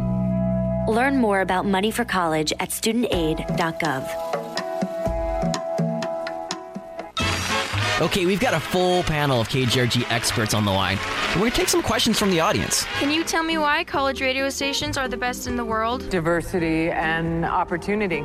Learn 0.89 1.17
more 1.19 1.41
about 1.41 1.67
money 1.67 1.91
for 1.91 2.05
college 2.05 2.53
at 2.61 2.71
studentaid.gov. 2.71 4.37
Okay, 8.01 8.27
we've 8.27 8.41
got 8.41 8.53
a 8.53 8.61
full 8.61 9.03
panel 9.05 9.41
of 9.41 9.49
KGRG 9.49 10.11
experts 10.13 10.53
on 10.53 10.67
the 10.67 10.71
line. 10.71 10.99
We're 11.31 11.41
going 11.41 11.51
to 11.51 11.57
take 11.57 11.69
some 11.69 11.83
questions 11.83 12.19
from 12.19 12.31
the 12.31 12.41
audience. 12.41 12.85
Can 12.99 13.11
you 13.11 13.25
tell 13.25 13.43
me 13.43 13.57
why 13.57 13.85
college 13.85 14.21
radio 14.21 14.51
stations 14.51 14.99
are 14.99 15.09
the 15.09 15.17
best 15.17 15.47
in 15.47 15.57
the 15.57 15.65
world? 15.65 16.09
Diversity 16.11 16.91
and 16.91 17.47
opportunity. 17.47 18.23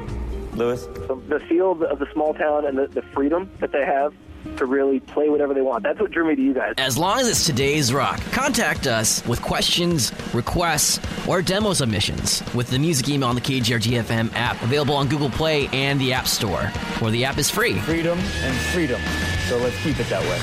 Lewis? 0.54 0.88
The 1.08 1.42
feel 1.48 1.84
of 1.84 2.00
the 2.00 2.08
small 2.14 2.34
town 2.34 2.66
and 2.66 2.78
the, 2.78 2.88
the 2.88 3.02
freedom 3.02 3.50
that 3.60 3.72
they 3.72 3.86
have 3.86 4.14
to 4.58 4.66
really 4.66 5.00
play 5.00 5.30
whatever 5.30 5.54
they 5.54 5.62
want. 5.62 5.84
That's 5.84 6.00
what 6.00 6.12
drew 6.12 6.28
me 6.28 6.36
to 6.36 6.42
you 6.42 6.54
guys. 6.54 6.74
As 6.78 6.98
long 6.98 7.20
as 7.20 7.28
it's 7.28 7.46
today's 7.46 7.94
rock, 7.94 8.20
contact 8.32 8.88
us 8.88 9.26
with 9.28 9.42
questions, 9.42 10.12
requests, 10.34 11.00
or 11.28 11.42
demo 11.42 11.74
submissions 11.74 12.44
with 12.54 12.70
the 12.70 12.80
music 12.80 13.10
email 13.10 13.30
on 13.30 13.36
the 13.36 13.42
KGRG 13.42 14.04
FM 14.04 14.34
app, 14.34 14.62
available 14.64 14.96
on 14.96 15.08
Google 15.08 15.30
Play 15.30 15.68
and 15.72 16.00
the 16.00 16.14
App 16.14 16.28
Store, 16.28 16.64
where 17.00 17.12
the 17.12 17.24
app 17.26 17.38
is 17.38 17.50
free. 17.50 17.80
Freedom 17.80 18.18
and 18.18 18.58
freedom. 18.74 19.02
So 19.48 19.58
let's 19.58 19.78
keep 19.84 20.00
it 20.00 20.08
that 20.10 20.22
way. 20.24 20.40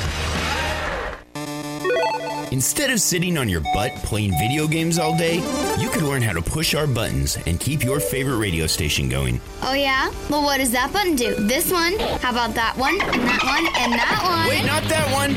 Instead 2.51 2.91
of 2.91 2.99
sitting 2.99 3.37
on 3.37 3.47
your 3.47 3.61
butt 3.75 3.95
playing 3.97 4.33
video 4.39 4.67
games 4.67 4.99
all 4.99 5.15
day, 5.17 5.35
you 5.79 5.91
could 5.91 6.03
learn 6.03 6.23
how 6.23 6.33
to 6.33 6.41
push 6.41 6.75
our 6.75 6.87
buttons 6.87 7.37
and 7.47 7.61
keep 7.61 7.85
your 7.85 8.01
favorite 8.01 8.39
radio 8.39 8.67
station 8.67 9.07
going. 9.07 9.39
Oh, 9.63 9.75
yeah? 9.75 10.11
Well, 10.31 10.43
what 10.43 10.57
does 10.57 10.71
that 10.71 10.91
button 10.91 11.15
do? 11.15 11.35
This 11.35 11.71
one? 11.71 11.99
How 11.99 12.31
about 12.31 12.55
that 12.55 12.75
one? 12.79 12.95
And 13.03 13.23
that 13.29 13.43
one? 13.45 13.67
And 13.77 13.93
that 13.93 14.21
one? 14.25 14.49
Wait, 14.49 14.65
not 14.65 14.83
that 14.85 15.13
one! 15.13 15.37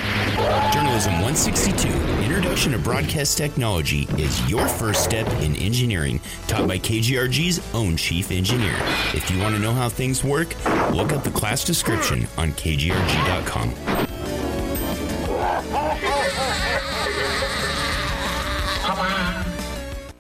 Journalism 0.72 1.14
162 1.16 1.90
Introduction 2.24 2.72
to 2.72 2.80
Broadcast 2.80 3.38
Technology 3.38 4.08
is 4.18 4.50
your 4.50 4.66
first 4.70 5.04
step 5.04 5.28
in 5.42 5.56
engineering, 5.58 6.22
taught 6.48 6.66
by 6.66 6.80
KGRG's 6.80 7.60
own 7.74 7.98
chief 7.98 8.32
engineer. 8.32 8.76
If 9.14 9.30
you 9.30 9.38
want 9.40 9.54
to 9.56 9.62
know 9.62 9.74
how 9.74 9.90
things 9.90 10.24
work, 10.24 10.56
look 10.94 11.12
up 11.12 11.26
the 11.26 11.32
class 11.32 11.66
description 11.66 12.26
on 12.38 12.52
kgrg.com. 12.54 14.08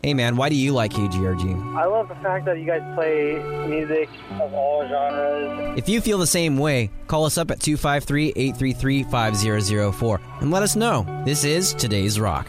Hey 0.04 0.16
man, 0.16 0.36
why 0.36 0.50
do 0.50 0.56
you 0.56 0.74
like 0.74 0.94
KGRG? 0.94 1.76
I 1.76 1.86
love 1.86 2.08
the 2.08 2.16
fact 2.16 2.46
that 2.46 2.58
you 2.58 2.66
guys 2.66 2.82
play 2.96 3.36
music 3.68 4.10
of 4.40 4.52
all 4.52 4.88
genres. 4.88 5.78
If 5.78 5.88
you 5.88 6.02
feel 6.02 6.18
the 6.18 6.26
same 6.26 6.58
way, 6.58 6.90
call 7.06 7.26
us 7.26 7.38
up 7.38 7.52
at 7.52 7.60
253 7.60 8.34
833 8.36 9.04
5004 9.04 10.20
and 10.40 10.50
let 10.50 10.64
us 10.64 10.76
know. 10.76 11.06
This 11.24 11.44
is 11.44 11.76
today's 11.76 12.20
rock. 12.20 12.48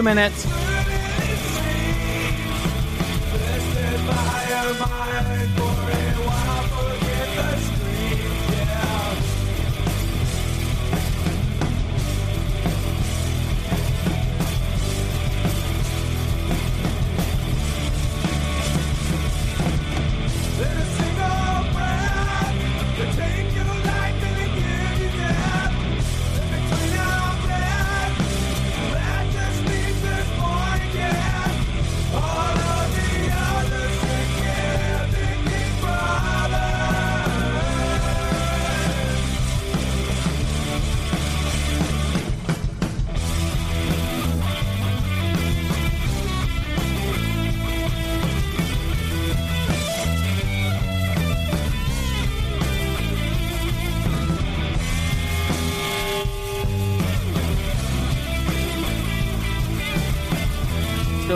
Two 0.00 0.04
minutes. 0.04 0.49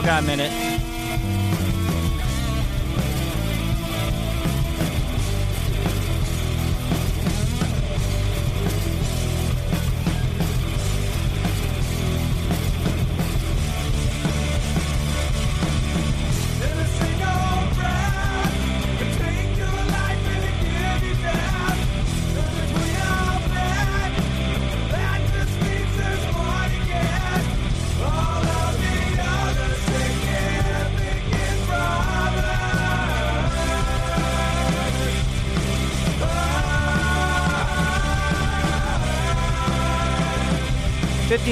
Got 0.04 0.22
a 0.22 0.26
minute. 0.26 0.53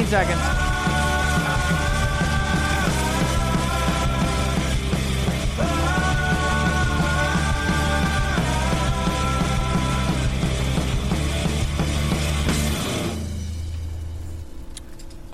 Fifteen 0.03 0.07
seconds. 0.07 0.41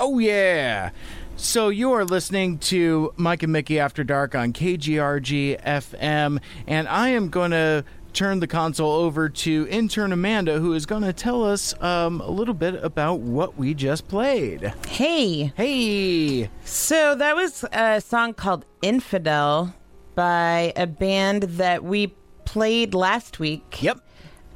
Oh 0.00 0.18
yeah. 0.18 0.90
So 1.36 1.68
you 1.68 1.92
are 1.92 2.04
listening 2.04 2.58
to 2.58 3.14
Mike 3.16 3.42
and 3.42 3.52
Mickey 3.52 3.78
After 3.78 4.04
Dark 4.04 4.34
on 4.34 4.52
KGRG 4.52 5.62
FM, 5.62 6.40
and 6.66 6.88
I 6.88 7.08
am 7.10 7.30
going 7.30 7.52
to 7.52 7.84
turn 8.18 8.40
the 8.40 8.48
console 8.48 8.90
over 8.90 9.28
to 9.28 9.68
intern 9.70 10.12
Amanda, 10.12 10.58
who 10.58 10.72
is 10.72 10.86
going 10.86 11.02
to 11.02 11.12
tell 11.12 11.44
us 11.44 11.80
um, 11.80 12.20
a 12.20 12.28
little 12.28 12.52
bit 12.52 12.74
about 12.82 13.20
what 13.20 13.56
we 13.56 13.74
just 13.74 14.08
played. 14.08 14.72
Hey. 14.88 15.52
Hey. 15.56 16.50
So 16.64 17.14
that 17.14 17.36
was 17.36 17.64
a 17.72 18.00
song 18.00 18.34
called 18.34 18.64
Infidel 18.82 19.72
by 20.16 20.72
a 20.74 20.88
band 20.88 21.44
that 21.44 21.84
we 21.84 22.08
played 22.44 22.92
last 22.92 23.38
week. 23.38 23.80
Yep. 23.84 24.00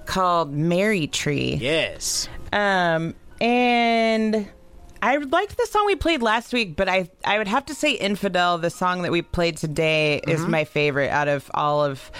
Called 0.06 0.52
Mary 0.52 1.06
Tree. 1.06 1.56
Yes. 1.60 2.28
Um, 2.52 3.14
and 3.40 4.48
I 5.05 5.16
liked 5.16 5.57
the 5.57 5.66
song 5.69 5.85
we 5.87 5.97
played 5.97 6.23
last 6.23 6.53
week, 6.53 6.77
but 6.77 6.89
I 6.89 7.11
I 7.24 7.37
would 7.39 7.49
have 7.49 7.66
to 7.66 7.74
say 7.74 7.91
Infidel, 7.93 8.57
the 8.59 8.70
song 8.70 9.03
that 9.03 9.11
we 9.11 9.20
played 9.20 9.57
today, 9.57 10.20
is 10.29 10.43
Mhm. 10.43 10.49
my 10.49 10.65
favorite 10.65 11.11
out 11.11 11.27
of 11.27 11.51
all 11.55 11.85
of 11.85 12.11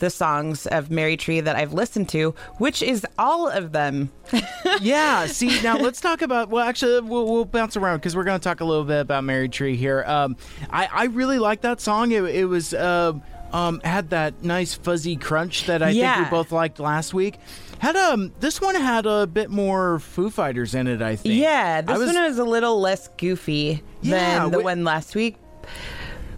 the 0.00 0.10
songs 0.10 0.66
of 0.66 0.90
Mary 0.90 1.16
Tree 1.16 1.40
that 1.40 1.56
I've 1.56 1.72
listened 1.72 2.10
to, 2.10 2.34
which 2.58 2.82
is 2.82 3.06
all 3.18 3.48
of 3.48 3.72
them. 3.72 4.12
yeah. 4.82 5.24
See, 5.26 5.62
now 5.62 5.78
let's 5.78 6.00
talk 6.02 6.20
about. 6.20 6.50
Well, 6.50 6.62
actually, 6.68 7.00
we'll, 7.00 7.26
we'll 7.26 7.46
bounce 7.46 7.74
around 7.74 7.98
because 7.98 8.14
we're 8.14 8.24
going 8.24 8.38
to 8.38 8.44
talk 8.44 8.60
a 8.60 8.64
little 8.66 8.84
bit 8.84 9.00
about 9.00 9.24
Mary 9.24 9.48
Tree 9.48 9.76
here. 9.76 10.04
Um, 10.06 10.36
I 10.70 10.88
I 10.92 11.04
really 11.06 11.38
like 11.38 11.62
that 11.62 11.80
song. 11.80 12.12
It, 12.12 12.22
it 12.24 12.44
was. 12.44 12.74
Uh, 12.74 13.14
um, 13.52 13.80
had 13.84 14.10
that 14.10 14.42
nice 14.42 14.74
fuzzy 14.74 15.14
crunch 15.14 15.66
that 15.66 15.80
I 15.80 15.92
think 15.92 16.24
we 16.26 16.30
both 16.30 16.50
liked 16.50 16.80
last 16.80 17.14
week. 17.14 17.38
Had 17.78 17.96
um, 17.96 18.32
this 18.40 18.60
one 18.60 18.74
had 18.74 19.06
a 19.06 19.26
bit 19.26 19.50
more 19.50 19.98
Foo 19.98 20.30
Fighters 20.30 20.74
in 20.74 20.86
it. 20.86 21.02
I 21.02 21.16
think. 21.16 21.34
Yeah, 21.34 21.82
this 21.82 21.98
was, 21.98 22.12
one 22.14 22.22
was 22.24 22.38
a 22.38 22.44
little 22.44 22.80
less 22.80 23.08
goofy 23.18 23.82
Yeah, 24.02 24.40
than 24.40 24.50
the 24.52 24.60
wh- 24.60 24.64
one 24.64 24.84
last 24.84 25.14
week, 25.14 25.36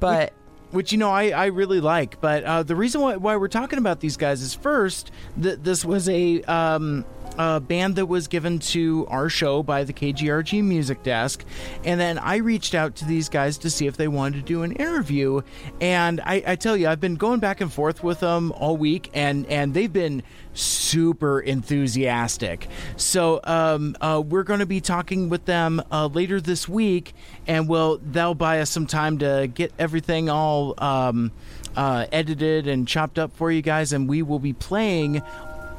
but. 0.01 0.33
which 0.73 0.93
you 0.93 0.99
know 0.99 1.11
I, 1.11 1.29
I 1.31 1.47
really 1.47 1.81
like. 1.81 2.21
But 2.21 2.45
uh, 2.45 2.63
the 2.65 2.77
reason 2.77 3.01
why, 3.01 3.17
why 3.17 3.37
we're 3.37 3.49
talking 3.49 3.79
about 3.79 4.01
these 4.01 4.17
guys 4.17 4.43
is 4.43 4.53
first 4.55 5.11
that 5.39 5.65
this 5.65 5.85
was 5.85 6.09
a 6.09 6.43
um, 6.43 7.05
a 7.39 7.61
band 7.61 7.97
that 7.97 8.07
was 8.07 8.27
given 8.27 8.59
to 8.59 9.07
our 9.09 9.29
show 9.29 9.63
by 9.63 9.85
the 9.85 9.93
KGRG 9.93 10.63
Music 10.63 11.03
Desk, 11.03 11.45
and 11.85 12.01
then 12.01 12.19
I 12.19 12.37
reached 12.37 12.75
out 12.75 12.97
to 12.97 13.05
these 13.05 13.29
guys 13.29 13.59
to 13.59 13.71
see 13.71 13.87
if 13.87 13.97
they 13.97 14.09
wanted 14.09 14.39
to 14.39 14.43
do 14.43 14.63
an 14.63 14.73
interview. 14.73 15.43
And 15.81 16.21
I, 16.21 16.43
I 16.47 16.57
tell 16.57 16.77
you, 16.77 16.89
I've 16.89 17.01
been 17.01 17.17
going 17.17 17.41
back 17.41 17.61
and 17.61 17.73
forth 17.73 18.03
with 18.03 18.21
them 18.21 18.53
all 18.53 18.77
week, 18.77 19.11
and 19.15 19.47
and 19.47 19.73
they've 19.73 19.93
been 19.93 20.23
super 20.53 21.41
enthusiastic. 21.41 22.67
So 22.97 23.41
um, 23.45 23.97
uh, 24.01 24.23
we're 24.27 24.43
going 24.43 24.61
to 24.61 24.67
be 24.67 24.81
talking 24.81 25.29
with 25.29 25.45
them 25.45 25.81
uh, 25.93 26.07
later 26.07 26.41
this 26.41 26.69
week, 26.69 27.15
and 27.47 27.69
we'll 27.69 27.99
they'll 27.99 28.35
buy 28.35 28.61
us 28.61 28.71
some 28.71 28.87
time 28.87 29.19
to 29.19 29.49
get 29.53 29.73
everything 29.79 30.29
all 30.29 30.75
um, 30.79 31.33
uh, 31.77 32.07
edited 32.11 32.67
and 32.67 32.89
chopped 32.89 33.19
up 33.19 33.33
for 33.37 33.53
you 33.53 33.63
guys, 33.63 33.93
and 33.93 34.09
we 34.09 34.23
will 34.23 34.41
be 34.41 34.53
playing 34.53 35.23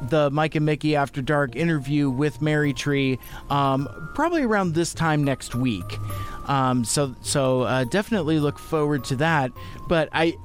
the 0.04 0.30
Mike 0.32 0.56
and 0.56 0.66
Mickey 0.66 0.96
After 0.96 1.22
Dark 1.22 1.56
interview 1.56 2.10
with 2.10 2.42
Mary 2.42 2.74
Tree 2.74 3.20
um, 3.50 3.88
probably 4.16 4.44
around 4.44 4.74
this 4.74 4.94
time 4.94 5.24
next 5.24 5.56
week. 5.56 6.00
Um, 6.48 6.84
so 6.84 7.16
so 7.22 7.62
uh, 7.62 7.84
definitely 7.86 8.40
look 8.40 8.58
forward 8.58 9.04
to 9.06 9.16
that. 9.18 9.52
But 9.88 10.10
I 10.12 10.38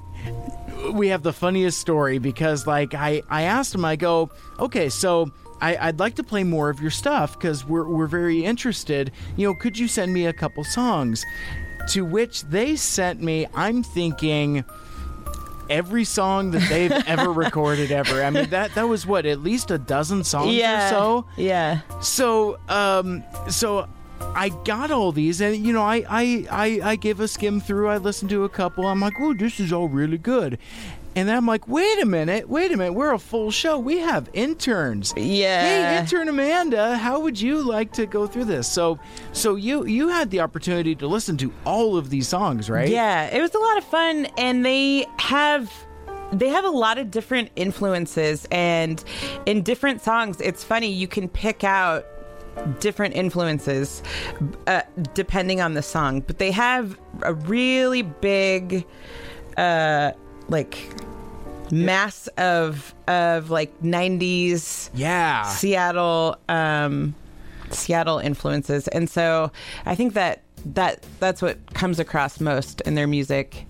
we 0.93 1.09
have 1.09 1.23
the 1.23 1.33
funniest 1.33 1.79
story 1.79 2.19
because 2.19 2.67
like 2.67 2.95
I, 2.95 3.23
I 3.31 3.43
asked 3.43 3.75
him 3.75 3.85
i 3.85 3.97
go 3.97 4.31
okay 4.59 4.89
so 4.89 5.31
I, 5.61 5.77
i'd 5.77 5.99
like 5.99 6.15
to 6.17 6.23
play 6.23 6.45
more 6.45 6.69
of 6.69 6.81
your 6.81 6.91
stuff 6.91 7.39
because 7.39 7.65
we're, 7.65 7.89
we're 7.89 8.07
very 8.07 8.45
interested 8.45 9.11
you 9.37 9.47
know 9.47 9.55
could 9.55 9.79
you 9.79 9.89
send 9.89 10.13
me 10.13 10.27
a 10.27 10.33
couple 10.33 10.65
songs 10.65 11.25
to 11.91 12.05
which 12.05 12.43
they 12.43 12.77
sent 12.77 13.23
me 13.23 13.47
i'm 13.55 13.83
thinking 13.83 14.65
every 15.71 16.05
song 16.05 16.51
that 16.53 16.69
they've 16.69 16.91
ever 17.07 17.33
recorded 17.33 17.91
ever 17.91 18.23
i 18.23 18.31
mean 18.31 18.49
that 18.51 18.75
that 18.75 18.89
was 18.89 19.07
what 19.07 19.27
at 19.27 19.41
least 19.41 19.71
a 19.71 19.79
dozen 19.79 20.23
songs 20.25 20.55
Yeah, 20.55 20.87
or 20.87 20.91
so 20.91 21.27
yeah 21.37 21.81
so 22.01 22.59
um 22.69 23.23
so 23.49 23.89
I 24.37 24.49
got 24.65 24.91
all 24.91 25.13
these, 25.13 25.41
and 25.41 25.55
you 25.65 25.73
know, 25.73 25.83
I 25.83 26.05
I 26.09 26.47
I, 26.51 26.81
I 26.93 26.97
give 26.97 27.21
a 27.21 27.29
skim 27.29 27.61
through. 27.61 27.89
I 27.89 27.99
listened 27.99 28.31
to 28.31 28.43
a 28.45 28.49
couple. 28.49 28.87
I'm 28.87 28.99
like, 29.01 29.13
oh, 29.21 29.35
this 29.35 29.61
is 29.61 29.73
all 29.73 29.89
really 29.89 30.19
good. 30.19 30.59
And 31.17 31.29
then 31.29 31.37
I'm 31.37 31.47
like, 31.47 31.69
wait 31.69 32.03
a 32.03 32.07
minute, 32.07 32.49
wait 32.49 32.73
a 32.73 32.77
minute. 32.77 32.93
We're 32.93 33.13
a 33.13 33.19
full 33.19 33.51
show. 33.51 33.79
We 33.79 33.99
have 33.99 34.29
interns. 34.33 35.15
Yeah. 35.17 35.63
Hey, 35.63 35.99
intern 35.99 36.29
Amanda, 36.29 36.97
how 36.97 37.21
would 37.21 37.41
you 37.41 37.63
like 37.63 37.93
to 37.93 38.07
go 38.07 38.27
through 38.27 38.47
this? 38.47 38.67
So, 38.67 38.99
so 39.33 39.55
you 39.55 39.87
you 39.87 40.09
had 40.09 40.31
the 40.31 40.41
opportunity 40.41 40.95
to 40.97 41.07
listen 41.07 41.37
to 41.39 41.53
all 41.65 41.97
of 41.97 42.11
these 42.11 42.27
songs, 42.27 42.69
right? 42.69 42.89
Yeah, 42.89 43.27
it 43.35 43.41
was 43.41 43.55
a 43.55 43.59
lot 43.59 43.79
of 43.79 43.85
fun, 43.85 44.27
and 44.39 44.65
they 44.67 45.07
have 45.19 45.73
they 46.33 46.49
have 46.49 46.65
a 46.65 46.71
lot 46.71 46.99
of 46.99 47.11
different 47.11 47.51
influences, 47.55 48.47
and 48.51 49.03
in 49.47 49.63
different 49.63 50.03
songs, 50.03 50.41
it's 50.41 50.65
funny 50.65 50.91
you 50.91 51.07
can 51.07 51.29
pick 51.29 51.63
out 51.63 52.07
different 52.81 53.15
influences 53.15 54.03
uh, 54.67 54.83
depending 55.13 55.61
on 55.61 55.75
the 55.75 55.83
song, 55.83 56.21
but 56.21 56.39
they 56.39 56.51
have 56.51 56.99
a 57.23 57.35
really 57.35 58.03
big, 58.03 58.87
uh, 59.57 60.13
like 60.49 60.89
mass 61.71 62.27
of 62.39 62.95
of 63.09 63.51
like 63.51 63.77
90s 63.83 64.91
yeah 64.95 65.43
seattle 65.45 66.37
um 66.49 67.15
seattle 67.71 68.19
influences 68.19 68.87
and 68.89 69.09
so 69.09 69.51
i 69.87 69.95
think 69.95 70.15
that 70.15 70.45
that 70.65 71.05
that's 71.21 71.43
what 71.43 71.73
comes 71.75 71.99
across 71.99 72.41
most 72.41 72.81
in 72.83 72.95
their 72.95 73.07
music. 73.07 73.67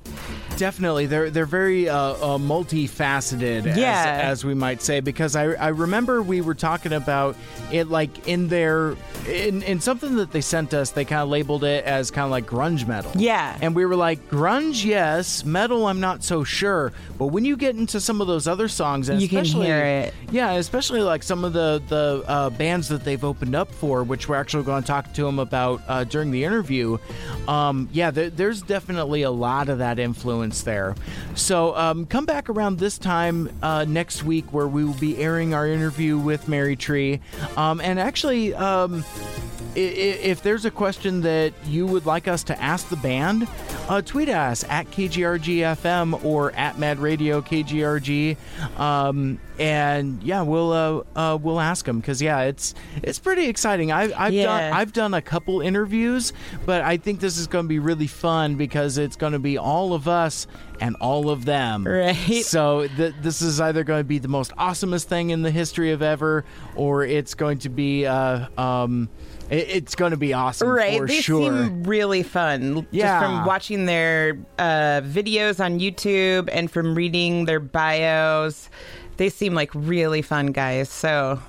Definitely, 0.56 1.06
they're 1.06 1.30
they're 1.30 1.46
very 1.46 1.88
uh, 1.88 1.96
uh, 1.98 2.38
multifaceted, 2.38 3.66
as, 3.66 3.76
Yeah. 3.76 4.20
as 4.22 4.44
we 4.44 4.54
might 4.54 4.82
say. 4.82 5.00
Because 5.00 5.34
I 5.36 5.44
I 5.54 5.68
remember 5.68 6.22
we 6.22 6.40
were 6.40 6.54
talking 6.54 6.92
about 6.92 7.36
it 7.72 7.88
like 7.88 8.28
in 8.28 8.48
their 8.48 8.94
in 9.28 9.62
in 9.62 9.80
something 9.80 10.16
that 10.16 10.30
they 10.32 10.40
sent 10.40 10.72
us. 10.74 10.90
They 10.90 11.04
kind 11.04 11.22
of 11.22 11.28
labeled 11.28 11.64
it 11.64 11.84
as 11.84 12.10
kind 12.10 12.24
of 12.24 12.30
like 12.30 12.46
grunge 12.46 12.86
metal. 12.86 13.10
Yeah. 13.16 13.58
and 13.60 13.74
we 13.74 13.84
were 13.84 13.96
like 13.96 14.28
grunge, 14.30 14.84
yes, 14.84 15.44
metal. 15.44 15.86
I'm 15.86 16.00
not 16.00 16.22
so 16.22 16.44
sure. 16.44 16.92
But 17.18 17.26
when 17.26 17.44
you 17.44 17.56
get 17.56 17.74
into 17.76 18.00
some 18.00 18.20
of 18.20 18.26
those 18.26 18.46
other 18.46 18.68
songs, 18.68 19.08
and 19.08 19.20
You 19.20 19.28
can 19.28 19.44
hear 19.44 19.78
it. 19.84 20.14
yeah, 20.30 20.52
especially 20.52 21.00
like 21.00 21.22
some 21.22 21.44
of 21.44 21.52
the 21.52 21.82
the 21.88 22.22
uh, 22.28 22.50
bands 22.50 22.88
that 22.88 23.04
they've 23.04 23.24
opened 23.24 23.54
up 23.56 23.72
for, 23.72 24.04
which 24.04 24.28
we're 24.28 24.36
actually 24.36 24.64
going 24.64 24.82
to 24.82 24.86
talk 24.86 25.12
to 25.14 25.24
them 25.24 25.38
about 25.38 25.82
uh, 25.88 26.04
during 26.04 26.30
the 26.30 26.44
interview. 26.44 26.98
Um, 27.48 27.88
yeah, 27.92 28.10
there, 28.10 28.30
there's 28.30 28.62
definitely 28.62 29.22
a 29.22 29.30
lot 29.30 29.68
of 29.68 29.78
that 29.78 29.98
influence 30.05 30.62
there. 30.62 30.94
So 31.35 31.74
um, 31.74 32.06
come 32.06 32.26
back 32.26 32.48
around 32.48 32.78
this 32.78 32.98
time 32.98 33.51
uh, 33.62 33.85
next 33.89 34.22
week, 34.22 34.52
where 34.52 34.68
we 34.68 34.85
will 34.85 34.94
be 34.94 35.18
airing 35.18 35.55
our 35.55 35.66
interview 35.66 36.18
with 36.18 36.47
Mary 36.47 36.76
Tree, 36.76 37.20
um, 37.56 37.81
and 37.81 37.98
actually. 37.98 38.55
Um, 38.55 39.05
if 39.76 40.42
there's 40.42 40.64
a 40.64 40.70
question 40.70 41.20
that 41.22 41.52
you 41.66 41.86
would 41.86 42.06
like 42.06 42.28
us 42.28 42.42
to 42.44 42.60
ask 42.62 42.88
the 42.88 42.96
band, 42.96 43.48
uh, 43.88 44.01
tweet 44.02 44.28
us 44.28 44.64
at 44.68 44.90
KGRGFM 44.90 46.24
or 46.24 46.52
at 46.52 46.78
Mad 46.78 46.98
Radio 46.98 47.40
KGRG, 47.40 48.36
um, 48.78 49.38
and 49.59 50.22
yeah, 50.22 50.42
we'll 50.42 50.72
uh, 50.72 51.02
uh, 51.18 51.36
we'll 51.40 51.60
ask 51.60 51.84
them 51.84 52.01
because 52.01 52.20
yeah, 52.20 52.40
it's 52.42 52.74
it's 53.02 53.18
pretty 53.18 53.46
exciting. 53.46 53.92
I, 53.92 54.10
I've 54.18 54.32
Yeah. 54.32 54.44
done 54.46 54.72
I've 54.72 54.92
done 54.92 55.14
a 55.14 55.22
couple 55.22 55.60
interviews, 55.60 56.32
but 56.66 56.82
I 56.82 56.96
think 56.96 57.20
this 57.20 57.38
is 57.38 57.46
going 57.46 57.64
to 57.66 57.68
be 57.68 57.78
really 57.78 58.06
fun 58.06 58.56
because 58.56 58.98
it's 58.98 59.16
going 59.16 59.32
to 59.34 59.38
be 59.38 59.59
all 59.59 59.92
of 59.94 60.09
us 60.09 60.46
and 60.80 60.96
all 60.96 61.30
of 61.30 61.44
them. 61.44 61.86
Right. 61.86 62.42
So 62.44 62.88
th- 62.88 63.14
this 63.22 63.42
is 63.42 63.60
either 63.60 63.84
going 63.84 64.01
to 64.01 64.05
be 64.05 64.18
the 64.18 64.28
most 64.28 64.51
awesomest 64.56 65.05
thing 65.05 65.30
in 65.30 65.42
the 65.42 65.51
history 65.52 65.92
of 65.92 66.02
ever, 66.02 66.44
or 66.74 67.05
it's 67.05 67.34
going 67.34 67.59
to 67.59 67.68
be 67.68 68.06
uh, 68.06 68.46
um, 68.60 69.09
it's 69.50 69.94
going 69.94 70.10
to 70.10 70.16
be 70.16 70.32
awesome 70.32 70.68
right 70.68 70.98
for 70.98 71.06
they 71.06 71.20
sure. 71.20 71.50
seem 71.66 71.84
really 71.84 72.22
fun 72.22 72.86
Yeah. 72.90 73.20
just 73.20 73.24
from 73.24 73.44
watching 73.46 73.86
their 73.86 74.38
uh, 74.58 75.00
videos 75.04 75.62
on 75.64 75.78
youtube 75.80 76.48
and 76.52 76.70
from 76.70 76.94
reading 76.94 77.44
their 77.44 77.60
bios 77.60 78.70
they 79.16 79.28
seem 79.28 79.54
like 79.54 79.70
really 79.74 80.22
fun 80.22 80.46
guys 80.48 80.88
so 80.88 81.40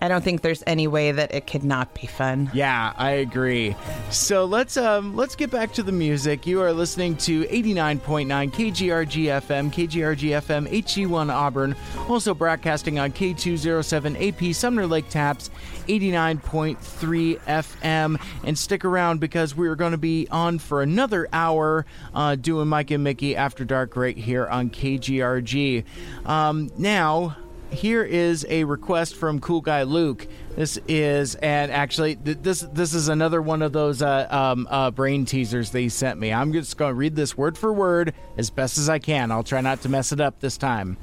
i 0.00 0.08
don't 0.08 0.22
think 0.24 0.42
there's 0.42 0.62
any 0.66 0.86
way 0.86 1.12
that 1.12 1.34
it 1.34 1.46
could 1.46 1.64
not 1.64 1.92
be 1.94 2.06
fun 2.06 2.50
Yeah, 2.54 2.92
I 2.96 3.10
agree. 3.10 3.76
So 4.10 4.44
let's 4.44 4.76
um 4.76 5.14
let's 5.16 5.34
get 5.36 5.50
back 5.50 5.72
to 5.74 5.82
the 5.82 5.92
music. 5.92 6.46
You 6.46 6.60
are 6.62 6.72
listening 6.72 7.16
to 7.18 7.44
89.9 7.44 8.26
KGRG 8.50 9.24
FM, 9.42 9.70
KGRG 9.72 10.30
FM 10.40 10.68
HG1 10.68 11.32
Auburn, 11.32 11.76
also 12.08 12.34
broadcasting 12.34 12.98
on 12.98 13.12
K207 13.12 14.48
AP 14.50 14.54
Sumner 14.54 14.86
Lake 14.86 15.08
Tapps 15.08 15.50
89.3 15.88 17.38
FM 17.40 18.20
and 18.44 18.58
stick 18.58 18.84
around 18.84 19.20
because 19.20 19.54
we 19.54 19.68
are 19.68 19.76
going 19.76 19.92
to 19.92 19.98
be 19.98 20.26
on 20.30 20.58
for 20.58 20.82
another 20.82 21.28
hour 21.32 21.86
uh, 22.14 22.34
doing 22.34 22.68
Mike 22.68 22.90
and 22.90 23.02
Mickey 23.04 23.36
After 23.36 23.64
Dark 23.64 23.96
right 23.96 24.16
here 24.16 24.46
on 24.46 24.70
KGRG. 24.70 25.84
Um, 26.26 26.70
now, 26.76 27.36
here 27.70 28.02
is 28.02 28.46
a 28.48 28.64
request 28.64 29.16
from 29.16 29.40
Cool 29.40 29.60
Guy 29.60 29.82
Luke. 29.82 30.26
This 30.56 30.78
is, 30.88 31.34
and 31.36 31.70
actually, 31.70 32.16
th- 32.16 32.38
this 32.42 32.60
this 32.72 32.94
is 32.94 33.08
another 33.08 33.40
one 33.40 33.62
of 33.62 33.72
those 33.72 34.02
uh, 34.02 34.26
um, 34.30 34.66
uh, 34.70 34.90
brain 34.90 35.24
teasers 35.24 35.70
that 35.70 35.80
he 35.80 35.88
sent 35.88 36.18
me. 36.18 36.32
I'm 36.32 36.52
just 36.52 36.76
going 36.76 36.90
to 36.90 36.94
read 36.94 37.14
this 37.14 37.36
word 37.36 37.56
for 37.56 37.72
word 37.72 38.14
as 38.36 38.50
best 38.50 38.78
as 38.78 38.88
I 38.88 38.98
can. 38.98 39.30
I'll 39.30 39.44
try 39.44 39.60
not 39.60 39.82
to 39.82 39.88
mess 39.88 40.12
it 40.12 40.20
up 40.20 40.40
this 40.40 40.56
time. 40.56 40.96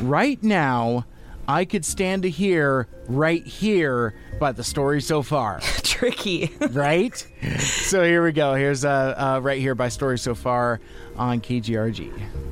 Right 0.00 0.42
now, 0.42 1.06
I 1.48 1.64
could 1.64 1.84
stand 1.84 2.22
to 2.22 2.30
hear 2.30 2.86
right 3.08 3.44
here 3.44 4.14
by 4.38 4.52
the 4.52 4.62
story 4.62 5.00
so 5.00 5.22
far. 5.22 5.60
Tricky, 5.82 6.52
right? 6.70 7.16
So 7.58 8.04
here 8.04 8.24
we 8.24 8.32
go. 8.32 8.54
Here's 8.54 8.84
uh, 8.84 9.14
uh, 9.16 9.40
right 9.42 9.60
here 9.60 9.74
by 9.74 9.88
story 9.88 10.18
so 10.18 10.34
far 10.34 10.80
on 11.16 11.40
KGRG. 11.40 12.49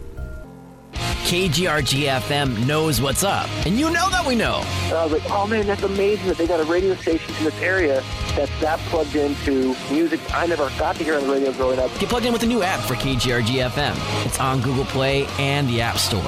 KGRG 1.29 2.05
FM 2.05 2.67
knows 2.67 3.03
what's 3.03 3.23
up, 3.23 3.51
and 3.67 3.79
you 3.79 3.91
know 3.91 4.09
that 4.09 4.27
we 4.27 4.35
know. 4.35 4.63
And 4.85 4.95
I 4.95 5.05
was 5.05 5.13
like, 5.13 5.31
oh 5.31 5.47
man, 5.47 5.67
that's 5.67 5.83
amazing 5.83 6.27
that 6.27 6.39
they 6.39 6.47
got 6.47 6.59
a 6.59 6.65
radio 6.65 6.95
station 6.95 7.35
in 7.37 7.45
this 7.45 7.61
area 7.61 8.03
that's 8.35 8.61
that 8.63 8.79
plugged 8.89 9.15
into 9.15 9.77
music 9.93 10.21
I 10.33 10.47
never 10.47 10.71
got 10.79 10.97
to 10.97 11.05
hear 11.05 11.17
on 11.17 11.27
the 11.27 11.31
radio 11.31 11.53
growing 11.53 11.79
up. 11.81 11.91
Get 11.99 12.09
plugged 12.09 12.25
in 12.25 12.33
with 12.33 12.45
a 12.45 12.47
new 12.47 12.63
app 12.63 12.81
for 12.81 12.95
KGRG 12.95 13.69
FM. 13.69 14.25
It's 14.25 14.41
on 14.41 14.63
Google 14.63 14.87
Play 14.87 15.27
and 15.39 15.69
the 15.69 15.83
App 15.83 15.99
Store. 15.99 16.23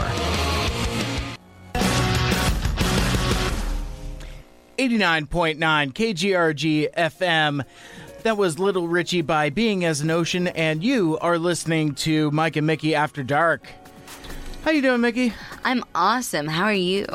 89.9 4.77 5.94
KGRG 5.94 6.93
FM. 6.93 7.64
That 8.22 8.36
was 8.36 8.59
Little 8.59 8.86
Richie 8.86 9.22
by 9.22 9.48
Being 9.48 9.82
as 9.86 10.02
an 10.02 10.10
Ocean, 10.10 10.48
and 10.48 10.85
you 10.85 11.16
are 11.22 11.39
listening 11.39 11.94
to 11.94 12.31
Mike 12.32 12.56
and 12.56 12.66
Mickey 12.66 12.94
After 12.94 13.22
Dark. 13.22 13.66
How 14.64 14.72
you 14.72 14.82
doing, 14.82 15.00
Mickey? 15.00 15.32
I'm 15.64 15.82
awesome. 15.94 16.46
How 16.46 16.64
are 16.64 16.72
you? 16.72 17.06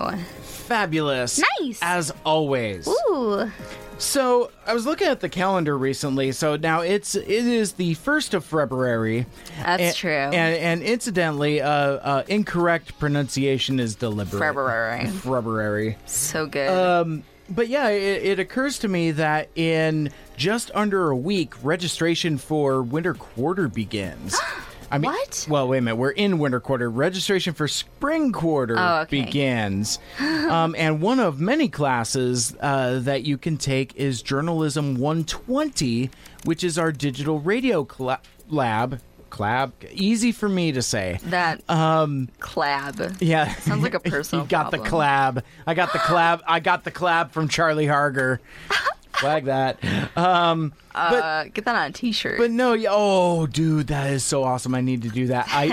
Fabulous. 0.41 1.41
Nice. 1.61 1.79
As 1.81 2.11
always. 2.25 2.87
Ooh. 2.87 3.51
So 3.97 4.51
I 4.65 4.73
was 4.73 4.85
looking 4.85 5.07
at 5.07 5.19
the 5.21 5.29
calendar 5.29 5.77
recently. 5.77 6.31
So 6.31 6.55
now 6.57 6.81
it's 6.81 7.15
it 7.15 7.27
is 7.29 7.73
the 7.73 7.93
first 7.93 8.33
of 8.33 8.43
February. 8.43 9.25
That's 9.63 9.81
And- 9.83 9.95
true. 9.95 10.11
And, 10.11 10.35
and 10.35 10.83
incidentally, 10.83 11.61
uh, 11.61 11.69
uh, 11.69 12.23
incorrect 12.27 12.97
pronunciation 12.99 13.79
is 13.79 13.95
deliberate. 13.95 14.39
February. 14.39 15.05
February. 15.07 15.97
So 16.07 16.47
good. 16.47 16.69
Um, 16.69 17.23
but 17.47 17.67
yeah, 17.67 17.89
it, 17.89 18.23
it 18.23 18.39
occurs 18.39 18.79
to 18.79 18.87
me 18.87 19.11
that 19.11 19.49
in 19.55 20.09
just 20.35 20.71
under 20.73 21.09
a 21.11 21.15
week, 21.15 21.53
registration 21.63 22.37
for 22.37 22.81
winter 22.81 23.13
quarter 23.13 23.67
begins. 23.69 24.35
I 24.95 24.97
mean, 24.97 25.11
What? 25.11 25.45
Well, 25.49 25.67
wait 25.67 25.79
a 25.79 25.81
minute. 25.81 25.97
We're 25.97 26.11
in 26.11 26.39
winter 26.39 26.59
quarter. 26.59 26.89
Registration 26.89 27.53
for 27.53 27.67
spring 27.67 28.31
quarter 28.31 28.75
Oh, 28.77 29.01
okay. 29.01 29.23
begins, 29.23 29.99
um, 30.19 30.75
and 30.77 31.01
one 31.01 31.19
of 31.19 31.39
many 31.39 31.67
classes 31.67 32.55
uh, 32.61 32.99
that 33.01 33.23
you 33.23 33.37
can 33.37 33.57
take 33.57 33.95
is 33.95 34.21
Journalism 34.21 34.95
120, 34.95 36.09
which 36.45 36.63
is 36.63 36.77
our 36.77 36.91
digital 36.91 37.39
radio 37.39 37.83
cla- 37.83 38.21
lab. 38.49 38.99
Clab, 39.31 39.73
easy 39.91 40.31
for 40.31 40.47
me 40.47 40.71
to 40.71 40.81
say. 40.81 41.19
that 41.23 41.61
Um, 41.69 42.29
clab. 42.39 43.17
yeah, 43.19 43.53
Sounds 43.55 43.83
like 43.83 43.93
a 43.93 43.99
personal 44.11 44.45
you 44.45 44.49
got 44.49 44.71
the 44.71 44.77
problem. 44.77 45.01
collab. 45.01 45.43
I 45.67 45.73
got 45.73 45.91
the 45.91 45.99
collab. 45.99 46.39
I 46.47 46.61
got 46.61 46.85
the 46.85 46.91
collab 46.91 47.31
from 47.31 47.49
Charlie 47.49 47.87
Harger. 47.87 48.39
Flag 49.19 49.45
that. 49.45 49.77
Um, 50.17 50.73
but 50.93 51.23
Uh, 51.23 51.43
get 51.53 51.65
that 51.65 51.75
on 51.75 51.89
a 51.89 51.91
t-shirt. 51.91 52.37
but 52.37 52.51
no, 52.51 52.71
yeah, 52.73 52.89
oh, 52.91 53.45
dude, 53.47 53.87
that 53.87 54.09
is 54.11 54.23
so 54.23 54.43
awesome. 54.43 54.73
I 54.75 54.81
need 54.81 55.01
to 55.01 55.09
do 55.09 55.27
that. 55.27 55.47
I, 55.49 55.65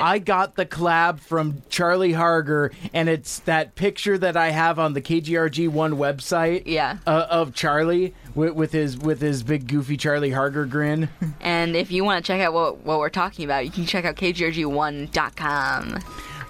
I 0.14 0.18
got 0.18 0.54
the 0.54 0.64
collab 0.66 1.18
from 1.20 1.62
Charlie 1.68 2.12
Harger, 2.12 2.70
and 2.94 3.08
it's 3.08 3.40
that 3.40 3.74
picture 3.74 4.16
that 4.18 4.36
I 4.36 4.50
have 4.50 4.78
on 4.78 4.92
the 4.92 5.00
KGRG 5.02 5.68
one 5.68 5.94
website. 5.94 6.62
Yeah. 6.66 6.98
uh, 7.06 7.26
of 7.30 7.54
Charlie 7.54 8.14
with, 8.34 8.54
with 8.54 8.72
his 8.72 8.96
with 8.98 9.20
his 9.20 9.42
big 9.42 9.66
goofy 9.66 9.96
Charlie 9.96 10.30
Harger 10.30 10.64
grin. 10.66 11.08
and 11.40 11.74
if 11.74 11.90
you 11.90 12.04
want 12.04 12.24
to 12.24 12.32
check 12.32 12.40
out 12.40 12.52
what, 12.52 12.78
what 12.84 12.98
we're 13.00 13.08
talking 13.10 13.44
about, 13.44 13.64
you 13.64 13.70
can 13.72 13.84
check 13.86 14.04
out 14.04 14.14
kgrg1.com. 14.16 15.98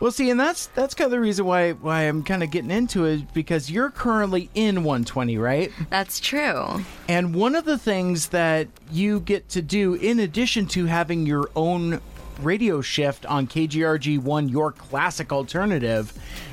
Well, 0.02 0.10
see, 0.10 0.30
and 0.30 0.40
that's 0.40 0.66
that's 0.66 0.94
kind 0.94 1.06
of 1.06 1.12
the 1.12 1.20
reason 1.20 1.46
why 1.46 1.74
why 1.74 2.08
I'm 2.08 2.24
kind 2.24 2.42
of 2.42 2.50
getting 2.50 2.72
into 2.72 3.04
it 3.04 3.32
because 3.32 3.70
you're 3.70 3.90
currently 3.90 4.50
in 4.52 4.82
120, 4.82 5.38
right? 5.38 5.70
That's 5.90 6.18
true. 6.18 6.84
And 7.06 7.36
one 7.36 7.54
of 7.54 7.66
the 7.66 7.78
things 7.78 8.30
that 8.30 8.66
you 8.90 9.20
get 9.20 9.48
to 9.50 9.62
do, 9.62 9.94
in 9.94 10.18
addition 10.18 10.66
to 10.70 10.86
having 10.86 11.24
your 11.24 11.50
own 11.54 12.00
radio 12.40 12.80
shift 12.80 13.24
on 13.26 13.46
KGRG 13.46 14.18
One, 14.18 14.48
your 14.48 14.72
classic 14.72 15.30
alternative, 15.30 16.12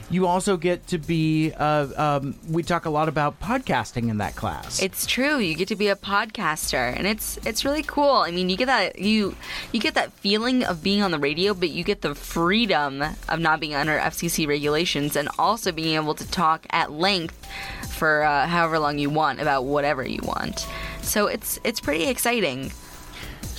you 0.10 0.26
also 0.28 0.58
get 0.58 0.88
to 0.88 0.98
be. 0.98 1.52
Uh, 1.54 1.88
um, 1.96 2.36
we 2.50 2.64
talk 2.64 2.86
a 2.86 2.90
lot 2.90 3.08
about 3.08 3.40
podcasting 3.40 4.10
in 4.10 4.18
that 4.18 4.36
class. 4.36 4.82
It's 4.82 5.06
true. 5.06 5.38
You 5.38 5.56
get 5.56 5.68
to 5.70 5.76
be 5.76 5.88
a 5.88 5.96
podcaster, 5.96 6.96
and 6.96 7.06
it's 7.06 7.38
it's 7.46 7.64
really 7.64 7.84
cool. 7.84 8.12
I 8.12 8.32
mean, 8.32 8.50
you 8.50 8.58
get 8.58 8.66
that 8.66 9.00
you 9.00 9.36
you 9.72 9.80
get 9.80 9.94
that 9.96 10.12
feeling 10.14 10.64
of 10.64 10.82
being 10.84 11.02
on 11.02 11.12
the 11.12 11.20
radio, 11.20 11.54
but 11.54 11.70
you 11.70 11.84
get 11.84 12.02
the 12.02 12.16
freedom 12.16 13.04
of 13.28 13.40
not 13.40 13.60
being 13.60 13.76
under 13.76 13.98
FCC 13.98 14.48
regulations, 14.48 15.16
and 15.16 15.30
also 15.38 15.72
being 15.72 15.96
able 15.96 16.16
to 16.16 16.30
talk 16.30 16.66
at 16.72 16.92
length 16.92 17.48
for 17.90 18.24
uh, 18.24 18.48
however 18.48 18.80
long 18.80 18.98
you 18.98 19.10
want 19.10 19.42
about 19.42 19.66
whatever 19.66 20.06
you 20.06 20.22
want. 20.24 20.68
So 21.02 21.28
it's 21.28 21.60
it's 21.64 21.80
pretty 21.80 22.06
exciting. 22.06 22.72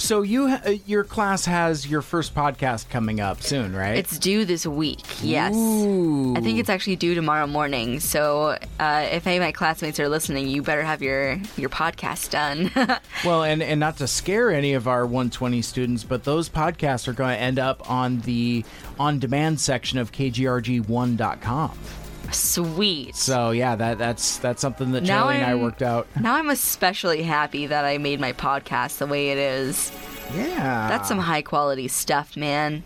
So 0.01 0.23
you, 0.23 0.47
uh, 0.47 0.77
your 0.87 1.05
class 1.05 1.45
has 1.45 1.87
your 1.87 2.01
first 2.01 2.35
podcast 2.35 2.89
coming 2.89 3.21
up 3.21 3.43
soon, 3.43 3.77
right? 3.77 3.99
It's 3.99 4.19
due 4.19 4.47
this 4.47 4.67
week. 4.67 5.01
Yes, 5.23 5.55
I 5.55 6.41
think 6.41 6.59
it's 6.59 6.71
actually 6.71 6.97
due 6.97 7.15
tomorrow 7.15 7.47
morning. 7.47 8.01
So 8.01 8.57
uh, 8.81 9.09
if 9.13 9.27
any 9.27 9.37
of 9.37 9.43
my 9.43 9.53
classmates 9.53 10.01
are 10.01 10.09
listening, 10.09 10.49
you 10.49 10.63
better 10.63 10.83
have 10.83 11.03
your 11.03 11.35
your 11.57 11.69
podcast 11.69 12.31
done. 12.31 12.71
Well, 13.23 13.43
and, 13.43 13.63
and 13.63 13.79
not 13.79 13.99
to 13.99 14.07
scare 14.07 14.51
any 14.51 14.73
of 14.73 14.89
our 14.89 15.05
120 15.05 15.61
students, 15.61 16.05
but 16.05 16.25
those 16.25 16.49
podcasts 16.49 17.07
are 17.07 17.13
going 17.13 17.37
to 17.37 17.41
end 17.41 17.59
up 17.59 17.91
on 17.91 18.21
the 18.23 18.65
on 18.99 19.19
demand 19.19 19.61
section 19.61 19.99
of 19.99 20.11
kgrg1.com. 20.11 21.79
Sweet. 22.33 23.17
So 23.17 23.51
yeah, 23.51 23.77
that 23.77 23.99
that's 23.99 24.39
that's 24.39 24.61
something 24.61 24.93
that 24.93 25.03
Now 25.03 25.25
Charlie 25.25 25.37
and 25.37 25.47
I 25.47 25.55
worked 25.55 25.83
out. 25.83 26.07
Now 26.21 26.35
I'm 26.35 26.51
especially 26.51 27.23
happy 27.23 27.67
that 27.67 27.85
I 27.85 27.99
made 27.99 28.21
my 28.21 28.33
podcast 28.33 28.99
the 28.99 29.07
way 29.07 29.31
it 29.31 29.39
is. 29.39 29.93
Yeah. 30.35 30.89
That's 30.89 31.09
some 31.09 31.19
high 31.19 31.43
quality 31.43 31.89
stuff, 31.89 32.37
man. 32.37 32.85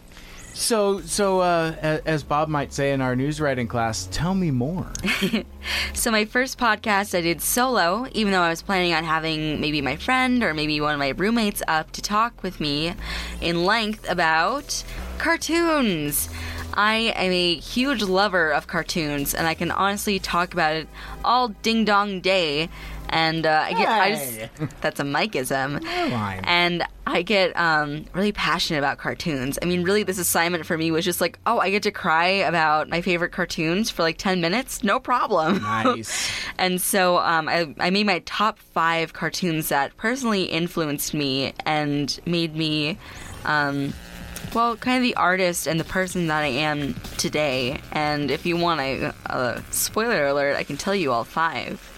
So 0.55 1.01
so 1.01 1.41
uh, 1.41 2.01
as 2.07 2.23
Bob 2.23 2.49
might 2.49 2.73
say 2.73 2.93
in 2.93 3.01
our 3.01 3.17
news 3.17 3.41
writing 3.41 3.67
class, 3.67 4.09
tell 4.13 4.35
me 4.35 4.51
more. 4.51 4.93
So 5.95 6.11
my 6.11 6.25
first 6.27 6.59
podcast 6.59 7.17
I 7.17 7.23
did 7.23 7.41
solo, 7.41 8.07
even 8.13 8.33
though 8.33 8.43
I 8.43 8.51
was 8.51 8.61
planning 8.61 8.93
on 8.93 9.05
having 9.05 9.61
maybe 9.61 9.81
my 9.81 9.97
friend 9.97 10.43
or 10.43 10.53
maybe 10.53 10.81
one 10.81 10.93
of 10.93 10.99
my 10.99 11.11
roommates 11.11 11.63
up 11.67 11.93
to 11.93 12.03
talk 12.03 12.43
with 12.43 12.61
me 12.61 12.95
in 13.41 13.65
length 13.65 14.09
about 14.11 14.85
cartoons. 15.19 16.29
I 16.75 17.13
am 17.17 17.33
a 17.33 17.55
huge 17.57 18.03
lover 18.03 18.51
of 18.51 18.67
cartoons, 18.67 19.35
and 19.35 19.47
I 19.47 19.55
can 19.55 19.71
honestly 19.71 20.19
talk 20.19 20.53
about 20.53 20.75
it 20.75 20.89
all 21.25 21.49
ding 21.49 21.85
dong 21.85 22.21
day. 22.21 22.69
And 23.11 23.47
uh, 23.47 23.63
I 23.65 23.73
get, 23.75 23.89
I 23.89 24.11
just, 24.11 24.75
that's 24.81 24.99
a 24.99 25.05
micism. 25.05 25.85
Caroline. 25.85 26.41
And 26.45 26.85
I 27.07 27.23
get 27.23 27.57
um, 27.57 28.07
really 28.13 28.33
passionate 28.33 28.79
about 28.79 28.99
cartoons. 28.99 29.59
I 29.63 29.67
mean, 29.67 29.85
really, 29.85 30.03
this 30.03 30.19
assignment 30.19 30.67
for 30.67 30.77
me 30.77 30.91
was 30.91 31.05
just 31.05 31.21
like, 31.21 31.39
oh, 31.47 31.59
I 31.61 31.71
get 31.71 31.85
to 31.85 31.93
cry 31.93 32.27
about 32.27 32.89
my 32.89 33.03
favorite 33.03 33.31
cartoons 33.31 33.91
for 33.91 34.03
like 34.03 34.19
10 34.19 34.41
minutes? 34.41 34.83
No 34.83 34.99
problem. 34.99 35.63
Nice. 35.63 36.29
and 36.59 36.81
so 36.81 37.19
um, 37.19 37.49
I, 37.49 37.73
I 37.79 37.91
made 37.91 38.07
my 38.07 38.21
top 38.21 38.59
five 38.59 39.13
cartoons 39.13 39.69
that 39.69 39.97
personally 39.97 40.45
influenced 40.45 41.15
me 41.15 41.53
and 41.67 42.19
made 42.27 42.57
me, 42.57 42.99
um, 43.45 43.93
well, 44.55 44.77
kind 44.77 44.99
of 44.99 45.03
the 45.03 45.17
artist 45.17 45.67
and 45.67 45.79
the 45.79 45.85
person 45.85 46.29
that 46.29 46.43
I 46.43 46.47
am 46.47 46.95
today. 47.19 47.81
And 47.93 48.31
if 48.31 48.47
you 48.47 48.57
want 48.57 48.81
a, 48.81 49.15
a 49.27 49.63
spoiler 49.71 50.27
alert, 50.27 50.57
I 50.57 50.63
can 50.63 50.77
tell 50.77 50.95
you 50.95 51.13
all 51.13 51.25
five. 51.25 51.91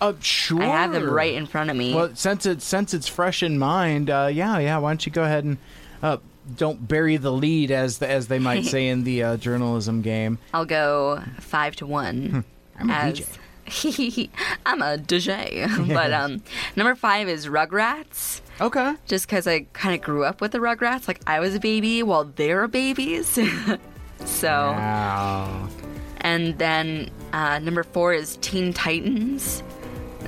Uh, 0.00 0.14
sure. 0.20 0.60
I 0.60 0.66
have 0.66 0.92
them 0.92 1.08
right 1.08 1.32
in 1.32 1.46
front 1.46 1.70
of 1.70 1.76
me. 1.76 1.94
Well, 1.94 2.10
since 2.14 2.44
it's 2.44 2.64
since 2.64 2.92
it's 2.92 3.06
fresh 3.06 3.42
in 3.42 3.58
mind, 3.58 4.10
uh, 4.10 4.28
yeah, 4.32 4.58
yeah. 4.58 4.78
Why 4.78 4.90
don't 4.90 5.06
you 5.06 5.12
go 5.12 5.22
ahead 5.22 5.44
and 5.44 5.58
uh, 6.02 6.16
don't 6.56 6.88
bury 6.88 7.16
the 7.18 7.30
lead, 7.30 7.70
as 7.70 7.98
the, 7.98 8.08
as 8.10 8.26
they 8.26 8.40
might 8.40 8.64
say 8.64 8.88
in 8.88 9.04
the 9.04 9.22
uh, 9.22 9.36
journalism 9.36 10.02
game. 10.02 10.38
I'll 10.54 10.64
go 10.64 11.22
five 11.38 11.76
to 11.76 11.86
one. 11.86 12.44
I'm 12.78 12.90
a 12.90 12.92
as- 12.92 13.38
I'm 14.66 14.82
a 14.82 14.98
DJ. 14.98 15.88
but 15.94 16.12
um, 16.12 16.42
number 16.74 16.94
five 16.96 17.28
is 17.28 17.46
Rugrats. 17.46 18.40
Okay. 18.60 18.94
Just 19.06 19.26
because 19.26 19.46
I 19.46 19.60
kind 19.72 19.94
of 19.94 20.02
grew 20.02 20.24
up 20.24 20.40
with 20.40 20.52
the 20.52 20.58
Rugrats. 20.58 21.08
Like 21.08 21.20
I 21.26 21.40
was 21.40 21.54
a 21.54 21.60
baby 21.60 22.02
while 22.02 22.24
they 22.24 22.54
were 22.54 22.68
babies. 22.68 23.26
so. 24.24 24.48
Wow. 24.50 25.68
And 26.20 26.58
then 26.58 27.10
uh, 27.32 27.58
number 27.58 27.82
four 27.82 28.12
is 28.12 28.36
Teen 28.40 28.72
Titans. 28.72 29.62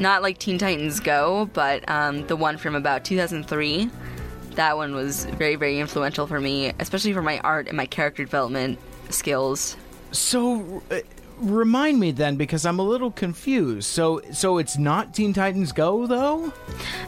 Not 0.00 0.22
like 0.22 0.38
Teen 0.38 0.58
Titans 0.58 0.98
Go, 0.98 1.48
but 1.52 1.88
um, 1.88 2.26
the 2.26 2.36
one 2.36 2.56
from 2.58 2.74
about 2.74 3.04
2003. 3.04 3.90
That 4.52 4.76
one 4.76 4.94
was 4.94 5.24
very, 5.24 5.56
very 5.56 5.78
influential 5.78 6.26
for 6.26 6.40
me, 6.40 6.72
especially 6.80 7.12
for 7.12 7.22
my 7.22 7.38
art 7.40 7.68
and 7.68 7.76
my 7.76 7.86
character 7.86 8.24
development 8.24 8.78
skills. 9.10 9.76
So, 10.10 10.82
uh, 10.90 11.00
remind 11.38 12.00
me 12.00 12.10
then, 12.10 12.36
because 12.36 12.64
I'm 12.66 12.78
a 12.78 12.82
little 12.82 13.10
confused. 13.10 13.88
So, 13.88 14.20
so 14.32 14.58
it's 14.58 14.78
not 14.78 15.14
Teen 15.14 15.32
Titans 15.32 15.72
Go 15.72 16.06
though? 16.06 16.52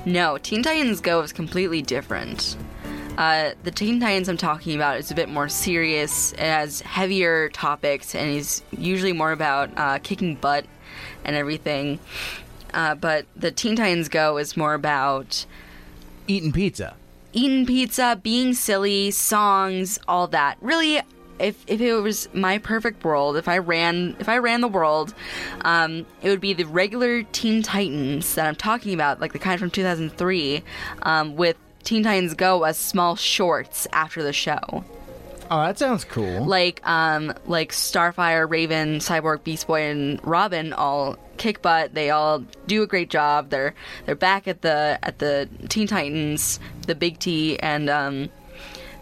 No, 0.05 0.39
Teen 0.39 0.63
Titans 0.63 1.01
Go 1.01 1.21
is 1.21 1.33
completely 1.33 1.83
different. 1.83 2.57
Uh, 3.19 3.53
the 3.63 3.71
Teen 3.71 3.99
Titans 3.99 4.29
I'm 4.29 4.37
talking 4.37 4.75
about 4.75 4.99
is 4.99 5.11
a 5.11 5.15
bit 5.15 5.29
more 5.29 5.49
serious. 5.49 6.33
It 6.33 6.41
has 6.41 6.83
heavier 6.83 7.49
topics 7.49 8.15
and 8.15 8.31
is 8.31 8.63
usually 8.77 9.15
more 9.15 9.33
about 9.33 9.71
uh, 9.77 9.99
kicking 10.03 10.35
butt 10.35 10.67
and 11.25 11.35
everything. 11.35 11.99
Uh, 12.75 12.95
but 12.95 13.25
the 13.35 13.51
Teen 13.51 13.75
Titans 13.75 14.09
Go 14.11 14.37
is 14.37 14.57
more 14.57 14.75
about 14.75 15.47
eating 16.27 16.53
pizza, 16.53 16.95
eating 17.33 17.65
pizza, 17.65 18.21
being 18.23 18.53
silly, 18.53 19.11
songs, 19.11 19.99
all 20.07 20.27
that. 20.27 20.59
Really, 20.61 21.01
if 21.39 21.65
if 21.67 21.81
it 21.81 21.95
was 21.95 22.29
my 22.33 22.59
perfect 22.59 23.05
world, 23.05 23.37
if 23.37 23.49
I 23.49 23.59
ran 23.59 24.17
if 24.19 24.29
I 24.29 24.39
ran 24.39 24.61
the 24.61 24.69
world, 24.69 25.15
um, 25.63 26.07
it 26.23 26.31
would 26.31 26.41
be 26.41 26.53
the 26.53 26.65
regular 26.65 27.23
Teen 27.25 27.63
Titans 27.63 28.35
that 28.35 28.47
I'm 28.47 28.57
talking 28.57 28.95
about, 28.95 29.21
like 29.21 29.33
the 29.33 29.39
kind 29.39 29.59
from 29.59 29.71
2003, 29.71 30.63
um, 31.03 31.37
with 31.37 31.57
Teen 31.85 32.03
Titans 32.03 32.35
Go 32.35 32.65
as 32.65 32.77
small 32.77 33.17
shorts 33.17 33.87
after 33.93 34.23
the 34.23 34.33
show. 34.33 34.85
Oh, 35.51 35.63
that 35.63 35.79
sounds 35.79 36.05
cool. 36.05 36.45
Like 36.45 36.87
um 36.87 37.33
like 37.47 37.73
Starfire, 37.73 38.49
Raven, 38.51 38.99
Cyborg, 38.99 39.45
Beast 39.45 39.67
Boy, 39.67 39.83
and 39.83 40.21
Robin 40.27 40.73
all 40.73 41.17
kick 41.37 41.63
butt. 41.63 41.95
They 41.95 42.11
all 42.11 42.41
do 42.67 42.83
a 42.83 42.87
great 42.87 43.11
job. 43.11 43.51
They're 43.51 43.75
they're 44.05 44.15
back 44.15 44.49
at 44.49 44.63
the 44.63 44.99
at 45.03 45.19
the 45.19 45.49
Teen 45.69 45.87
Titans, 45.87 46.59
the 46.87 46.95
Big 46.95 47.19
T, 47.19 47.59
and 47.61 47.89
um 47.89 48.29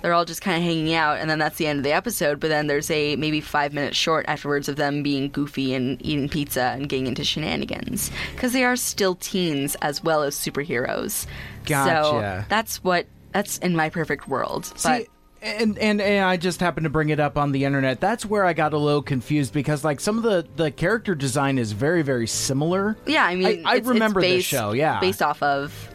they're 0.05 0.13
all 0.13 0.27
just 0.27 0.43
kind 0.43 0.59
of 0.59 0.63
hanging 0.63 0.93
out, 0.93 1.17
and 1.19 1.31
then 1.31 1.39
that's 1.39 1.57
the 1.57 1.67
end 1.67 1.79
of 1.79 1.83
the 1.83 1.93
episode. 1.95 2.39
But 2.39 2.49
then 2.49 2.67
there's 2.67 2.91
a 2.91 3.17
maybe 3.17 3.41
five 3.41 3.73
minutes 3.73 3.97
short 3.97 4.27
afterwards 4.29 4.69
of 4.69 4.77
them 4.77 5.03
being 5.03 5.31
goofy 5.31 5.73
and 5.73 5.97
eating 6.05 6.29
pizza 6.29 6.75
and 6.77 6.91
getting 6.91 7.07
into 7.07 7.25
shenanigans 7.25 8.11
because 8.35 8.53
they 8.53 8.65
are 8.65 8.77
still 8.77 9.15
teens 9.15 9.77
as 9.77 10.05
well 10.05 10.23
as 10.23 10.37
superheroes. 10.37 11.27
Gotcha. 11.65 12.03
So 12.03 12.45
that's 12.51 12.85
what 12.85 13.07
that's 13.33 13.57
in 13.57 13.75
my 13.75 13.89
perfect 13.89 14.29
world. 14.29 14.67
See, 14.79 14.89
but 14.91 15.07
and, 15.41 15.79
and 15.79 16.03
and 16.03 16.27
I 16.27 16.37
just 16.37 16.61
happened 16.61 16.85
to 16.85 16.91
bring 16.91 17.09
it 17.09 17.19
up 17.19 17.39
on 17.39 17.53
the 17.53 17.65
internet. 17.65 17.99
That's 17.99 18.27
where 18.27 18.45
I 18.45 18.53
got 18.53 18.75
a 18.75 18.79
little 18.79 19.01
confused 19.01 19.55
because 19.55 19.85
like 19.85 20.01
some 20.01 20.19
of 20.19 20.23
the 20.23 20.47
the 20.57 20.71
character 20.71 21.15
design 21.15 21.57
is 21.57 21.73
very 21.73 22.03
very 22.03 22.27
similar. 22.27 22.99
Yeah, 23.07 23.25
I 23.25 23.37
mean, 23.37 23.67
I, 23.67 23.73
I 23.73 23.77
it's- 23.77 23.89
remember 23.89 24.21
it's 24.21 24.29
this 24.29 24.45
show. 24.45 24.73
Yeah, 24.73 25.01
based 25.01 25.23
off 25.23 25.43
of. 25.43 25.89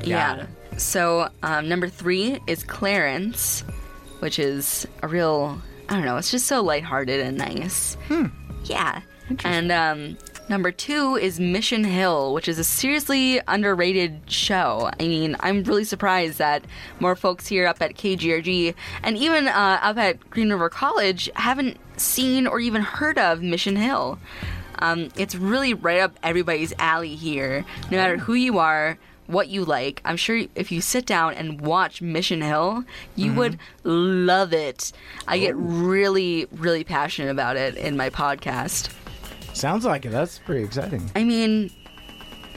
Got 0.00 0.06
yeah. 0.06 0.36
it. 0.42 0.48
So 0.76 1.28
um, 1.42 1.68
number 1.68 1.88
three 1.88 2.40
is 2.46 2.64
Clarence, 2.64 3.62
which 4.20 4.38
is 4.38 4.86
a 5.02 5.08
real. 5.08 5.60
I 5.88 5.94
don't 5.94 6.04
know. 6.04 6.16
It's 6.16 6.30
just 6.30 6.46
so 6.46 6.62
lighthearted 6.62 7.20
and 7.20 7.36
nice. 7.36 7.96
Hmm. 8.08 8.26
Yeah. 8.64 9.02
And 9.44 9.70
um, 9.70 10.18
number 10.48 10.70
two 10.72 11.16
is 11.16 11.40
Mission 11.40 11.84
Hill, 11.84 12.32
which 12.34 12.48
is 12.48 12.58
a 12.58 12.64
seriously 12.64 13.40
underrated 13.48 14.30
show. 14.30 14.90
I 14.98 15.02
mean, 15.06 15.36
I'm 15.40 15.62
really 15.64 15.84
surprised 15.84 16.38
that 16.38 16.64
more 17.00 17.16
folks 17.16 17.46
here 17.46 17.66
up 17.66 17.80
at 17.80 17.94
KGRG 17.94 18.74
and 19.02 19.16
even 19.16 19.48
uh, 19.48 19.78
up 19.82 19.96
at 19.96 20.30
Green 20.30 20.50
River 20.50 20.68
College 20.68 21.30
haven't 21.36 21.78
seen 21.96 22.46
or 22.46 22.60
even 22.60 22.82
heard 22.82 23.18
of 23.18 23.42
Mission 23.42 23.76
Hill. 23.76 24.18
Um, 24.80 25.10
it's 25.16 25.34
really 25.34 25.74
right 25.74 26.00
up 26.00 26.18
everybody's 26.22 26.72
alley 26.78 27.14
here, 27.14 27.64
no 27.90 27.96
matter 27.96 28.18
who 28.18 28.34
you 28.34 28.58
are. 28.58 28.98
What 29.26 29.48
you 29.48 29.64
like, 29.64 30.02
I'm 30.04 30.16
sure 30.16 30.42
if 30.54 30.70
you 30.70 30.80
sit 30.80 31.06
down 31.06 31.34
and 31.34 31.60
watch 31.60 32.02
Mission 32.02 32.42
Hill, 32.42 32.84
you 33.16 33.32
Mhm. 33.32 33.36
would 33.36 33.58
love 33.84 34.52
it. 34.52 34.92
I 35.26 35.38
get 35.38 35.54
really, 35.56 36.46
really 36.52 36.84
passionate 36.84 37.30
about 37.30 37.56
it 37.56 37.76
in 37.76 37.96
my 37.96 38.10
podcast. 38.10 38.90
Sounds 39.54 39.84
like 39.84 40.04
it. 40.04 40.10
That's 40.10 40.38
pretty 40.40 40.62
exciting. 40.64 41.10
I 41.16 41.24
mean, 41.24 41.70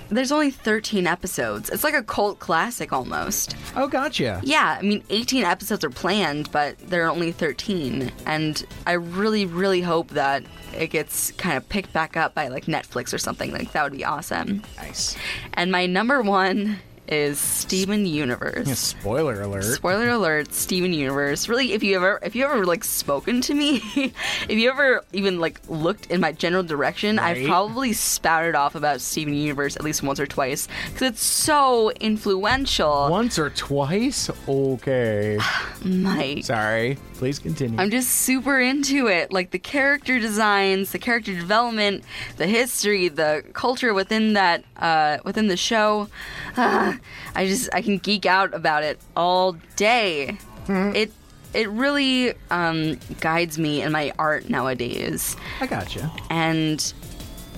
there's 0.09 0.31
only 0.31 0.51
13 0.51 1.07
episodes. 1.07 1.69
It's 1.69 1.84
like 1.84 1.93
a 1.93 2.03
cult 2.03 2.39
classic 2.39 2.93
almost. 2.93 3.55
Oh, 3.75 3.88
gotcha. 3.88 4.41
Yeah, 4.43 4.77
I 4.79 4.81
mean, 4.81 5.03
18 5.09 5.43
episodes 5.43 5.84
are 5.84 5.89
planned, 5.89 6.51
but 6.51 6.77
there 6.79 7.05
are 7.05 7.09
only 7.09 7.31
13. 7.31 8.11
And 8.25 8.65
I 8.85 8.93
really, 8.93 9.45
really 9.45 9.81
hope 9.81 10.09
that 10.09 10.43
it 10.75 10.88
gets 10.88 11.31
kind 11.34 11.57
of 11.57 11.67
picked 11.69 11.93
back 11.93 12.15
up 12.15 12.34
by 12.34 12.47
like 12.47 12.65
Netflix 12.65 13.13
or 13.13 13.17
something. 13.17 13.51
Like, 13.51 13.71
that 13.73 13.84
would 13.84 13.93
be 13.93 14.05
awesome. 14.05 14.63
Nice. 14.77 15.15
And 15.53 15.71
my 15.71 15.85
number 15.85 16.21
one 16.21 16.79
is 17.07 17.39
Steven 17.39 18.05
Universe. 18.05 18.67
Yeah, 18.67 18.73
spoiler 18.73 19.41
alert. 19.41 19.63
Spoiler 19.63 20.09
alert, 20.09 20.53
Steven 20.53 20.93
Universe. 20.93 21.47
Really, 21.47 21.73
if 21.73 21.84
you 21.84 21.95
ever 21.95 22.19
if 22.23 22.35
you 22.35 22.45
ever 22.45 22.65
like 22.65 22.84
spoken 22.84 23.41
to 23.41 23.53
me, 23.53 23.81
if 23.95 24.51
you 24.51 24.69
ever 24.69 25.03
even 25.13 25.39
like 25.39 25.59
looked 25.67 26.07
in 26.07 26.21
my 26.21 26.31
general 26.31 26.63
direction, 26.63 27.19
I've 27.19 27.45
probably 27.45 27.93
spouted 27.93 28.55
off 28.55 28.75
about 28.75 29.01
Steven 29.01 29.34
Universe 29.34 29.75
at 29.75 29.84
least 29.84 30.03
once 30.03 30.19
or 30.19 30.27
twice 30.27 30.67
because 30.88 31.13
it's 31.13 31.21
so 31.23 31.91
influential. 31.91 33.09
Once 33.09 33.39
or 33.39 33.49
twice? 33.49 34.29
Okay. 34.47 35.39
Mike. 35.84 36.43
Sorry. 36.45 36.97
Please 37.18 37.39
continue. 37.39 37.80
I'm 37.80 37.89
just 37.89 38.10
super 38.10 38.60
into 38.60 39.07
it. 39.07 39.34
Like 39.34 39.52
the 39.52 39.60
character 39.60 40.19
designs, 40.19 40.91
the 40.91 40.99
character 40.99 41.34
development, 41.34 42.03
the 42.38 42.45
history, 42.45 43.07
the 43.07 43.44
culture 43.53 43.94
within 43.94 44.34
that 44.34 44.64
uh, 44.77 45.18
within 45.26 45.48
the 45.48 45.57
show. 45.57 46.10
Ah, 46.57 46.98
I 47.35 47.48
just 47.48 47.69
I 47.73 47.81
can 47.81 47.98
geek 47.98 48.26
out 48.26 48.53
about 48.53 48.84
it 48.84 48.99
all 49.15 49.57
day. 49.76 50.38
It 50.69 51.11
it 51.53 51.69
really 51.69 52.34
um, 52.52 52.99
guides 53.19 53.57
me 53.57 53.81
in 53.81 53.91
my 53.91 54.11
art 54.19 54.49
nowadays. 54.49 55.35
I 55.60 55.65
gotcha. 55.68 56.11
And 56.30 56.94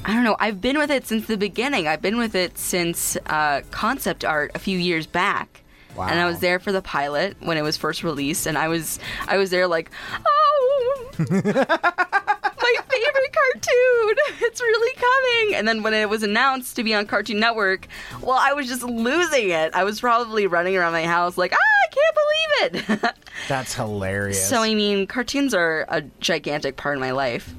I 0.05 0.13
don't 0.13 0.23
know. 0.23 0.37
I've 0.39 0.61
been 0.61 0.77
with 0.77 0.91
it 0.91 1.05
since 1.05 1.27
the 1.27 1.37
beginning. 1.37 1.87
I've 1.87 2.01
been 2.01 2.17
with 2.17 2.33
it 2.35 2.57
since 2.57 3.17
uh, 3.25 3.61
concept 3.71 4.23
art 4.23 4.51
a 4.55 4.59
few 4.59 4.77
years 4.77 5.05
back. 5.05 5.63
And 6.07 6.19
I 6.19 6.25
was 6.25 6.39
there 6.39 6.59
for 6.59 6.71
the 6.71 6.81
pilot 6.81 7.37
when 7.39 7.57
it 7.57 7.61
was 7.61 7.77
first 7.77 8.03
released, 8.03 8.45
and 8.45 8.57
I 8.57 8.67
was 8.67 8.99
I 9.27 9.37
was 9.37 9.49
there 9.49 9.67
like, 9.67 9.91
oh, 10.25 11.05
my 11.19 12.75
favorite 12.89 13.33
cartoon, 13.33 14.15
it's 14.41 14.61
really 14.61 14.95
coming. 14.95 15.55
And 15.57 15.67
then 15.67 15.83
when 15.83 15.93
it 15.93 16.09
was 16.09 16.23
announced 16.23 16.75
to 16.77 16.83
be 16.83 16.93
on 16.93 17.05
Cartoon 17.05 17.39
Network, 17.39 17.87
well, 18.21 18.37
I 18.39 18.53
was 18.53 18.67
just 18.67 18.83
losing 18.83 19.49
it. 19.49 19.73
I 19.73 19.83
was 19.83 19.99
probably 19.99 20.47
running 20.47 20.77
around 20.77 20.93
my 20.93 21.05
house 21.05 21.37
like, 21.37 21.53
ah, 21.53 21.57
I 21.57 22.71
can't 22.71 22.83
believe 22.85 23.03
it. 23.03 23.15
That's 23.47 23.73
hilarious. 23.73 24.47
So 24.47 24.61
I 24.61 24.73
mean, 24.75 25.07
cartoons 25.07 25.53
are 25.53 25.85
a 25.89 26.01
gigantic 26.19 26.77
part 26.77 26.95
of 26.95 27.01
my 27.01 27.11
life. 27.11 27.53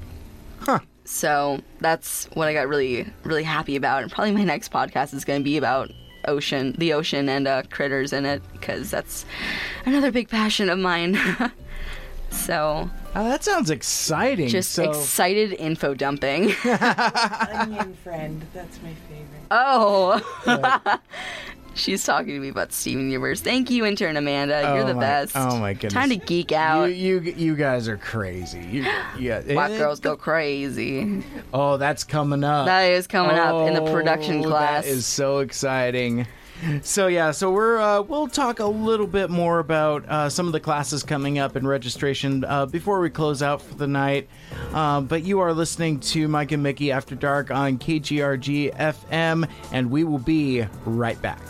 Huh. 0.59 0.79
So 1.03 1.59
that's 1.79 2.25
what 2.33 2.47
I 2.47 2.53
got 2.53 2.67
really, 2.69 3.11
really 3.23 3.43
happy 3.43 3.75
about. 3.75 4.03
And 4.03 4.11
probably 4.11 4.31
my 4.31 4.43
next 4.43 4.71
podcast 4.71 5.13
is 5.13 5.25
going 5.25 5.41
to 5.41 5.43
be 5.43 5.57
about 5.57 5.91
ocean, 6.27 6.75
the 6.77 6.93
ocean, 6.93 7.27
and 7.29 7.47
uh, 7.47 7.63
critters 7.69 8.13
in 8.13 8.25
it, 8.25 8.41
because 8.53 8.89
that's 8.91 9.25
another 9.85 10.11
big 10.11 10.29
passion 10.29 10.69
of 10.69 10.79
mine. 10.79 11.17
so. 12.29 12.89
Oh, 13.13 13.25
that 13.25 13.43
sounds 13.43 13.69
exciting. 13.69 14.47
Just 14.47 14.71
So- 14.71 14.89
excited 14.89 15.51
info 15.53 15.93
dumping. 15.93 16.53
Onion 16.65 17.93
friend. 18.03 18.41
That's 18.53 18.79
my 18.81 18.93
favorite. 19.09 19.41
oh. 19.51 20.99
She's 21.73 22.03
talking 22.03 22.33
to 22.33 22.39
me 22.39 22.49
about 22.49 22.73
Steven 22.73 23.07
Universe. 23.09 23.39
Thank 23.41 23.71
you, 23.71 23.85
intern 23.85 24.17
Amanda. 24.17 24.61
You're 24.61 24.83
Oh 24.83 24.87
the 24.87 24.93
my- 24.93 24.99
best. 24.99 25.35
oh 25.35 25.57
my 25.57 25.73
goodness. 25.73 25.93
Time 25.93 26.09
to 26.09 26.17
geek 26.17 26.51
out. 26.51 26.85
You, 26.93 27.19
you 27.19 27.33
you 27.37 27.55
guys 27.55 27.87
are 27.87 27.97
crazy. 27.97 28.59
You, 28.59 28.81
yeah. 29.17 29.41
White 29.55 29.71
eh, 29.71 29.77
girls 29.77 29.99
go 30.01 30.15
crazy. 30.17 31.23
Oh, 31.53 31.77
that's 31.77 32.03
coming 32.03 32.43
up. 32.43 32.65
That 32.65 32.91
is 32.91 33.07
coming 33.07 33.37
up 33.37 33.67
in 33.67 33.73
the 33.73 33.89
production 33.91 34.43
Oh, 34.45 34.49
class. 34.49 34.83
That 34.85 34.91
is 34.91 35.05
so 35.05 35.39
exciting. 35.39 36.27
So 36.83 37.07
yeah, 37.07 37.31
so 37.31 37.51
we're 37.51 37.79
uh, 37.79 38.01
we'll 38.01 38.27
talk 38.27 38.59
a 38.59 38.65
little 38.65 39.07
bit 39.07 39.29
more 39.29 39.59
about 39.59 40.07
uh, 40.07 40.29
some 40.29 40.45
of 40.45 40.53
the 40.53 40.59
classes 40.59 41.01
coming 41.01 41.39
up 41.39 41.55
in 41.55 41.65
registration 41.65 42.43
uh, 42.45 42.67
before 42.67 42.99
we 42.99 43.09
close 43.09 43.41
out 43.41 43.61
for 43.61 43.73
the 43.75 43.87
night. 43.87 44.29
Uh, 44.73 45.01
but 45.01 45.23
you 45.23 45.39
are 45.39 45.53
listening 45.53 45.99
to 45.99 46.27
Mike 46.27 46.51
and 46.51 46.61
Mickey 46.61 46.91
After 46.91 47.15
Dark 47.15 47.49
on 47.49 47.79
KGRG 47.79 48.75
FM, 48.75 49.49
and 49.71 49.89
we 49.89 50.03
will 50.03 50.19
be 50.19 50.63
right 50.85 51.19
back. 51.21 51.41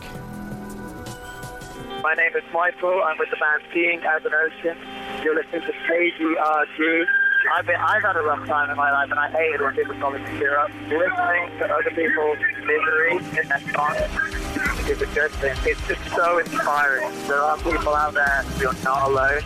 My 2.03 2.13
name 2.15 2.35
is 2.35 2.43
Michael. 2.53 3.03
I'm 3.03 3.17
with 3.17 3.29
the 3.29 3.37
band 3.37 3.63
Seeing 3.73 3.99
as 3.99 4.23
an 4.25 4.31
Ocean. 4.33 4.77
You're 5.23 5.35
listening 5.35 5.61
to 5.61 5.71
KGRG. 5.71 7.05
I've, 7.49 7.65
been, 7.65 7.75
I've 7.75 8.01
had 8.03 8.15
a 8.15 8.21
rough 8.21 8.45
time 8.47 8.69
in 8.69 8.77
my 8.77 8.91
life, 8.91 9.09
and 9.09 9.19
I 9.19 9.29
hate 9.29 9.55
it 9.55 9.61
when 9.61 9.75
people 9.75 9.95
tell 9.95 10.11
me 10.11 10.19
to 10.19 10.37
cheer 10.37 10.57
up. 10.57 10.69
Listening 10.83 11.57
to 11.59 11.73
other 11.73 11.89
people's 11.89 12.37
misery 12.61 13.17
in 13.17 13.47
their 13.47 13.59
songs 13.73 14.89
is 14.89 15.01
a 15.01 15.07
good 15.07 15.31
thing. 15.31 15.57
It's 15.63 15.87
just 15.87 16.15
so 16.15 16.37
inspiring. 16.37 17.11
There 17.27 17.41
are 17.41 17.57
people 17.57 17.95
out 17.95 18.13
there 18.13 18.43
who 18.43 18.67
are 18.67 18.83
not 18.83 19.09
alone. 19.09 19.41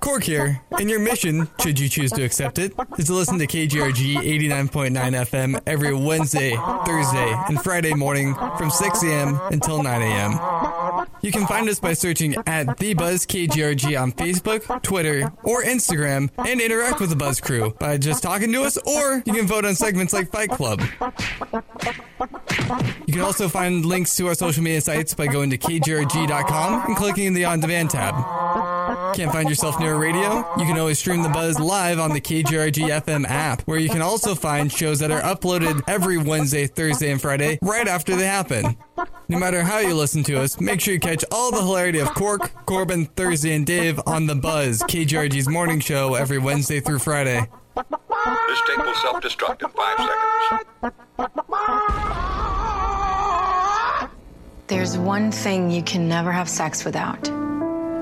Cork 0.00 0.24
here, 0.24 0.60
and 0.78 0.90
your 0.90 0.98
mission, 0.98 1.48
should 1.60 1.78
you 1.78 1.88
choose 1.88 2.10
to 2.12 2.24
accept 2.24 2.58
it, 2.58 2.72
is 2.98 3.06
to 3.06 3.14
listen 3.14 3.38
to 3.38 3.46
KGRG 3.46 4.16
89.9 4.16 4.90
FM 4.92 5.60
every 5.66 5.94
Wednesday, 5.94 6.56
Thursday, 6.84 7.34
and 7.48 7.62
Friday 7.62 7.94
morning 7.94 8.34
from 8.56 8.70
6 8.70 9.02
a.m. 9.04 9.40
until 9.52 9.82
9 9.82 10.02
a.m. 10.02 10.32
You 11.22 11.32
can 11.32 11.46
find 11.46 11.68
us 11.68 11.80
by 11.80 11.94
searching 11.94 12.36
at 12.46 12.76
The 12.76 12.94
Buzz 12.94 13.26
KGRG 13.26 14.00
on 14.00 14.12
Facebook, 14.12 14.82
Twitter, 14.82 15.32
or 15.42 15.62
Instagram, 15.62 16.30
and 16.38 16.60
interact 16.60 17.00
with 17.00 17.10
the 17.10 17.16
Buzz 17.16 17.40
crew 17.40 17.74
by 17.80 17.98
just 17.98 18.22
talking 18.22 18.52
to 18.52 18.62
us, 18.62 18.76
or 18.76 19.22
you 19.24 19.32
can 19.32 19.46
vote 19.46 19.64
on 19.64 19.74
segments 19.74 20.12
like 20.12 20.30
Fight 20.30 20.50
Club. 20.50 20.82
You 23.06 23.12
can 23.12 23.22
also 23.22 23.48
find 23.48 23.84
links 23.84 24.14
to 24.16 24.28
our 24.28 24.34
social 24.34 24.62
media 24.62 24.80
sites 24.80 25.14
by 25.14 25.26
going 25.26 25.50
to 25.50 25.58
kgrg.com 25.58 26.86
and 26.86 26.96
clicking 26.96 27.32
the 27.34 27.44
On 27.44 27.60
Demand 27.60 27.90
tab. 27.90 28.14
Can't 29.14 29.32
find 29.32 29.48
yourself 29.48 29.78
near 29.80 29.94
a 29.94 29.98
radio? 29.98 30.44
You 30.58 30.64
can 30.64 30.78
always 30.78 30.98
stream 30.98 31.22
the 31.22 31.28
buzz 31.28 31.58
live 31.58 31.98
on 31.98 32.12
the 32.12 32.20
KGRG 32.20 32.88
FM 33.04 33.26
app, 33.28 33.62
where 33.62 33.78
you 33.78 33.88
can 33.88 34.02
also 34.02 34.34
find 34.34 34.70
shows 34.70 34.98
that 35.00 35.10
are 35.10 35.22
uploaded 35.22 35.82
every 35.88 36.18
Wednesday, 36.18 36.66
Thursday, 36.66 37.10
and 37.10 37.20
Friday 37.20 37.58
right 37.62 37.88
after 37.88 38.16
they 38.16 38.26
happen. 38.26 38.76
No 39.28 39.38
matter 39.38 39.62
how 39.62 39.78
you 39.78 39.94
listen 39.94 40.22
to 40.24 40.40
us, 40.40 40.60
make 40.60 40.80
sure 40.80 40.94
you 40.94 41.00
catch 41.00 41.24
all 41.30 41.50
the 41.50 41.60
hilarity 41.60 41.98
of 41.98 42.08
Cork, 42.14 42.50
Corbin, 42.66 43.06
Thursday, 43.06 43.54
and 43.54 43.66
Dave 43.66 44.00
on 44.06 44.26
The 44.26 44.34
Buzz, 44.34 44.82
KGRG's 44.82 45.48
morning 45.48 45.80
show 45.80 46.14
every 46.14 46.38
Wednesday 46.38 46.80
through 46.80 47.00
Friday. 47.00 47.48
This 47.74 48.60
tape 48.66 48.78
will 48.78 48.94
self-destruct 48.94 49.62
in 49.62 49.68
five 49.70 49.98
seconds. 50.80 51.00
There's 54.68 54.96
one 54.96 55.30
thing 55.30 55.70
you 55.70 55.82
can 55.82 56.08
never 56.08 56.32
have 56.32 56.48
sex 56.48 56.84
without. 56.84 57.28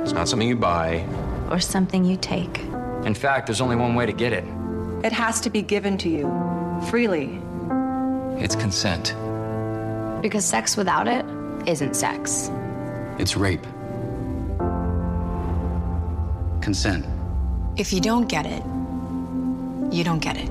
It's 0.02 0.12
not 0.12 0.28
something 0.28 0.48
you 0.48 0.56
buy. 0.56 1.06
Or 1.50 1.60
something 1.60 2.04
you 2.04 2.16
take. 2.16 2.60
In 3.04 3.14
fact, 3.14 3.46
there's 3.46 3.60
only 3.60 3.76
one 3.76 3.94
way 3.94 4.06
to 4.06 4.12
get 4.12 4.32
it. 4.32 4.44
It 5.02 5.12
has 5.12 5.40
to 5.40 5.50
be 5.50 5.60
given 5.60 5.98
to 5.98 6.08
you 6.08 6.30
freely. 6.88 7.38
It's 8.42 8.56
consent. 8.56 9.14
Because 10.24 10.46
sex 10.46 10.74
without 10.74 11.06
it 11.06 11.22
isn't 11.68 11.94
sex. 11.94 12.50
It's 13.18 13.36
rape. 13.36 13.62
Consent. 16.62 17.04
If 17.76 17.92
you 17.92 18.00
don't 18.00 18.26
get 18.26 18.46
it, 18.46 18.62
you 19.94 20.02
don't 20.02 20.20
get 20.20 20.38
it. 20.38 20.50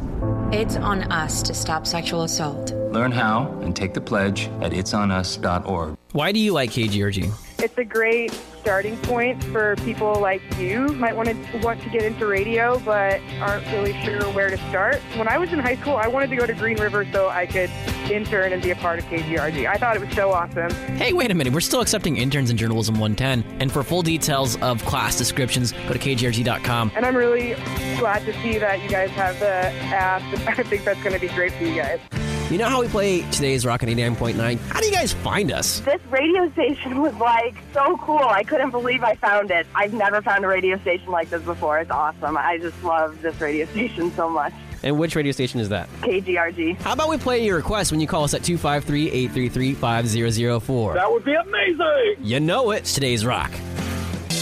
It's 0.51 0.75
on 0.75 1.11
us 1.11 1.41
to 1.41 1.55
stop 1.55 1.87
sexual 1.87 2.21
assault. 2.21 2.71
Learn 2.91 3.11
how 3.11 3.47
and 3.63 3.75
take 3.75 3.95
the 3.95 4.01
pledge 4.01 4.47
at 4.61 4.73
itsonus.org. 4.73 5.97
Why 6.11 6.31
do 6.31 6.39
you 6.39 6.53
like 6.53 6.69
KGRG? 6.69 7.31
It's 7.63 7.77
a 7.77 7.85
great 7.85 8.29
starting 8.59 8.97
point 8.97 9.41
for 9.41 9.77
people 9.85 10.15
like 10.19 10.41
you 10.57 10.89
might 10.89 11.15
want 11.15 11.29
to 11.29 11.57
want 11.59 11.81
to 11.83 11.89
get 11.89 12.03
into 12.03 12.25
radio 12.25 12.77
but 12.79 13.21
aren't 13.39 13.65
really 13.67 13.93
sure 14.03 14.21
where 14.33 14.49
to 14.49 14.57
start. 14.67 14.97
When 15.15 15.29
I 15.29 15.37
was 15.37 15.53
in 15.53 15.59
high 15.59 15.77
school, 15.77 15.95
I 15.95 16.09
wanted 16.09 16.29
to 16.31 16.35
go 16.35 16.45
to 16.45 16.53
Green 16.53 16.77
River 16.77 17.07
so 17.13 17.29
I 17.29 17.45
could 17.45 17.69
intern 18.11 18.51
and 18.51 18.61
be 18.61 18.71
a 18.71 18.75
part 18.75 18.99
of 18.99 19.05
KGRG. 19.05 19.65
I 19.65 19.77
thought 19.77 19.95
it 19.95 20.01
was 20.01 20.13
so 20.13 20.31
awesome. 20.31 20.71
Hey, 20.97 21.13
wait 21.13 21.31
a 21.31 21.33
minute. 21.33 21.53
We're 21.53 21.61
still 21.61 21.79
accepting 21.79 22.17
interns 22.17 22.49
in 22.49 22.57
Journalism 22.57 22.95
110. 22.99 23.61
And 23.61 23.71
for 23.71 23.81
full 23.81 24.01
details 24.01 24.57
of 24.57 24.83
class 24.83 25.17
descriptions, 25.17 25.71
go 25.71 25.93
to 25.93 25.99
kgrg.com. 25.99 26.91
And 26.97 27.05
I'm 27.05 27.15
really 27.15 27.53
glad 27.97 28.25
to 28.25 28.33
see 28.41 28.57
that 28.57 28.83
you 28.83 28.89
guys 28.89 29.09
have 29.11 29.39
the 29.39 29.71
app. 29.95 30.21
I 30.49 30.63
think 30.63 30.83
that's 30.83 31.01
going 31.01 31.13
to 31.13 31.19
be 31.21 31.29
great 31.29 31.53
for 31.53 31.63
you 31.63 31.75
guys. 31.75 32.01
You 32.49 32.59
know 32.59 32.69
how 32.69 32.81
we 32.81 32.87
play 32.87 33.21
today's 33.31 33.65
Rock 33.65 33.81
on 33.81 33.89
89.9? 33.89 34.59
How 34.69 34.79
do 34.79 34.85
you 34.85 34.91
guys 34.91 35.11
find 35.11 35.51
us? 35.51 35.79
This 35.79 35.99
radio 36.11 36.51
station 36.51 37.01
was 37.01 37.13
like 37.15 37.55
so 37.73 37.97
cool. 37.97 38.19
I 38.19 38.43
couldn't 38.43 38.69
believe 38.69 39.03
I 39.03 39.15
found 39.15 39.49
it. 39.49 39.65
I've 39.73 39.93
never 39.93 40.21
found 40.21 40.45
a 40.45 40.47
radio 40.47 40.77
station 40.79 41.07
like 41.09 41.31
this 41.31 41.41
before. 41.41 41.79
It's 41.79 41.89
awesome. 41.89 42.37
I 42.37 42.59
just 42.59 42.81
love 42.83 43.19
this 43.23 43.39
radio 43.41 43.65
station 43.71 44.11
so 44.13 44.29
much. 44.29 44.53
And 44.83 44.99
which 44.99 45.15
radio 45.15 45.31
station 45.31 45.61
is 45.61 45.69
that? 45.69 45.89
KGRG. 46.01 46.77
How 46.81 46.93
about 46.93 47.09
we 47.09 47.17
play 47.17 47.43
your 47.43 47.55
request 47.55 47.91
when 47.91 47.99
you 48.01 48.07
call 48.07 48.23
us 48.25 48.33
at 48.35 48.43
253 48.43 49.09
833 49.09 49.73
5004? 49.73 50.93
That 50.93 51.11
would 51.11 51.23
be 51.25 51.33
amazing. 51.33 52.15
You 52.21 52.39
know 52.39 52.69
it. 52.71 52.79
It's 52.79 52.93
today's 52.93 53.25
Rock. 53.25 53.51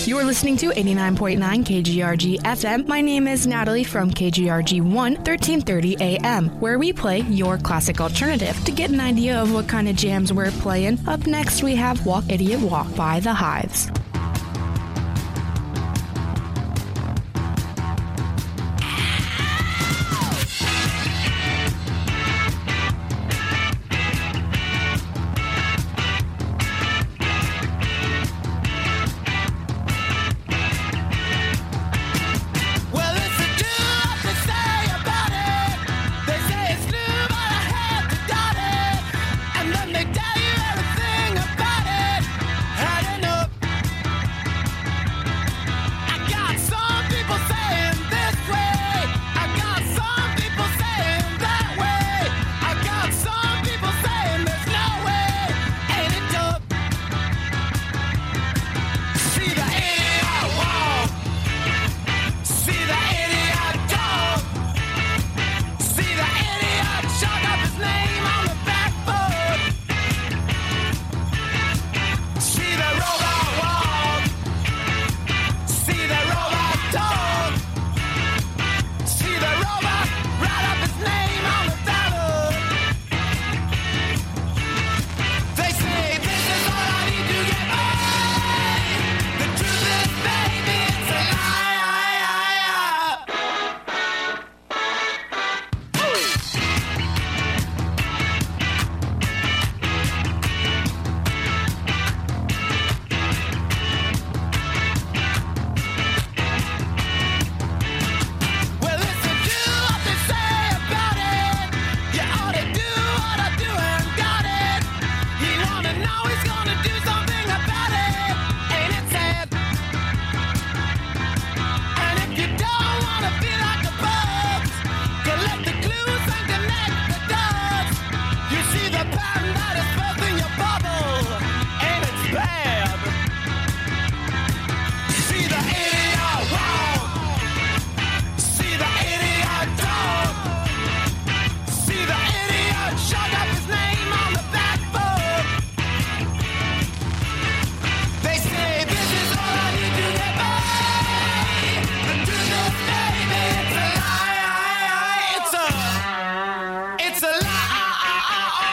You 0.06 0.18
are 0.18 0.24
listening 0.24 0.58
to 0.58 0.70
89.9 0.70 1.38
KGRG 1.38 2.40
FM. 2.40 2.88
My 2.88 3.02
name 3.02 3.28
is 3.28 3.46
Natalie 3.46 3.84
from 3.84 4.10
KGRG 4.10 4.82
1, 4.82 4.92
1330 4.94 5.98
AM, 6.00 6.50
where 6.60 6.80
we 6.80 6.92
play 6.92 7.20
your 7.20 7.60
classic 7.60 8.02
alternative. 8.02 8.58
To 8.66 8.72
get 8.72 8.90
an 8.90 9.00
idea 9.00 9.40
of 9.40 9.54
what 9.54 9.68
kind 9.68 9.88
of 9.88 9.96
jams 9.96 10.34
we're 10.34 10.50
playing, 10.50 10.98
up 11.08 11.28
next 11.28 11.62
we 11.62 11.76
have 11.76 12.04
Walk 12.04 12.24
Idiot 12.30 12.62
Walk 12.62 12.94
by 12.96 13.20
The 13.20 13.34
Hives. 13.34 13.92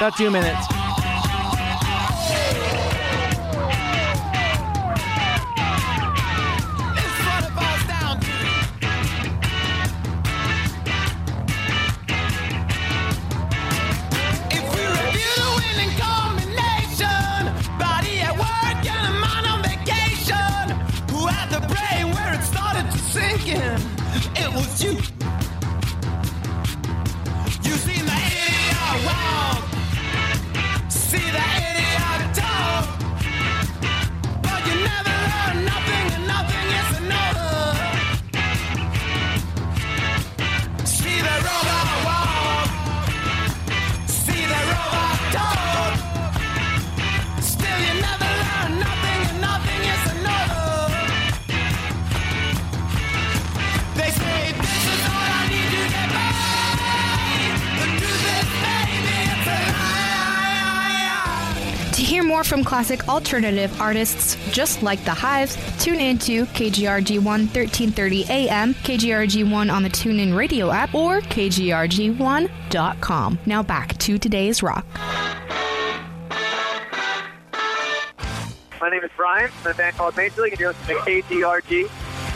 About 0.08 0.16
two 0.16 0.30
minutes. 0.30 0.67
Classic 62.78 63.08
alternative 63.08 63.80
artists 63.80 64.36
just 64.52 64.84
like 64.84 65.04
the 65.04 65.10
Hives, 65.10 65.56
tune 65.82 65.98
into 65.98 66.44
KGRG1 66.46 67.24
1330 67.24 68.26
AM, 68.26 68.72
KGRG1 68.72 69.72
on 69.72 69.82
the 69.82 69.88
TuneIn 69.88 70.36
Radio 70.36 70.70
app, 70.70 70.94
or 70.94 71.20
KGRG1.com. 71.22 73.38
Now 73.46 73.64
back 73.64 73.98
to 73.98 74.16
today's 74.16 74.62
rock. 74.62 74.86
My 78.80 78.88
name 78.88 79.02
is 79.02 79.10
Brian. 79.16 79.50
I'm 79.64 79.72
a 79.72 79.74
band 79.74 79.96
called 79.96 80.16
Major 80.16 80.42
League, 80.42 80.52
and 80.52 80.60
you're 80.60 80.72
listening 80.72 80.98
to 80.98 81.22
KGRG 81.32 81.88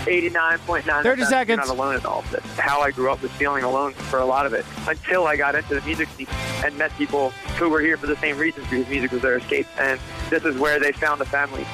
89.9. 0.06 1.02
30 1.04 1.24
seconds. 1.24 1.48
You're 1.48 1.56
not 1.58 1.68
alone 1.68 1.94
at 1.94 2.04
all. 2.04 2.18
of 2.18 2.30
this. 2.32 2.44
How 2.58 2.80
I 2.80 2.90
grew 2.90 3.12
up 3.12 3.22
was 3.22 3.30
feeling 3.30 3.62
alone 3.62 3.92
for 3.92 4.18
a 4.18 4.26
lot 4.26 4.46
of 4.46 4.54
it 4.54 4.66
until 4.88 5.28
I 5.28 5.36
got 5.36 5.54
into 5.54 5.76
the 5.76 5.82
music 5.82 6.08
scene 6.08 6.26
and 6.64 6.76
met 6.76 6.90
people 6.98 7.32
who 7.62 7.70
were 7.70 7.80
here 7.80 7.96
for 7.96 8.06
the 8.08 8.16
same 8.16 8.36
reasons 8.38 8.66
because 8.68 8.88
music 8.88 9.12
was 9.12 9.22
their 9.22 9.36
escape. 9.36 9.66
And 9.78 10.00
this 10.30 10.44
is 10.44 10.56
where 10.58 10.80
they 10.80 10.92
found 10.92 11.20
a 11.20 11.24
family. 11.24 11.64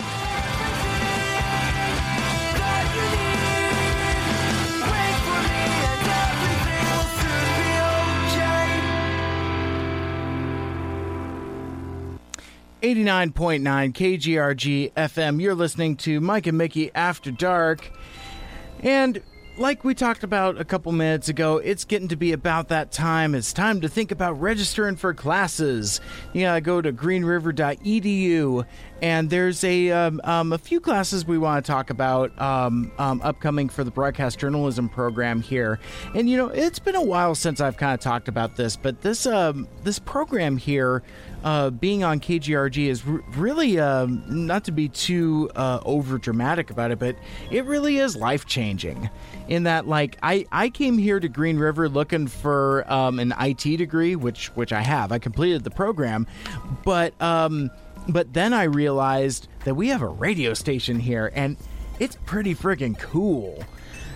Eighty-nine 12.81 13.33
point 13.33 13.65
nine 13.65 13.93
KGRG 13.93 14.93
FM. 14.93 15.41
You're 15.41 15.57
listening 15.57 15.97
to 15.97 16.21
Mike 16.21 16.47
and 16.47 16.57
Mickey 16.57 16.95
After 16.95 17.33
Dark, 17.33 17.91
and 18.81 19.21
like 19.59 19.85
we 19.85 19.95
talked 19.95 20.23
about 20.23 20.61
a 20.61 20.65
couple 20.65 20.93
minutes 20.93 21.29
ago, 21.29 21.59
it's 21.59 21.85
getting 21.85 22.09
to 22.09 22.17
be 22.17 22.33
about 22.33 22.69
that 22.69 22.93
time. 22.93 23.35
It's 23.35 23.53
time 23.53 23.81
to 23.81 23.89
think 23.89 24.11
about 24.13 24.41
registering 24.41 24.97
for 24.97 25.13
classes. 25.15 26.01
You 26.33 26.43
gotta 26.43 26.61
go 26.61 26.81
to 26.81 26.93
greenriver.edu, 26.93 28.67
and 29.03 29.31
there's 29.31 29.65
a 29.65 29.91
um, 29.91 30.21
um, 30.25 30.53
a 30.53 30.59
few 30.59 30.81
classes 30.81 31.27
we 31.27 31.39
want 31.39 31.65
to 31.65 31.71
talk 31.71 31.91
about 31.91 32.41
um, 32.41 32.93
um, 32.99 33.21
upcoming 33.23 33.69
for 33.69 33.85
the 33.85 33.91
broadcast 33.91 34.39
journalism 34.39 34.89
program 34.89 35.41
here. 35.41 35.81
And 36.15 36.29
you 36.29 36.37
know, 36.37 36.49
it's 36.49 36.79
been 36.79 36.97
a 36.97 37.03
while 37.03 37.35
since 37.35 37.61
I've 37.61 37.77
kind 37.77 37.95
of 37.95 38.01
talked 38.01 38.29
about 38.29 38.57
this, 38.57 38.77
but 38.77 39.01
this 39.03 39.27
um, 39.27 39.67
this 39.83 39.99
program 39.99 40.57
here. 40.57 41.03
Uh, 41.45 41.71
being 41.71 42.03
on 42.03 42.19
KGRG 42.19 42.87
is 42.89 43.03
r- 43.07 43.23
really 43.37 43.79
um, 43.79 44.25
not 44.27 44.65
to 44.65 44.73
be 44.73 44.89
too 44.89 45.49
uh, 45.55 45.81
over 45.85 46.19
dramatic 46.19 46.71
about 46.71 46.91
it, 46.91 46.99
but 46.99 47.17
it 47.51 47.65
really 47.65 47.99
is 47.99 48.17
life 48.17 48.45
changing. 48.47 49.09
In 49.47 49.63
that, 49.63 49.87
like, 49.87 50.19
I, 50.23 50.47
I 50.51 50.69
came 50.69 50.99
here 50.99 51.21
to 51.21 51.29
Green 51.29 51.57
River 51.57 51.89
looking 51.89 52.27
for 52.27 52.85
um, 52.93 53.19
an 53.19 53.33
IT 53.41 53.77
degree, 53.77 54.17
which 54.17 54.49
which 54.57 54.73
I 54.73 54.83
have. 54.83 55.13
I 55.13 55.19
completed 55.19 55.65
the 55.65 55.71
program, 55.71 56.27
but 56.85 57.21
um, 57.23 57.71
but 58.09 58.33
then 58.33 58.53
I 58.53 58.65
realized 58.65 59.49
that 59.65 59.75
we 59.75 59.89
have 59.89 60.03
a 60.03 60.09
radio 60.09 60.55
station 60.55 60.99
here, 60.99 61.31
and 61.35 61.57
it's 62.01 62.17
pretty 62.27 62.55
friggin' 62.55 62.99
cool. 62.99 63.63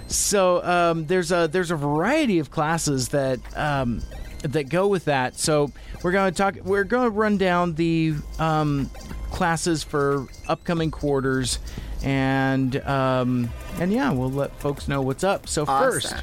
So 0.09 0.63
um, 0.65 1.07
there's 1.07 1.33
a 1.33 1.49
there's 1.51 1.71
a 1.71 1.77
variety 1.77 2.39
of 2.39 2.51
classes 2.51 3.09
that 3.11 3.39
um, 3.57 4.03
that 4.43 4.69
go 4.69 4.89
with 4.89 5.07
that. 5.07 5.39
So 5.39 5.71
we're 6.03 6.13
going 6.13 6.33
to 6.33 6.37
talk. 6.37 6.57
We're 6.65 6.85
going 6.85 7.05
to 7.05 7.11
run 7.11 7.39
down 7.39 7.75
the 7.75 8.15
um, 8.39 8.91
classes 9.31 9.83
for 9.83 10.27
upcoming 10.49 10.91
quarters, 10.91 11.59
and 12.03 12.77
um, 12.87 13.51
and 13.81 13.93
yeah, 13.93 14.13
we'll 14.13 14.31
let 14.31 14.59
folks 14.61 14.89
know 14.89 15.03
what's 15.03 15.25
up. 15.25 15.49
So 15.49 15.65
first, 15.65 16.15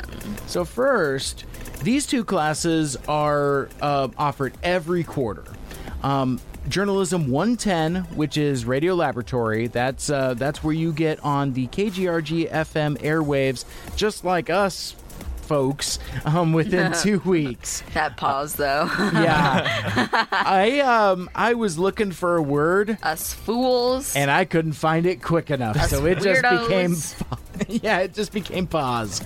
so 0.48 0.66
first, 0.66 1.46
these 1.84 2.06
two 2.06 2.24
classes 2.24 2.98
are 3.08 3.70
uh, 3.82 4.10
offered 4.18 4.54
every 4.64 5.04
quarter. 5.04 5.46
Um, 6.04 6.40
Journalism 6.68 7.32
110, 7.32 8.16
which 8.16 8.38
is 8.38 8.66
Radio 8.66 8.94
Laboratory. 8.94 9.68
That's 9.68 10.10
uh, 10.10 10.36
that's 10.36 10.64
where 10.64 10.74
you 10.74 10.91
get 10.91 11.20
on 11.24 11.54
the 11.54 11.68
KGRG 11.68 12.52
FM 12.52 12.98
airwaves, 13.00 13.66
just 13.96 14.24
like 14.24 14.50
us 14.50 14.96
folks, 15.49 15.97
um, 16.26 16.53
within 16.53 16.93
two 17.01 17.17
weeks. 17.26 17.81
That 17.95 18.15
pause, 18.17 18.53
though. 18.53 18.88
Yeah, 18.97 19.65
I 20.31 20.80
um 20.81 21.27
I 21.34 21.55
was 21.55 21.80
looking 21.80 22.11
for 22.11 22.35
a 22.38 22.41
word. 22.41 22.97
Us 23.01 23.34
fools. 23.34 24.15
And 24.15 24.30
I 24.30 24.45
couldn't 24.45 24.73
find 24.73 25.07
it 25.07 25.23
quick 25.23 25.49
enough, 25.49 25.76
Us 25.76 25.89
so 25.89 26.05
it 26.05 26.19
just 26.21 26.43
weirdos. 26.43 26.67
became. 26.67 27.39
yeah, 27.68 27.99
it 27.99 28.14
just 28.14 28.31
became 28.31 28.68
pause. 28.68 29.22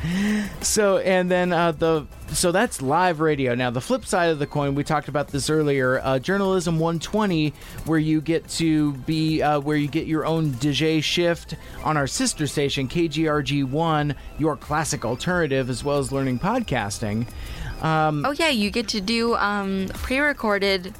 So 0.62 0.98
and 0.98 1.30
then 1.30 1.54
uh, 1.54 1.72
the 1.72 2.06
so 2.30 2.52
that's 2.52 2.82
live 2.82 3.20
radio. 3.20 3.56
Now 3.56 3.70
the 3.70 3.82
flip 3.82 4.06
side 4.06 4.30
of 4.30 4.40
the 4.40 4.48
coin, 4.48 4.76
we 4.76 4.84
talked 4.84 5.08
about 5.08 5.28
this 5.28 5.50
earlier. 5.50 6.00
Uh, 6.04 6.20
Journalism 6.20 6.80
120, 6.80 7.54
where 7.86 8.00
you 8.00 8.22
get 8.22 8.48
to 8.50 8.94
be 8.94 9.42
uh, 9.42 9.60
where 9.60 9.78
you 9.78 9.88
get 9.88 10.08
your 10.08 10.26
own 10.26 10.52
DJ 10.52 11.04
shift 11.04 11.56
on 11.84 11.98
our 11.98 12.08
sister 12.08 12.48
station 12.48 12.88
KGRG 12.88 13.64
One, 13.70 14.16
your 14.38 14.56
classic 14.56 15.06
alternative, 15.06 15.70
as 15.70 15.84
well 15.84 16.00
as 16.00 16.12
learning 16.12 16.40
podcasting. 16.40 17.28
Um, 17.82 18.26
Oh 18.26 18.32
yeah, 18.32 18.50
you 18.50 18.70
get 18.72 18.88
to 18.90 19.02
do 19.02 19.36
um, 19.36 19.90
pre-recorded 19.94 20.94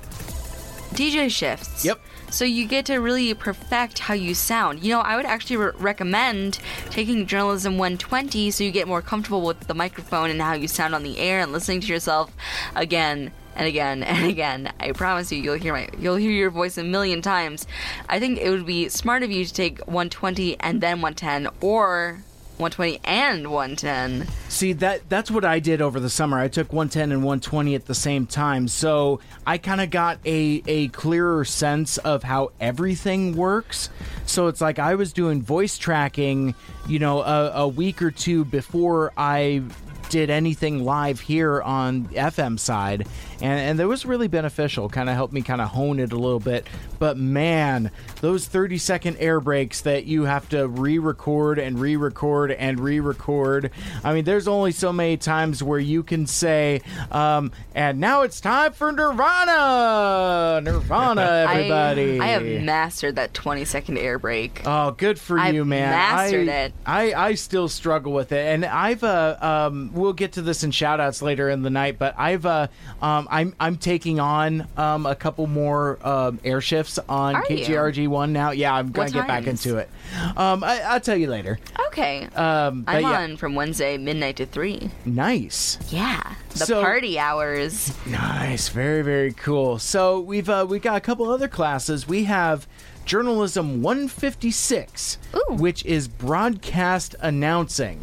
DJ 0.94 1.30
shifts. 1.32 1.86
Yep. 1.86 2.00
So 2.34 2.46
you 2.46 2.66
get 2.66 2.88
to 2.88 2.98
really 2.98 3.32
perfect 3.36 4.00
how 4.00 4.16
you 4.16 4.34
sound. 4.34 4.84
You 4.84 4.94
know, 4.94 5.02
I 5.02 5.16
would 5.16 5.28
actually 5.28 5.58
re- 5.58 5.72
recommend 5.78 6.58
taking 6.90 7.28
Journalism 7.28 7.78
120 7.78 8.50
so 8.50 8.64
you 8.64 8.72
get 8.72 8.88
more 8.88 9.04
comfortable 9.04 9.44
with 9.44 9.60
the 9.68 9.76
microphone 9.76 10.32
and 10.32 10.42
how 10.42 10.54
you 10.54 10.68
sound 10.68 10.96
on 10.96 11.04
the 11.04 11.20
air 11.20 11.42
and 11.42 11.52
listening 11.52 11.82
to 11.82 11.88
yourself 11.88 12.36
again 12.76 13.32
and 13.56 13.68
again 13.68 14.02
and 14.04 14.26
again. 14.26 14.74
I 14.80 14.94
promise 14.94 15.32
you, 15.32 15.44
you'll 15.44 15.60
hear 15.60 15.74
my 15.74 15.88
you'll 16.00 16.16
hear 16.16 16.32
your 16.32 16.50
voice 16.50 16.76
a 16.80 16.84
million 16.84 17.22
times. 17.22 17.68
I 18.10 18.20
think 18.20 18.40
it 18.40 18.50
would 18.50 18.66
be 18.66 18.90
smart 18.90 19.22
of 19.22 19.30
you 19.30 19.46
to 19.46 19.54
take 19.54 19.78
120 19.82 20.60
and 20.60 20.82
then 20.82 21.02
110 21.02 21.50
or 21.62 22.24
120 22.58 23.00
and 23.04 23.48
110. 23.52 24.28
See 24.50 24.74
that 24.74 25.10
that's 25.10 25.32
what 25.32 25.44
I 25.44 25.60
did 25.60 25.82
over 25.82 26.00
the 26.00 26.10
summer. 26.10 26.40
I 26.40 26.48
took 26.48 26.72
110 26.72 27.12
and 27.12 27.24
120 27.24 27.76
at 27.76 27.86
the 27.86 27.96
same 27.96 28.26
time. 28.26 28.68
So 28.68 29.20
I 29.46 29.58
kind 29.58 29.82
of 29.82 29.90
got 29.90 30.20
a 30.26 30.64
a 30.68 30.88
clearer 30.90 31.46
sense 31.46 31.98
of 31.98 32.24
how 32.24 32.52
everything 32.60 33.36
works. 33.36 33.90
So 34.26 34.48
it's 34.48 34.62
like 34.62 34.80
I 34.80 34.96
was 34.96 35.14
doing 35.14 35.42
voice 35.42 35.78
tracking, 35.78 36.56
you 36.88 37.00
know, 37.00 37.22
a, 37.22 37.52
a 37.52 37.68
week 37.68 38.02
or 38.02 38.12
two 38.12 38.46
before 38.46 39.12
I 39.18 39.64
did 40.10 40.30
anything 40.30 40.86
live 40.86 41.20
here 41.20 41.60
on 41.62 42.06
FM 42.10 42.60
side, 42.60 43.08
and 43.44 43.60
and 43.60 43.80
that 43.80 43.88
was 43.88 44.06
really 44.06 44.30
beneficial. 44.30 44.88
Kind 44.88 45.10
of 45.10 45.16
helped 45.16 45.34
me 45.34 45.42
kind 45.42 45.60
of 45.60 45.68
hone 45.68 46.00
it 46.00 46.14
a 46.14 46.18
little 46.18 46.40
bit. 46.40 46.66
But 46.98 47.18
man, 47.18 47.92
those 48.22 48.48
thirty 48.48 48.78
second 48.78 49.18
air 49.18 49.42
breaks 49.42 49.82
that 49.82 50.06
you 50.06 50.24
have 50.24 50.48
to 50.50 50.66
re-record 50.66 51.60
and 51.60 51.78
re-record 51.78 52.52
and 52.52 52.80
re-record. 52.80 53.72
I 54.02 54.14
mean, 54.14 54.24
there's 54.24 54.48
only 54.48 54.72
so 54.72 54.94
many 54.94 55.18
times 55.18 55.62
where 55.62 55.80
you 55.80 56.04
can 56.04 56.26
say, 56.26 56.82
um, 57.12 57.52
"And 57.76 58.00
now 58.00 58.22
it's 58.22 58.40
time 58.40 58.72
for 58.72 58.94
Nirvana, 58.94 60.62
Nirvana, 60.64 61.46
everybody." 61.50 62.22
I, 62.22 62.24
I 62.24 62.28
have 62.30 62.64
mastered 62.64 63.18
that 63.18 63.34
20 63.34 63.66
second 63.66 63.98
air 63.98 64.18
break. 64.20 64.62
Oh, 64.66 64.92
good 64.92 65.20
for 65.20 65.38
I've 65.38 65.54
you, 65.54 65.66
man! 65.66 65.90
mastered 65.90 66.48
I, 66.48 66.54
it. 66.54 66.74
I 66.86 67.14
I 67.14 67.34
still 67.34 67.68
struggle 67.68 68.14
with 68.14 68.32
it, 68.32 68.54
and 68.54 68.64
I've 68.64 69.04
uh 69.04 69.36
um 69.42 69.92
we'll 69.94 70.14
get 70.14 70.34
to 70.34 70.42
this 70.42 70.64
in 70.64 70.72
shout 70.72 71.02
outs 71.02 71.22
later 71.22 71.50
in 71.50 71.62
the 71.62 71.70
night, 71.70 72.00
but 72.00 72.16
I've 72.18 72.46
uh 72.46 72.68
um 73.02 73.28
I'm 73.34 73.56
I'm 73.60 73.78
taking 73.78 74.20
on 74.20 74.68
um, 74.78 75.06
a 75.08 75.16
couple 75.16 75.48
more 75.48 75.98
um, 76.08 76.40
air 76.46 76.62
shifts 76.62 77.00
on 77.10 77.36
Are 77.36 77.44
KGRG 77.44 78.08
one 78.08 78.32
now. 78.32 78.52
Yeah, 78.52 78.74
I'm 78.76 78.92
gonna 78.92 79.08
What 79.08 79.14
get 79.14 79.28
back 79.28 79.46
times? 79.46 79.66
into 79.66 79.80
it. 79.80 79.90
Um, 80.38 80.64
I, 80.64 80.82
I'll 80.82 81.00
tell 81.02 81.18
you 81.18 81.28
later. 81.28 81.58
Okay. 81.88 82.26
Um, 82.36 82.84
but 82.84 82.96
I'm 82.96 83.02
yeah, 83.02 83.22
on 83.24 83.38
from 83.38 83.56
Wednesday 83.56 83.98
midnight 83.98 84.36
to 84.38 84.46
three. 84.46 84.92
nice. 85.06 85.80
Yeah, 85.90 86.36
the 86.52 86.60
So- 86.60 86.82
party 86.82 87.18
hours. 87.18 87.92
Nice, 88.06 88.70
very 88.70 89.02
very 89.02 89.34
cool. 89.34 89.80
So 89.80 90.20
we've 90.20 90.48
uh, 90.50 90.66
we 90.70 90.78
got 90.80 90.98
a 90.98 91.02
couple 91.02 91.30
other 91.32 91.48
classes. 91.48 92.08
We 92.08 92.26
have 92.26 92.68
journalism 93.06 93.82
156, 93.82 95.18
which 95.50 95.84
is 95.86 96.08
broadcast 96.08 97.16
announcing. 97.20 98.00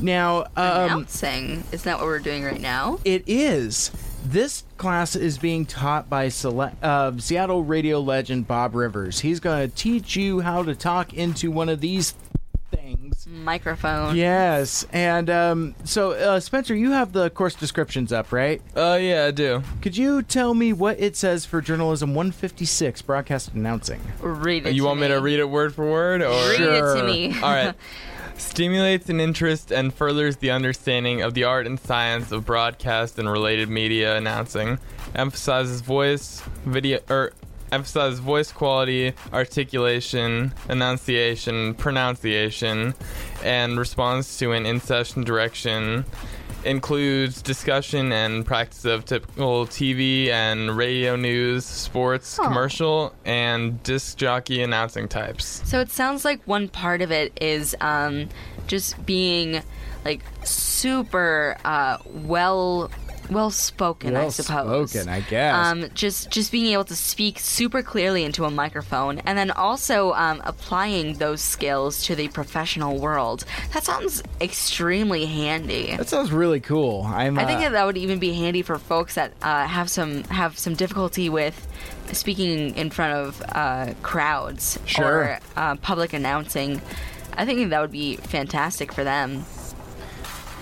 Now, 0.00 0.40
um, 0.40 0.46
Announcing. 0.56 1.62
Isn't 1.70 1.84
that 1.84 1.98
what 1.98 2.06
we're 2.06 2.18
doing 2.18 2.42
right 2.42 2.60
now? 2.60 2.98
it 3.04 3.22
is. 3.26 3.92
This 4.24 4.64
class 4.78 5.16
is 5.16 5.36
being 5.38 5.66
taught 5.66 6.08
by 6.08 6.28
Sele- 6.28 6.72
uh, 6.82 7.12
Seattle 7.18 7.64
radio 7.64 8.00
legend 8.00 8.46
Bob 8.46 8.74
Rivers. 8.74 9.20
He's 9.20 9.40
going 9.40 9.68
to 9.68 9.74
teach 9.74 10.14
you 10.16 10.40
how 10.40 10.62
to 10.62 10.74
talk 10.76 11.12
into 11.12 11.50
one 11.50 11.68
of 11.68 11.80
these 11.80 12.14
things. 12.70 13.26
Microphone. 13.26 14.14
Yes, 14.16 14.86
and 14.92 15.28
um, 15.28 15.74
so 15.84 16.12
uh, 16.12 16.38
Spencer, 16.40 16.74
you 16.74 16.92
have 16.92 17.12
the 17.12 17.30
course 17.30 17.54
descriptions 17.54 18.12
up, 18.12 18.30
right? 18.32 18.62
Uh, 18.76 18.98
yeah, 19.00 19.26
I 19.26 19.30
do. 19.32 19.62
Could 19.80 19.96
you 19.96 20.22
tell 20.22 20.54
me 20.54 20.72
what 20.72 21.00
it 21.00 21.16
says 21.16 21.44
for 21.44 21.60
journalism 21.60 22.14
156, 22.14 23.02
broadcast 23.02 23.52
announcing? 23.54 24.00
Read 24.20 24.66
it. 24.66 24.74
You 24.74 24.82
to 24.82 24.86
want 24.88 25.00
me 25.00 25.08
to 25.08 25.16
read 25.20 25.40
it 25.40 25.44
word 25.50 25.74
for 25.74 25.90
word, 25.90 26.22
or 26.22 26.30
Read 26.50 26.60
it 26.60 26.64
to 26.64 26.96
Sure. 26.96 27.04
me. 27.04 27.34
All 27.34 27.50
right. 27.50 27.74
Stimulates 28.42 29.08
an 29.08 29.18
interest 29.18 29.72
and 29.72 29.94
furthers 29.94 30.36
the 30.36 30.50
understanding 30.50 31.22
of 31.22 31.32
the 31.32 31.44
art 31.44 31.66
and 31.66 31.80
science 31.80 32.32
of 32.32 32.44
broadcast 32.44 33.18
and 33.18 33.30
related 33.30 33.70
media 33.70 34.14
announcing. 34.14 34.78
Emphasizes 35.14 35.80
voice, 35.80 36.42
video, 36.66 36.98
or 37.08 37.32
emphasizes 37.70 38.18
voice 38.18 38.52
quality, 38.52 39.14
articulation, 39.32 40.52
enunciation, 40.68 41.72
pronunciation, 41.74 42.92
and 43.42 43.78
responds 43.78 44.36
to 44.36 44.52
an 44.52 44.66
in-session 44.66 45.24
direction 45.24 46.04
includes 46.64 47.42
discussion 47.42 48.12
and 48.12 48.44
practice 48.46 48.84
of 48.84 49.04
typical 49.04 49.66
TV 49.66 50.28
and 50.28 50.76
radio 50.76 51.16
news, 51.16 51.64
sports, 51.64 52.38
Oh. 52.38 52.44
commercial, 52.44 53.14
and 53.24 53.82
disc 53.82 54.16
jockey 54.16 54.62
announcing 54.62 55.08
types. 55.08 55.62
So 55.64 55.80
it 55.80 55.90
sounds 55.90 56.24
like 56.24 56.40
one 56.46 56.68
part 56.68 57.02
of 57.02 57.10
it 57.10 57.36
is 57.40 57.74
um, 57.80 58.28
just 58.66 59.04
being 59.06 59.62
like 60.04 60.22
super 60.44 61.56
uh, 61.64 61.98
well 62.06 62.90
well 63.30 63.50
spoken, 63.50 64.16
I 64.16 64.28
suppose. 64.28 64.66
Well-spoken, 64.94 65.08
I 65.08 65.20
guess. 65.20 65.54
Um, 65.54 65.88
just 65.94 66.30
just 66.30 66.52
being 66.52 66.66
able 66.72 66.84
to 66.84 66.96
speak 66.96 67.38
super 67.38 67.82
clearly 67.82 68.24
into 68.24 68.44
a 68.44 68.50
microphone, 68.50 69.18
and 69.20 69.36
then 69.38 69.50
also 69.50 70.12
um, 70.12 70.40
applying 70.44 71.14
those 71.14 71.40
skills 71.40 72.04
to 72.04 72.14
the 72.14 72.28
professional 72.28 72.98
world. 72.98 73.44
That 73.74 73.84
sounds 73.84 74.22
extremely 74.40 75.26
handy. 75.26 75.96
That 75.96 76.08
sounds 76.08 76.32
really 76.32 76.60
cool. 76.60 77.04
I'm. 77.04 77.38
I 77.38 77.44
think 77.44 77.60
uh, 77.60 77.64
that 77.64 77.72
that 77.72 77.86
would 77.86 77.96
even 77.96 78.18
be 78.18 78.32
handy 78.32 78.62
for 78.62 78.78
folks 78.78 79.14
that 79.14 79.32
uh, 79.42 79.66
have 79.66 79.88
some 79.90 80.24
have 80.24 80.58
some 80.58 80.74
difficulty 80.74 81.28
with 81.28 81.66
speaking 82.12 82.74
in 82.76 82.90
front 82.90 83.14
of 83.14 83.42
uh, 83.52 83.94
crowds 84.02 84.78
Sure. 84.86 85.06
or 85.06 85.38
uh, 85.56 85.76
public 85.76 86.12
announcing. 86.12 86.80
I 87.34 87.46
think 87.46 87.70
that 87.70 87.80
would 87.80 87.92
be 87.92 88.16
fantastic 88.16 88.92
for 88.92 89.04
them. 89.04 89.44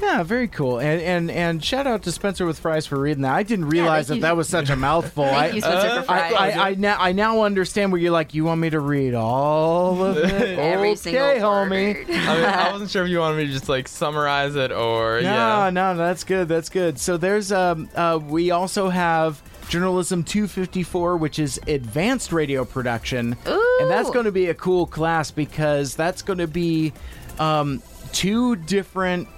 Yeah, 0.01 0.23
very 0.23 0.49
cool. 0.49 0.79
And 0.79 1.01
and 1.01 1.31
and 1.31 1.65
shout 1.65 1.87
out 1.87 2.03
to 2.05 2.13
Spencer 2.13 2.47
with 2.47 2.59
Fries 2.59 2.87
for 2.87 2.99
reading 2.99 3.23
that. 3.23 3.35
I 3.35 3.43
didn't 3.43 3.67
realize 3.67 4.09
that 4.09 4.17
you. 4.17 4.21
that 4.23 4.37
was 4.37 4.49
such 4.49 4.71
a 4.71 4.77
mouthful. 4.77 5.25
Thank 5.25 5.53
I, 5.53 5.57
you, 5.57 5.61
Spencer, 5.61 6.03
for 6.03 6.13
I, 6.13 6.31
Fries. 6.31 6.57
I, 6.57 6.69
I, 6.71 6.75
now, 6.75 6.97
I 6.99 7.13
now 7.13 7.43
understand 7.43 7.93
where 7.93 8.01
you're 8.01 8.11
like. 8.11 8.33
You 8.33 8.45
want 8.45 8.61
me 8.61 8.71
to 8.71 8.81
read 8.81 9.15
all 9.15 10.03
of 10.03 10.17
it? 10.17 10.25
Every 10.59 10.91
okay, 10.91 10.97
single 10.97 11.23
homie. 11.23 11.97
I, 11.97 12.05
mean, 12.05 12.45
I 12.45 12.73
wasn't 12.73 12.91
sure 12.91 13.05
if 13.05 13.11
you 13.11 13.19
wanted 13.19 13.37
me 13.37 13.47
to 13.47 13.53
just 13.53 13.69
like 13.69 13.89
summarize 13.89 14.57
it 14.57 14.73
or 14.73 15.21
No, 15.21 15.65
yeah. 15.65 15.71
no, 15.71 15.97
that's 15.97 16.25
good. 16.25 16.49
That's 16.49 16.71
good. 16.71 16.99
So 16.99 17.17
there's 17.17 17.53
um 17.53 17.89
uh 17.95 18.19
we 18.23 18.51
also 18.51 18.89
have 18.89 19.43
journalism 19.69 20.25
254 20.25 21.17
which 21.17 21.39
is 21.39 21.61
advanced 21.69 22.33
radio 22.33 22.65
production 22.65 23.37
and 23.47 23.89
that's 23.89 24.11
going 24.11 24.25
to 24.25 24.33
be 24.33 24.47
a 24.47 24.55
cool 24.55 24.85
class 24.85 25.31
because 25.31 25.95
that's 25.95 26.23
going 26.23 26.41
to 26.41 26.49
be 26.49 26.93
um 27.39 27.81
two 28.13 28.57
different 28.57 29.29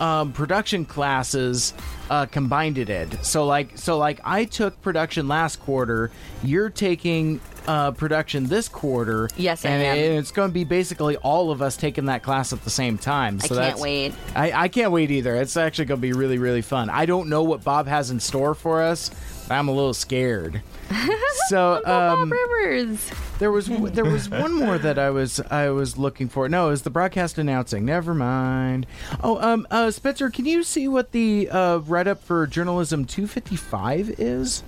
um, 0.00 0.32
production 0.32 0.84
classes 0.84 1.74
uh, 2.10 2.26
combined 2.26 2.78
it 2.78 2.90
in. 2.90 3.10
So 3.22 3.46
like 3.46 3.76
so 3.76 3.98
like 3.98 4.20
I 4.24 4.44
took 4.44 4.80
production 4.82 5.28
last 5.28 5.60
quarter. 5.60 6.10
You're 6.42 6.70
taking 6.70 7.40
uh, 7.66 7.90
production 7.92 8.46
this 8.46 8.68
quarter. 8.68 9.28
Yes, 9.36 9.64
I 9.64 9.70
and, 9.70 9.82
am. 9.82 9.96
and 9.96 10.18
it's 10.18 10.30
going 10.30 10.50
to 10.50 10.54
be 10.54 10.64
basically 10.64 11.16
all 11.16 11.50
of 11.50 11.62
us 11.62 11.76
taking 11.76 12.06
that 12.06 12.22
class 12.22 12.52
at 12.52 12.62
the 12.62 12.70
same 12.70 12.98
time. 12.98 13.38
I 13.42 13.48
can't 13.48 13.78
wait. 13.78 14.14
I, 14.34 14.52
I 14.52 14.68
can't 14.68 14.92
wait 14.92 15.10
either. 15.10 15.34
It's 15.34 15.56
actually 15.56 15.86
going 15.86 16.00
to 16.00 16.02
be 16.02 16.12
really 16.12 16.38
really 16.38 16.62
fun. 16.62 16.90
I 16.90 17.06
don't 17.06 17.28
know 17.28 17.42
what 17.42 17.64
Bob 17.64 17.86
has 17.86 18.10
in 18.10 18.20
store 18.20 18.54
for 18.54 18.82
us. 18.82 19.10
But 19.48 19.54
I'm 19.54 19.68
a 19.68 19.72
little 19.72 19.94
scared. 19.94 20.62
so 21.48 21.84
um, 21.84 22.30
Rivers. 22.30 23.10
there 23.38 23.50
was 23.50 23.66
there 23.66 24.04
was 24.04 24.28
one 24.30 24.54
more 24.54 24.78
that 24.78 24.98
I 24.98 25.10
was 25.10 25.40
I 25.40 25.70
was 25.70 25.96
looking 25.98 26.28
for. 26.28 26.48
No, 26.48 26.68
it 26.68 26.70
was 26.70 26.82
the 26.82 26.90
broadcast 26.90 27.38
announcing. 27.38 27.84
Never 27.84 28.14
mind. 28.14 28.86
Oh, 29.22 29.40
um, 29.40 29.66
uh, 29.70 29.90
Spencer, 29.90 30.30
can 30.30 30.44
you 30.46 30.62
see 30.62 30.88
what 30.88 31.12
the 31.12 31.48
uh, 31.50 31.78
write 31.78 32.06
up 32.06 32.22
for 32.22 32.46
journalism 32.46 33.04
255 33.04 34.10
is? 34.18 34.62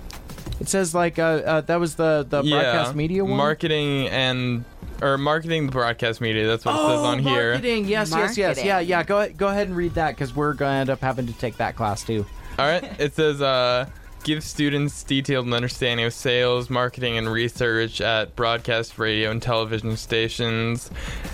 It 0.59 0.67
says 0.67 0.93
like 0.93 1.17
uh, 1.19 1.21
uh 1.21 1.61
that 1.61 1.79
was 1.79 1.95
the 1.95 2.25
the 2.27 2.41
broadcast 2.41 2.95
media 2.95 3.23
one. 3.23 3.37
marketing 3.37 4.07
and 4.09 4.65
or 5.01 5.17
marketing 5.17 5.67
the 5.67 5.71
broadcast 5.71 6.19
media. 6.19 6.47
That's 6.47 6.65
what 6.65 6.75
it 6.75 6.77
says 6.79 6.99
Oh, 6.99 7.05
on 7.05 7.19
here. 7.19 7.51
marketing. 7.51 7.85
Yes, 7.85 8.11
yes, 8.11 8.37
yes. 8.37 8.57
Marketing. 8.57 8.65
Yeah, 8.65 8.79
yeah. 8.79 9.03
Go 9.03 9.29
go 9.29 9.47
ahead 9.47 9.67
and 9.67 9.77
read 9.77 9.93
that 9.93 10.11
because 10.15 10.35
we're 10.35 10.53
going 10.53 10.71
to 10.73 10.79
end 10.79 10.89
up 10.89 10.99
having 10.99 11.27
to 11.27 11.33
take 11.33 11.57
that 11.57 11.75
class 11.77 12.03
too. 12.03 12.25
All 12.57 12.65
right. 12.65 12.83
It 12.99 13.15
says 13.15 13.41
uh, 13.41 13.87
give 14.23 14.43
students 14.43 15.03
detailed 15.03 15.51
understanding 15.53 16.05
of 16.05 16.13
sales, 16.13 16.69
marketing, 16.69 17.17
and 17.17 17.31
research 17.31 18.01
at 18.01 18.35
broadcast 18.35 18.97
radio 18.99 19.31
and 19.31 19.41
television 19.41 19.95
stations. 19.97 20.91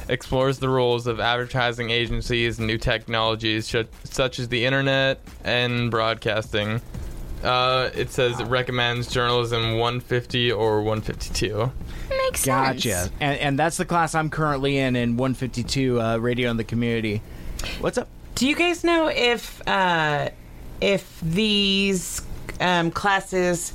Explores 0.09 0.59
the 0.59 0.69
roles 0.69 1.07
of 1.07 1.19
advertising 1.19 1.89
agencies 1.89 2.59
and 2.59 2.67
new 2.67 2.77
technologies 2.77 3.67
sh- 3.69 3.75
such 4.03 4.39
as 4.39 4.49
the 4.49 4.65
internet 4.65 5.19
and 5.43 5.89
broadcasting. 5.91 6.81
Uh, 7.43 7.89
it 7.93 8.09
says 8.09 8.39
it 8.39 8.45
recommends 8.45 9.11
journalism 9.11 9.77
150 9.77 10.51
or 10.51 10.81
152. 10.81 11.71
Makes 12.09 12.41
sense. 12.41 12.83
Gotcha. 12.83 13.09
And 13.19 13.39
and 13.39 13.59
that's 13.59 13.77
the 13.77 13.85
class 13.85 14.15
I'm 14.15 14.29
currently 14.29 14.77
in 14.77 14.95
in 14.95 15.17
152 15.17 16.01
uh, 16.01 16.17
radio 16.17 16.49
in 16.49 16.57
the 16.57 16.63
community. 16.63 17.21
What's 17.79 17.97
up? 17.97 18.07
Do 18.35 18.47
you 18.47 18.55
guys 18.55 18.83
know 18.83 19.07
if 19.07 19.65
uh, 19.67 20.29
if 20.81 21.19
these 21.21 22.21
um, 22.59 22.91
classes 22.91 23.73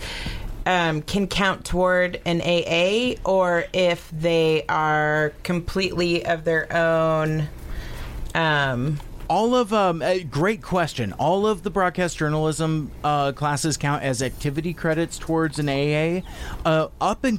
um, 0.66 1.02
can 1.02 1.26
count 1.26 1.64
toward 1.64 2.20
an 2.24 2.40
AA 2.42 3.14
or 3.24 3.64
if 3.72 4.10
they 4.10 4.64
are 4.68 5.32
completely 5.42 6.24
of 6.24 6.44
their 6.44 6.72
own? 6.74 7.48
Um, 8.34 8.98
All 9.28 9.54
of 9.54 9.72
um, 9.72 10.02
uh, 10.02 10.18
great 10.30 10.62
question. 10.62 11.12
All 11.14 11.46
of 11.46 11.62
the 11.62 11.70
broadcast 11.70 12.18
journalism 12.18 12.90
uh, 13.04 13.32
classes 13.32 13.76
count 13.76 14.02
as 14.02 14.22
activity 14.22 14.74
credits 14.74 15.18
towards 15.18 15.58
an 15.58 15.68
AA, 15.68 16.22
uh, 16.64 16.88
up 17.00 17.24
and 17.24 17.38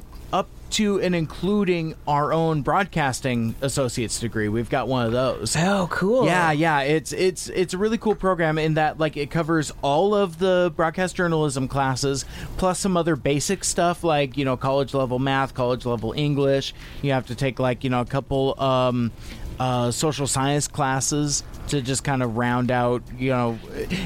to 0.72 1.00
and 1.00 1.14
including 1.14 1.94
our 2.06 2.32
own 2.32 2.62
broadcasting 2.62 3.54
associate's 3.60 4.18
degree. 4.18 4.48
We've 4.48 4.70
got 4.70 4.88
one 4.88 5.06
of 5.06 5.12
those. 5.12 5.56
Oh, 5.56 5.88
cool. 5.90 6.24
Yeah, 6.26 6.52
yeah. 6.52 6.80
It's 6.80 7.12
it's 7.12 7.48
it's 7.48 7.74
a 7.74 7.78
really 7.78 7.98
cool 7.98 8.14
program 8.14 8.58
in 8.58 8.74
that 8.74 8.98
like 8.98 9.16
it 9.16 9.30
covers 9.30 9.72
all 9.82 10.14
of 10.14 10.38
the 10.38 10.72
broadcast 10.74 11.16
journalism 11.16 11.68
classes 11.68 12.24
plus 12.56 12.78
some 12.78 12.96
other 12.96 13.16
basic 13.16 13.64
stuff 13.64 14.02
like 14.02 14.36
you 14.36 14.44
know 14.44 14.56
college 14.56 14.94
level 14.94 15.18
math, 15.18 15.54
college 15.54 15.86
level 15.86 16.12
English. 16.16 16.74
You 17.02 17.12
have 17.12 17.26
to 17.26 17.34
take 17.34 17.58
like 17.58 17.84
you 17.84 17.90
know 17.90 18.00
a 18.00 18.06
couple 18.06 18.60
um, 18.60 19.12
uh, 19.58 19.90
social 19.90 20.26
science 20.26 20.68
classes 20.68 21.44
to 21.68 21.80
just 21.80 22.02
kind 22.02 22.22
of 22.22 22.36
round 22.36 22.70
out 22.70 23.02
you 23.16 23.30
know 23.30 23.58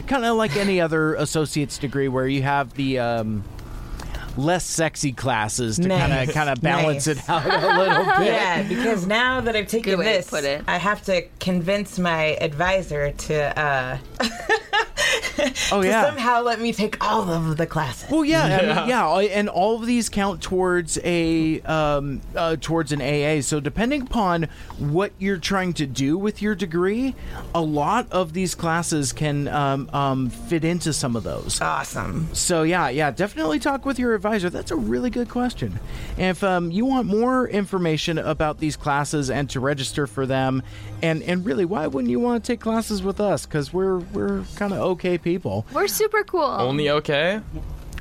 kind 0.06 0.24
of 0.24 0.36
like 0.36 0.56
any 0.56 0.80
other 0.80 1.14
associate's 1.14 1.78
degree 1.78 2.08
where 2.08 2.26
you 2.28 2.42
have 2.42 2.74
the 2.74 2.98
um, 2.98 3.42
less 4.36 4.64
sexy 4.64 5.12
classes 5.12 5.76
to 5.76 5.88
kind 5.88 6.12
of 6.12 6.34
kind 6.34 6.50
of 6.50 6.60
balance 6.60 7.06
Nice. 7.06 7.18
it 7.18 7.28
out 7.30 7.44
a 7.46 7.78
little 7.78 8.04
bit. 8.18 8.26
Yeah, 8.26 8.62
because 8.62 9.06
now 9.06 9.40
that 9.40 9.56
I've 9.56 9.66
taken 9.68 9.92
Good 9.92 9.98
way 10.00 10.04
to 10.12 10.18
this, 10.18 10.30
put 10.30 10.44
it. 10.44 10.62
I 10.66 10.78
have 10.78 11.02
to 11.04 11.22
convince 11.40 11.98
my 11.98 12.36
advisor 12.40 13.12
to 13.12 13.58
uh, 13.58 13.98
Oh, 15.72 15.82
to 15.82 15.88
yeah. 15.88 16.04
somehow 16.04 16.42
let 16.42 16.60
me 16.60 16.72
take 16.72 17.02
all 17.04 17.28
of 17.30 17.56
the 17.56 17.66
classes. 17.66 18.10
Well, 18.10 18.24
yeah, 18.24 18.44
I 18.44 18.80
mean, 18.80 18.88
yeah, 18.88 19.16
and 19.18 19.48
all 19.48 19.76
of 19.76 19.86
these 19.86 20.08
count 20.08 20.40
towards 20.40 20.98
a 21.02 21.60
um, 21.62 22.20
uh, 22.34 22.56
towards 22.60 22.92
an 22.92 23.02
AA. 23.02 23.42
So 23.42 23.58
depending 23.60 24.02
upon 24.02 24.44
what 24.78 25.12
you're 25.18 25.38
trying 25.38 25.72
to 25.74 25.86
do 25.86 26.16
with 26.16 26.40
your 26.40 26.54
degree, 26.54 27.14
a 27.54 27.60
lot 27.60 28.10
of 28.12 28.32
these 28.32 28.54
classes 28.54 29.12
can 29.12 29.48
um, 29.48 29.90
um, 29.92 30.30
fit 30.30 30.64
into 30.64 30.92
some 30.92 31.16
of 31.16 31.24
those. 31.24 31.60
Awesome. 31.60 32.28
So 32.32 32.62
yeah, 32.62 32.88
yeah, 32.88 33.10
definitely 33.10 33.58
talk 33.58 33.84
with 33.84 33.98
your 33.98 34.14
advisor. 34.14 34.50
That's 34.50 34.70
a 34.70 34.76
really 34.76 35.10
good 35.10 35.28
question. 35.28 35.78
And 36.16 36.30
if 36.30 36.44
um, 36.44 36.70
you 36.70 36.84
want 36.86 37.06
more 37.06 37.48
information 37.48 38.18
about 38.18 38.58
these 38.58 38.76
classes 38.76 39.30
and 39.30 39.50
to 39.50 39.60
register 39.60 40.06
for 40.06 40.26
them, 40.26 40.62
and 41.02 41.22
and 41.22 41.44
really, 41.44 41.64
why 41.64 41.86
wouldn't 41.86 42.10
you 42.10 42.20
want 42.20 42.42
to 42.42 42.46
take 42.52 42.60
classes 42.60 43.02
with 43.02 43.20
us? 43.20 43.46
Because 43.46 43.72
we're 43.72 43.98
we're 43.98 44.44
kind 44.56 44.72
of 44.72 44.78
okay 44.96 45.16
people. 45.18 45.64
We're 45.72 45.88
super 45.88 46.24
cool. 46.24 46.42
Only 46.42 46.90
okay? 46.90 47.40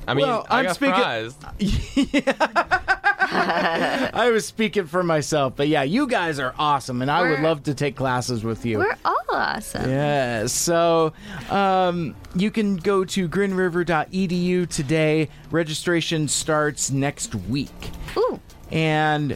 I 0.08 0.14
mean, 0.14 0.26
Well, 0.28 0.46
I 0.50 0.60
I'm 0.60 0.66
got 0.66 0.76
speaking- 0.76 0.96
fries. 0.96 1.36
I 3.28 4.30
was 4.32 4.46
speaking 4.46 4.86
for 4.86 5.04
myself, 5.04 5.54
but 5.56 5.68
yeah, 5.68 5.84
you 5.84 6.08
guys 6.08 6.40
are 6.40 6.54
awesome, 6.60 7.02
and 7.02 7.10
I 7.10 7.22
would 7.22 7.30
We're- 7.32 7.44
love 7.44 7.64
to 7.64 7.74
take 7.74 7.96
classes 7.96 8.44
with 8.44 8.66
you. 8.66 8.78
We're 8.80 8.96
all 9.04 9.16
awesome. 9.32 9.90
Yeah, 9.90 10.46
so 10.48 11.14
um, 11.50 12.16
you 12.36 12.52
can 12.52 12.76
go 12.78 13.04
to 13.06 13.28
greenriver.edu 13.28 14.70
today. 14.70 15.30
Registration 15.52 16.28
starts 16.28 16.92
next 16.92 17.34
week. 17.36 17.72
Ooh. 18.16 18.40
And 18.72 19.34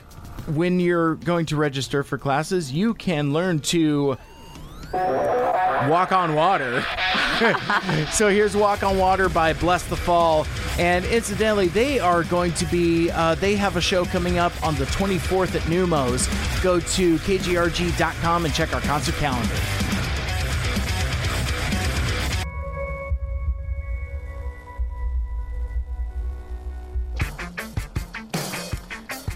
when 0.48 0.80
you're 0.80 1.15
going 1.15 1.45
to 1.48 1.56
register 1.56 2.03
for 2.03 2.18
classes, 2.18 2.72
you 2.72 2.94
can 2.94 3.34
learn 3.34 3.60
to 3.60 4.18
walk 5.88 6.12
on 6.12 6.36
water. 6.36 6.84
so 8.12 8.30
here's 8.30 8.56
Walk 8.56 8.84
on 8.84 8.98
Water 8.98 9.30
by 9.30 9.54
Blessthefall. 9.54 10.48
And 10.80 11.06
incidentally, 11.06 11.68
they 11.68 12.00
are 12.00 12.24
going 12.24 12.54
to 12.54 12.66
be, 12.66 13.10
uh, 13.12 13.36
they 13.36 13.56
have 13.56 13.78
a 13.78 13.82
show 13.82 14.06
coming 14.06 14.38
up 14.38 14.52
on 14.66 14.76
the 14.76 14.86
24th 14.86 15.56
at 15.56 15.62
Neumos. 15.64 16.28
Go 16.62 16.80
to 16.80 17.18
kgrg.com 17.18 18.46
and 18.46 18.54
check 18.54 18.74
our 18.74 18.82
concert 18.82 19.16
calendar. 19.16 19.56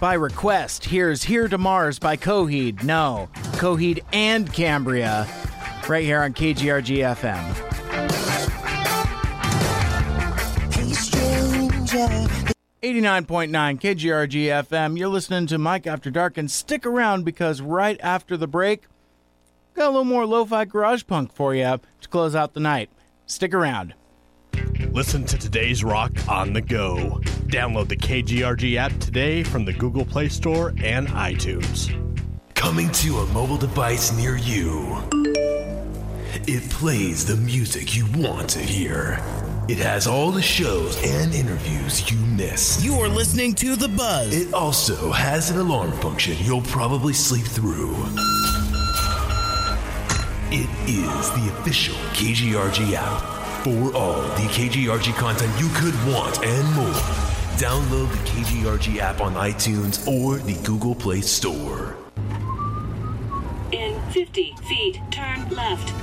By 0.04 0.16
request, 0.16 0.84
here's 0.84 1.24
Here 1.24 1.48
to 1.48 1.58
Mars 1.58 1.98
by 1.98 2.18
Coheed. 2.18 2.84
No, 2.84 3.30
Coheed 3.54 4.04
and 4.12 4.52
Cambria. 4.52 5.26
Right 5.90 6.06
here 6.06 6.22
on 6.22 6.34
KGRG 6.34 7.00
FM. 7.18 7.74
Eighty-nine 12.82 13.26
point 13.26 13.52
nine 13.52 13.78
KGRG 13.78 14.46
FM. 14.66 14.98
You're 14.98 15.10
listening 15.10 15.46
to 15.48 15.58
Mike 15.58 15.86
After 15.86 16.10
Dark, 16.10 16.38
and 16.38 16.50
stick 16.50 16.86
around 16.86 17.26
because 17.26 17.62
right 17.62 18.00
after 18.02 18.38
the 18.38 18.48
break, 18.48 18.84
got 19.74 19.88
a 19.88 19.90
little 19.90 20.04
more 20.06 20.26
lo-fi 20.26 20.66
garage 20.66 21.04
punk 21.06 21.34
for 21.34 21.54
you 21.54 21.80
to 22.02 22.10
close 22.10 22.34
out 22.34 22.54
the 22.54 22.60
night. 22.60 22.90
Stick 23.26 23.54
around. 23.54 23.94
Listen 24.92 25.26
to 25.26 25.38
today's 25.38 25.84
rock 25.84 26.12
on 26.30 26.54
the 26.54 26.62
go. 26.62 27.20
Download 27.48 27.88
the 27.88 27.98
KGRG 27.98 28.78
app 28.78 28.98
today 29.00 29.44
from 29.44 29.66
the 29.66 29.74
Google 29.74 30.06
Play 30.06 30.30
Store 30.30 30.74
and 30.82 31.08
iTunes. 31.10 31.92
Coming 32.54 32.90
to 32.92 33.18
a 33.20 33.26
mobile 33.28 33.58
device 33.58 34.16
near 34.16 34.38
you. 34.38 35.23
It 36.36 36.68
plays 36.72 37.26
the 37.26 37.36
music 37.36 37.96
you 37.96 38.08
want 38.16 38.50
to 38.50 38.60
hear. 38.60 39.24
It 39.70 39.78
has 39.78 40.08
all 40.08 40.32
the 40.32 40.42
shows 40.42 40.98
and 41.04 41.32
interviews 41.32 42.12
you 42.12 42.18
missed. 42.18 42.84
You 42.84 42.96
are 42.96 43.08
listening 43.08 43.54
to 43.56 43.76
The 43.76 43.88
Buzz. 43.88 44.34
It 44.34 44.52
also 44.52 45.12
has 45.12 45.52
an 45.52 45.60
alarm 45.60 45.92
function 46.00 46.36
you'll 46.40 46.64
probably 46.64 47.14
sleep 47.14 47.46
through. 47.46 47.94
It 50.50 50.70
is 50.90 51.30
the 51.32 51.54
official 51.60 51.96
KGRG 52.14 52.94
app 52.94 53.64
for 53.64 53.96
all 53.96 54.22
the 54.22 54.50
KGRG 54.50 55.14
content 55.14 55.54
you 55.60 55.70
could 55.76 55.94
want 56.12 56.44
and 56.44 56.76
more. 56.76 57.00
Download 57.58 58.12
the 58.12 58.30
KGRG 58.32 58.98
app 58.98 59.22
on 59.22 59.36
iTunes 59.36 60.06
or 60.08 60.38
the 60.38 60.60
Google 60.66 60.96
Play 60.96 61.22
Store. 61.22 61.96
In 63.72 64.02
50 64.12 64.56
feet, 64.68 65.00
turn 65.12 65.48
left. 65.50 65.94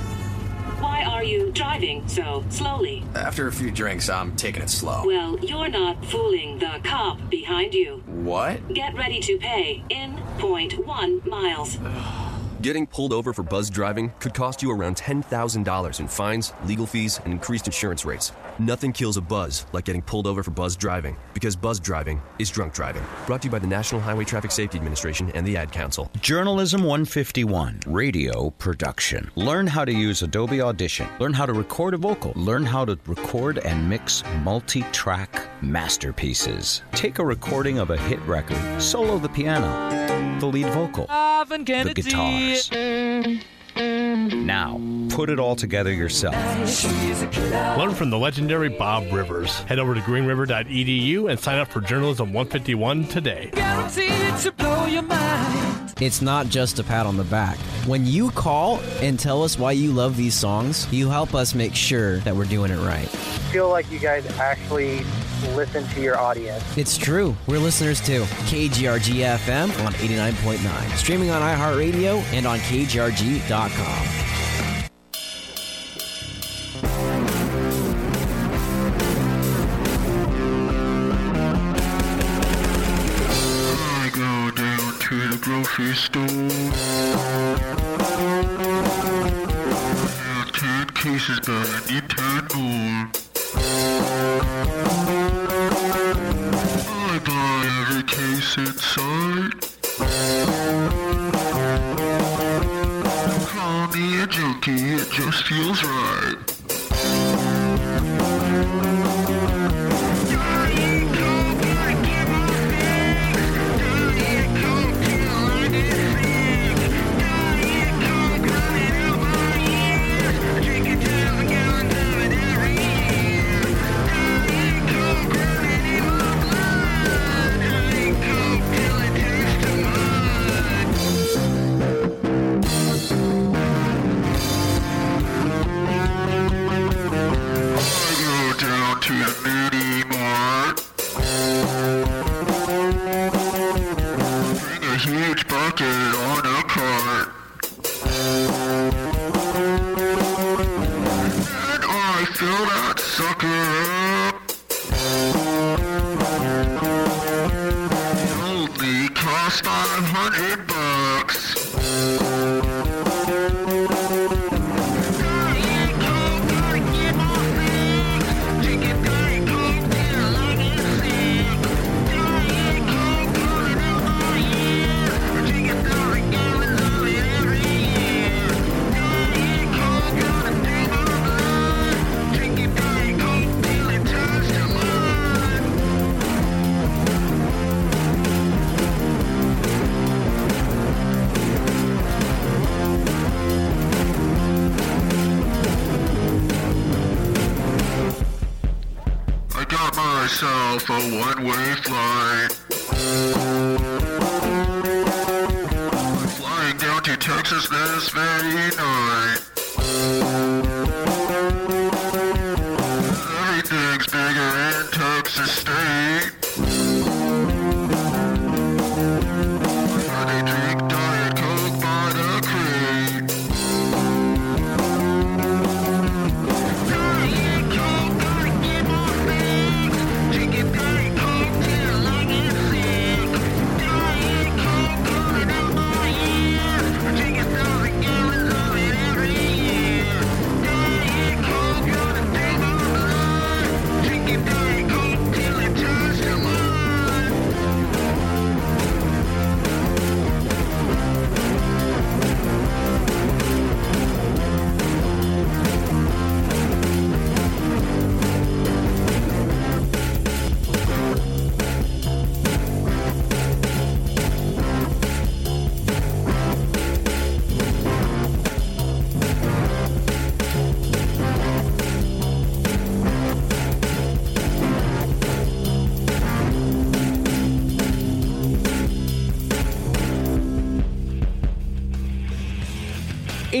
Why 0.81 1.03
are 1.03 1.23
you 1.23 1.51
driving 1.51 2.07
so 2.07 2.43
slowly? 2.49 3.03
After 3.13 3.47
a 3.47 3.51
few 3.51 3.69
drinks, 3.69 4.09
I'm 4.09 4.35
taking 4.35 4.63
it 4.63 4.69
slow. 4.69 5.03
Well, 5.05 5.37
you're 5.39 5.69
not 5.69 6.03
fooling 6.05 6.57
the 6.57 6.79
cop 6.83 7.29
behind 7.29 7.75
you. 7.75 8.01
What? 8.07 8.73
Get 8.73 8.95
ready 8.95 9.19
to 9.19 9.37
pay 9.37 9.83
in 9.89 10.17
point 10.39 10.83
one 10.83 11.21
miles. 11.29 11.77
Getting 12.63 12.87
pulled 12.87 13.13
over 13.13 13.31
for 13.31 13.43
buzz 13.43 13.69
driving 13.69 14.11
could 14.19 14.33
cost 14.33 14.63
you 14.63 14.71
around 14.71 14.95
$10,000 14.95 15.99
in 15.99 16.07
fines, 16.07 16.53
legal 16.65 16.85
fees, 16.87 17.19
and 17.23 17.33
increased 17.33 17.67
insurance 17.67 18.03
rates. 18.03 18.31
Nothing 18.61 18.93
kills 18.93 19.17
a 19.17 19.21
buzz 19.21 19.65
like 19.73 19.85
getting 19.85 20.03
pulled 20.03 20.27
over 20.27 20.43
for 20.43 20.51
buzz 20.51 20.75
driving, 20.75 21.17
because 21.33 21.55
buzz 21.55 21.79
driving 21.79 22.21
is 22.37 22.51
drunk 22.51 22.75
driving. 22.75 23.03
Brought 23.25 23.41
to 23.41 23.47
you 23.47 23.51
by 23.51 23.57
the 23.57 23.65
National 23.65 23.99
Highway 23.99 24.23
Traffic 24.23 24.51
Safety 24.51 24.77
Administration 24.77 25.31
and 25.31 25.47
the 25.47 25.57
Ad 25.57 25.71
Council. 25.71 26.11
Journalism 26.21 26.81
151, 26.81 27.79
radio 27.87 28.51
production. 28.51 29.31
Learn 29.33 29.65
how 29.65 29.83
to 29.83 29.91
use 29.91 30.21
Adobe 30.21 30.61
Audition. 30.61 31.09
Learn 31.19 31.33
how 31.33 31.47
to 31.47 31.53
record 31.53 31.95
a 31.95 31.97
vocal. 31.97 32.33
Learn 32.35 32.63
how 32.63 32.85
to 32.85 32.99
record 33.07 33.57
and 33.57 33.89
mix 33.89 34.23
multi 34.43 34.83
track 34.91 35.47
masterpieces. 35.63 36.83
Take 36.91 37.17
a 37.17 37.25
recording 37.25 37.79
of 37.79 37.89
a 37.89 37.97
hit 37.97 38.19
record, 38.27 38.79
solo 38.79 39.17
the 39.17 39.29
piano, 39.29 40.39
the 40.39 40.45
lead 40.45 40.67
vocal, 40.67 41.07
the 41.07 41.93
guitars. 41.95 42.69
Now, 43.75 44.79
put 45.09 45.29
it 45.29 45.39
all 45.39 45.55
together 45.55 45.91
yourself. 45.91 46.35
Learn 47.77 47.93
from 47.93 48.09
the 48.09 48.17
legendary 48.17 48.69
Bob 48.69 49.11
Rivers. 49.11 49.51
Head 49.61 49.79
over 49.79 49.93
to 49.95 50.01
greenriver.edu 50.01 51.29
and 51.29 51.39
sign 51.39 51.59
up 51.59 51.69
for 51.69 51.81
Journalism 51.81 52.33
151 52.33 53.05
today. 53.05 53.49
Guaranteed 53.53 54.37
to 54.39 54.51
blow 54.51 54.85
your 54.85 55.03
mind. 55.03 55.93
It's 56.01 56.21
not 56.21 56.47
just 56.47 56.79
a 56.79 56.83
pat 56.83 57.05
on 57.05 57.15
the 57.15 57.23
back. 57.23 57.57
When 57.85 58.05
you 58.07 58.31
call 58.31 58.79
and 59.01 59.19
tell 59.19 59.43
us 59.43 59.59
why 59.59 59.73
you 59.73 59.91
love 59.91 60.17
these 60.17 60.33
songs, 60.33 60.91
you 60.91 61.09
help 61.09 61.35
us 61.35 61.53
make 61.53 61.75
sure 61.75 62.17
that 62.19 62.35
we're 62.35 62.45
doing 62.45 62.71
it 62.71 62.77
right. 62.77 63.07
I 63.07 63.51
feel 63.51 63.69
like 63.69 63.89
you 63.91 63.99
guys 63.99 64.25
actually 64.39 65.03
listen 65.49 65.87
to 65.89 66.01
your 66.01 66.17
audience. 66.17 66.63
It's 66.77 66.97
true. 66.97 67.35
We're 67.47 67.59
listeners 67.59 68.01
too. 68.01 68.23
KGRG 68.49 69.37
FM 69.37 69.85
on 69.85 69.93
89.9. 69.93 70.95
Streaming 70.97 71.29
on 71.29 71.41
iHeartRadio 71.41 72.21
and 72.33 72.45
on 72.45 72.59
KGRG.com. 72.59 74.07
I 82.83 84.09
go 84.13 84.51
down 84.55 84.99
to 84.99 85.27
the 85.29 85.37
grocery 85.41 85.93
store. 85.93 86.21
Have 90.23 90.51
ten 90.53 90.87
cases, 90.89 91.39
but 91.41 91.67
I 91.67 91.79
need 91.91 92.09
ten 92.09 92.47
more. 92.55 93.20
Case 98.51 98.67
inside. 98.67 99.61
Call 103.47 103.87
me 103.89 104.21
a 104.21 104.27
junkie, 104.27 104.93
it 104.95 105.09
just 105.11 105.43
feels 105.43 105.83
right. 105.83 106.50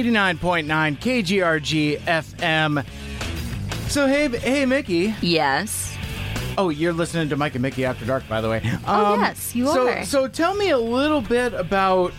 89.9 0.01 0.97
KGRG 0.97 1.99
FM. 1.99 2.83
So, 3.87 4.07
hey, 4.07 4.29
hey, 4.29 4.65
Mickey. 4.65 5.13
Yes. 5.21 5.95
Oh, 6.57 6.69
you're 6.69 6.91
listening 6.91 7.29
to 7.29 7.37
Mike 7.37 7.53
and 7.53 7.61
Mickey 7.61 7.85
After 7.85 8.03
Dark, 8.03 8.27
by 8.27 8.41
the 8.41 8.49
way. 8.49 8.61
Oh, 8.87 9.13
um, 9.13 9.19
oh, 9.19 9.21
yes, 9.21 9.55
you 9.55 9.67
so, 9.67 9.87
are. 9.87 10.03
So, 10.03 10.27
tell 10.27 10.55
me 10.55 10.71
a 10.71 10.77
little 10.79 11.21
bit 11.21 11.53
about 11.53 12.13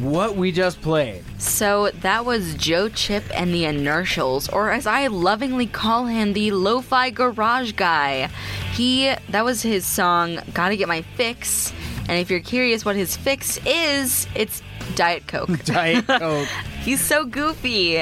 what 0.00 0.34
we 0.34 0.50
just 0.50 0.80
played. 0.80 1.22
So 1.38 1.90
that 2.00 2.24
was 2.24 2.56
Joe 2.56 2.88
Chip 2.88 3.22
and 3.32 3.54
the 3.54 3.66
Inertials, 3.66 4.48
or 4.48 4.72
as 4.72 4.84
I 4.84 5.06
lovingly 5.06 5.66
call 5.66 6.06
him, 6.06 6.32
the 6.32 6.50
Lo-Fi 6.50 7.10
Garage 7.10 7.72
Guy. 7.72 8.28
He 8.72 9.14
that 9.28 9.44
was 9.44 9.62
his 9.62 9.86
song 9.86 10.40
"Gotta 10.52 10.76
Get 10.76 10.88
My 10.88 11.02
Fix," 11.02 11.72
and 12.08 12.18
if 12.18 12.30
you're 12.30 12.40
curious 12.40 12.84
what 12.84 12.96
his 12.96 13.16
fix 13.16 13.58
is, 13.64 14.26
it's 14.34 14.60
Diet 14.94 15.26
Coke. 15.26 15.58
Diet 15.64 16.06
Coke. 16.06 16.48
He's 16.86 17.00
so 17.00 17.24
goofy. 17.24 17.98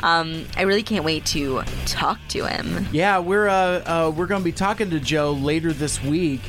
Um, 0.00 0.44
I 0.58 0.62
really 0.64 0.82
can't 0.82 1.06
wait 1.06 1.24
to 1.26 1.62
talk 1.86 2.18
to 2.28 2.44
him. 2.46 2.86
Yeah, 2.92 3.18
we're 3.18 3.48
uh, 3.48 3.54
uh, 3.54 4.12
we're 4.14 4.26
going 4.26 4.42
to 4.42 4.44
be 4.44 4.52
talking 4.52 4.90
to 4.90 5.00
Joe 5.00 5.32
later 5.32 5.72
this 5.72 6.02
week, 6.02 6.42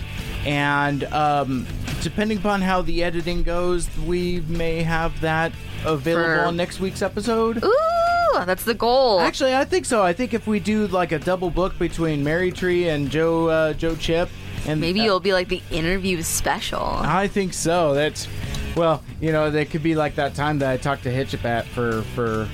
and 0.46 1.06
um, 1.06 1.66
depending 2.02 2.40
upon 2.40 2.62
how 2.62 2.82
the 2.82 3.06
editing 3.06 3.42
goes, 3.42 3.88
we 4.00 4.42
may 4.42 4.84
have 4.84 5.20
that 5.22 5.54
available 5.86 6.26
For- 6.26 6.46
on 6.48 6.58
next 6.58 6.82
week's 6.82 7.02
episode. 7.02 7.64
Ooh, 7.64 8.46
that's 8.46 8.66
the 8.66 8.74
goal. 8.74 9.22
Actually, 9.22 9.56
I 9.56 9.64
think 9.64 9.86
so. 9.86 10.04
I 10.04 10.12
think 10.12 10.34
if 10.34 10.46
we 10.46 10.60
do 10.60 10.88
like 10.88 11.14
a 11.14 11.20
double 11.20 11.50
book 11.50 11.80
between 11.80 12.22
Mary 12.22 12.52
Tree 12.52 12.90
and 12.90 13.10
Joe 13.10 13.48
uh, 13.48 13.72
Joe 13.74 13.96
Chip, 13.96 14.28
and 14.68 14.82
Maybe 14.82 15.00
you'll 15.00 15.22
be 15.22 15.32
like 15.32 15.48
the 15.48 15.62
interview 15.72 16.22
special. 16.22 16.84
I 16.84 17.30
think 17.30 17.54
so. 17.54 17.94
That's 17.94 18.28
well, 18.76 19.03
you 19.22 19.31
know, 19.31 19.49
that 19.52 19.69
could 19.69 19.84
be 19.84 19.95
like 19.95 20.15
that 20.15 20.35
time 20.35 20.60
that 20.60 20.69
I 20.69 20.77
talked 20.77 21.03
to 21.03 21.11
hitchBOT 21.11 21.65
for 21.65 22.02
for 22.14 22.45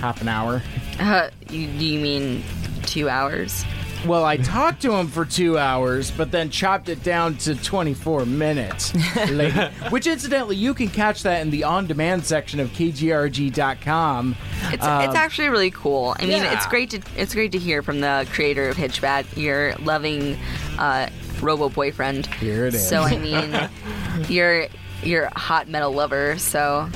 half 0.00 0.20
an 0.20 0.28
hour. 0.28 0.62
Uh, 0.98 1.30
you, 1.50 1.66
do 1.66 1.84
you 1.84 2.00
mean 2.00 2.42
two 2.82 3.08
hours? 3.08 3.64
Well, 4.06 4.24
I 4.24 4.36
talked 4.36 4.82
to 4.82 4.92
him 4.92 5.08
for 5.08 5.24
two 5.24 5.58
hours, 5.58 6.12
but 6.12 6.30
then 6.30 6.50
chopped 6.50 6.88
it 6.88 7.02
down 7.02 7.36
to 7.38 7.56
24 7.56 8.24
minutes. 8.24 8.92
Which, 9.90 10.06
incidentally, 10.06 10.54
you 10.54 10.74
can 10.74 10.88
catch 10.88 11.24
that 11.24 11.40
in 11.40 11.50
the 11.50 11.64
on-demand 11.64 12.24
section 12.24 12.60
of 12.60 12.68
kgrg.com. 12.70 14.36
It's 14.72 14.84
Um, 14.84 15.02
it's 15.02 15.14
actually 15.14 15.48
really 15.48 15.72
cool. 15.72 16.14
I 16.18 16.22
mean, 16.22 16.42
yeah. 16.42 16.54
it's 16.54 16.66
great 16.66 16.90
to 16.90 17.00
it's 17.16 17.34
great 17.34 17.52
to 17.52 17.58
hear 17.58 17.82
from 17.82 18.00
the 18.00 18.28
creator 18.30 18.68
of 18.68 18.76
hitchBOT, 18.76 19.36
your 19.36 19.74
loving 19.76 20.38
uh, 20.78 21.08
Robo 21.40 21.68
boyfriend. 21.68 22.26
Here 22.26 22.66
it 22.66 22.74
is. 22.74 22.88
So 22.88 23.00
I 23.00 23.18
mean, 23.18 23.68
you're 24.28 24.68
you're 25.02 25.24
a 25.24 25.38
hot 25.38 25.68
metal 25.68 25.92
lover. 25.92 26.38
So 26.38 26.88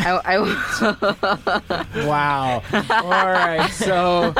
I, 0.00 0.20
I 0.24 2.06
wow. 2.06 2.62
All 2.72 3.10
right. 3.30 3.68
So, 3.72 4.32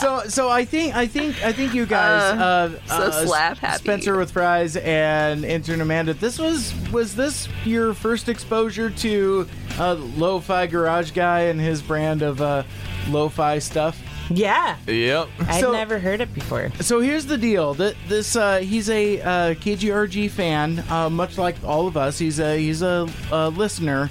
so, 0.00 0.22
so 0.28 0.48
I 0.48 0.64
think, 0.64 0.94
I 0.94 1.06
think, 1.06 1.42
I 1.44 1.52
think 1.52 1.74
you 1.74 1.84
guys, 1.86 2.38
Uh, 2.38 2.42
uh, 2.42 2.86
so 2.86 2.94
uh, 2.94 3.26
slap 3.26 3.58
happy. 3.58 3.78
Spencer 3.82 4.16
with 4.16 4.30
fries 4.30 4.76
and 4.76 5.44
intern 5.44 5.80
Amanda. 5.80 6.14
This 6.14 6.38
was 6.38 6.72
was 6.92 7.14
this 7.16 7.48
your 7.64 7.92
first 7.92 8.28
exposure 8.28 8.90
to 8.90 9.48
uh, 9.78 9.94
Lo-Fi 9.94 10.66
Garage 10.68 11.10
Guy 11.10 11.40
and 11.42 11.60
his 11.60 11.82
brand 11.82 12.22
of 12.22 12.40
uh, 12.40 12.62
lo-fi 13.08 13.58
stuff? 13.58 14.00
Yeah. 14.32 14.76
Yep. 14.86 15.28
I'd 15.48 15.60
So- 15.60 15.72
never 15.72 15.98
heard 15.98 16.20
it 16.20 16.32
before. 16.32 16.70
So 16.80 17.00
here's 17.00 17.26
the 17.26 17.36
deal. 17.36 17.74
That 17.74 17.96
this 18.08 18.36
uh, 18.36 18.58
he's 18.58 18.88
a 18.88 19.20
uh, 19.20 19.54
KGRG 19.54 20.30
fan, 20.30 20.84
uh, 20.88 21.10
much 21.10 21.36
like 21.36 21.56
all 21.64 21.86
of 21.88 21.96
us. 21.96 22.18
He's 22.18 22.38
a 22.38 22.56
he's 22.56 22.82
a, 22.82 23.08
a 23.32 23.48
listener, 23.50 24.08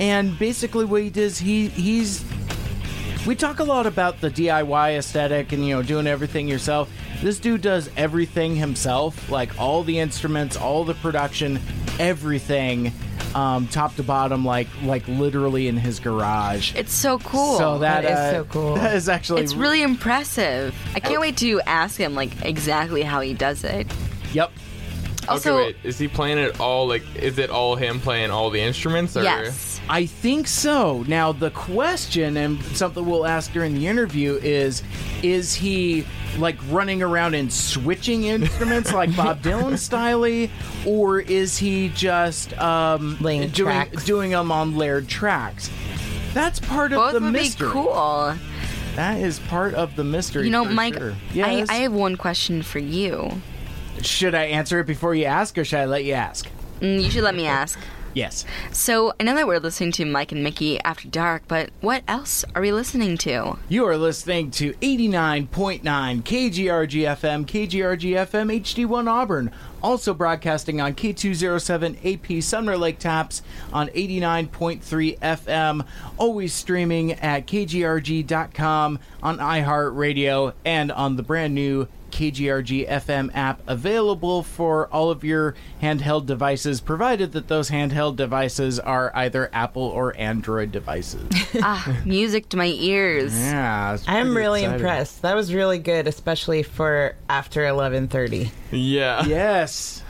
and 0.00 0.36
basically 0.38 0.84
what 0.84 1.02
he 1.02 1.10
does 1.10 1.38
he 1.38 1.68
he's 1.68 2.24
we 3.26 3.36
talk 3.36 3.60
a 3.60 3.64
lot 3.64 3.86
about 3.86 4.20
the 4.20 4.30
DIY 4.30 4.96
aesthetic 4.98 5.52
and 5.52 5.64
you 5.66 5.76
know 5.76 5.82
doing 5.82 6.06
everything 6.06 6.48
yourself. 6.48 6.90
This 7.22 7.38
dude 7.38 7.60
does 7.62 7.90
everything 7.96 8.56
himself, 8.56 9.30
like 9.30 9.58
all 9.60 9.82
the 9.84 9.98
instruments, 9.98 10.56
all 10.56 10.84
the 10.84 10.94
production, 10.94 11.60
everything, 11.98 12.92
um, 13.34 13.68
top 13.68 13.96
to 13.96 14.02
bottom, 14.02 14.44
like 14.44 14.68
like 14.82 15.06
literally 15.08 15.68
in 15.68 15.76
his 15.76 16.00
garage. 16.00 16.74
it's 16.74 16.92
so 16.92 17.18
cool. 17.18 17.58
So 17.58 17.78
that, 17.78 18.02
That 18.02 18.10
is 18.12 18.18
uh, 18.18 18.32
so 18.32 18.44
cool. 18.44 18.74
That 18.80 18.94
is 18.94 19.08
actually 19.08 19.42
it's 19.42 19.54
really 19.54 19.82
impressive. 19.82 20.74
I 20.94 21.00
can't 21.00 21.20
wait 21.20 21.36
to 21.38 21.60
ask 21.62 21.96
him 21.96 22.14
like 22.14 22.44
exactly 22.44 23.02
how 23.02 23.20
he 23.20 23.34
does 23.34 23.64
it. 23.64 23.86
Yep. 24.32 24.50
Also, 25.28 25.56
okay, 25.56 25.66
wait. 25.66 25.76
Is 25.84 25.98
he 25.98 26.08
playing 26.08 26.38
it 26.38 26.58
all? 26.60 26.88
Like, 26.88 27.04
is 27.14 27.38
it 27.38 27.50
all 27.50 27.76
him 27.76 28.00
playing 28.00 28.30
all 28.30 28.50
the 28.50 28.60
instruments? 28.60 29.16
Or? 29.16 29.22
yes. 29.22 29.69
I 29.88 30.06
think 30.06 30.46
so. 30.46 31.04
Now 31.08 31.32
the 31.32 31.50
question 31.50 32.36
and 32.36 32.62
something 32.76 33.04
we'll 33.04 33.26
ask 33.26 33.52
during 33.52 33.74
the 33.74 33.86
interview 33.88 34.34
is 34.42 34.82
is 35.22 35.54
he 35.54 36.06
like 36.38 36.56
running 36.68 37.02
around 37.02 37.34
and 37.34 37.52
switching 37.52 38.24
instruments 38.24 38.92
like 38.92 39.14
Bob 39.16 39.42
Dylan 39.42 39.76
style 39.78 40.20
or 40.86 41.20
is 41.20 41.58
he 41.58 41.88
just 41.88 42.56
um 42.60 43.16
Laying 43.20 43.48
doing 43.50 43.72
tracks. 43.74 44.04
doing 44.04 44.30
them 44.30 44.52
on 44.52 44.76
layered 44.76 45.08
tracks? 45.08 45.70
That's 46.34 46.60
part 46.60 46.92
of 46.92 47.12
the 47.12 47.20
mystery. 47.20 47.20
Both 47.20 47.20
the 47.20 47.24
would 47.24 47.32
mystery. 47.32 47.66
be 47.68 47.72
cool. 47.72 48.34
That 48.96 49.20
is 49.20 49.40
part 49.40 49.74
of 49.74 49.96
the 49.96 50.04
mystery. 50.04 50.44
You 50.44 50.50
know, 50.50 50.64
for 50.64 50.70
Mike, 50.72 50.94
sure. 50.94 51.12
I, 51.12 51.16
Yes. 51.32 51.68
I 51.68 51.74
have 51.76 51.92
one 51.92 52.16
question 52.16 52.62
for 52.62 52.78
you. 52.78 53.40
should 54.02 54.34
I 54.36 54.44
answer 54.44 54.78
it 54.80 54.86
before 54.86 55.14
you 55.16 55.24
ask 55.24 55.58
or 55.58 55.64
should 55.64 55.80
I 55.80 55.84
let 55.86 56.04
you 56.04 56.12
ask? 56.12 56.48
Mm, 56.80 57.02
you 57.02 57.10
should 57.10 57.24
let 57.24 57.34
me 57.34 57.46
ask. 57.46 57.78
Yes. 58.14 58.44
So 58.72 59.12
I 59.20 59.24
know 59.24 59.34
that 59.34 59.46
we're 59.46 59.60
listening 59.60 59.92
to 59.92 60.04
Mike 60.04 60.32
and 60.32 60.42
Mickey 60.42 60.80
after 60.80 61.08
dark, 61.08 61.42
but 61.46 61.70
what 61.80 62.02
else 62.08 62.44
are 62.54 62.62
we 62.62 62.72
listening 62.72 63.16
to? 63.18 63.56
You 63.68 63.86
are 63.86 63.96
listening 63.96 64.50
to 64.52 64.72
89.9 64.74 65.82
KGRG 65.82 67.02
FM, 67.16 67.46
KGRG 67.46 68.26
FM 68.26 68.60
HD1 68.60 69.08
Auburn. 69.08 69.50
Also 69.82 70.12
broadcasting 70.12 70.80
on 70.80 70.94
K207 70.94 72.36
AP 72.38 72.42
Sumner 72.42 72.76
Lake 72.76 72.98
Tapps 72.98 73.42
on 73.72 73.88
89.3 73.88 75.18
FM. 75.18 75.86
Always 76.18 76.52
streaming 76.52 77.12
at 77.12 77.46
KGRG.com 77.46 78.98
on 79.22 79.38
iHeartRadio 79.38 80.52
and 80.66 80.92
on 80.92 81.16
the 81.16 81.22
brand 81.22 81.54
new 81.54 81.88
KGRG 82.10 82.88
FM 82.88 83.30
app 83.34 83.60
available 83.66 84.42
for 84.42 84.88
all 84.88 85.10
of 85.10 85.24
your 85.24 85.54
handheld 85.82 86.26
devices, 86.26 86.80
provided 86.80 87.32
that 87.32 87.48
those 87.48 87.70
handheld 87.70 88.16
devices 88.16 88.78
are 88.78 89.10
either 89.14 89.48
Apple 89.52 89.82
or 89.84 90.16
Android 90.16 90.72
devices. 90.72 91.28
ah, 91.62 91.96
music 92.04 92.48
to 92.50 92.56
my 92.56 92.66
ears. 92.66 93.38
Yeah, 93.38 93.96
I'm 94.06 94.36
really 94.36 94.60
exciting. 94.60 94.80
impressed. 94.80 95.22
That 95.22 95.34
was 95.36 95.52
really 95.54 95.78
good, 95.78 96.06
especially 96.06 96.62
for 96.62 97.14
after 97.28 97.62
11:30. 97.62 98.50
Yeah. 98.72 99.24
Yes. 99.24 100.02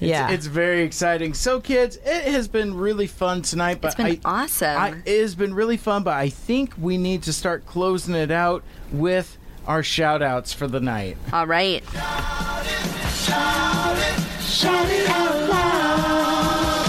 It's, 0.00 0.02
Yeah. 0.10 0.30
it's 0.30 0.46
very 0.46 0.82
exciting. 0.82 1.34
So, 1.34 1.60
kids, 1.60 1.96
it 2.04 2.24
has 2.32 2.48
been 2.48 2.74
really 2.76 3.06
fun 3.06 3.42
tonight. 3.42 3.80
But 3.80 3.88
It's 3.88 3.96
been 3.96 4.20
I, 4.24 4.42
awesome. 4.42 4.76
I, 4.76 4.88
it 5.06 5.20
has 5.20 5.34
been 5.34 5.54
really 5.54 5.76
fun, 5.76 6.02
but 6.02 6.14
I 6.14 6.28
think 6.28 6.74
we 6.78 6.98
need 6.98 7.22
to 7.22 7.32
start 7.32 7.64
closing 7.64 8.14
it 8.14 8.30
out 8.30 8.64
with 8.92 9.38
our 9.66 9.82
shout 9.82 10.22
outs 10.22 10.52
for 10.52 10.66
the 10.66 10.80
night. 10.80 11.16
All 11.32 11.46
right. 11.46 11.82
Shout 14.40 14.88
it 14.88 15.08
out 15.08 15.50
loud. 15.50 16.83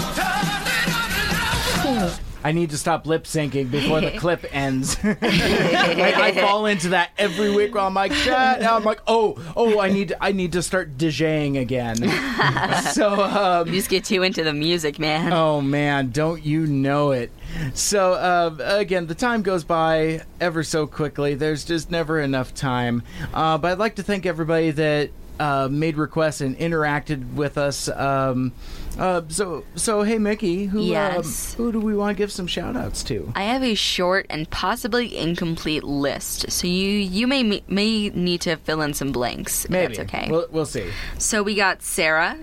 I 2.46 2.52
need 2.52 2.70
to 2.70 2.78
stop 2.78 3.08
lip 3.08 3.24
syncing 3.24 3.72
before 3.72 4.00
the 4.00 4.12
clip 4.12 4.46
ends. 4.52 4.96
like, 5.04 5.20
I 5.24 6.30
fall 6.32 6.66
into 6.66 6.90
that 6.90 7.10
every 7.18 7.52
week 7.52 7.74
while 7.74 7.88
I'm 7.88 7.94
like, 7.94 8.12
shut. 8.12 8.62
I'm 8.62 8.84
like, 8.84 9.00
oh, 9.08 9.36
oh, 9.56 9.80
I 9.80 9.90
need, 9.90 10.12
I 10.20 10.30
need 10.30 10.52
to 10.52 10.62
start 10.62 10.96
DJing 10.96 11.60
again. 11.60 11.96
so, 12.92 13.20
um, 13.20 13.66
You 13.66 13.74
just 13.74 13.88
get 13.88 14.04
too 14.04 14.22
into 14.22 14.44
the 14.44 14.52
music, 14.52 15.00
man. 15.00 15.32
Oh 15.32 15.60
man, 15.60 16.12
don't 16.12 16.40
you 16.46 16.68
know 16.68 17.10
it? 17.10 17.32
So 17.74 18.12
uh, 18.12 18.54
again, 18.60 19.08
the 19.08 19.16
time 19.16 19.42
goes 19.42 19.64
by 19.64 20.22
ever 20.40 20.62
so 20.62 20.86
quickly. 20.86 21.34
There's 21.34 21.64
just 21.64 21.90
never 21.90 22.20
enough 22.20 22.54
time. 22.54 23.02
Uh, 23.34 23.58
but 23.58 23.72
I'd 23.72 23.78
like 23.78 23.96
to 23.96 24.04
thank 24.04 24.24
everybody 24.24 24.70
that 24.70 25.10
uh, 25.40 25.68
made 25.68 25.96
requests 25.96 26.40
and 26.40 26.56
interacted 26.58 27.34
with 27.34 27.58
us. 27.58 27.88
Um, 27.88 28.52
uh, 28.98 29.22
so, 29.28 29.64
so 29.74 30.02
hey, 30.02 30.18
Mickey, 30.18 30.66
who 30.66 30.82
Yes. 30.82 31.54
um, 31.54 31.56
who 31.64 31.72
do 31.72 31.80
we 31.80 31.94
want 31.94 32.16
to 32.16 32.18
give 32.20 32.32
some 32.32 32.46
shout 32.46 32.76
outs 32.76 33.02
to? 33.04 33.32
I 33.34 33.42
have 33.44 33.62
a 33.62 33.74
short 33.74 34.26
and 34.30 34.48
possibly 34.50 35.16
incomplete 35.16 35.84
list, 35.84 36.50
so 36.50 36.66
you 36.66 36.88
you 36.90 37.26
may 37.26 37.62
may 37.68 38.08
need 38.10 38.40
to 38.42 38.56
fill 38.56 38.80
in 38.82 38.94
some 38.94 39.12
blanks. 39.12 39.64
if 39.64 39.70
Maybe. 39.70 39.96
that's 39.96 40.08
okay. 40.12 40.28
We'll, 40.30 40.46
we'll 40.50 40.66
see. 40.66 40.90
So 41.18 41.42
we 41.42 41.54
got 41.54 41.82
Sarah 41.82 42.38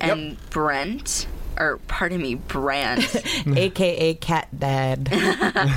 and 0.00 0.36
Brent, 0.50 1.26
or 1.58 1.78
pardon 1.88 2.22
me, 2.22 2.36
Brand, 2.36 3.06
AKA 3.46 4.14
Cat 4.14 4.48
Dad. 4.58 5.08
uh, 5.12 5.76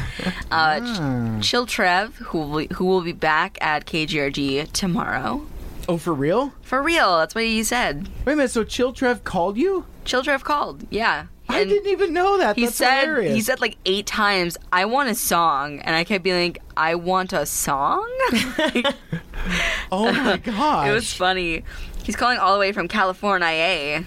Ah. 0.51 1.37
Ch- 1.41 1.49
Chill 1.49 1.65
Trev, 1.65 2.15
who 2.17 2.37
will, 2.39 2.59
be- 2.59 2.73
who 2.75 2.85
will 2.85 3.01
be 3.01 3.13
back 3.13 3.57
at 3.61 3.85
KGRG 3.85 4.71
tomorrow. 4.71 5.45
Oh, 5.89 5.97
for 5.97 6.13
real? 6.13 6.53
For 6.61 6.81
real, 6.81 7.17
that's 7.17 7.35
what 7.35 7.43
he 7.43 7.63
said. 7.63 8.07
Wait 8.25 8.33
a 8.33 8.35
minute. 8.35 8.51
So 8.51 8.63
Chill 8.63 8.93
Trev 8.93 9.23
called 9.23 9.57
you? 9.57 9.85
Chill 10.05 10.23
Trev 10.23 10.43
called, 10.43 10.85
yeah. 10.89 11.25
I 11.49 11.65
didn't 11.65 11.89
even 11.91 12.13
know 12.13 12.37
that. 12.37 12.55
He 12.55 12.63
That's 12.63 12.77
said 12.77 13.01
hilarious. 13.01 13.33
he 13.35 13.41
said 13.41 13.59
like 13.59 13.75
eight 13.85 14.05
times, 14.05 14.57
"I 14.71 14.85
want 14.85 15.09
a 15.09 15.15
song," 15.15 15.79
and 15.81 15.93
I 15.95 16.05
kept 16.05 16.23
being 16.23 16.53
like, 16.53 16.61
"I 16.77 16.95
want 16.95 17.33
a 17.33 17.45
song." 17.45 18.07
oh 19.91 20.11
my 20.13 20.37
gosh! 20.37 20.87
It 20.89 20.93
was 20.93 21.13
funny. 21.13 21.63
He's 22.03 22.15
calling 22.15 22.37
all 22.37 22.53
the 22.53 22.59
way 22.59 22.71
from 22.71 22.87
California. 22.87 24.05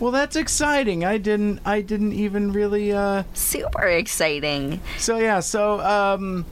Well, 0.00 0.12
that's 0.12 0.34
exciting. 0.34 1.04
I 1.04 1.18
didn't. 1.18 1.60
I 1.66 1.82
didn't 1.82 2.14
even 2.14 2.52
really. 2.52 2.90
uh 2.92 3.24
Super 3.34 3.86
exciting. 3.88 4.80
So 4.98 5.18
yeah. 5.18 5.40
So 5.40 5.80
um. 5.80 6.46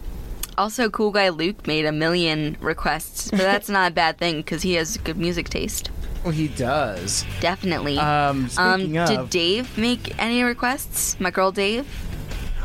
Also, 0.56 0.88
cool 0.90 1.10
guy 1.10 1.28
Luke 1.30 1.66
made 1.66 1.84
a 1.84 1.92
million 1.92 2.56
requests, 2.60 3.30
but 3.30 3.38
that's 3.40 3.68
not 3.68 3.90
a 3.90 3.94
bad 3.94 4.18
thing 4.18 4.36
because 4.38 4.62
he 4.62 4.74
has 4.74 4.96
good 4.98 5.16
music 5.16 5.48
taste. 5.48 5.90
Well, 6.22 6.32
he 6.32 6.48
does. 6.48 7.24
Definitely. 7.40 7.98
Um, 7.98 8.48
did 8.48 8.96
of- 9.18 9.30
Dave 9.30 9.76
make 9.76 10.18
any 10.18 10.42
requests? 10.42 11.18
My 11.20 11.30
girl 11.30 11.52
Dave. 11.52 11.86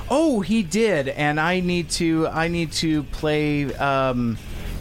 Oh, 0.09 0.39
he 0.41 0.63
did, 0.63 1.09
and 1.09 1.39
I 1.39 1.59
need 1.59 1.89
to. 1.91 2.27
I 2.27 2.47
need 2.47 2.71
to 2.73 3.03
play 3.03 3.71
um, 3.75 4.37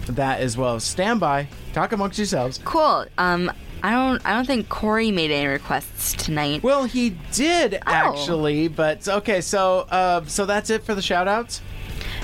that 0.07 0.41
as 0.41 0.57
well. 0.57 0.81
Stand 0.81 1.21
by. 1.21 1.49
Talk 1.75 1.93
amongst 1.93 2.19
yourselves. 2.19 2.61
Cool. 2.65 3.05
Um, 3.19 3.53
I 3.83 3.91
don't. 3.91 4.25
I 4.25 4.33
don't 4.35 4.47
think 4.47 4.69
Corey 4.71 5.11
made 5.11 5.31
any 5.31 5.47
requests 5.47 6.15
tonight. 6.15 6.63
Well, 6.63 6.85
he 6.85 7.11
did 7.33 7.75
Oh. 7.75 7.79
actually, 7.87 8.69
but 8.69 9.07
okay. 9.07 9.41
So, 9.43 9.81
uh, 9.91 10.25
so 10.27 10.47
that's 10.47 10.71
it 10.71 10.83
for 10.85 10.95
the 10.95 11.03
shout 11.03 11.29
outs. 11.29 11.61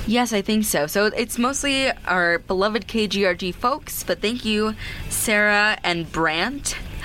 Yes, 0.06 0.34
I 0.34 0.42
think 0.42 0.64
so. 0.64 0.86
So 0.86 1.06
it's 1.06 1.38
mostly 1.38 1.90
our 2.06 2.38
beloved 2.40 2.86
KGRG 2.86 3.54
folks, 3.54 4.02
but 4.02 4.20
thank 4.20 4.44
you, 4.44 4.74
Sarah 5.08 5.78
and 5.82 6.10
Brant, 6.12 6.76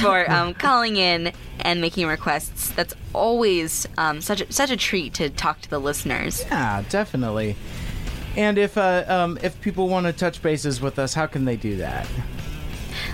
for 0.00 0.30
um, 0.30 0.54
calling 0.54 0.96
in 0.96 1.32
and 1.60 1.80
making 1.80 2.06
requests. 2.06 2.70
That's 2.70 2.94
always 3.12 3.88
um, 3.98 4.20
such 4.20 4.42
a, 4.42 4.52
such 4.52 4.70
a 4.70 4.76
treat 4.76 5.14
to 5.14 5.28
talk 5.28 5.60
to 5.62 5.70
the 5.70 5.80
listeners. 5.80 6.44
Yeah, 6.44 6.84
definitely. 6.88 7.56
And 8.36 8.56
if 8.56 8.78
uh, 8.78 9.04
um, 9.08 9.38
if 9.42 9.60
people 9.60 9.88
want 9.88 10.06
to 10.06 10.12
touch 10.12 10.40
bases 10.40 10.80
with 10.80 11.00
us, 11.00 11.14
how 11.14 11.26
can 11.26 11.44
they 11.44 11.56
do 11.56 11.76
that? 11.76 12.06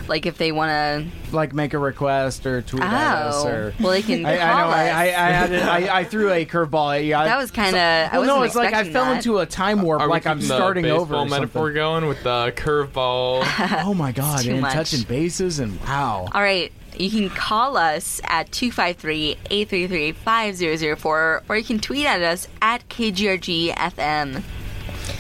Like 0.09 0.27
if 0.27 0.39
they 0.39 0.51
want 0.53 0.71
to, 0.71 1.07
Like 1.35 1.53
make 1.55 1.75
a 1.75 1.79
request 1.79 2.47
or 2.47 2.63
tweet 2.63 2.83
at 2.83 2.93
us, 3.27 3.45
Oh, 3.45 3.49
or 3.49 3.75
well, 3.81 3.93
they 3.93 4.03
can 4.03 4.25
I, 4.25 4.33
I 4.33 4.37
know. 4.37 4.43
I, 4.43 4.63
us. 4.63 4.95
I, 4.95 5.03
I, 5.03 5.07
had 5.31 5.53
it, 5.53 5.63
I, 5.63 5.99
I 6.01 6.05
threw 6.05 6.33
a 6.33 6.47
curveball 6.47 6.97
at 6.99 7.05
you. 7.05 7.15
I- 7.15 7.27
That 7.27 7.37
was 7.39 7.51
kinda- 7.51 8.09
I 8.13 8.19
Well, 8.19 8.27
no, 8.27 8.37
wasn't 8.39 8.47
it's 8.47 8.57
like 8.57 8.73
I 8.75 8.85
fell 8.91 9.05
that. 9.07 9.17
into 9.17 9.39
a 9.39 9.47
time 9.47 9.83
warp, 9.83 10.01
Are 10.01 10.07
we 10.09 10.13
like 10.13 10.27
I'm 10.27 10.41
the 10.41 10.47
starting 10.47 10.87
over. 10.87 11.15
baseball 11.15 11.27
or 11.27 11.29
metaphor 11.29 11.63
something. 11.69 11.75
going 11.75 12.07
with 12.07 12.23
the 12.23 12.53
curveball. 12.57 13.45
oh 13.85 13.93
my 13.95 14.13
god, 14.13 14.43
too 14.45 14.53
and 14.53 14.61
much. 14.63 14.73
touching 14.75 15.03
bases 15.03 15.59
and 15.59 15.79
wow. 15.81 16.29
all 16.33 16.43
right. 16.43 16.73
You 16.99 17.11
can 17.11 17.29
call 17.29 17.77
us 17.77 18.23
at 18.25 18.51
253-833-5004 18.53 21.43
or 21.49 21.57
you 21.57 21.65
can 21.65 21.79
tweet 21.79 22.07
at 22.07 22.23
us 22.23 22.49
at 22.63 22.89
KGRGFM. 22.89 24.43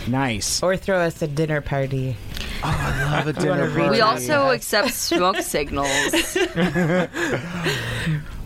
Nice. 0.08 0.62
Or 0.62 0.76
throw 0.76 0.98
us 0.98 1.20
a 1.22 1.26
dinner 1.28 1.60
party. 1.60 2.16
Oh, 2.62 2.68
I 2.68 3.16
love 3.18 3.26
a 3.28 3.32
dinner 3.40 3.70
party. 3.70 3.90
We 3.90 4.00
also 4.00 4.50
accept 4.50 4.92
smoke 4.92 5.36
signals. 5.40 5.88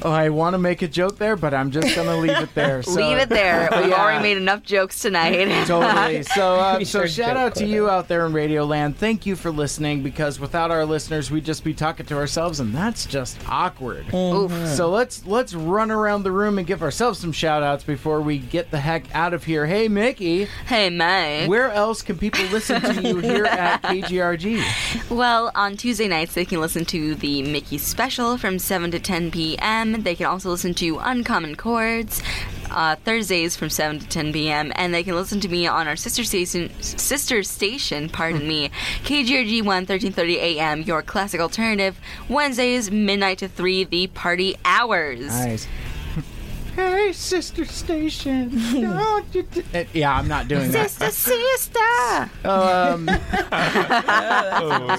Oh, 0.03 0.11
I 0.11 0.31
want 0.31 0.55
to 0.55 0.59
make 0.59 0.81
a 0.81 0.89
joke 0.89 1.19
there, 1.19 1.37
but 1.37 1.53
I'm 1.53 1.70
just 1.70 1.95
gonna 1.95 2.16
leave 2.16 2.31
it 2.31 2.55
there. 2.55 2.82
So, 2.82 2.93
Leave 2.93 3.19
it 3.19 3.28
there. 3.28 3.69
We've 3.70 3.89
Yeah. 3.91 4.03
already 4.03 4.23
made 4.23 4.39
enough 4.39 4.62
jokes 4.62 4.99
tonight. 5.01 5.66
totally. 5.66 6.23
So, 6.23 6.55
uh, 6.55 6.82
so 6.87 7.05
shout 7.05 7.37
out 7.37 7.55
to 7.57 7.65
with 7.65 7.70
you 7.70 7.91
out 7.91 8.09
there 8.09 8.24
in 8.24 8.32
Radio 8.32 8.65
Land. 8.65 8.97
Thank 8.97 9.27
you 9.27 9.37
for 9.37 9.51
listening 9.51 10.03
because 10.03 10.41
without 10.41 10.70
our 10.70 10.87
listeners, 10.87 11.31
we'd 11.31 11.45
just 11.45 11.65
be 11.65 11.74
talking 11.74 12.07
to 12.07 12.16
ourselves, 12.16 12.61
and 12.61 12.74
that's 12.74 13.05
just 13.05 13.37
awkward. 13.47 14.07
Oof. 14.15 14.51
So 14.69 14.89
let's 14.89 15.27
let's 15.27 15.53
run 15.53 15.91
around 15.91 16.23
the 16.23 16.32
room 16.32 16.57
and 16.57 16.66
give 16.66 16.82
ourselves 16.82 17.19
some 17.19 17.32
shout 17.32 17.62
outs 17.62 17.85
before 17.85 18.23
we 18.23 18.39
get 18.39 18.70
the 18.70 18.81
heck 18.81 19.05
out 19.15 19.35
of 19.35 19.45
here. 19.45 19.66
Hey, 19.66 19.89
Mickey. 19.89 20.47
Hey, 20.66 20.89
May. 20.89 21.47
Where 21.51 21.72
else 21.72 22.01
can 22.01 22.16
people 22.16 22.44
listen 22.44 22.81
to 22.81 23.02
you 23.02 23.18
here 23.18 23.44
at 23.44 23.82
KGRG? 23.82 25.10
Well, 25.10 25.51
on 25.56 25.77
Tuesday 25.77 26.06
nights, 26.06 26.32
they 26.35 26.44
can 26.44 26.60
listen 26.60 26.85
to 26.85 27.16
the 27.16 27.43
Mickey 27.43 27.77
Special 27.77 28.39
from 28.39 28.60
7 28.60 28.93
to 28.93 29.01
10 29.01 29.32
p.m. 29.32 30.05
They 30.05 30.14
can 30.14 30.27
also 30.27 30.48
listen 30.51 30.74
to 30.74 30.98
Uncommon 30.98 31.56
Chords. 31.56 32.22
Uh, 32.70 32.94
Thursdays 32.94 33.56
from 33.56 33.68
7 33.68 33.98
to 33.98 34.09
10 34.09 34.32
p.m. 34.32 34.70
and 34.77 34.94
they 34.94 35.02
can 35.02 35.16
listen 35.16 35.40
to 35.40 35.48
me 35.48 35.66
on 35.66 35.89
our 35.89 35.97
sister 35.97 36.22
station, 36.22 36.70
sister 36.81 37.43
station, 37.43 38.09
pardon 38.09 38.47
me, 38.47 38.70
KGRG 39.02 39.59
1 39.59 39.66
1330 39.66 40.39
a.m. 40.39 40.82
Your 40.82 41.02
classic 41.02 41.40
alternative. 41.40 41.98
Wednesdays 42.28 42.93
midnight 42.93 43.39
to 43.39 43.48
3, 43.48 43.82
the 43.82 44.06
party 44.06 44.55
hours. 44.64 45.27
Nice. 45.27 45.66
Hey, 46.74 47.12
sister 47.12 47.64
station. 47.64 48.51
Don't 48.72 49.24
you 49.34 49.42
d- 49.42 49.62
Uh, 49.74 49.84
yeah, 49.92 50.14
I'm 50.14 50.28
not 50.28 50.48
doing 50.48 50.70
that. 50.70 50.90
Sister, 50.90 51.10
sister. 51.10 52.30
Oh, 52.44 52.92
um, 52.94 53.09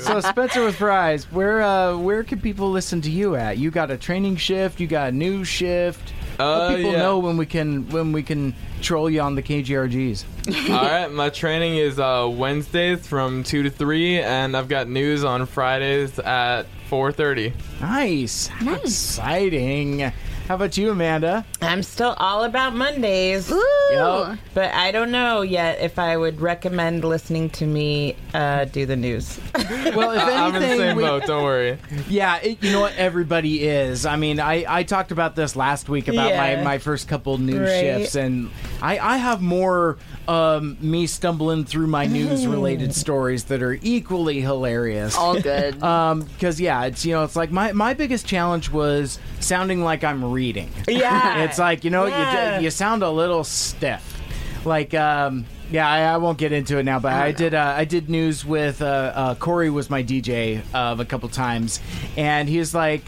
so 0.02 0.20
Spencer 0.20 0.66
with 0.66 0.76
Fries, 0.76 1.32
where 1.32 1.62
uh, 1.62 1.98
where 1.98 2.24
can 2.24 2.40
people 2.42 2.72
listen 2.72 3.02
to 3.02 3.12
you 3.12 3.36
at? 3.36 3.58
You 3.58 3.72
got 3.72 3.92
a 3.92 3.98
training 3.98 4.36
shift, 4.38 4.80
you 4.80 4.88
got 4.88 5.10
a 5.10 5.12
news 5.12 5.48
shift. 5.48 6.14
Uh, 6.40 6.68
Let 6.70 6.78
people 6.78 6.92
yeah. 6.94 7.00
know 7.00 7.20
when 7.20 7.38
we 7.38 7.46
can 7.46 7.88
when 7.90 8.12
we 8.12 8.24
can 8.24 8.54
troll 8.82 9.10
you 9.10 9.22
on 9.22 9.36
the 9.36 9.44
KGRGs. 9.44 10.26
All 10.72 10.86
right, 10.86 11.12
my 11.12 11.30
training 11.30 11.78
is 11.78 12.00
uh, 12.00 12.28
Wednesdays 12.32 13.06
from 13.06 13.44
two 13.44 13.64
to 13.64 13.70
three, 13.70 14.20
and 14.20 14.58
I've 14.58 14.68
got 14.68 14.90
news 14.90 15.24
on 15.24 15.46
Fridays 15.46 16.18
at 16.20 16.64
four 16.90 17.12
thirty. 17.12 17.54
Nice. 17.80 18.48
How 18.48 18.74
exciting. 18.76 20.12
How 20.52 20.56
about 20.56 20.76
you, 20.76 20.92
Amanda? 20.92 21.46
I'm 21.62 21.82
still 21.82 22.14
all 22.18 22.44
about 22.44 22.76
Mondays. 22.76 23.50
Yep. 23.50 24.38
But 24.54 24.74
I 24.74 24.92
don't 24.92 25.10
know 25.10 25.44
yet 25.44 25.80
if 25.80 25.98
I 25.98 26.18
would 26.18 26.42
recommend 26.42 27.06
listening 27.06 27.50
to 27.52 27.66
me 27.66 28.18
uh, 28.34 28.66
do 28.66 28.86
the 28.86 28.98
news. 28.98 29.40
Well, 29.96 30.12
if 30.12 30.22
I'm 30.22 30.54
in 30.56 30.62
the 30.62 30.68
anything, 30.68 30.78
same 30.90 30.98
we- 30.98 31.04
boat. 31.04 31.26
Don't 31.26 31.44
worry. 31.44 31.78
Yeah, 32.08 32.38
it, 32.38 32.62
you 32.64 32.72
know 32.72 32.82
what? 32.82 32.96
Everybody 32.96 33.64
is. 33.68 34.06
I 34.06 34.16
mean, 34.16 34.40
I, 34.40 34.64
I 34.68 34.84
talked 34.84 35.12
about 35.12 35.36
this 35.36 35.56
last 35.56 35.90
week 35.90 36.08
about 36.08 36.30
Yeah. 36.30 36.58
my, 36.58 36.64
my 36.64 36.78
first 36.78 37.08
couple 37.08 37.38
news 37.38 37.60
Right. 37.70 37.80
shifts, 37.80 38.16
and 38.16 38.50
I, 38.82 39.00
I 39.00 39.18
have 39.18 39.42
more 39.42 39.98
um, 40.28 40.78
me 40.82 41.08
stumbling 41.08 41.66
through 41.66 41.88
my 41.88 42.06
news 42.18 42.46
related 42.48 42.94
stories 42.96 43.46
that 43.46 43.62
are 43.64 43.78
equally 43.82 44.42
hilarious. 44.42 45.16
All 45.18 45.40
good. 45.40 45.82
Um, 45.92 46.22
because 46.22 46.60
yeah, 46.62 46.86
it's 46.86 47.06
you 47.06 47.14
know, 47.14 47.24
it's 47.24 47.36
like 47.36 47.52
my 47.52 47.72
my 47.72 47.94
biggest 47.94 48.26
challenge 48.26 48.70
was 48.72 49.20
sounding 49.40 49.84
like 49.84 50.04
I'm 50.04 50.24
reading. 50.32 50.70
Yeah. 50.88 51.44
it's 51.44 51.58
like 51.60 51.84
you 51.84 51.90
know, 51.90 52.06
Yeah. 52.06 52.58
you 52.58 52.66
you 52.66 52.70
sound 52.72 53.04
a 53.04 53.10
little 53.10 53.44
stiff. 53.44 54.20
Like 54.66 54.94
um. 54.94 55.46
Yeah, 55.72 55.90
I, 55.90 56.02
I 56.02 56.18
won't 56.18 56.38
get 56.38 56.52
into 56.52 56.80
it 56.80 56.84
now, 56.84 57.00
but 57.00 57.14
I, 57.14 57.32
did. 57.32 57.54
Uh, 57.54 57.74
I 57.78 57.86
did 57.86 58.10
news 58.10 58.44
with 58.44 58.82
uh, 58.82 59.14
uh, 59.16 59.36
Corey 59.36 59.70
was 59.70 59.90
my 59.90 60.04
DJ 60.04 60.62
uh, 60.74 60.98
a 61.00 61.06
couple 61.06 61.30
times, 61.30 61.80
and 62.18 62.50
he 62.50 62.60
was 62.60 62.76
like, 62.76 63.02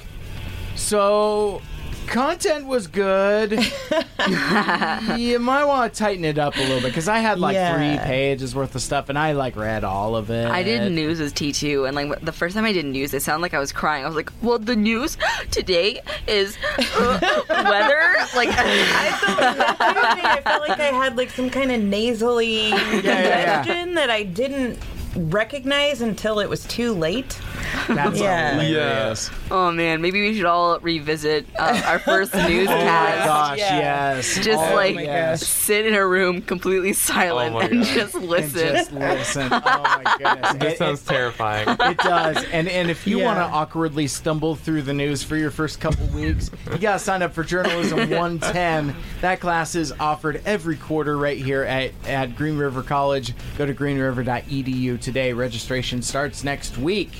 "So, 0.75 1.61
content 2.07 2.65
was 2.67 2.87
good. 2.87 3.51
you 5.17 5.39
might 5.39 5.65
want 5.65 5.93
to 5.93 5.99
tighten 5.99 6.25
it 6.25 6.37
up 6.37 6.55
a 6.55 6.59
little 6.59 6.79
bit 6.81 6.87
because 6.87 7.07
I 7.07 7.19
had 7.19 7.39
like 7.39 7.53
Yeah. 7.55 7.75
three 7.75 8.05
pages 8.05 8.55
worth 8.55 8.75
of 8.75 8.81
stuff, 8.81 9.09
and 9.09 9.17
I 9.17 9.31
like 9.33 9.55
read 9.55 9.83
all 9.83 10.15
of 10.15 10.29
it. 10.29 10.49
I 10.49 10.63
did 10.63 10.91
news 10.91 11.19
as 11.19 11.33
T2, 11.33 11.87
and 11.87 11.95
like 11.95 12.21
the 12.21 12.31
first 12.31 12.55
time 12.55 12.65
I 12.65 12.71
did 12.73 12.85
news, 12.85 13.13
it 13.13 13.21
sounded 13.21 13.41
like 13.41 13.53
I 13.53 13.59
was 13.59 13.71
crying. 13.71 14.03
I 14.03 14.07
was 14.07 14.15
like, 14.15 14.31
"Well, 14.41 14.59
the 14.59 14.75
news 14.75 15.17
today 15.51 16.01
is 16.27 16.57
uh, 16.77 17.19
weather." 17.49 18.01
Like, 18.35 18.49
I 18.53 20.41
felt 20.43 20.67
like 20.67 20.79
I 20.79 20.85
had 20.85 21.17
like 21.17 21.29
some 21.29 21.49
kind 21.49 21.71
of 21.71 21.81
nasally 21.81 22.69
yeah. 22.69 23.63
congestion 23.63 23.95
that 23.95 24.09
I 24.09 24.23
didn't 24.23 24.79
recognize 25.15 26.01
until 26.01 26.39
it 26.39 26.49
was 26.49 26.65
too 26.65 26.93
late. 26.93 27.39
That's 27.87 28.19
yeah. 28.19 28.59
hilarious. 28.61 29.29
oh 29.51 29.71
man, 29.71 30.01
maybe 30.01 30.21
we 30.21 30.35
should 30.35 30.45
all 30.45 30.79
revisit 30.79 31.45
uh, 31.57 31.81
our 31.85 31.99
first 31.99 32.33
newscast. 32.33 32.73
Oh 32.83 32.85
my 32.85 33.25
gosh, 33.25 33.57
yes. 33.59 34.35
Just 34.35 34.59
Oh 34.71 34.75
like 34.75 34.95
my 34.95 35.35
sit 35.35 35.85
in 35.85 35.93
a 35.95 36.05
room 36.05 36.41
completely 36.41 36.93
silent 36.93 37.55
Oh 37.55 37.59
and 37.59 37.83
just 37.83 38.15
listen. 38.15 38.67
And 38.67 38.77
just 38.77 38.91
listen. 38.93 39.49
Oh 39.51 40.01
my 40.03 40.15
goodness. 40.17 40.53
This 40.53 40.73
It- 40.73 40.77
sounds 40.77 41.03
terrifying. 41.03 41.67
It 41.69 41.97
does, 41.97 42.43
and 42.51 42.67
and 42.67 42.89
if 42.89 43.05
you 43.07 43.19
Yeah. 43.19 43.25
want 43.25 43.37
to 43.39 43.43
awkwardly 43.45 44.07
stumble 44.07 44.55
through 44.55 44.83
the 44.83 44.93
news 44.93 45.23
for 45.23 45.35
your 45.35 45.51
first 45.51 45.79
couple 45.79 46.05
weeks, 46.07 46.49
you 46.71 46.77
gotta 46.77 46.99
sign 46.99 47.21
up 47.21 47.33
for 47.33 47.43
Journalism 47.43 48.09
110. 48.09 48.95
That 49.21 49.39
class 49.39 49.75
is 49.75 49.91
offered 49.99 50.41
every 50.45 50.75
quarter 50.75 51.17
right 51.17 51.37
here 51.37 51.63
at 51.63 51.91
at 52.07 52.35
Green 52.35 52.57
River 52.57 52.83
College. 52.83 53.33
Go 53.57 53.65
to 53.65 53.73
greenriver.edu 53.73 54.99
today. 54.99 55.33
Registration 55.33 56.01
starts 56.01 56.43
next 56.43 56.77
week. 56.77 57.11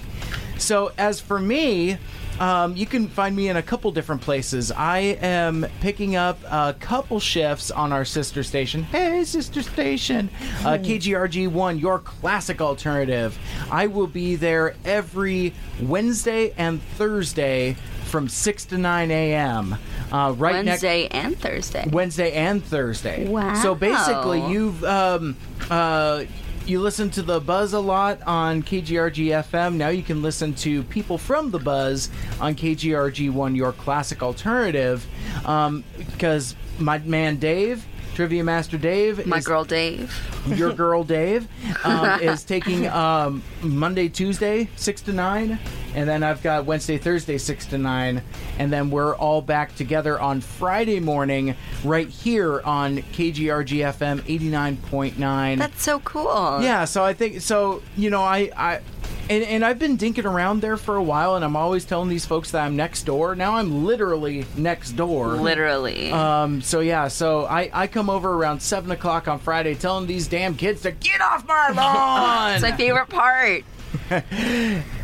So 0.57 0.91
as 0.97 1.19
for 1.19 1.39
me. 1.39 1.97
Um, 2.39 2.75
you 2.75 2.87
can 2.87 3.07
find 3.07 3.35
me 3.35 3.49
in 3.49 3.57
a 3.57 3.61
couple 3.61 3.91
different 3.91 4.21
places. 4.21 4.71
I 4.71 5.17
am 5.21 5.67
picking 5.81 6.15
up 6.15 6.39
a 6.49 6.75
couple 6.79 7.19
shifts 7.19 7.69
on 7.69 7.93
our 7.93 8.03
sister 8.03 8.41
station. 8.41 8.81
Hey, 8.81 9.23
sister 9.23 9.61
station, 9.61 10.31
uh, 10.61 10.79
KGRG1, 10.79 11.79
your 11.79 11.99
classic 11.99 12.59
alternative. 12.59 13.37
I 13.69 13.85
will 13.85 14.07
be 14.07 14.35
there 14.35 14.75
every 14.83 15.53
Wednesday 15.79 16.53
and 16.57 16.81
Thursday 16.81 17.77
from 18.05 18.29
6 18.29 18.65
to 18.65 18.77
9 18.77 19.11
a.m. 19.11 19.75
Uh, 20.11 20.33
right 20.37 20.63
next 20.63 20.83
Wednesday 20.83 21.07
and 21.07 21.35
Thursday. 21.39 21.89
Wednesday 21.91 22.31
and 22.33 22.63
Thursday. 22.63 23.27
Wow. 23.27 23.55
So 23.55 23.73
basically, 23.73 24.45
you've 24.51 24.83
um, 24.83 25.35
uh, 25.69 26.25
you 26.65 26.79
listen 26.79 27.09
to 27.11 27.21
the 27.21 27.39
Buzz 27.39 27.73
a 27.73 27.79
lot 27.79 28.21
on 28.23 28.63
KGRG 28.63 29.43
FM. 29.43 29.75
Now 29.75 29.89
you 29.89 30.03
can 30.03 30.21
listen 30.21 30.53
to 30.55 30.83
people 30.83 31.17
from 31.17 31.51
the 31.51 31.59
Buzz 31.59 32.09
on 32.39 32.55
KGRG 32.55 33.31
One, 33.31 33.55
your 33.55 33.73
classic 33.73 34.23
alternative, 34.23 35.05
um, 35.45 35.83
because 35.97 36.55
my 36.79 36.99
man 36.99 37.37
Dave. 37.37 37.85
Trivia 38.13 38.43
Master 38.43 38.77
Dave, 38.77 39.25
My 39.25 39.37
is- 39.37 39.45
girl 39.45 39.63
Dave. 39.63 40.13
your 40.47 40.71
girl 40.83 41.03
Dave, 41.03 41.47
um, 41.83 42.19
is 42.21 42.43
taking 42.43 42.87
um, 42.89 43.41
Monday, 43.63 44.07
Tuesday, 44.07 44.69
6 44.75 45.01
to 45.03 45.13
9. 45.13 45.57
And 45.95 46.09
then 46.09 46.21
I've 46.23 46.41
got 46.43 46.65
Wednesday, 46.65 46.97
Thursday, 46.97 47.37
6 47.37 47.65
to 47.67 47.77
9. 47.77 48.21
And 48.59 48.71
then 48.71 48.91
we're 48.91 49.15
all 49.15 49.41
back 49.41 49.75
together 49.75 50.19
on 50.19 50.41
Friday 50.41 50.99
morning 50.99 51.55
right 51.83 52.07
here 52.07 52.61
on 52.61 52.97
KGRG 52.97 53.79
FM 53.93 54.21
89.9. 54.21 55.57
That's 55.57 55.81
so 55.81 55.99
cool. 56.01 56.61
Yeah, 56.61 56.85
so 56.85 57.03
I 57.03 57.13
think 57.13 57.41
so. 57.41 57.81
You 57.95 58.09
know, 58.11 58.21
I, 58.21 58.51
I, 58.55 58.81
and, 59.29 59.43
and 59.43 59.65
I've 59.65 59.79
been 59.79 59.97
dinking 59.97 60.25
around 60.25 60.61
there 60.61 60.77
for 60.77 60.95
a 60.95 61.03
while, 61.03 61.35
and 61.35 61.45
I'm 61.45 61.55
always 61.55 61.85
telling 61.85 62.09
these 62.09 62.25
folks 62.25 62.51
that 62.51 62.65
I'm 62.65 62.75
next 62.75 63.03
door. 63.03 63.35
Now 63.35 63.55
I'm 63.55 63.85
literally 63.85 64.45
next 64.57 64.91
door. 64.91 65.35
Literally. 65.35 66.11
Um. 66.11 66.61
So 66.61 66.79
yeah. 66.79 67.07
So 67.07 67.45
I 67.45 67.69
I 67.73 67.87
come 67.87 68.09
over 68.09 68.31
around 68.33 68.61
seven 68.61 68.91
o'clock 68.91 69.27
on 69.27 69.39
Friday, 69.39 69.75
telling 69.75 70.07
these 70.07 70.27
damn 70.27 70.55
kids 70.55 70.81
to 70.81 70.91
get 70.91 71.21
off 71.21 71.47
my 71.47 71.69
lawn. 71.69 72.53
it's 72.53 72.61
my 72.63 72.75
favorite 72.75 73.09
part. 73.09 73.63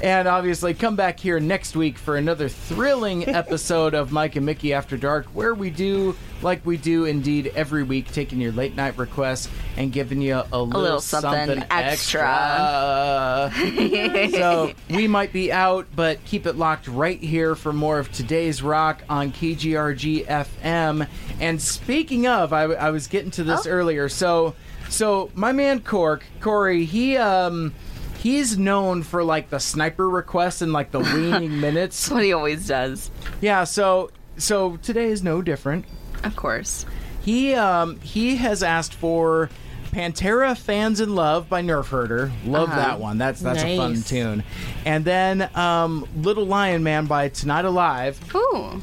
and 0.03 0.27
obviously, 0.27 0.73
come 0.73 0.95
back 0.95 1.19
here 1.19 1.39
next 1.39 1.75
week 1.75 1.97
for 1.97 2.17
another 2.17 2.49
thrilling 2.49 3.27
episode 3.35 3.93
of 3.93 4.11
Mike 4.11 4.35
and 4.35 4.45
Mickey 4.45 4.73
After 4.73 4.97
Dark, 4.97 5.25
where 5.27 5.53
we 5.53 5.69
do 5.69 6.15
like 6.41 6.65
we 6.65 6.77
do 6.77 7.05
indeed 7.05 7.51
every 7.55 7.83
week, 7.83 8.11
taking 8.11 8.39
your 8.39 8.51
late 8.51 8.75
night 8.75 8.97
requests 8.97 9.49
and 9.77 9.91
giving 9.91 10.21
you 10.21 10.35
a, 10.51 10.61
little, 10.61 10.81
little 10.81 11.01
something 11.01 11.63
extra. 11.69 13.51
so 14.31 14.71
we 14.89 15.07
might 15.07 15.33
be 15.33 15.51
out, 15.51 15.87
but 15.95 16.23
keep 16.25 16.45
it 16.45 16.55
locked 16.55 16.87
right 16.87 17.19
here 17.19 17.55
for 17.55 17.73
more 17.73 17.99
of 17.99 18.11
today's 18.11 18.61
rock 18.61 19.01
on 19.09 19.31
KGRG 19.31 20.25
FM. 20.25 21.07
And 21.39 21.61
speaking 21.61 22.27
of, 22.27 22.53
I, 22.53 22.63
I 22.63 22.91
was 22.91 23.07
getting 23.07 23.31
to 23.31 23.43
this 23.43 23.65
earlier. 23.67 24.09
So, 24.09 24.55
so 24.89 25.29
my 25.35 25.51
man 25.51 25.81
Cork 25.81 26.23
Corey, 26.39 26.85
he 26.85 27.17
um. 27.17 27.73
He's 28.21 28.57
known 28.57 29.03
for 29.03 29.23
like 29.23 29.49
the 29.49 29.59
sniper 29.59 30.09
requests 30.09 30.61
and 30.61 30.73
like 30.73 30.91
the 30.91 30.99
waning 30.99 31.59
minutes. 31.59 31.99
That's 32.07 32.11
what 32.11 32.23
he 32.23 32.33
always 32.33 32.67
does. 32.67 33.09
Yeah, 33.41 33.63
so 33.63 34.11
so 34.37 34.77
today 34.77 35.05
is 35.05 35.23
no 35.23 35.41
different. 35.41 35.85
Of 36.23 36.35
course. 36.35 36.85
He 37.21 37.53
um 37.55 37.99
he 38.01 38.35
has 38.37 38.61
asked 38.63 38.93
for 38.93 39.49
Pantera 39.91 40.55
Fans 40.57 40.99
in 40.99 41.15
Love 41.15 41.49
by 41.49 41.61
Nerf 41.61 41.87
Herder. 41.87 42.31
Love 42.45 42.69
Uh-huh. 42.69 42.75
that 42.79 42.99
one. 42.99 43.17
That's 43.17 43.39
that's 43.39 43.63
a 43.63 43.77
fun 43.77 44.01
tune. 44.03 44.43
And 44.85 45.03
then 45.05 45.49
um 45.55 46.07
Little 46.17 46.45
Lion 46.45 46.83
Man 46.83 47.05
by 47.05 47.29
Tonight 47.29 47.65
Alive. 47.65 48.19
Ooh. 48.35 48.81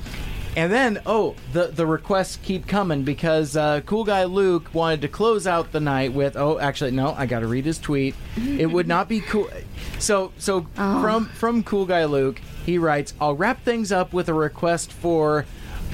And 0.56 0.72
then 0.72 1.00
oh, 1.04 1.34
the 1.52 1.66
the 1.66 1.86
requests 1.86 2.38
keep 2.42 2.66
coming 2.66 3.02
because 3.02 3.56
uh, 3.58 3.82
cool 3.84 4.04
guy 4.04 4.24
Luke 4.24 4.70
wanted 4.72 5.02
to 5.02 5.08
close 5.08 5.46
out 5.46 5.70
the 5.70 5.80
night 5.80 6.14
with 6.14 6.34
oh 6.34 6.58
actually 6.58 6.92
no, 6.92 7.12
I 7.12 7.26
got 7.26 7.40
to 7.40 7.46
read 7.46 7.66
his 7.66 7.78
tweet. 7.78 8.14
it 8.36 8.66
would 8.66 8.88
not 8.88 9.06
be 9.06 9.20
cool. 9.20 9.50
So 9.98 10.32
so 10.38 10.66
from 10.74 11.26
from 11.26 11.62
cool 11.62 11.84
guy 11.84 12.06
Luke, 12.06 12.40
he 12.64 12.78
writes, 12.78 13.12
"I'll 13.20 13.36
wrap 13.36 13.62
things 13.64 13.92
up 13.92 14.14
with 14.14 14.30
a 14.30 14.34
request 14.34 14.92
for 14.92 15.44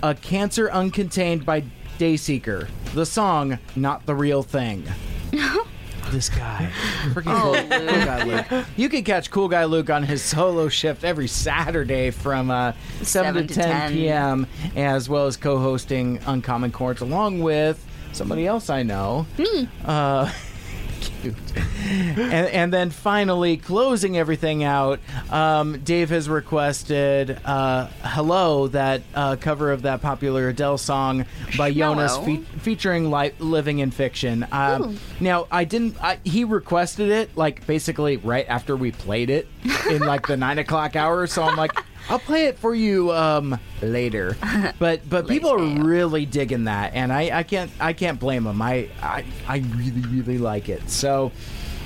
a 0.01 0.15
Cancer 0.15 0.69
Uncontained 0.69 1.45
by 1.45 1.65
Dayseeker. 1.99 2.69
The 2.95 3.05
song, 3.05 3.59
not 3.75 4.07
the 4.07 4.15
real 4.15 4.45
thing." 4.45 4.85
this 6.13 6.29
guy. 6.29 6.71
Freaking 7.09 7.23
Oh, 7.27 7.53
cool, 7.55 7.79
cool 7.79 8.05
guy 8.05 8.23
Luke. 8.25 8.67
You 8.77 8.89
can 8.89 9.03
catch 9.03 9.31
Cool 9.31 9.49
Guy 9.49 9.65
Luke 9.65 9.91
on 9.91 10.03
his 10.05 10.23
solo 10.23 10.69
shift 10.69 11.03
every 11.05 11.27
Saturday 11.27 12.11
from 12.11 12.51
uh, 12.51 12.73
7, 13.03 13.05
Seven 13.07 13.47
to 13.49 13.55
to 13.55 13.61
10, 13.61 13.69
10. 13.71 13.93
p.m., 13.93 14.47
as 14.77 15.09
well 15.09 15.27
as 15.27 15.37
co 15.37 15.59
hosting 15.59 16.21
Uncommon 16.27 16.71
Chords 16.71 17.01
along 17.01 17.41
with 17.41 17.85
somebody 18.13 18.47
else 18.47 18.71
I 18.71 18.83
know. 18.83 19.27
Me. 19.39 19.69
Uh, 19.85 20.31
cute. 21.03 21.35
And, 21.83 22.47
and 22.49 22.73
then 22.73 22.91
finally, 22.91 23.57
closing 23.57 24.17
everything 24.17 24.63
out, 24.63 25.01
um, 25.31 25.81
Dave 25.81 26.11
has 26.11 26.29
requested 26.29 27.39
uh, 27.45 27.89
"Hello," 28.03 28.69
that 28.69 29.03
uh, 29.15 29.35
cover 29.37 29.73
of 29.73 29.83
that 29.83 30.01
popular 30.01 30.49
Adele 30.49 30.79
song 30.79 31.27
by 31.59 31.73
Jonas, 31.73 32.17
fe- 32.19 32.37
featuring 32.61 33.11
li- 33.11 33.33
"Living 33.41 33.81
in 33.81 33.91
Fiction." 33.91 34.47
Um, 34.53 34.99
now, 35.19 35.49
I 35.51 35.65
didn't. 35.65 36.03
I, 36.03 36.19
he 36.25 36.45
requested 36.45 37.11
it 37.11 37.37
like 37.37 37.67
basically 37.67 38.17
right 38.19 38.47
after 38.49 38.77
we 38.77 38.93
played 38.93 39.29
it 39.29 39.49
in 39.91 40.01
like 40.03 40.29
the 40.29 40.37
nine 40.37 40.59
o'clock 40.59 40.95
hour. 40.95 41.27
So 41.27 41.43
I'm 41.43 41.57
like, 41.57 41.73
I'll 42.09 42.19
play 42.19 42.47
it 42.47 42.59
for 42.59 42.75
you 42.75 43.13
um, 43.13 43.59
later. 43.81 44.37
But 44.79 45.09
but 45.09 45.29
people 45.29 45.51
are 45.51 45.85
really 45.85 46.27
digging 46.27 46.65
that, 46.65 46.95
and 46.95 47.13
I, 47.13 47.39
I 47.39 47.43
can't 47.43 47.71
I 47.79 47.93
can't 47.93 48.19
blame 48.19 48.45
them. 48.45 48.61
I, 48.61 48.89
I 49.01 49.25
I 49.47 49.59
really 49.59 50.01
really 50.01 50.39
like 50.39 50.69
it. 50.69 50.89
So. 50.91 51.33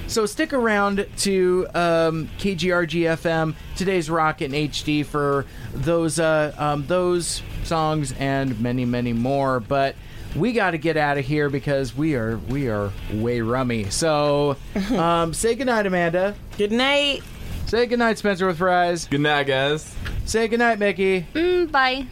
So 0.08 0.24
stick 0.24 0.52
around 0.52 1.04
to 1.16 1.66
um, 1.74 2.28
KGRG 2.38 3.16
FM, 3.18 3.56
today's 3.74 4.08
Rock 4.08 4.40
in 4.40 4.52
HD 4.52 5.04
for 5.04 5.46
those 5.74 6.20
uh, 6.20 6.54
um, 6.56 6.86
those 6.86 7.42
songs 7.64 8.12
and 8.12 8.60
many 8.60 8.84
many 8.84 9.12
more. 9.12 9.58
But 9.58 9.96
we 10.36 10.52
got 10.52 10.72
to 10.72 10.78
get 10.78 10.96
out 10.96 11.18
of 11.18 11.24
here 11.24 11.50
because 11.50 11.96
we 11.96 12.14
are 12.14 12.38
we 12.48 12.68
are 12.68 12.92
way 13.12 13.40
rummy. 13.40 13.90
So 13.90 14.56
um, 14.90 15.34
say 15.34 15.54
goodnight, 15.54 15.86
Amanda. 15.86 16.36
Good 16.56 16.72
night. 16.72 17.22
Say 17.66 17.86
goodnight, 17.86 18.16
Spencer 18.16 18.46
with 18.46 18.58
Fries. 18.58 19.06
Good 19.06 19.22
night, 19.22 19.48
guys. 19.48 19.92
Say 20.24 20.46
goodnight, 20.46 20.78
Mickey. 20.78 21.26
Mm, 21.34 21.70
bye. 21.72 22.06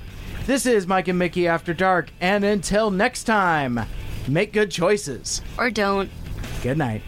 This 0.47 0.67
is 0.67 0.87
Mike 0.87 1.07
and 1.07 1.19
Mickey 1.19 1.47
After 1.47 1.73
Dark, 1.73 2.11
and 2.21 2.45
until 2.45 2.91
next 2.91 3.25
time, 3.25 3.81
make 4.27 4.53
good 4.53 4.73
choices. 4.73 5.43
Or 5.57 5.71
don't. 5.71 6.11
Good 6.63 6.77
night. 6.77 7.03